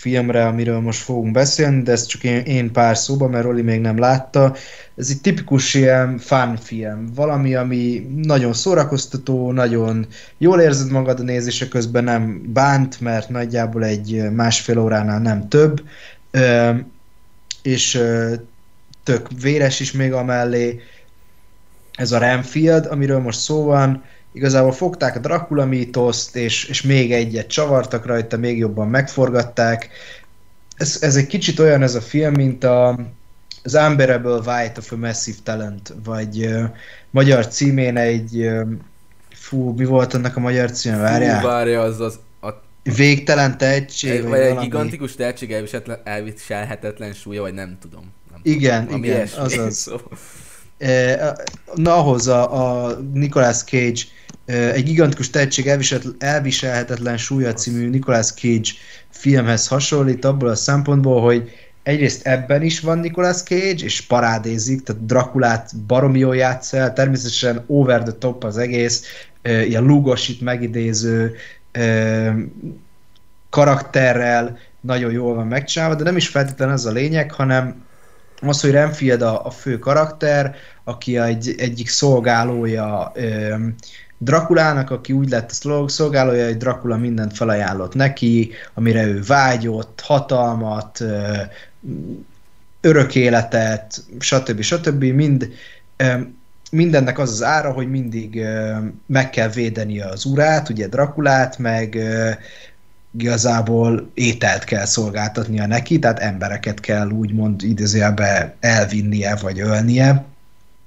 filmre, 0.00 0.46
amiről 0.46 0.80
most 0.80 1.02
fogunk 1.02 1.32
beszélni, 1.32 1.82
de 1.82 1.92
ezt 1.92 2.08
csak 2.08 2.24
én, 2.24 2.40
én 2.40 2.72
pár 2.72 2.96
szóba, 2.96 3.28
mert 3.28 3.44
Roli 3.44 3.62
még 3.62 3.80
nem 3.80 3.98
látta. 3.98 4.54
Ez 4.96 5.10
egy 5.10 5.20
tipikus 5.20 5.74
ilyen 5.74 6.18
fun 6.18 6.56
film, 6.56 7.12
valami, 7.14 7.54
ami 7.54 8.10
nagyon 8.16 8.52
szórakoztató, 8.52 9.52
nagyon 9.52 10.06
jól 10.38 10.60
érzed 10.60 10.90
magad 10.90 11.20
a 11.20 11.22
nézése 11.22 11.68
közben, 11.68 12.04
nem 12.04 12.42
bánt, 12.52 13.00
mert 13.00 13.28
nagyjából 13.28 13.84
egy 13.84 14.30
másfél 14.32 14.78
óránál 14.78 15.20
nem 15.20 15.48
több, 15.48 15.82
és 17.62 18.02
tök 19.10 19.28
véres 19.40 19.80
is 19.80 19.92
még 19.92 20.12
amellé. 20.12 20.80
Ez 21.94 22.12
a 22.12 22.18
Ramfield, 22.18 22.86
amiről 22.86 23.18
most 23.18 23.38
szó 23.38 23.64
van, 23.64 24.04
igazából 24.32 24.72
fogták 24.72 25.16
a 25.16 25.18
Dracula 25.18 25.64
mítoszt, 25.64 26.36
és, 26.36 26.64
és 26.64 26.82
még 26.82 27.12
egyet 27.12 27.46
csavartak 27.46 28.06
rajta, 28.06 28.36
még 28.36 28.58
jobban 28.58 28.88
megforgatták. 28.88 29.88
Ez, 30.76 30.98
ez 31.00 31.16
egy 31.16 31.26
kicsit 31.26 31.58
olyan 31.58 31.82
ez 31.82 31.94
a 31.94 32.00
film, 32.00 32.32
mint 32.32 32.64
a, 32.64 32.88
az 33.62 33.74
Unbearable 33.74 34.32
White 34.32 34.78
of 34.78 34.92
a 34.92 34.96
Massive 34.96 35.38
Talent, 35.42 35.94
vagy 36.04 36.46
uh, 36.46 36.64
magyar 37.10 37.46
címén 37.48 37.96
egy 37.96 38.36
uh, 38.36 38.68
fú, 39.30 39.74
mi 39.76 39.84
volt 39.84 40.14
annak 40.14 40.36
a 40.36 40.40
magyar 40.40 40.70
címe, 40.70 40.96
várjál? 40.96 41.40
Fú, 41.40 41.46
várja, 41.46 41.80
az 41.80 42.00
az 42.00 42.18
Végtelen 42.82 43.58
tehetség, 43.58 44.10
egy, 44.10 44.22
vagy, 44.22 44.30
vagy 44.30 44.40
egy 44.40 44.58
gigantikus 44.58 45.14
tehetség 45.14 45.54
elviselhetetlen 46.04 47.12
súlya, 47.12 47.40
vagy 47.40 47.54
nem 47.54 47.78
tudom. 47.80 48.12
Igen, 48.42 48.86
Ami 48.86 49.06
igen, 49.06 49.16
ilyesmi, 49.16 49.42
azaz. 49.42 49.76
Szóval. 49.82 51.38
Na, 51.74 51.96
ahhoz 51.96 52.26
a, 52.26 52.86
a 52.86 52.98
Nicolas 53.12 53.64
Cage 53.64 54.00
egy 54.46 54.84
gigantikus 54.84 55.30
tehetség 55.30 55.70
elviselhetetlen 56.18 57.16
súlya 57.16 57.52
című 57.52 57.88
Nicolas 57.88 58.32
Cage 58.32 58.70
filmhez 59.10 59.68
hasonlít 59.68 60.24
abból 60.24 60.48
a 60.48 60.54
szempontból, 60.54 61.20
hogy 61.20 61.50
egyrészt 61.82 62.26
ebben 62.26 62.62
is 62.62 62.80
van 62.80 62.98
Nicolas 62.98 63.42
Cage, 63.42 63.84
és 63.84 64.00
parádézik, 64.00 64.82
tehát 64.82 65.06
Drakulát 65.06 65.76
baromi 65.76 66.18
jól 66.18 66.36
játsz 66.36 66.72
el, 66.72 66.92
természetesen 66.92 67.64
over 67.66 68.02
the 68.02 68.12
top 68.12 68.44
az 68.44 68.58
egész, 68.58 69.04
ilyen 69.42 69.82
lugosit 69.82 70.40
megidéző 70.40 71.34
karakterrel 73.50 74.58
nagyon 74.80 75.12
jól 75.12 75.34
van 75.34 75.46
megcsinálva, 75.46 75.94
de 75.94 76.04
nem 76.04 76.16
is 76.16 76.28
feltétlenül 76.28 76.74
ez 76.74 76.84
a 76.84 76.90
lényeg, 76.90 77.32
hanem 77.32 77.84
az, 78.48 78.60
hogy 78.60 78.70
Renfield 78.70 79.22
a, 79.22 79.46
a 79.46 79.50
fő 79.50 79.78
karakter, 79.78 80.54
aki 80.84 81.18
egy, 81.18 81.54
egyik 81.58 81.88
szolgálója 81.88 83.12
ö, 83.14 83.54
Drakulának, 84.18 84.90
aki 84.90 85.12
úgy 85.12 85.28
lett 85.28 85.50
a 85.62 85.88
szolgálója, 85.88 86.44
hogy 86.44 86.56
Drakula 86.56 86.96
mindent 86.96 87.36
felajánlott 87.36 87.94
neki, 87.94 88.50
amire 88.74 89.06
ő 89.06 89.22
vágyott, 89.26 90.00
hatalmat, 90.00 91.00
ö, 91.00 91.32
örök 92.80 93.14
életet, 93.14 94.04
stb. 94.18 94.60
stb. 94.60 95.04
Mind, 95.04 95.48
ö, 95.96 96.14
mindennek 96.70 97.18
az 97.18 97.30
az 97.30 97.42
ára, 97.42 97.72
hogy 97.72 97.90
mindig 97.90 98.40
ö, 98.40 98.76
meg 99.06 99.30
kell 99.30 99.48
védeni 99.48 100.00
az 100.00 100.24
urát, 100.24 100.68
ugye 100.68 100.86
Drakulát, 100.86 101.58
meg 101.58 101.94
ö, 101.94 102.30
igazából 103.18 104.10
ételt 104.14 104.64
kell 104.64 104.84
szolgáltatnia 104.84 105.66
neki, 105.66 105.98
tehát 105.98 106.18
embereket 106.18 106.80
kell 106.80 107.10
úgymond 107.10 107.62
idézőjelbe 107.62 108.54
elvinnie 108.60 109.36
vagy 109.36 109.60
ölnie, 109.60 110.24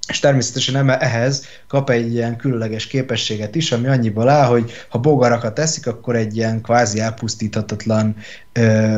és 0.08 0.20
természetesen 0.20 0.90
ehhez 0.90 1.46
kap 1.68 1.90
egy 1.90 2.14
ilyen 2.14 2.36
különleges 2.36 2.88
képességet 2.88 3.56
is, 3.56 3.72
ami 3.72 3.88
annyiból 3.88 4.30
áll, 4.30 4.48
hogy 4.48 4.72
ha 4.90 5.00
bogarakat 5.00 5.60
eszik, 5.60 5.88
akkor 5.88 6.16
egy 6.16 6.38
ilyen 6.38 6.62
kvázi 6.62 7.00
elpusztíthatatlan 7.00 8.16
ö, 8.52 8.98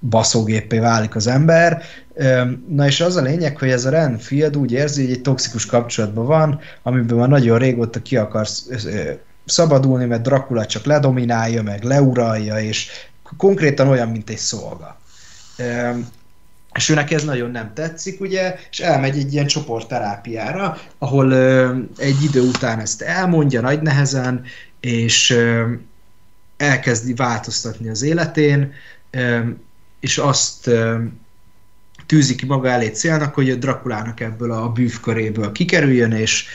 baszógépé 0.00 0.78
válik 0.78 1.14
az 1.14 1.26
ember. 1.26 1.82
Ö, 2.14 2.50
na 2.68 2.86
és 2.86 3.00
az 3.00 3.16
a 3.16 3.22
lényeg, 3.22 3.56
hogy 3.56 3.70
ez 3.70 3.84
a 3.84 3.90
Renfield 3.90 4.56
úgy 4.56 4.72
érzi, 4.72 5.02
hogy 5.02 5.12
egy 5.12 5.22
toxikus 5.22 5.66
kapcsolatban 5.66 6.26
van, 6.26 6.60
amiben 6.82 7.16
már 7.16 7.28
nagyon 7.28 7.58
régóta 7.58 8.02
ki 8.02 8.16
akarsz 8.16 8.68
szabadulni, 9.50 10.04
mert 10.04 10.22
Dracula 10.22 10.66
csak 10.66 10.84
ledominálja, 10.84 11.62
meg 11.62 11.82
leuralja, 11.82 12.60
és 12.60 12.90
konkrétan 13.36 13.88
olyan, 13.88 14.08
mint 14.08 14.30
egy 14.30 14.38
szolga. 14.38 14.98
És 16.74 16.88
őnek 16.88 17.10
ez 17.10 17.24
nagyon 17.24 17.50
nem 17.50 17.74
tetszik, 17.74 18.20
ugye, 18.20 18.56
és 18.70 18.80
elmegy 18.80 19.18
egy 19.18 19.32
ilyen 19.32 19.46
csoportterápiára, 19.46 20.78
ahol 20.98 21.34
egy 21.98 22.22
idő 22.22 22.40
után 22.40 22.80
ezt 22.80 23.02
elmondja 23.02 23.60
nagy 23.60 23.82
nehezen, 23.82 24.44
és 24.80 25.38
elkezdi 26.56 27.14
változtatni 27.14 27.88
az 27.88 28.02
életén, 28.02 28.72
és 30.00 30.18
azt 30.18 30.70
tűzi 32.10 32.34
ki 32.34 32.46
maga 32.46 32.68
elé 32.68 32.88
célnak, 32.88 33.34
hogy 33.34 33.50
a 33.50 33.54
Drakulának 33.54 34.20
ebből 34.20 34.52
a 34.52 34.68
bűvköréből 34.68 35.52
kikerüljön, 35.52 36.12
és 36.12 36.46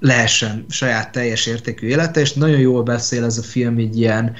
lehessen 0.00 0.64
saját 0.68 1.12
teljes 1.12 1.46
értékű 1.46 1.86
élete, 1.86 2.20
és 2.20 2.32
nagyon 2.32 2.58
jól 2.58 2.82
beszél 2.82 3.24
ez 3.24 3.38
a 3.38 3.42
film 3.42 3.78
így 3.78 3.98
ilyen 3.98 4.34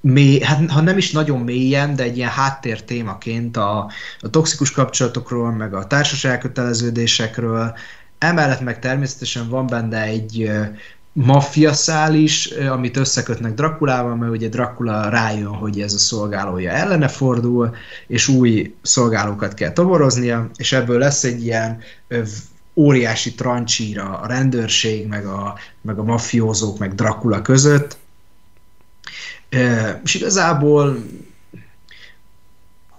mély, 0.00 0.40
hát 0.40 0.70
ha 0.70 0.80
nem 0.80 0.98
is 0.98 1.10
nagyon 1.10 1.40
mélyen, 1.40 1.96
de 1.96 2.02
egy 2.02 2.16
ilyen 2.16 2.30
háttér 2.30 2.84
témaként 2.84 3.56
a, 3.56 3.90
a 4.20 4.30
toxikus 4.30 4.70
kapcsolatokról, 4.70 5.52
meg 5.52 5.74
a 5.74 5.86
társaság 5.86 6.38
köteleződésekről, 6.38 7.76
emellett 8.18 8.60
meg 8.60 8.78
természetesen 8.78 9.48
van 9.48 9.66
benne 9.66 10.02
egy 10.02 10.50
maffia 11.12 11.72
szál 11.72 12.14
is, 12.14 12.46
amit 12.46 12.96
összekötnek 12.96 13.54
Drakulával, 13.54 14.16
mert 14.16 14.32
ugye 14.32 14.48
Drakula 14.48 15.08
rájön, 15.08 15.54
hogy 15.54 15.80
ez 15.80 15.94
a 15.94 15.98
szolgálója 15.98 16.70
ellene 16.70 17.08
fordul, 17.08 17.74
és 18.06 18.28
új 18.28 18.74
szolgálókat 18.82 19.54
kell 19.54 19.72
toboroznia, 19.72 20.50
és 20.56 20.72
ebből 20.72 20.98
lesz 20.98 21.24
egy 21.24 21.44
ilyen 21.44 21.80
óriási 22.74 23.34
trancsíra 23.34 24.18
a 24.18 24.26
rendőrség, 24.26 25.06
meg 25.06 25.26
a, 25.26 25.58
meg 25.80 25.98
a 25.98 26.04
mafiózók, 26.04 26.78
meg 26.78 26.94
Dracula 26.94 27.42
között. 27.42 27.96
És 30.04 30.14
igazából 30.14 30.96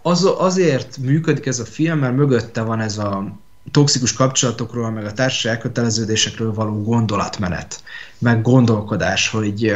az, 0.01 0.25
azért 0.37 0.97
működik 0.97 1.45
ez 1.45 1.59
a 1.59 1.65
film, 1.65 1.99
mert 1.99 2.15
mögötte 2.15 2.61
van 2.61 2.79
ez 2.79 2.97
a 2.97 3.41
toxikus 3.71 4.13
kapcsolatokról, 4.13 4.91
meg 4.91 5.05
a 5.05 5.13
társaság 5.13 5.51
elköteleződésekről 5.51 6.53
való 6.53 6.81
gondolatmenet, 6.81 7.83
meg 8.17 8.41
gondolkodás, 8.41 9.29
hogy 9.29 9.75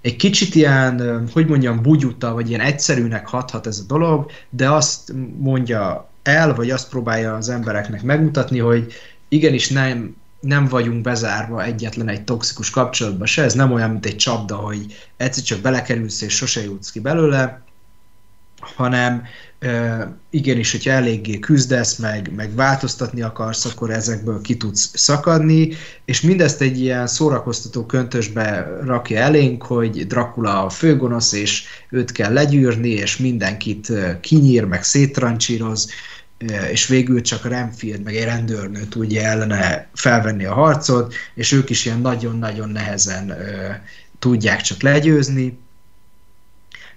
egy 0.00 0.16
kicsit 0.16 0.54
ilyen, 0.54 1.28
hogy 1.32 1.46
mondjam, 1.46 1.82
bugyuta, 1.82 2.32
vagy 2.32 2.48
ilyen 2.48 2.60
egyszerűnek 2.60 3.26
hathat 3.26 3.66
ez 3.66 3.78
a 3.78 3.86
dolog, 3.86 4.30
de 4.50 4.70
azt 4.70 5.12
mondja 5.38 6.10
el, 6.22 6.54
vagy 6.54 6.70
azt 6.70 6.88
próbálja 6.88 7.34
az 7.34 7.48
embereknek 7.48 8.02
megmutatni, 8.02 8.58
hogy 8.58 8.92
igenis 9.28 9.68
nem, 9.68 10.16
nem 10.40 10.66
vagyunk 10.66 11.02
bezárva 11.02 11.64
egyetlen 11.64 12.08
egy 12.08 12.24
toxikus 12.24 12.70
kapcsolatba 12.70 13.26
se, 13.26 13.42
ez 13.42 13.54
nem 13.54 13.72
olyan, 13.72 13.90
mint 13.90 14.06
egy 14.06 14.16
csapda, 14.16 14.56
hogy 14.56 15.08
egyszer 15.16 15.42
csak 15.42 15.60
belekerülsz 15.60 16.22
és 16.22 16.34
sose 16.34 16.62
jutsz 16.62 16.90
ki 16.90 17.00
belőle, 17.00 17.62
hanem 18.60 19.22
igenis, 20.30 20.72
hogyha 20.72 20.90
eléggé 20.90 21.38
küzdesz, 21.38 21.96
meg, 21.96 22.32
meg 22.34 22.54
változtatni 22.54 23.22
akarsz, 23.22 23.64
akkor 23.64 23.90
ezekből 23.90 24.40
ki 24.40 24.56
tudsz 24.56 24.90
szakadni, 24.94 25.72
és 26.04 26.20
mindezt 26.20 26.60
egy 26.60 26.80
ilyen 26.80 27.06
szórakoztató 27.06 27.86
köntösbe 27.86 28.78
rakja 28.84 29.18
elénk, 29.18 29.62
hogy 29.62 30.06
Dracula 30.06 30.64
a 30.64 30.70
főgonosz, 30.70 31.32
és 31.32 31.64
őt 31.90 32.12
kell 32.12 32.32
legyűrni, 32.32 32.88
és 32.88 33.16
mindenkit 33.16 33.92
kinyír, 34.20 34.64
meg 34.64 34.84
széttrancsíroz, 34.84 35.90
és 36.70 36.86
végül 36.86 37.20
csak 37.20 37.44
a 37.44 37.48
Renfield 37.48 38.02
meg 38.02 38.16
egy 38.16 38.24
rendőrnő 38.24 38.84
tudja 38.84 39.22
ellene 39.22 39.88
felvenni 39.94 40.44
a 40.44 40.54
harcot, 40.54 41.14
és 41.34 41.52
ők 41.52 41.70
is 41.70 41.84
ilyen 41.84 42.00
nagyon-nagyon 42.00 42.68
nehezen 42.68 43.34
tudják 44.18 44.60
csak 44.60 44.82
legyőzni, 44.82 45.58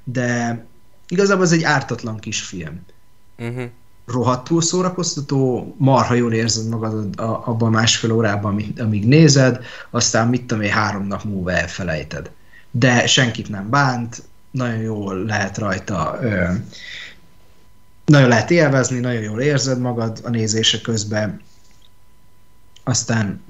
de 0.04 0.64
igazából 1.10 1.44
ez 1.44 1.52
egy 1.52 1.64
ártatlan 1.64 2.20
kis 2.20 2.42
film. 2.42 2.82
Uh-huh. 3.38 3.64
Rohadtul 4.06 4.62
szórakoztató, 4.62 5.76
marha 5.78 6.14
jól 6.14 6.34
érzed 6.34 6.68
magad 6.68 7.20
abban 7.20 7.68
a 7.68 7.78
másfél 7.78 8.12
órában, 8.12 8.52
amíg, 8.52 8.82
amíg 8.82 9.08
nézed, 9.08 9.64
aztán 9.90 10.28
mit 10.28 10.46
tudom 10.46 10.64
én, 10.64 10.72
három 10.72 11.08
nap 11.08 11.24
múlva 11.24 11.52
elfelejted. 11.52 12.32
De 12.72 13.08
senkit 13.08 13.50
nem 13.50 13.70
bánt, 13.70 14.24
nagyon 14.52 14.80
jól 14.80 15.24
lehet 15.24 15.58
rajta 15.58 16.18
ö, 16.22 16.54
nagyon 18.06 18.28
lehet 18.28 18.52
élvezni, 18.52 19.00
nagyon 19.00 19.22
jól 19.22 19.42
érzed 19.42 19.80
magad 19.80 20.22
a 20.24 20.30
nézése 20.30 20.82
közben, 20.82 21.42
aztán 22.84 23.42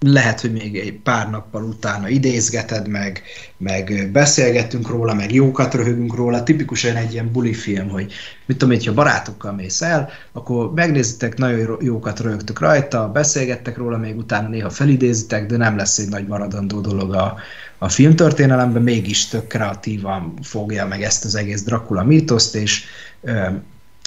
lehet, 0.00 0.40
hogy 0.40 0.52
még 0.52 0.78
egy 0.78 0.92
pár 0.92 1.30
nappal 1.30 1.62
utána 1.62 2.08
idézgeted 2.08 2.88
meg, 2.88 3.22
meg 3.56 4.08
beszélgetünk 4.12 4.88
róla, 4.88 5.14
meg 5.14 5.32
jókat 5.32 5.74
röhögünk 5.74 6.14
róla, 6.14 6.42
tipikusan 6.42 6.96
egy 6.96 7.12
ilyen 7.12 7.32
buli 7.32 7.54
film, 7.54 7.88
hogy 7.88 8.12
mit 8.46 8.56
tudom, 8.56 8.74
hogyha 8.74 8.94
barátokkal 8.94 9.52
mész 9.52 9.82
el, 9.82 10.10
akkor 10.32 10.72
megnézitek, 10.72 11.36
nagyon 11.36 11.78
jókat 11.80 12.20
röhögtök 12.20 12.60
rajta, 12.60 13.08
beszélgettek 13.08 13.76
róla, 13.76 13.96
még 13.96 14.16
utána 14.16 14.48
néha 14.48 14.70
felidézitek, 14.70 15.46
de 15.46 15.56
nem 15.56 15.76
lesz 15.76 15.98
egy 15.98 16.08
nagy 16.08 16.26
maradandó 16.26 16.80
dolog 16.80 17.14
a, 17.14 17.36
a 17.78 17.88
filmtörténelemben, 17.88 18.82
mégis 18.82 19.26
tök 19.26 19.46
kreatívan 19.46 20.34
fogja 20.42 20.86
meg 20.86 21.02
ezt 21.02 21.24
az 21.24 21.34
egész 21.34 21.62
Dracula 21.62 22.04
mítoszt, 22.04 22.54
és 22.54 22.84
ö, 23.20 23.46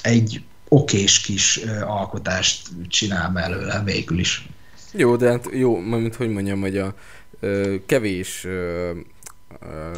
egy 0.02 0.42
okés 0.68 1.20
kis 1.20 1.60
ö, 1.64 1.84
alkotást 1.84 2.68
csinál 2.88 3.30
belőle 3.30 3.82
végül 3.84 4.18
is. 4.18 4.46
Jó, 4.92 5.16
de 5.16 5.30
hát 5.30 5.48
jó, 5.52 5.76
mint 5.76 6.14
hogy 6.14 6.30
mondjam, 6.30 6.60
hogy 6.60 6.78
a 6.78 6.94
ö, 7.40 7.74
kevés 7.86 8.44
ö, 8.44 8.90
ö, 9.60 9.90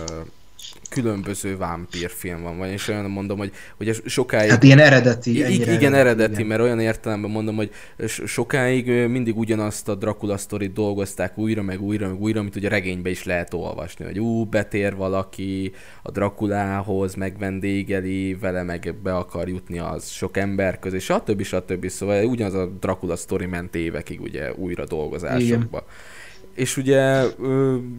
különböző 0.90 1.56
vámpírfilm 1.56 2.43
van, 2.43 2.59
vagy 2.59 2.70
és 2.70 2.89
olyan 2.89 3.11
mondom, 3.11 3.39
hogy, 3.39 3.52
hogy 3.77 4.02
sokáig... 4.05 4.51
Hát 4.51 4.62
ilyen 4.62 4.78
eredeti. 4.78 5.31
I- 5.31 5.55
igen, 5.55 5.73
eredeti, 5.73 5.94
eredeti 5.94 6.32
igen. 6.32 6.47
mert 6.47 6.61
olyan 6.61 6.81
értelemben 6.81 7.31
mondom, 7.31 7.56
hogy 7.56 7.70
sokáig 8.06 8.86
mindig 9.09 9.39
ugyanazt 9.39 9.89
a 9.89 9.94
Dracula 9.94 10.36
sztorit 10.36 10.73
dolgozták 10.73 11.39
újra, 11.39 11.62
meg 11.62 11.81
újra, 11.81 12.09
meg 12.09 12.20
újra, 12.20 12.40
amit 12.40 12.56
ugye 12.56 12.69
regénybe 12.69 13.11
is 13.11 13.24
lehet 13.24 13.55
olvasni, 13.55 14.05
hogy 14.05 14.20
ú, 14.20 14.44
betér 14.44 14.97
valaki 14.97 15.73
a 16.02 16.11
Drakulához, 16.11 17.15
megvendégeli, 17.15 18.35
vele 18.35 18.62
meg 18.62 18.94
be 19.02 19.16
akar 19.16 19.48
jutni 19.48 19.78
az 19.78 20.09
sok 20.09 20.36
ember 20.36 20.78
közé, 20.78 20.98
stb. 20.98 21.43
stb. 21.43 21.89
Szóval 21.89 22.24
ugyanaz 22.24 22.55
a 22.55 22.66
Dracula 22.66 23.16
sztori 23.16 23.47
ment 23.47 23.74
évekig 23.74 24.20
ugye 24.20 24.52
újra 24.52 24.85
dolgozásokba. 24.85 25.47
Igen 25.47 26.12
és 26.55 26.76
ugye 26.76 27.24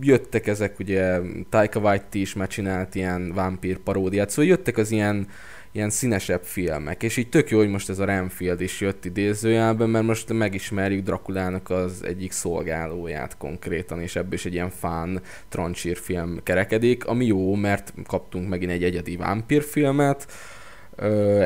jöttek 0.02 0.48
ezek, 0.48 0.80
ugye 0.80 1.19
Taika 1.49 1.80
Waititi 1.80 2.22
is 2.22 2.34
már 2.34 2.48
csinált 2.48 2.95
ilyen 2.95 3.34
vámpír 3.34 3.77
paródiát, 3.77 4.30
szóval 4.30 4.45
jöttek 4.45 4.77
az 4.77 4.91
ilyen, 4.91 5.27
ilyen 5.72 5.90
színesebb 5.90 6.44
filmek, 6.44 7.03
és 7.03 7.18
így 7.18 7.30
tök 7.30 7.49
jó, 7.49 7.57
hogy 7.57 7.69
most 7.69 7.90
ez 7.90 7.99
a 7.99 8.06
Renfield 8.06 8.61
is 8.61 8.82
jött 8.82 9.06
idézőjelben, 9.06 9.90
mert 9.90 10.06
most 10.06 10.34
megismerjük 10.34 11.03
Drakulának 11.03 11.69
az 11.69 12.03
egyik 12.03 12.32
szolgálóját 12.32 13.38
konkrétan, 13.38 14.02
és 14.02 14.15
ebből 14.15 14.34
is 14.34 14.45
egy 14.45 14.53
ilyen 14.53 14.69
fán 14.69 15.22
trancsír 15.49 15.98
film 15.98 16.40
kerekedik, 16.44 17.06
ami 17.06 17.26
jó, 17.26 17.56
mert 17.56 17.94
kaptunk 18.07 18.49
megint 18.49 18.72
egy 18.72 18.84
egyedi 18.84 19.15
vámpírfilmet, 19.15 20.27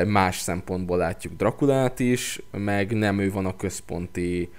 más 0.07 0.39
szempontból 0.39 0.97
látjuk 0.97 1.33
Drakulát 1.33 1.99
is, 1.99 2.41
meg 2.51 2.91
nem 2.91 3.19
ő 3.19 3.31
van 3.31 3.45
a 3.45 3.55
központi 3.55 4.49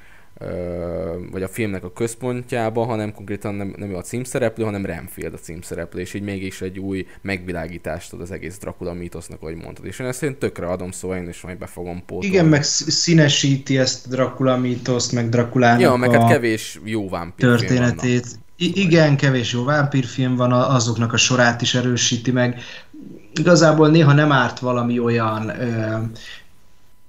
vagy 1.31 1.43
a 1.43 1.49
filmnek 1.49 1.85
a 1.85 1.93
központjába, 1.93 2.85
hanem 2.85 3.15
konkrétan 3.15 3.55
nem, 3.55 3.75
nem 3.77 3.91
ő 3.91 3.97
a 3.97 4.03
címszereplő, 4.03 4.65
hanem 4.65 4.87
Renfield 4.87 5.35
a 5.35 5.37
címszereplő, 5.37 6.01
és 6.01 6.15
így 6.15 6.23
mégis 6.23 6.61
egy 6.61 6.79
új 6.79 7.07
megvilágítást 7.23 8.13
ad 8.13 8.21
az 8.21 8.31
egész 8.31 8.59
Dracula 8.59 8.93
mítosznak, 8.93 9.43
ahogy 9.43 9.57
mondtad. 9.57 9.87
És 9.87 9.99
én 9.99 10.07
ezt 10.07 10.23
én 10.23 10.39
tökre 10.39 10.67
adom, 10.67 10.91
szóval 10.91 11.17
én 11.17 11.29
is 11.29 11.41
majd 11.41 11.59
be 11.59 11.67
fogom 11.67 12.03
pótolni. 12.07 12.27
Igen, 12.27 12.47
meg 12.47 12.63
színesíti 12.63 13.79
ezt 13.79 14.09
Dracula 14.09 14.57
mítoszt, 14.57 15.13
meg 15.13 15.29
Draculának 15.29 15.81
Ja, 15.81 15.95
meg 15.95 16.13
hát 16.13 16.31
kevés 16.31 16.81
jó 16.85 17.09
vámpír 17.09 17.47
történetét. 17.47 18.27
I- 18.57 18.81
igen, 18.81 19.17
kevés 19.17 19.53
jó 19.53 19.65
vámpírfilm 19.65 20.37
van, 20.37 20.53
azoknak 20.53 21.13
a 21.13 21.17
sorát 21.17 21.63
is 21.63 21.75
erősíti 21.75 22.31
meg. 22.31 22.61
Igazából 23.35 23.89
néha 23.89 24.13
nem 24.13 24.33
árt 24.33 24.59
valami 24.59 24.99
olyan 24.99 25.49
ö, 25.49 25.97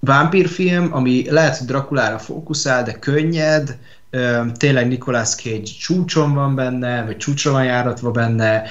vámpírfilm, 0.01 0.87
ami 0.91 1.25
lehet, 1.29 1.57
hogy 1.57 1.67
Drakulára 1.67 2.19
fókuszál, 2.19 2.83
de 2.83 2.91
könnyed, 2.91 3.77
tényleg 4.57 4.87
Nicolas 4.87 5.35
Cage 5.35 5.63
csúcson 5.79 6.33
van 6.33 6.55
benne, 6.55 7.05
vagy 7.05 7.17
csúcsra 7.17 7.51
van 7.51 7.63
járatva 7.63 8.11
benne, 8.11 8.63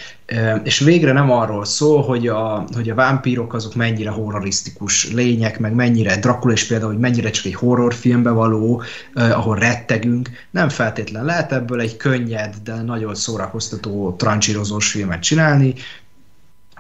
és 0.63 0.79
végre 0.79 1.13
nem 1.13 1.31
arról 1.31 1.65
szól, 1.65 2.03
hogy 2.03 2.29
a, 2.29 2.65
hogy 2.75 2.91
a 2.91 2.95
vámpírok 2.95 3.55
azok 3.55 3.75
mennyire 3.75 4.11
horrorisztikus 4.11 5.13
lények, 5.13 5.59
meg 5.59 5.75
mennyire 5.75 6.17
Dracula 6.17 6.53
is 6.53 6.67
például, 6.67 6.91
hogy 6.91 7.01
mennyire 7.01 7.31
csak 7.31 7.45
egy 7.45 7.55
horrorfilmbe 7.55 8.31
való, 8.31 8.83
ahol 9.15 9.57
rettegünk. 9.57 10.29
Nem 10.51 10.69
feltétlen 10.69 11.25
lehet 11.25 11.53
ebből 11.53 11.81
egy 11.81 11.97
könnyed, 11.97 12.55
de 12.65 12.75
nagyon 12.75 13.15
szórakoztató 13.15 14.15
trancsírozós 14.19 14.91
filmet 14.91 15.21
csinálni, 15.21 15.75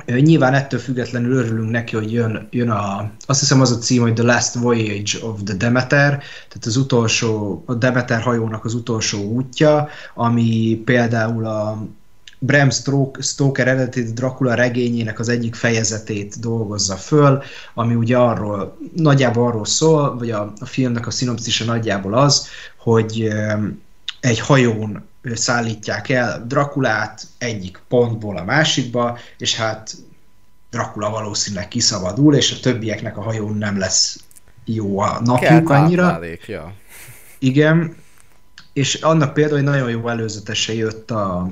Nyilván 0.06 0.54
ettől 0.54 0.80
függetlenül 0.80 1.32
örülünk 1.32 1.70
neki, 1.70 1.96
hogy 1.96 2.12
jön, 2.12 2.48
jön 2.50 2.70
a, 2.70 3.10
azt 3.26 3.40
hiszem 3.40 3.60
az 3.60 3.70
a 3.70 3.78
cím, 3.78 4.02
hogy 4.02 4.14
The 4.14 4.24
Last 4.24 4.54
Voyage 4.54 5.18
of 5.22 5.40
the 5.44 5.54
Demeter, 5.54 6.08
tehát 6.48 6.64
az 6.64 6.76
utolsó, 6.76 7.62
a 7.66 7.74
Demeter 7.74 8.20
hajónak 8.20 8.64
az 8.64 8.74
utolsó 8.74 9.22
útja, 9.22 9.88
ami 10.14 10.82
például 10.84 11.46
a 11.46 11.86
Bram 12.42 12.68
Stoker 13.20 13.68
eredeti 13.68 14.02
Dracula 14.02 14.54
regényének 14.54 15.18
az 15.18 15.28
egyik 15.28 15.54
fejezetét 15.54 16.40
dolgozza 16.40 16.96
föl, 16.96 17.42
ami 17.74 17.94
ugye 17.94 18.16
arról, 18.16 18.76
nagyjából 18.96 19.46
arról 19.46 19.64
szól, 19.64 20.16
vagy 20.18 20.30
a, 20.30 20.52
a 20.60 20.64
filmnek 20.64 21.06
a 21.06 21.10
szinopszisa 21.10 21.64
nagyjából 21.64 22.14
az, 22.14 22.46
hogy 22.76 23.28
egy 24.20 24.38
hajón 24.38 25.08
szállítják 25.22 26.08
el 26.08 26.44
Drakulát 26.46 27.22
egyik 27.38 27.82
pontból 27.88 28.36
a 28.36 28.44
másikba, 28.44 29.18
és 29.38 29.56
hát 29.56 29.94
Dracula 30.70 31.10
valószínűleg 31.10 31.68
kiszabadul, 31.68 32.34
és 32.34 32.52
a 32.52 32.60
többieknek 32.60 33.16
a 33.16 33.22
hajón 33.22 33.56
nem 33.56 33.78
lesz 33.78 34.24
jó 34.64 34.98
a 34.98 35.20
napjuk 35.24 35.70
annyira. 35.70 36.02
Táplálék, 36.02 36.48
ja. 36.48 36.74
Igen, 37.38 37.96
és 38.72 38.94
annak 38.94 39.32
például, 39.32 39.56
hogy 39.56 39.68
nagyon 39.68 39.90
jó 39.90 40.08
előzetese 40.08 40.74
jött 40.74 41.10
a, 41.10 41.50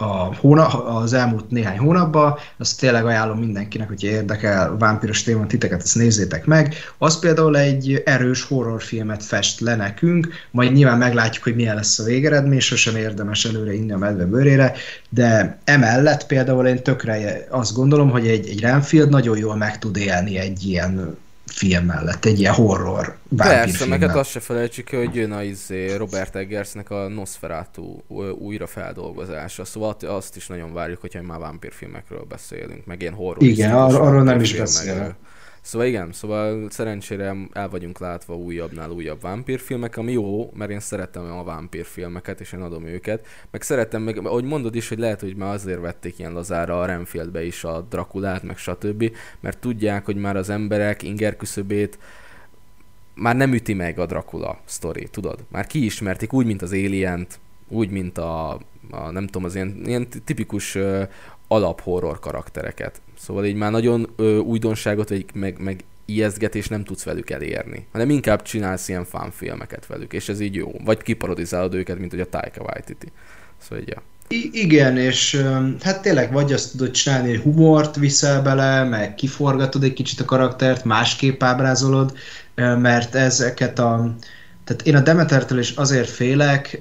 a 0.00 0.34
hónap, 0.36 0.86
az 0.86 1.12
elmúlt 1.12 1.50
néhány 1.50 1.78
hónapban, 1.78 2.34
azt 2.58 2.80
tényleg 2.80 3.06
ajánlom 3.06 3.38
mindenkinek, 3.38 3.88
hogyha 3.88 4.08
érdekel 4.08 4.76
vámpiros 4.78 5.22
téma 5.22 5.46
titeket, 5.46 5.82
ezt 5.82 5.94
nézzétek 5.94 6.46
meg. 6.46 6.74
Az 6.98 7.18
például 7.18 7.56
egy 7.56 8.02
erős 8.04 8.42
horrorfilmet 8.42 9.22
fest 9.22 9.60
le 9.60 9.76
nekünk, 9.76 10.28
majd 10.50 10.72
nyilván 10.72 10.98
meglátjuk, 10.98 11.44
hogy 11.44 11.54
milyen 11.54 11.74
lesz 11.74 11.98
a 11.98 12.04
végeredmény, 12.04 12.60
sosem 12.60 12.96
érdemes 12.96 13.44
előre 13.44 13.74
inni 13.74 13.92
a 13.92 13.98
medve 13.98 14.24
bőrére, 14.24 14.72
de 15.08 15.58
emellett 15.64 16.26
például 16.26 16.66
én 16.66 16.82
tökre 16.82 17.46
azt 17.50 17.74
gondolom, 17.74 18.10
hogy 18.10 18.26
egy, 18.26 18.48
egy 18.48 18.60
Renfield 18.60 19.08
nagyon 19.08 19.38
jól 19.38 19.56
meg 19.56 19.78
tud 19.78 19.96
élni 19.96 20.38
egy 20.38 20.64
ilyen 20.64 21.18
film 21.52 21.84
mellett, 21.84 22.24
egy 22.24 22.38
ilyen 22.38 22.54
horror 22.54 23.18
Persze, 23.36 23.86
meg 23.86 24.00
hát 24.00 24.16
azt 24.16 24.30
se 24.30 24.40
felejtsük, 24.40 24.88
hogy 24.88 25.14
jön 25.14 25.32
a 25.32 25.42
izé 25.42 25.94
Robert 25.94 26.36
Eggersnek 26.36 26.90
a 26.90 27.08
Nosferatu 27.08 28.02
újra 28.38 28.66
feldolgozása, 28.66 29.64
szóval 29.64 29.96
azt 30.06 30.36
is 30.36 30.46
nagyon 30.46 30.72
várjuk, 30.72 31.00
hogyha 31.00 31.22
már 31.22 31.38
vámpírfilmekről 31.38 32.24
beszélünk, 32.28 32.86
meg 32.86 33.00
ilyen 33.00 33.14
horror. 33.14 33.42
Igen, 33.42 33.74
ar- 33.74 33.94
arról 33.94 34.22
nem 34.22 34.40
is 34.40 34.56
beszélünk. 34.56 35.14
Szóval 35.60 35.86
igen, 35.86 36.12
szóval 36.12 36.70
szerencsére 36.70 37.36
el 37.52 37.68
vagyunk 37.68 37.98
látva 37.98 38.36
újabbnál 38.36 38.90
újabb 38.90 39.20
vámpírfilmek, 39.20 39.96
ami 39.96 40.12
jó, 40.12 40.50
mert 40.54 40.70
én 40.70 40.80
szeretem 40.80 41.32
a 41.32 41.44
vámpírfilmeket, 41.44 42.40
és 42.40 42.52
én 42.52 42.60
adom 42.60 42.86
őket. 42.86 43.26
Meg 43.50 43.62
szeretem, 43.62 44.02
meg, 44.02 44.26
ahogy 44.26 44.44
mondod 44.44 44.74
is, 44.74 44.88
hogy 44.88 44.98
lehet, 44.98 45.20
hogy 45.20 45.36
már 45.36 45.54
azért 45.54 45.80
vették 45.80 46.18
ilyen 46.18 46.32
lazára 46.32 46.80
a 46.80 46.86
Renfieldbe 46.86 47.44
is 47.44 47.64
a 47.64 47.80
Drakulát, 47.80 48.42
meg 48.42 48.56
stb. 48.56 49.16
Mert 49.40 49.58
tudják, 49.58 50.04
hogy 50.04 50.16
már 50.16 50.36
az 50.36 50.50
emberek 50.50 51.02
inger 51.02 51.36
már 53.14 53.36
nem 53.36 53.52
üti 53.52 53.74
meg 53.74 53.98
a 53.98 54.06
Dracula 54.06 54.60
sztori, 54.64 55.08
tudod? 55.10 55.44
Már 55.48 55.66
kiismerték 55.66 56.32
úgy, 56.32 56.46
mint 56.46 56.62
az 56.62 56.72
alien 56.72 57.26
úgy, 57.68 57.90
mint 57.90 58.18
a, 58.18 58.50
a 58.90 59.10
nem 59.10 59.26
tudom, 59.26 59.44
az 59.44 59.54
ilyen, 59.54 59.80
ilyen 59.84 60.08
tipikus 60.24 60.78
alaphorror 61.48 62.18
karaktereket. 62.18 63.02
Szóval 63.30 63.44
így 63.46 63.54
már 63.54 63.70
nagyon 63.70 64.08
ö, 64.16 64.36
újdonságot, 64.36 65.08
vagy 65.08 65.24
meg, 65.34 65.56
meg 65.58 65.84
ijesztgetés 66.04 66.68
nem 66.68 66.84
tudsz 66.84 67.02
velük 67.02 67.30
elérni, 67.30 67.86
hanem 67.92 68.10
inkább 68.10 68.42
csinálsz 68.42 68.88
ilyen 68.88 69.06
filmeket 69.30 69.86
velük, 69.86 70.12
és 70.12 70.28
ez 70.28 70.40
így 70.40 70.54
jó. 70.54 70.72
Vagy 70.84 71.02
kiparodizálod 71.02 71.74
őket, 71.74 71.98
mint 71.98 72.10
hogy 72.10 72.20
a 72.20 72.28
Taika 72.28 72.62
Waititi. 72.62 73.06
Szóval 73.58 73.78
így, 73.78 73.88
ja. 73.88 74.02
I- 74.28 74.50
igen, 74.52 74.96
és 74.96 75.44
hát 75.82 76.02
tényleg 76.02 76.32
vagy 76.32 76.52
azt 76.52 76.70
tudod 76.70 76.90
csinálni, 76.90 77.28
hogy 77.28 77.40
humort 77.40 77.96
viszel 77.96 78.42
bele, 78.42 78.84
meg 78.84 79.14
kiforgatod 79.14 79.82
egy 79.82 79.92
kicsit 79.92 80.20
a 80.20 80.24
karaktert, 80.24 80.84
másképp 80.84 81.42
ábrázolod, 81.42 82.16
mert 82.54 83.14
ezeket 83.14 83.78
a... 83.78 84.14
Tehát 84.64 84.82
én 84.82 84.96
a 84.96 85.00
Demetertől 85.00 85.58
is 85.58 85.70
azért 85.70 86.08
félek, 86.08 86.78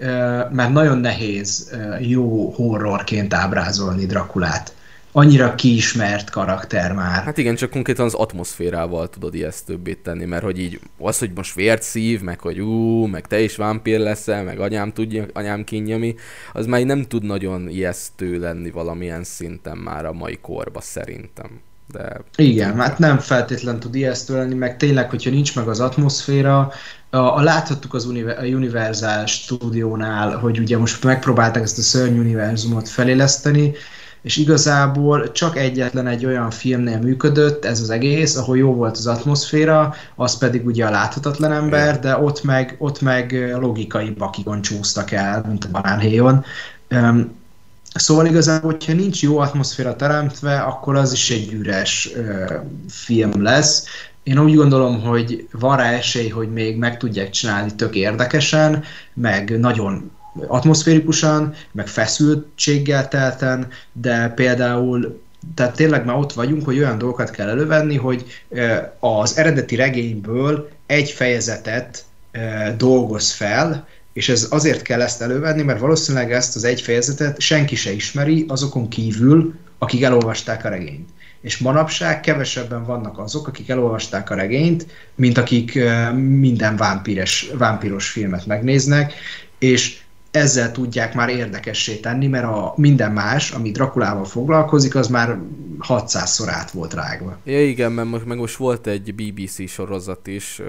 mert 0.52 0.72
nagyon 0.72 0.98
nehéz 0.98 1.76
jó 2.00 2.50
horrorként 2.52 3.34
ábrázolni 3.34 4.06
Drakulát 4.06 4.78
annyira 5.20 5.56
kiismert 5.56 6.30
karakter 6.30 6.94
már. 6.94 7.24
Hát 7.24 7.38
igen, 7.38 7.56
csak 7.56 7.70
konkrétan 7.70 8.06
az 8.06 8.14
atmoszférával 8.14 9.10
tudod 9.10 9.36
ijesztőbbé 9.36 9.94
tenni, 9.94 10.26
mert 10.26 10.44
hogy 10.44 10.60
így 10.60 10.80
az, 10.98 11.20
hogy 11.20 11.32
most 11.36 11.54
vért 11.54 11.82
szív, 11.82 12.22
meg 12.22 12.40
hogy 12.40 12.60
ú, 12.60 13.06
meg 13.06 13.28
te 13.28 13.42
is 13.42 13.56
vámpír 13.56 14.00
leszel, 14.00 14.44
meg 14.44 14.60
anyám 14.60 14.94
tudja, 14.94 15.26
anyám 15.34 15.64
kínjami, 15.64 16.16
az 16.54 16.66
már 16.66 16.82
nem 16.82 17.04
tud 17.04 17.24
nagyon 17.24 17.70
ijesztő 17.70 18.40
lenni 18.40 18.72
valamilyen 18.72 19.24
szinten 19.24 19.78
már 19.78 20.06
a 20.06 20.14
mai 20.14 20.38
korba 20.42 20.82
szerintem. 20.82 21.62
De... 21.92 22.22
Igen, 22.36 22.76
hát 22.76 22.98
nem 22.98 23.18
feltétlen 23.18 23.80
tud 23.80 23.96
ijesztő 23.96 24.36
lenni, 24.36 24.54
meg 24.54 24.78
tényleg, 24.78 25.10
hogyha 25.10 25.30
nincs 25.30 25.56
meg 25.56 25.68
az 25.68 25.80
atmoszféra, 25.80 26.72
a, 27.10 27.18
a 27.18 27.42
láthattuk 27.42 27.94
az 27.94 28.06
univer, 28.06 28.40
a 28.40 28.44
Universal 28.44 29.26
stúdiónál, 29.26 30.38
hogy 30.38 30.60
ugye 30.60 30.78
most 30.78 31.04
megpróbálták 31.04 31.64
ezt 31.64 31.78
a 31.78 31.82
szörny 31.82 32.18
univerzumot 32.18 32.90
feléleszteni, 32.90 33.74
és 34.22 34.38
igazából 34.38 35.32
csak 35.32 35.58
egyetlen 35.58 36.08
egy 36.08 36.26
olyan 36.26 36.50
filmnél 36.50 36.98
működött 36.98 37.66
ez 37.66 37.82
az 37.82 37.90
egész, 37.90 38.36
ahol 38.36 38.58
jó 38.58 38.74
volt 38.74 38.98
az 38.98 39.08
atmoszféra, 39.08 39.94
az 40.16 40.38
pedig 40.38 40.66
ugye 40.66 40.86
a 40.86 40.92
láthatatlan 40.92 41.52
ember, 41.52 42.00
de 42.00 42.18
ott 42.18 42.44
meg, 42.44 42.76
ott 42.78 43.02
meg 43.02 43.56
logikai 43.60 44.10
bakikon 44.10 44.62
csúsztak 44.62 45.12
el, 45.12 45.44
mint 45.48 45.66
a 45.66 45.70
banánhéjon. 45.72 46.46
Szóval 47.94 48.26
igazából, 48.26 48.72
hogyha 48.72 48.94
nincs 48.94 49.22
jó 49.22 49.38
atmoszféra 49.38 49.96
teremtve, 49.96 50.60
akkor 50.60 50.96
az 50.96 51.12
is 51.12 51.32
egy 51.32 51.54
üres 51.54 52.10
ö, 52.16 52.54
film 52.90 53.44
lesz. 53.44 53.86
Én 54.24 54.40
úgy 54.40 54.56
gondolom, 54.56 55.02
hogy 55.02 55.48
van 55.52 55.78
rá 55.78 55.92
esély, 55.92 56.30
hogy 56.30 56.52
még 56.54 56.78
meg 56.78 56.98
tudják 56.98 57.30
csinálni 57.30 57.76
tök 57.76 57.96
érdekesen, 57.96 58.84
meg 59.14 59.60
nagyon 59.60 60.12
atmoszférikusan, 60.48 61.54
meg 61.72 61.88
feszültséggel 61.88 63.08
telten, 63.08 63.68
de 63.94 64.28
például 64.28 65.22
tehát 65.56 65.76
tényleg 65.76 66.06
már 66.06 66.16
ott 66.16 66.34
vagyunk, 66.34 66.66
hogy 66.66 66.78
olyan 66.78 66.98
dolgokat 66.98 67.30
kell 67.30 67.50
elővenni, 67.50 67.96
hogy 67.96 68.44
az 69.00 69.38
eredeti 69.38 69.76
regényből 69.76 70.70
egy 70.86 71.10
fejezetet 71.10 72.04
dolgoz 72.78 73.32
fel, 73.32 73.88
és 74.14 74.30
ez 74.30 74.48
azért 74.50 74.82
kell 74.82 75.02
ezt 75.02 75.22
elővenni, 75.22 75.62
mert 75.62 75.80
valószínűleg 75.80 76.32
ezt 76.32 76.56
az 76.56 76.64
egy 76.64 76.82
fejezetet 76.82 77.40
senki 77.40 77.76
se 77.76 77.92
ismeri 77.92 78.46
azokon 78.48 78.88
kívül, 78.88 79.54
akik 79.78 80.04
elolvasták 80.04 80.66
a 80.66 80.70
regényt. 80.70 81.10
És 81.42 81.58
manapság 81.58 82.20
kevesebben 82.20 82.86
vannak 82.86 83.20
azok, 83.20 83.48
akik 83.48 83.70
elolvasták 83.70 84.30
a 84.30 84.36
regényt, 84.36 84.88
mint 85.16 85.38
akik 85.38 85.80
minden 86.16 86.76
vámpíres, 86.76 87.52
vámpíros 87.58 88.10
filmet 88.10 88.46
megnéznek, 88.46 89.14
és 89.58 90.00
ezzel 90.32 90.72
tudják 90.72 91.14
már 91.14 91.30
érdekessé 91.30 91.96
tenni, 91.96 92.28
mert 92.28 92.46
a 92.46 92.74
minden 92.76 93.12
más, 93.12 93.52
ami 93.52 93.72
Drakulával 93.72 94.26
foglalkozik, 94.26 94.96
az 94.96 95.08
már 95.08 95.38
600-szor 95.88 96.48
át 96.48 96.72
volt 96.72 96.94
rágva. 96.94 97.38
Ja 97.44 97.66
igen, 97.66 97.92
mert 97.92 98.10
most, 98.10 98.26
meg 98.26 98.38
most 98.38 98.56
volt 98.56 98.88
egy 98.88 99.16
BBC 99.16 99.70
sorozat 99.70 100.28
is 100.28 100.60
uh, 100.60 100.68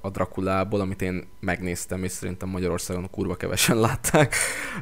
a 0.00 0.10
Drakulából, 0.10 0.80
amit 0.80 1.02
én 1.02 1.26
megnéztem, 1.40 2.04
és 2.04 2.10
szerintem 2.10 2.48
Magyarországon 2.48 3.10
kurva 3.10 3.34
kevesen 3.34 3.80
látták, 3.86 4.34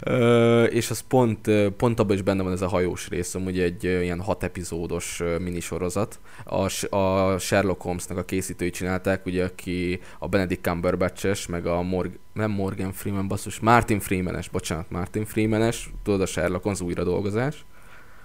uh, 0.07 0.69
és 0.71 0.91
az 0.91 1.01
pont, 1.09 1.51
pont 1.77 2.01
abban 2.01 2.17
is 2.17 2.23
benne 2.23 2.43
van 2.43 2.53
ez 2.53 2.63
a 2.63 2.69
hajós 2.69 3.09
rész, 3.09 3.35
ugye 3.35 3.63
egy 3.63 3.85
ilyen 3.85 4.21
hat 4.21 4.43
epizódos 4.43 5.23
minisorozat. 5.41 6.21
A, 6.45 6.97
a 6.97 7.39
Sherlock 7.39 7.83
Holmesnak 7.83 8.19
a 8.19 8.25
készítői 8.25 8.71
csinálták, 8.71 9.27
ugye 9.27 9.45
aki 9.45 10.01
a 10.19 10.29
Benedict 10.29 10.63
Cumberbatch-es, 10.63 11.47
meg 11.47 11.67
a 11.67 11.83
Morg 11.83 12.11
nem 12.35 12.51
Morgan 12.51 12.93
Freeman, 12.93 13.29
basszus, 13.29 13.61
Martin 13.61 14.01
Freemanes, 14.01 14.49
bocsánat, 14.49 14.91
Martin 14.91 15.25
Freemanes, 15.25 15.91
tudod 16.03 16.21
a 16.21 16.27
Sherlock 16.27 16.63
Holmes 16.63 16.81
újra 16.81 17.05
dolgozás. 17.05 17.65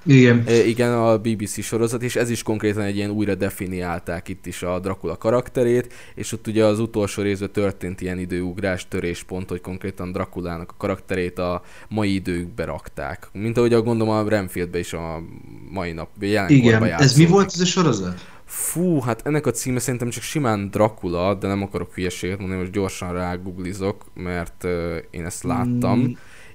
Igen. 0.06 0.44
E, 0.46 0.64
igen, 0.66 0.94
a 0.94 1.18
BBC 1.18 1.64
sorozat, 1.64 2.04
és 2.04 2.16
ez 2.16 2.30
is 2.30 2.44
konkrétan 2.44 2.84
egy 2.84 2.96
ilyen 2.96 3.10
újra 3.10 3.36
definiálták 3.36 4.28
itt 4.28 4.46
is 4.46 4.64
a 4.64 4.80
Dracula 4.80 5.18
karakterét, 5.18 5.94
és 6.16 6.32
ott 6.32 6.48
ugye 6.48 6.66
az 6.66 6.80
utolsó 6.80 7.22
részben 7.22 7.52
történt 7.52 8.02
ilyen 8.02 8.20
időugrás, 8.20 8.88
töréspont, 8.88 9.50
hogy 9.50 9.62
konkrétan 9.62 10.12
Drakulának 10.12 10.72
a 10.72 10.76
karakterét 10.78 11.40
a 11.40 11.62
mai 11.90 12.14
időkbe 12.14 12.66
rakták. 12.66 13.30
Mint 13.34 13.58
ahogy 13.58 13.74
a 13.74 13.82
gondolom 13.82 14.14
a 14.14 14.30
Renfieldbe 14.30 14.80
is 14.80 14.94
a 14.94 15.24
mai 15.70 15.92
nap, 15.92 16.10
Igen, 16.20 16.84
ez 16.84 17.18
mi 17.18 17.26
volt 17.26 17.52
ez 17.54 17.60
a 17.60 17.66
sorozat? 17.66 18.38
Fú, 18.50 19.00
hát 19.00 19.26
ennek 19.26 19.46
a 19.46 19.52
címe 19.52 19.80
szerintem 19.80 20.10
csak 20.10 20.24
simán 20.24 20.70
Dracula, 20.70 21.34
de 21.34 21.48
nem 21.48 21.62
akarok 21.62 21.94
hülyeséget 21.94 22.40
mondani, 22.40 22.60
most 22.60 22.72
gyorsan 22.72 23.14
rágooglizok, 23.14 24.06
mert 24.14 24.64
uh, 24.64 24.96
én 25.10 25.26
ezt 25.26 25.44
láttam. 25.44 26.00
Mm. 26.00 26.12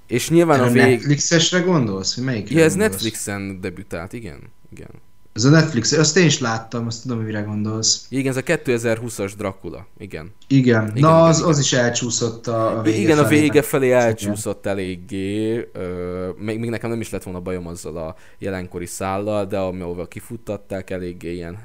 És 0.06 0.30
nyilván 0.30 0.60
a, 0.60 0.64
a 0.64 0.70
vég... 0.70 0.82
Netflixesre 0.82 1.60
gondolsz? 1.60 2.16
Melyik 2.16 2.50
ja, 2.50 2.62
ez 2.62 2.74
Netflixen 2.74 3.60
debütált, 3.60 4.12
igen. 4.12 4.38
igen. 4.72 4.90
Ez 5.34 5.44
a 5.44 5.50
Netflix, 5.50 5.92
azt 5.92 6.16
én 6.16 6.24
is 6.24 6.40
láttam, 6.40 6.86
azt 6.86 7.02
tudom, 7.02 7.18
mire 7.18 7.40
gondolsz. 7.40 8.06
Igen, 8.08 8.30
ez 8.30 8.36
a 8.36 8.42
2030-as 8.42 9.32
Dracula, 9.36 9.86
igen. 9.98 10.32
Igen, 10.46 10.84
igen 10.84 10.84
na 10.84 10.96
igen, 10.96 11.10
az, 11.10 11.38
igen. 11.38 11.48
az 11.48 11.58
is 11.58 11.72
elcsúszott 11.72 12.46
a, 12.46 12.80
vége 12.82 12.98
Igen, 12.98 13.16
felé. 13.16 13.26
a 13.26 13.40
vége 13.40 13.62
felé 13.62 13.92
elcsúszott 13.92 14.64
igen. 14.64 14.76
eléggé. 14.76 15.68
Ö, 15.72 16.28
még, 16.38 16.58
még 16.58 16.70
nekem 16.70 16.90
nem 16.90 17.00
is 17.00 17.10
lett 17.10 17.22
volna 17.22 17.40
bajom 17.40 17.66
azzal 17.66 17.96
a 17.96 18.14
jelenkori 18.38 18.86
szállal, 18.86 19.44
de 19.44 19.58
amivel 19.58 20.06
kifuttatták 20.06 20.90
eléggé 20.90 21.32
ilyen, 21.32 21.58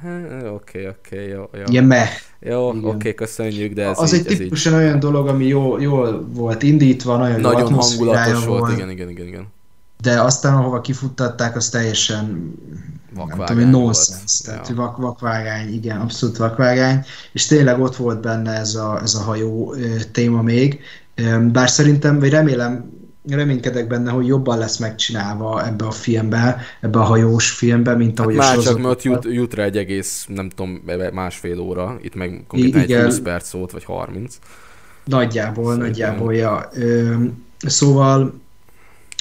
oké, 0.54 0.88
oké, 0.88 1.28
jó, 1.28 1.50
jó. 1.54 1.64
Ilyen 1.66 1.84
meh. 1.84 2.10
Jó, 2.40 2.68
oké, 2.68 2.88
okay, 2.88 3.14
köszönjük, 3.14 3.74
de 3.74 3.88
ez 3.88 4.00
Az 4.00 4.14
így, 4.14 4.28
egy 4.28 4.42
így... 4.42 4.74
olyan 4.74 5.00
dolog, 5.00 5.28
ami 5.28 5.46
jól, 5.46 5.82
jól 5.82 6.28
volt 6.34 6.64
indítva, 6.64 7.18
nagyon, 7.18 7.40
nagyon 7.40 7.74
hangulatos 7.74 8.46
volt, 8.46 8.60
volt, 8.60 8.72
igen, 8.72 8.90
igen, 8.90 9.10
igen, 9.10 9.28
igen. 9.28 9.48
De 10.02 10.22
aztán, 10.22 10.54
ahova 10.54 10.82
kifuttatták, 10.82 11.56
az 11.56 11.70
teljesen 11.70 12.54
vakvágány 13.14 13.58
nem 13.58 13.66
tudom, 13.66 13.82
nonsense, 13.82 14.44
tehát 14.44 14.68
ja. 14.70 14.76
vak, 14.76 14.98
vakvágány, 14.98 15.74
igen, 15.74 16.00
abszolút 16.00 16.38
vakvágány, 16.38 17.04
és 17.32 17.46
tényleg 17.46 17.80
ott 17.80 17.96
volt 17.96 18.22
benne 18.22 18.52
ez 18.52 18.76
a, 18.76 19.00
ez 19.02 19.16
a 19.16 19.20
hajó 19.20 19.76
téma 20.12 20.42
még, 20.42 20.80
bár 21.52 21.70
szerintem, 21.70 22.20
vagy 22.20 22.30
remélem, 22.30 22.98
reménykedek 23.30 23.88
benne, 23.88 24.12
hogy 24.12 24.28
jobban 24.28 24.58
lesz 24.58 24.78
megcsinálva 24.78 25.66
ebbe 25.66 25.86
a 25.86 25.92
filmbe, 25.92 26.62
ebbe 26.82 27.00
a 27.00 27.04
hajós 27.04 27.52
filmbe, 27.52 27.96
mint 27.96 28.20
ahogy 28.20 28.38
hát 28.38 28.54
a 28.54 28.56
Már 28.56 28.66
csak, 28.66 28.80
mert 28.80 29.04
jut, 29.04 29.26
jut 29.26 29.54
rá 29.54 29.64
egy 29.64 29.78
egész, 29.78 30.26
nem 30.28 30.50
tudom, 30.50 30.82
másfél 31.14 31.60
óra, 31.60 31.98
itt 32.02 32.16
meg 32.16 32.44
konkrétan 32.48 32.82
egy 32.82 33.04
20 33.04 33.20
perc 33.20 33.52
volt, 33.52 33.72
vagy 33.72 33.84
30. 33.84 34.38
Nagyjából, 35.06 35.64
Szerintem. 35.64 35.90
nagyjából, 35.90 36.36
ja. 36.36 36.70
Ö, 36.74 37.14
szóval 37.58 38.34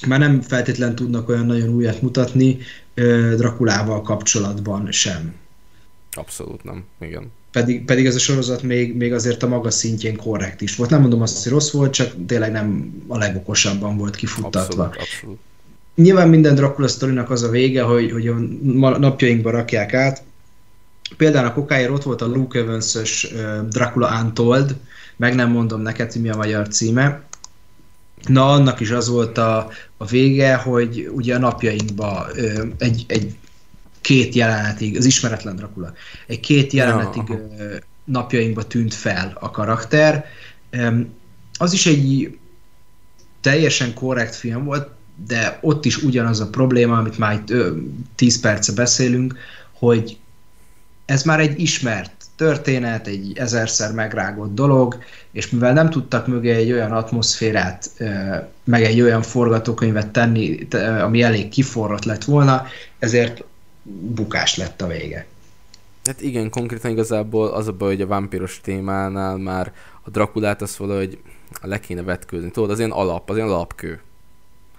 már 0.06 0.18
nem 0.18 0.40
feltétlen 0.40 0.94
tudnak 0.94 1.28
olyan 1.28 1.46
nagyon 1.46 1.68
újat 1.68 2.02
mutatni 2.02 2.58
Drakulával 3.36 4.02
kapcsolatban 4.02 4.92
sem. 4.92 5.34
Abszolút 6.10 6.64
nem, 6.64 6.84
igen. 7.00 7.32
Pedig, 7.52 7.84
pedig 7.84 8.06
ez 8.06 8.14
a 8.14 8.18
sorozat 8.18 8.62
még, 8.62 8.96
még 8.96 9.12
azért 9.12 9.42
a 9.42 9.48
maga 9.48 9.70
szintjén 9.70 10.16
korrekt 10.16 10.60
is 10.60 10.76
volt. 10.76 10.90
Nem 10.90 11.00
mondom 11.00 11.22
azt, 11.22 11.42
hogy 11.42 11.52
rossz 11.52 11.70
volt, 11.70 11.92
csak 11.92 12.12
tényleg 12.26 12.52
nem 12.52 12.92
a 13.06 13.18
legokosabban 13.18 13.96
volt 13.96 14.16
kifuttatva. 14.16 14.82
Abszolút, 14.82 15.08
abszolút. 15.08 15.38
Nyilván 15.94 16.28
minden 16.28 16.54
Dracula 16.54 16.88
sztorinak 16.88 17.30
az 17.30 17.42
a 17.42 17.50
vége, 17.50 17.82
hogy, 17.82 18.12
hogy 18.12 18.28
a 18.28 18.34
napjainkban 18.98 19.52
rakják 19.52 19.94
át. 19.94 20.22
Például 21.16 21.46
a 21.46 21.52
kokáért 21.52 21.90
ott 21.90 22.02
volt 22.02 22.22
a 22.22 22.26
Luke 22.26 22.58
Evans-ös 22.58 23.34
Dracula 23.68 24.20
Untold, 24.22 24.76
meg 25.16 25.34
nem 25.34 25.50
mondom 25.50 25.80
neked, 25.80 26.12
hogy 26.12 26.22
mi 26.22 26.28
a 26.28 26.36
magyar 26.36 26.68
címe. 26.68 27.22
Na, 28.26 28.52
annak 28.52 28.80
is 28.80 28.90
az 28.90 29.08
volt 29.08 29.38
a, 29.38 29.70
a 29.96 30.04
vége, 30.04 30.54
hogy 30.54 31.10
ugye 31.14 31.34
a 31.34 31.38
napjainkban 31.38 32.26
egy, 32.78 33.04
egy 33.08 33.36
két 34.00 34.34
jelenetig, 34.34 34.96
az 34.96 35.04
ismeretlen 35.04 35.56
Dracula, 35.56 35.92
egy 36.26 36.40
két 36.40 36.72
jelenetig 36.72 37.22
ja, 37.28 37.38
napjainkba 38.04 38.66
tűnt 38.66 38.94
fel 38.94 39.36
a 39.40 39.50
karakter. 39.50 40.24
Az 41.58 41.72
is 41.72 41.86
egy 41.86 42.38
teljesen 43.40 43.94
korrekt 43.94 44.34
film 44.34 44.64
volt, 44.64 44.88
de 45.26 45.58
ott 45.62 45.84
is 45.84 46.02
ugyanaz 46.02 46.40
a 46.40 46.48
probléma, 46.48 46.98
amit 46.98 47.18
már 47.18 47.34
itt 47.34 47.54
10 48.14 48.40
perce 48.40 48.72
beszélünk, 48.72 49.38
hogy 49.72 50.18
ez 51.04 51.22
már 51.22 51.40
egy 51.40 51.60
ismert 51.60 52.17
történet, 52.39 53.06
egy 53.06 53.32
ezerszer 53.35 53.93
megrágott 53.93 54.55
dolog, 54.55 54.98
és 55.32 55.51
mivel 55.51 55.73
nem 55.73 55.90
tudtak 55.90 56.27
mögé 56.27 56.51
egy 56.51 56.73
olyan 56.73 56.93
atmoszférát, 56.93 57.90
meg 58.65 58.82
egy 58.82 59.01
olyan 59.01 59.23
forgatókönyvet 59.23 60.09
tenni, 60.09 60.69
ami 61.01 61.23
elég 61.23 61.48
kiforrott 61.48 62.05
lett 62.05 62.24
volna, 62.24 62.66
ezért 62.98 63.44
bukás 63.93 64.56
lett 64.56 64.82
a 64.82 64.86
vége. 64.86 65.27
Hát 66.05 66.20
igen, 66.20 66.51
konkrétan 66.51 66.90
igazából 66.90 67.48
az 67.48 67.69
a 67.69 67.73
baj, 67.73 67.89
hogy 67.89 68.01
a 68.01 68.06
vámpiros 68.06 68.60
témánál 68.62 69.36
már 69.36 69.73
a 70.02 70.10
Drakulát 70.10 70.62
az 70.62 70.77
valahogy 70.77 71.19
le 71.62 71.81
kéne 71.81 72.02
vetkőzni. 72.02 72.51
Tudod, 72.51 72.70
az 72.70 72.78
ilyen 72.78 72.90
alap, 72.90 73.31
az 73.31 73.36
ilyen 73.36 73.48
alapkő. 73.48 74.01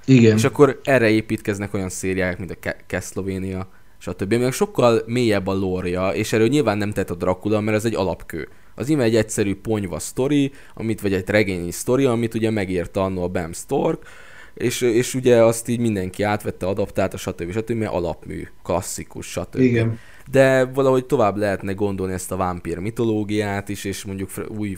Igen. 0.06 0.38
És 0.38 0.44
akkor 0.44 0.80
erre 0.84 1.10
építkeznek 1.10 1.73
olyan 1.73 1.90
szériák, 1.90 2.38
mint 2.38 2.52
a 2.52 2.69
Castlevania, 2.88 3.68
stb. 3.99 4.34
Még 4.34 4.51
sokkal 4.51 5.01
mélyebb 5.05 5.47
a 5.47 5.53
lória, 5.53 6.09
és 6.09 6.34
erről 6.34 6.47
nyilván 6.47 6.77
nem 6.77 6.91
tett 6.91 7.09
a 7.09 7.15
Dracula, 7.15 7.59
mert 7.59 7.77
ez 7.77 7.85
egy 7.85 7.95
alapkő. 7.95 8.47
Az 8.76 8.89
ime 8.89 9.03
egy 9.03 9.15
egyszerű 9.15 9.55
ponyva 9.55 9.99
sztori, 9.99 10.51
amit, 10.73 11.01
vagy 11.01 11.13
egy 11.13 11.30
regényi 11.30 11.71
sztori, 11.71 12.05
amit 12.05 12.34
ugye 12.34 12.49
megírta 12.49 13.03
annó 13.03 13.23
a 13.23 13.27
Bram 13.27 13.53
Stork, 13.53 14.05
és, 14.53 14.81
és 14.81 15.13
ugye 15.13 15.43
azt 15.43 15.67
így 15.67 15.80
mindenki 15.80 16.23
átvette, 16.23 16.65
adaptálta, 16.65 17.17
stb. 17.17 17.51
stb. 17.51 17.71
mert 17.71 17.91
alapmű, 17.91 18.47
klasszikus, 18.63 19.27
stb. 19.27 19.59
Igen. 19.59 19.99
De 20.31 20.65
valahogy 20.65 21.05
tovább 21.05 21.38
lehetne 21.38 21.73
gondolni 21.73 22.13
ezt 22.13 22.31
a 22.31 22.35
vámpír 22.35 22.77
mitológiát 22.77 23.69
is, 23.69 23.84
és 23.84 24.05
mondjuk 24.05 24.30
új 24.57 24.77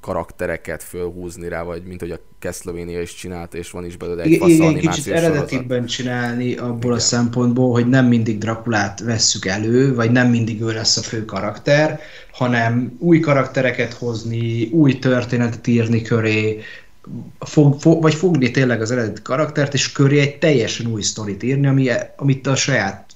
karaktereket 0.00 0.82
fölhúzni 0.82 1.48
rá, 1.48 1.62
vagy 1.62 1.82
mint 1.82 2.00
hogy 2.00 2.10
a 2.10 2.20
Castlevania 2.38 3.00
is 3.00 3.14
csinálta, 3.14 3.56
és 3.56 3.70
van 3.70 3.84
is 3.84 3.96
belőle 3.96 4.22
egy 4.22 4.36
fasz 4.36 4.50
Igen, 4.50 4.74
kicsit 4.74 5.06
eredetiben 5.06 5.86
csinálni 5.86 6.54
abból 6.54 6.78
Igen. 6.78 6.96
a 6.96 6.98
szempontból, 6.98 7.72
hogy 7.72 7.88
nem 7.88 8.06
mindig 8.06 8.38
Drakulát 8.38 9.00
vesszük 9.00 9.46
elő, 9.46 9.94
vagy 9.94 10.10
nem 10.10 10.28
mindig 10.28 10.62
ő 10.62 10.72
lesz 10.72 10.96
a 10.96 11.02
fő 11.02 11.24
karakter, 11.24 12.00
hanem 12.32 12.96
új 12.98 13.20
karaktereket 13.20 13.92
hozni, 13.92 14.64
új 14.64 14.98
történetet 14.98 15.66
írni 15.66 16.02
köré, 16.02 16.60
fog, 17.38 17.80
fog, 17.80 18.02
vagy 18.02 18.14
fogni 18.14 18.50
tényleg 18.50 18.80
az 18.80 18.90
eredeti 18.90 19.22
karaktert, 19.22 19.74
és 19.74 19.92
köré 19.92 20.20
egy 20.20 20.38
teljesen 20.38 20.86
új 20.86 21.02
sztorit 21.02 21.42
írni, 21.42 21.66
ami, 21.66 21.88
amit 22.16 22.46
a 22.46 22.54
saját 22.54 23.11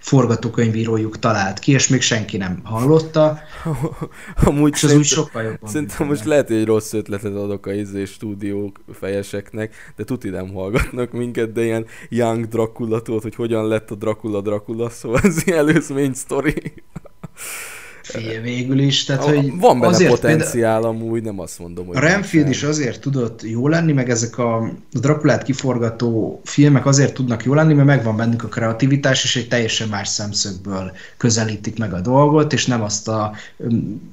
forgatókönyvírójuk 0.00 1.18
talált 1.18 1.58
ki, 1.58 1.72
és 1.72 1.88
még 1.88 2.00
senki 2.00 2.36
nem 2.36 2.60
hallotta. 2.64 3.38
Amúgy 4.44 4.72
és 4.72 4.82
az 4.82 4.94
úgy 4.94 5.04
sokkal 5.04 5.42
jobban. 5.42 5.70
Szerintem 5.70 6.06
most 6.06 6.24
lehet, 6.24 6.48
hogy 6.48 6.56
egy 6.56 6.64
rossz 6.64 6.92
ötletet 6.92 7.34
adok 7.34 7.66
a 7.66 7.72
izé 7.72 8.04
stúdiók 8.04 8.80
fejeseknek, 8.92 9.74
de 9.96 10.04
tuti 10.04 10.28
nem 10.28 10.52
hallgatnak 10.52 11.12
minket, 11.12 11.52
de 11.52 11.64
ilyen 11.64 11.86
Young 12.08 12.48
Dracula 12.48 13.02
tudod, 13.02 13.22
hogy 13.22 13.34
hogyan 13.34 13.68
lett 13.68 13.90
a 13.90 13.94
Dracula 13.94 14.40
Dracula, 14.40 14.90
szóval 14.90 15.20
ez 15.22 15.46
ilyen 15.46 15.58
előzmény 15.58 16.12
sztori. 16.12 16.72
Figyelj, 18.04 18.38
végül 18.38 18.78
is. 18.78 19.04
Tehát, 19.04 19.22
hogy 19.22 19.58
Van 19.58 19.80
benne 19.80 19.92
azért 19.92 20.10
potenciál 20.10 20.50
például, 20.50 20.84
amúgy, 20.84 21.22
nem 21.22 21.40
azt 21.40 21.58
mondom, 21.58 21.86
hogy... 21.86 21.96
A 21.96 22.00
Renfield 22.00 22.48
is 22.48 22.62
azért 22.62 23.00
tudott 23.00 23.42
jó 23.42 23.68
lenni, 23.68 23.92
meg 23.92 24.10
ezek 24.10 24.38
a 24.38 24.72
Drakulát 24.92 25.42
kiforgató 25.42 26.40
filmek 26.44 26.86
azért 26.86 27.14
tudnak 27.14 27.44
jó 27.44 27.54
lenni, 27.54 27.74
mert 27.74 27.86
megvan 27.86 28.16
bennük 28.16 28.42
a 28.42 28.48
kreativitás, 28.48 29.24
és 29.24 29.36
egy 29.36 29.48
teljesen 29.48 29.88
más 29.88 30.08
szemszögből 30.08 30.92
közelítik 31.16 31.78
meg 31.78 31.92
a 31.92 32.00
dolgot, 32.00 32.52
és 32.52 32.66
nem 32.66 32.82
azt 32.82 33.08
a 33.08 33.32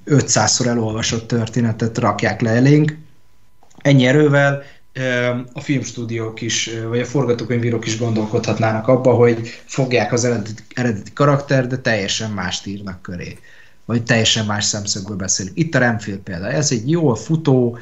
500-szor 0.06 0.66
elolvasott 0.66 1.28
történetet 1.28 1.98
rakják 1.98 2.42
le 2.42 2.50
elénk. 2.50 2.98
Ennyi 3.78 4.06
erővel 4.06 4.64
a 5.54 5.62
filmstúdiók 5.62 6.42
is, 6.42 6.70
vagy 6.90 7.00
a 7.00 7.06
forgatókönyvírók 7.06 7.86
is 7.86 7.98
gondolkodhatnának 7.98 8.88
abba, 8.88 9.14
hogy 9.14 9.62
fogják 9.66 10.14
az 10.14 10.26
eredeti, 10.26 10.64
eredeti 10.74 11.14
karakter, 11.14 11.68
de 11.68 11.78
teljesen 11.78 12.32
mást 12.32 12.66
írnak 12.66 13.02
köré 13.02 13.38
vagy 13.92 14.04
teljesen 14.04 14.46
más 14.46 14.66
szemszögből 14.66 15.16
beszélünk. 15.16 15.58
Itt 15.58 15.76
a 15.76 15.80
Renfield 15.80 16.20
példa. 16.20 16.48
Ez 16.48 16.72
egy 16.72 16.90
jól 16.90 17.16
futó, 17.16 17.78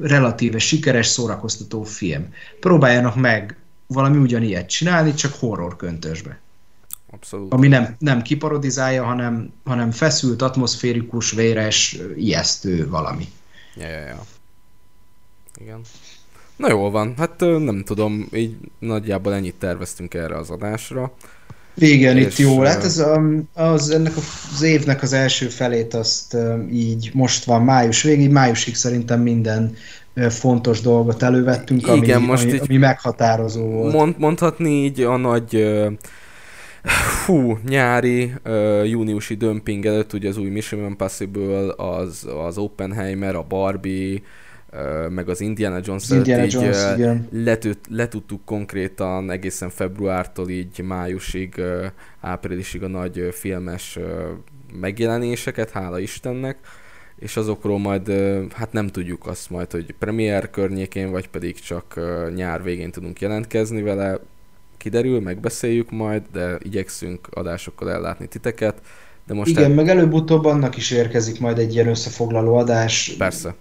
relatíve 0.00 0.58
sikeres, 0.58 1.06
szórakoztató 1.06 1.82
film. 1.82 2.32
Próbáljanak 2.60 3.16
meg 3.16 3.56
valami 3.86 4.16
ugyanilyet 4.16 4.68
csinálni, 4.68 5.14
csak 5.14 5.34
horror 5.34 5.76
köntösbe. 5.76 6.40
Abszolút. 7.10 7.52
Ami 7.52 7.68
nem, 7.68 7.96
nem 7.98 8.22
kiparodizálja, 8.22 9.04
hanem, 9.04 9.52
hanem 9.64 9.90
feszült, 9.90 10.42
atmoszférikus, 10.42 11.32
véres, 11.32 11.98
ijesztő 12.16 12.88
valami. 12.88 13.28
Ja, 13.76 13.88
ja, 13.88 14.06
ja. 14.06 14.24
Igen. 15.60 15.80
Na 16.56 16.68
jól 16.68 16.90
van, 16.90 17.14
hát 17.16 17.40
nem 17.40 17.82
tudom, 17.84 18.28
így 18.32 18.56
nagyjából 18.78 19.34
ennyit 19.34 19.54
terveztünk 19.54 20.14
erre 20.14 20.36
az 20.36 20.50
adásra. 20.50 21.12
Igen, 21.78 22.16
és, 22.16 22.24
itt 22.24 22.36
jó. 22.36 22.60
Hát 22.60 22.84
ez 22.84 22.98
a, 22.98 23.22
az, 23.54 23.90
ennek 23.90 24.12
az 24.52 24.62
évnek 24.62 25.02
az 25.02 25.12
első 25.12 25.46
felét 25.46 25.94
azt 25.94 26.36
így 26.72 27.10
most 27.12 27.44
van 27.44 27.62
május 27.62 28.02
végig, 28.02 28.30
májusig 28.30 28.74
szerintem 28.74 29.20
minden 29.20 29.76
fontos 30.28 30.80
dolgot 30.80 31.22
elővettünk, 31.22 31.86
ami, 31.86 31.98
Igen, 31.98 32.22
most 32.22 32.44
ami, 32.44 32.58
ami 32.58 32.76
meghatározó 32.76 33.64
volt. 33.64 33.92
Mond, 33.92 34.14
mondhatni 34.18 34.70
így 34.70 35.00
a 35.00 35.16
nagy 35.16 35.66
hú, 37.26 37.58
nyári, 37.68 38.32
uh, 38.44 38.88
júniusi 38.88 39.34
dömping 39.34 39.86
előtt, 39.86 40.12
ugye 40.12 40.28
az 40.28 40.36
új 40.36 40.48
Mission 40.48 40.84
Impossible, 40.84 41.72
az, 41.76 42.26
az 42.46 42.58
Oppenheimer, 42.58 43.34
a 43.34 43.42
Barbie, 43.48 44.22
meg 45.08 45.28
az 45.28 45.40
Indiana 45.40 45.80
Jones, 45.84 46.10
Indiana 46.10 46.44
így 46.44 46.52
Jones 46.52 46.96
igen. 46.96 47.28
letudtuk 47.88 48.44
konkrétan 48.44 49.30
egészen 49.30 49.70
februártól 49.70 50.48
így 50.48 50.82
májusig, 50.82 51.62
áprilisig 52.20 52.82
a 52.82 52.88
nagy 52.88 53.28
filmes 53.32 53.98
megjelenéseket, 54.80 55.70
hála 55.70 55.98
Istennek, 55.98 56.56
és 57.18 57.36
azokról 57.36 57.78
majd, 57.78 58.12
hát 58.52 58.72
nem 58.72 58.86
tudjuk 58.86 59.26
azt 59.26 59.50
majd, 59.50 59.70
hogy 59.70 59.94
premier 59.98 60.50
környékén, 60.50 61.10
vagy 61.10 61.28
pedig 61.28 61.60
csak 61.60 62.00
nyár 62.34 62.62
végén 62.62 62.90
tudunk 62.90 63.20
jelentkezni 63.20 63.82
vele, 63.82 64.18
kiderül, 64.76 65.20
megbeszéljük 65.20 65.90
majd, 65.90 66.22
de 66.32 66.58
igyekszünk 66.62 67.28
adásokkal 67.30 67.90
ellátni 67.90 68.26
titeket. 68.26 68.80
De 69.26 69.34
most 69.34 69.50
Igen, 69.50 69.64
el... 69.64 69.70
meg 69.70 69.88
előbb-utóbb 69.88 70.44
annak 70.44 70.76
is 70.76 70.90
érkezik 70.90 71.40
majd 71.40 71.58
egy 71.58 71.74
ilyen 71.74 71.88
összefoglaló 71.88 72.54
adás. 72.54 73.14
Persze 73.18 73.54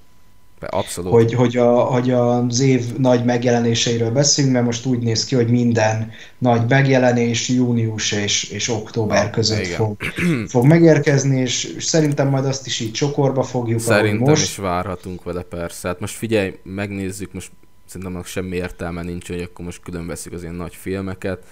Abszolút. 0.60 1.12
Hogy, 1.12 1.34
hogy, 1.34 1.58
a, 1.58 1.74
hogy 1.80 2.12
az 2.12 2.60
év 2.60 2.98
nagy 2.98 3.26
megjelenéseiről 3.26 4.12
beszélünk, 4.12 4.54
mert 4.54 4.66
most 4.66 4.86
úgy 4.86 5.00
néz 5.00 5.26
ki, 5.26 5.36
hogy 5.36 5.50
minden 5.50 6.12
nagy 6.38 6.62
megjelenés 6.68 7.50
június 7.50 8.12
és, 8.12 8.50
és 8.50 8.70
október 8.70 9.30
között 9.30 9.66
fog, 9.66 9.98
fog 10.48 10.66
megérkezni, 10.66 11.40
és, 11.40 11.64
és 11.64 11.84
szerintem 11.84 12.28
majd 12.28 12.46
azt 12.46 12.66
is 12.66 12.80
így 12.80 12.92
csokorba 12.92 13.44
fogjuk, 13.44 13.80
Szerintem 13.80 14.30
most. 14.30 14.44
is 14.44 14.56
várhatunk 14.56 15.24
vele 15.24 15.42
persze. 15.42 15.88
Hát 15.88 16.00
most 16.00 16.16
figyelj, 16.16 16.54
megnézzük, 16.64 17.34
most 17.34 17.52
szerintem 17.86 18.24
semmi 18.24 18.56
értelme 18.56 19.02
nincs, 19.02 19.28
hogy 19.28 19.42
akkor 19.42 19.66
most 19.66 19.82
külön 19.84 20.08
veszik 20.08 20.34
az 20.34 20.42
ilyen 20.42 20.56
nagy 20.56 20.76
filmeket. 20.76 21.44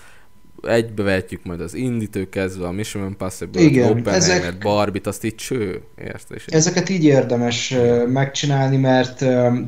Egybevetjük 0.68 1.44
majd 1.44 1.62
az 1.62 1.74
indítő 1.74 2.30
kezdve 2.30 2.68
a 2.68 2.72
Mission 2.72 3.06
Impossible, 3.08 3.62
Igen, 3.62 3.84
Oppenheimer, 3.90 4.16
ezek- 4.16 4.58
Barbie-t, 4.58 5.08
azt 5.08 5.24
így 5.24 5.36
cső, 5.36 5.82
érted? 6.02 6.42
Ezeket 6.48 6.90
így 6.90 7.04
érdemes 7.04 7.76
megcsinálni, 8.08 8.78
mert 8.78 9.26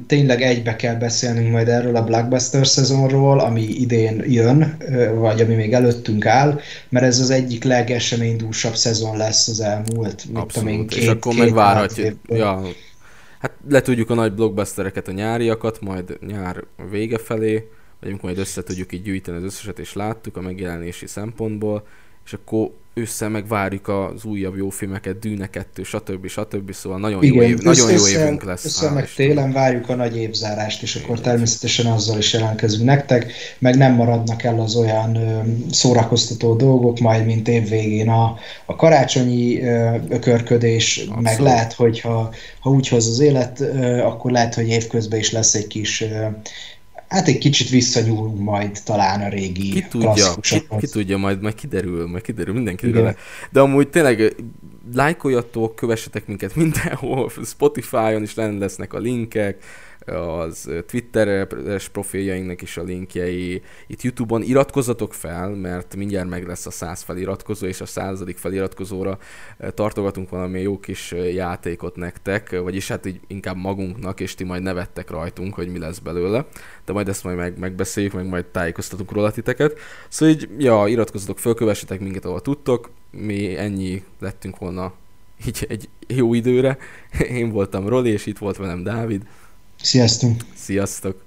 tényleg 0.07 0.41
egybe 0.41 0.75
kell 0.75 0.95
beszélnünk 0.95 1.51
majd 1.51 1.67
erről 1.67 1.95
a 1.95 2.03
blockbuster 2.03 2.67
szezonról, 2.67 3.39
ami 3.39 3.61
idén 3.61 4.23
jön, 4.25 4.77
vagy 5.15 5.41
ami 5.41 5.55
még 5.55 5.73
előttünk 5.73 6.25
áll, 6.25 6.59
mert 6.89 7.05
ez 7.05 7.19
az 7.19 7.29
egyik 7.29 7.63
legeseménydúsabb 7.63 8.75
szezon 8.75 9.17
lesz 9.17 9.47
az 9.47 9.59
elmúlt, 9.59 10.25
mit 10.25 10.25
tudom 10.25 10.33
én, 10.33 10.41
Abszolút, 10.41 10.89
két, 10.89 11.01
és 11.01 11.07
akkor 11.07 11.33
két 11.33 11.41
megvárhatjuk. 11.41 12.19
Ja, 12.29 12.61
hát 13.39 13.51
letudjuk 13.69 14.09
a 14.09 14.13
nagy 14.13 14.33
blockbustereket, 14.33 15.07
a 15.07 15.11
nyáriakat, 15.11 15.81
majd 15.81 16.17
nyár 16.27 16.63
vége 16.91 17.17
felé, 17.17 17.67
vagy 17.99 18.09
amikor 18.09 18.29
majd 18.29 18.37
össze 18.37 18.63
tudjuk 18.63 18.93
így 18.93 19.01
gyűjteni 19.01 19.37
az 19.37 19.43
összeset, 19.43 19.79
és 19.79 19.93
láttuk 19.93 20.37
a 20.37 20.41
megjelenési 20.41 21.07
szempontból, 21.07 21.87
és 22.25 22.33
akkor 22.33 22.71
ősszel 22.93 23.29
megvárjuk 23.29 23.87
az 23.87 24.23
újabb 24.25 24.57
jó 24.57 24.69
filmeket, 24.69 25.19
Dűne 25.19 25.49
2, 25.49 25.83
stb. 25.83 26.27
stb. 26.27 26.73
Szóval 26.73 26.99
nagyon 26.99 27.25
jó, 27.25 27.41
év, 27.41 27.57
nagyon 27.57 27.89
jó 27.89 27.95
össze- 27.95 28.19
évünk 28.19 28.43
lesz. 28.43 28.65
Össze 28.65 28.89
meg 28.89 29.13
télen 29.15 29.51
várjuk 29.51 29.89
a 29.89 29.95
nagy 29.95 30.17
évzárást, 30.17 30.81
és 30.81 30.95
akkor 30.95 31.19
természetesen 31.19 31.85
azzal 31.85 32.17
is 32.17 32.33
jelentkezünk 32.33 32.85
nektek, 32.85 33.31
meg 33.59 33.77
nem 33.77 33.93
maradnak 33.93 34.43
el 34.43 34.59
az 34.59 34.75
olyan 34.75 35.15
ö, 35.15 35.39
szórakoztató 35.71 36.55
dolgok, 36.55 36.99
majd 36.99 37.25
mint 37.25 37.47
évvégén 37.47 38.09
a, 38.09 38.37
a 38.65 38.75
karácsonyi 38.75 39.61
ö, 39.61 39.95
ökörködés, 40.09 40.97
Abszolút. 40.97 41.23
meg 41.23 41.39
lehet, 41.39 41.73
hogy 41.73 41.99
ha, 41.99 42.33
ha 42.59 42.69
úgy 42.69 42.87
hoz 42.87 43.07
az 43.07 43.19
élet, 43.19 43.59
ö, 43.59 43.97
akkor 43.99 44.31
lehet, 44.31 44.53
hogy 44.53 44.67
évközben 44.67 45.19
is 45.19 45.31
lesz 45.31 45.53
egy 45.53 45.67
kis 45.67 46.01
ö, 46.01 46.25
Hát 47.07 47.27
egy 47.27 47.37
kicsit 47.37 47.69
visszanyúlunk 47.69 48.39
majd 48.39 48.83
talán 48.83 49.21
a 49.21 49.29
régi 49.29 49.69
Ki 49.69 49.85
tudja, 49.89 50.35
ki, 50.41 50.67
ki 50.79 50.87
tudja, 50.87 51.17
majd, 51.17 51.41
majd 51.41 51.55
kiderül, 51.55 52.07
majd 52.07 52.23
kiderül, 52.23 52.53
minden 52.53 52.73
Igen. 52.73 52.91
kiderül. 52.91 53.15
De 53.51 53.59
amúgy 53.59 53.89
tényleg 53.89 54.35
lájkoljatok, 54.93 55.75
kövessetek 55.75 56.27
minket 56.27 56.55
mindenhol, 56.55 57.31
Spotify-on 57.45 58.23
is 58.23 58.35
lenne 58.35 58.59
lesznek 58.59 58.93
a 58.93 58.97
linkek, 58.97 59.63
az 60.07 60.69
Twitteres 60.85 61.89
profiljainknak 61.89 62.61
is 62.61 62.77
a 62.77 62.83
linkjei, 62.83 63.61
itt 63.87 64.01
Youtube-on 64.01 64.41
iratkozzatok 64.41 65.13
fel, 65.13 65.49
mert 65.49 65.95
mindjárt 65.95 66.29
meg 66.29 66.47
lesz 66.47 66.65
a 66.65 66.71
100 66.71 67.01
feliratkozó, 67.01 67.65
és 67.65 67.81
a 67.81 67.85
századik 67.85 68.37
feliratkozóra 68.37 69.17
eh, 69.57 69.69
tartogatunk 69.69 70.29
valami 70.29 70.61
jó 70.61 70.79
kis 70.79 71.11
eh, 71.11 71.33
játékot 71.33 71.95
nektek, 71.95 72.59
vagyis 72.61 72.87
hát 72.87 73.05
így 73.05 73.19
inkább 73.27 73.57
magunknak, 73.57 74.19
és 74.19 74.35
ti 74.35 74.43
majd 74.43 74.63
nevettek 74.63 75.09
rajtunk, 75.09 75.53
hogy 75.53 75.67
mi 75.67 75.79
lesz 75.79 75.99
belőle, 75.99 76.45
de 76.85 76.93
majd 76.93 77.07
ezt 77.07 77.23
majd 77.23 77.37
meg, 77.37 77.59
megbeszéljük, 77.59 78.13
meg 78.13 78.25
majd 78.25 78.45
tájékoztatunk 78.45 79.11
róla 79.11 79.31
titeket. 79.31 79.79
Szóval 80.07 80.35
így, 80.35 80.49
ja, 80.57 80.87
iratkozzatok 80.87 81.39
föl, 81.39 81.53
kövessetek 81.53 81.99
minket, 81.99 82.25
ahol 82.25 82.41
tudtok, 82.41 82.89
mi 83.11 83.57
ennyi 83.57 84.03
lettünk 84.19 84.57
volna 84.57 84.93
így 85.45 85.65
egy 85.69 85.89
jó 86.07 86.33
időre. 86.33 86.77
Én 87.29 87.51
voltam 87.51 87.87
Roli, 87.87 88.09
és 88.09 88.25
itt 88.25 88.37
volt 88.37 88.57
velem 88.57 88.83
Dávid. 88.83 89.23
Sziasztok! 89.81 90.31
Sziasztok! 90.55 91.26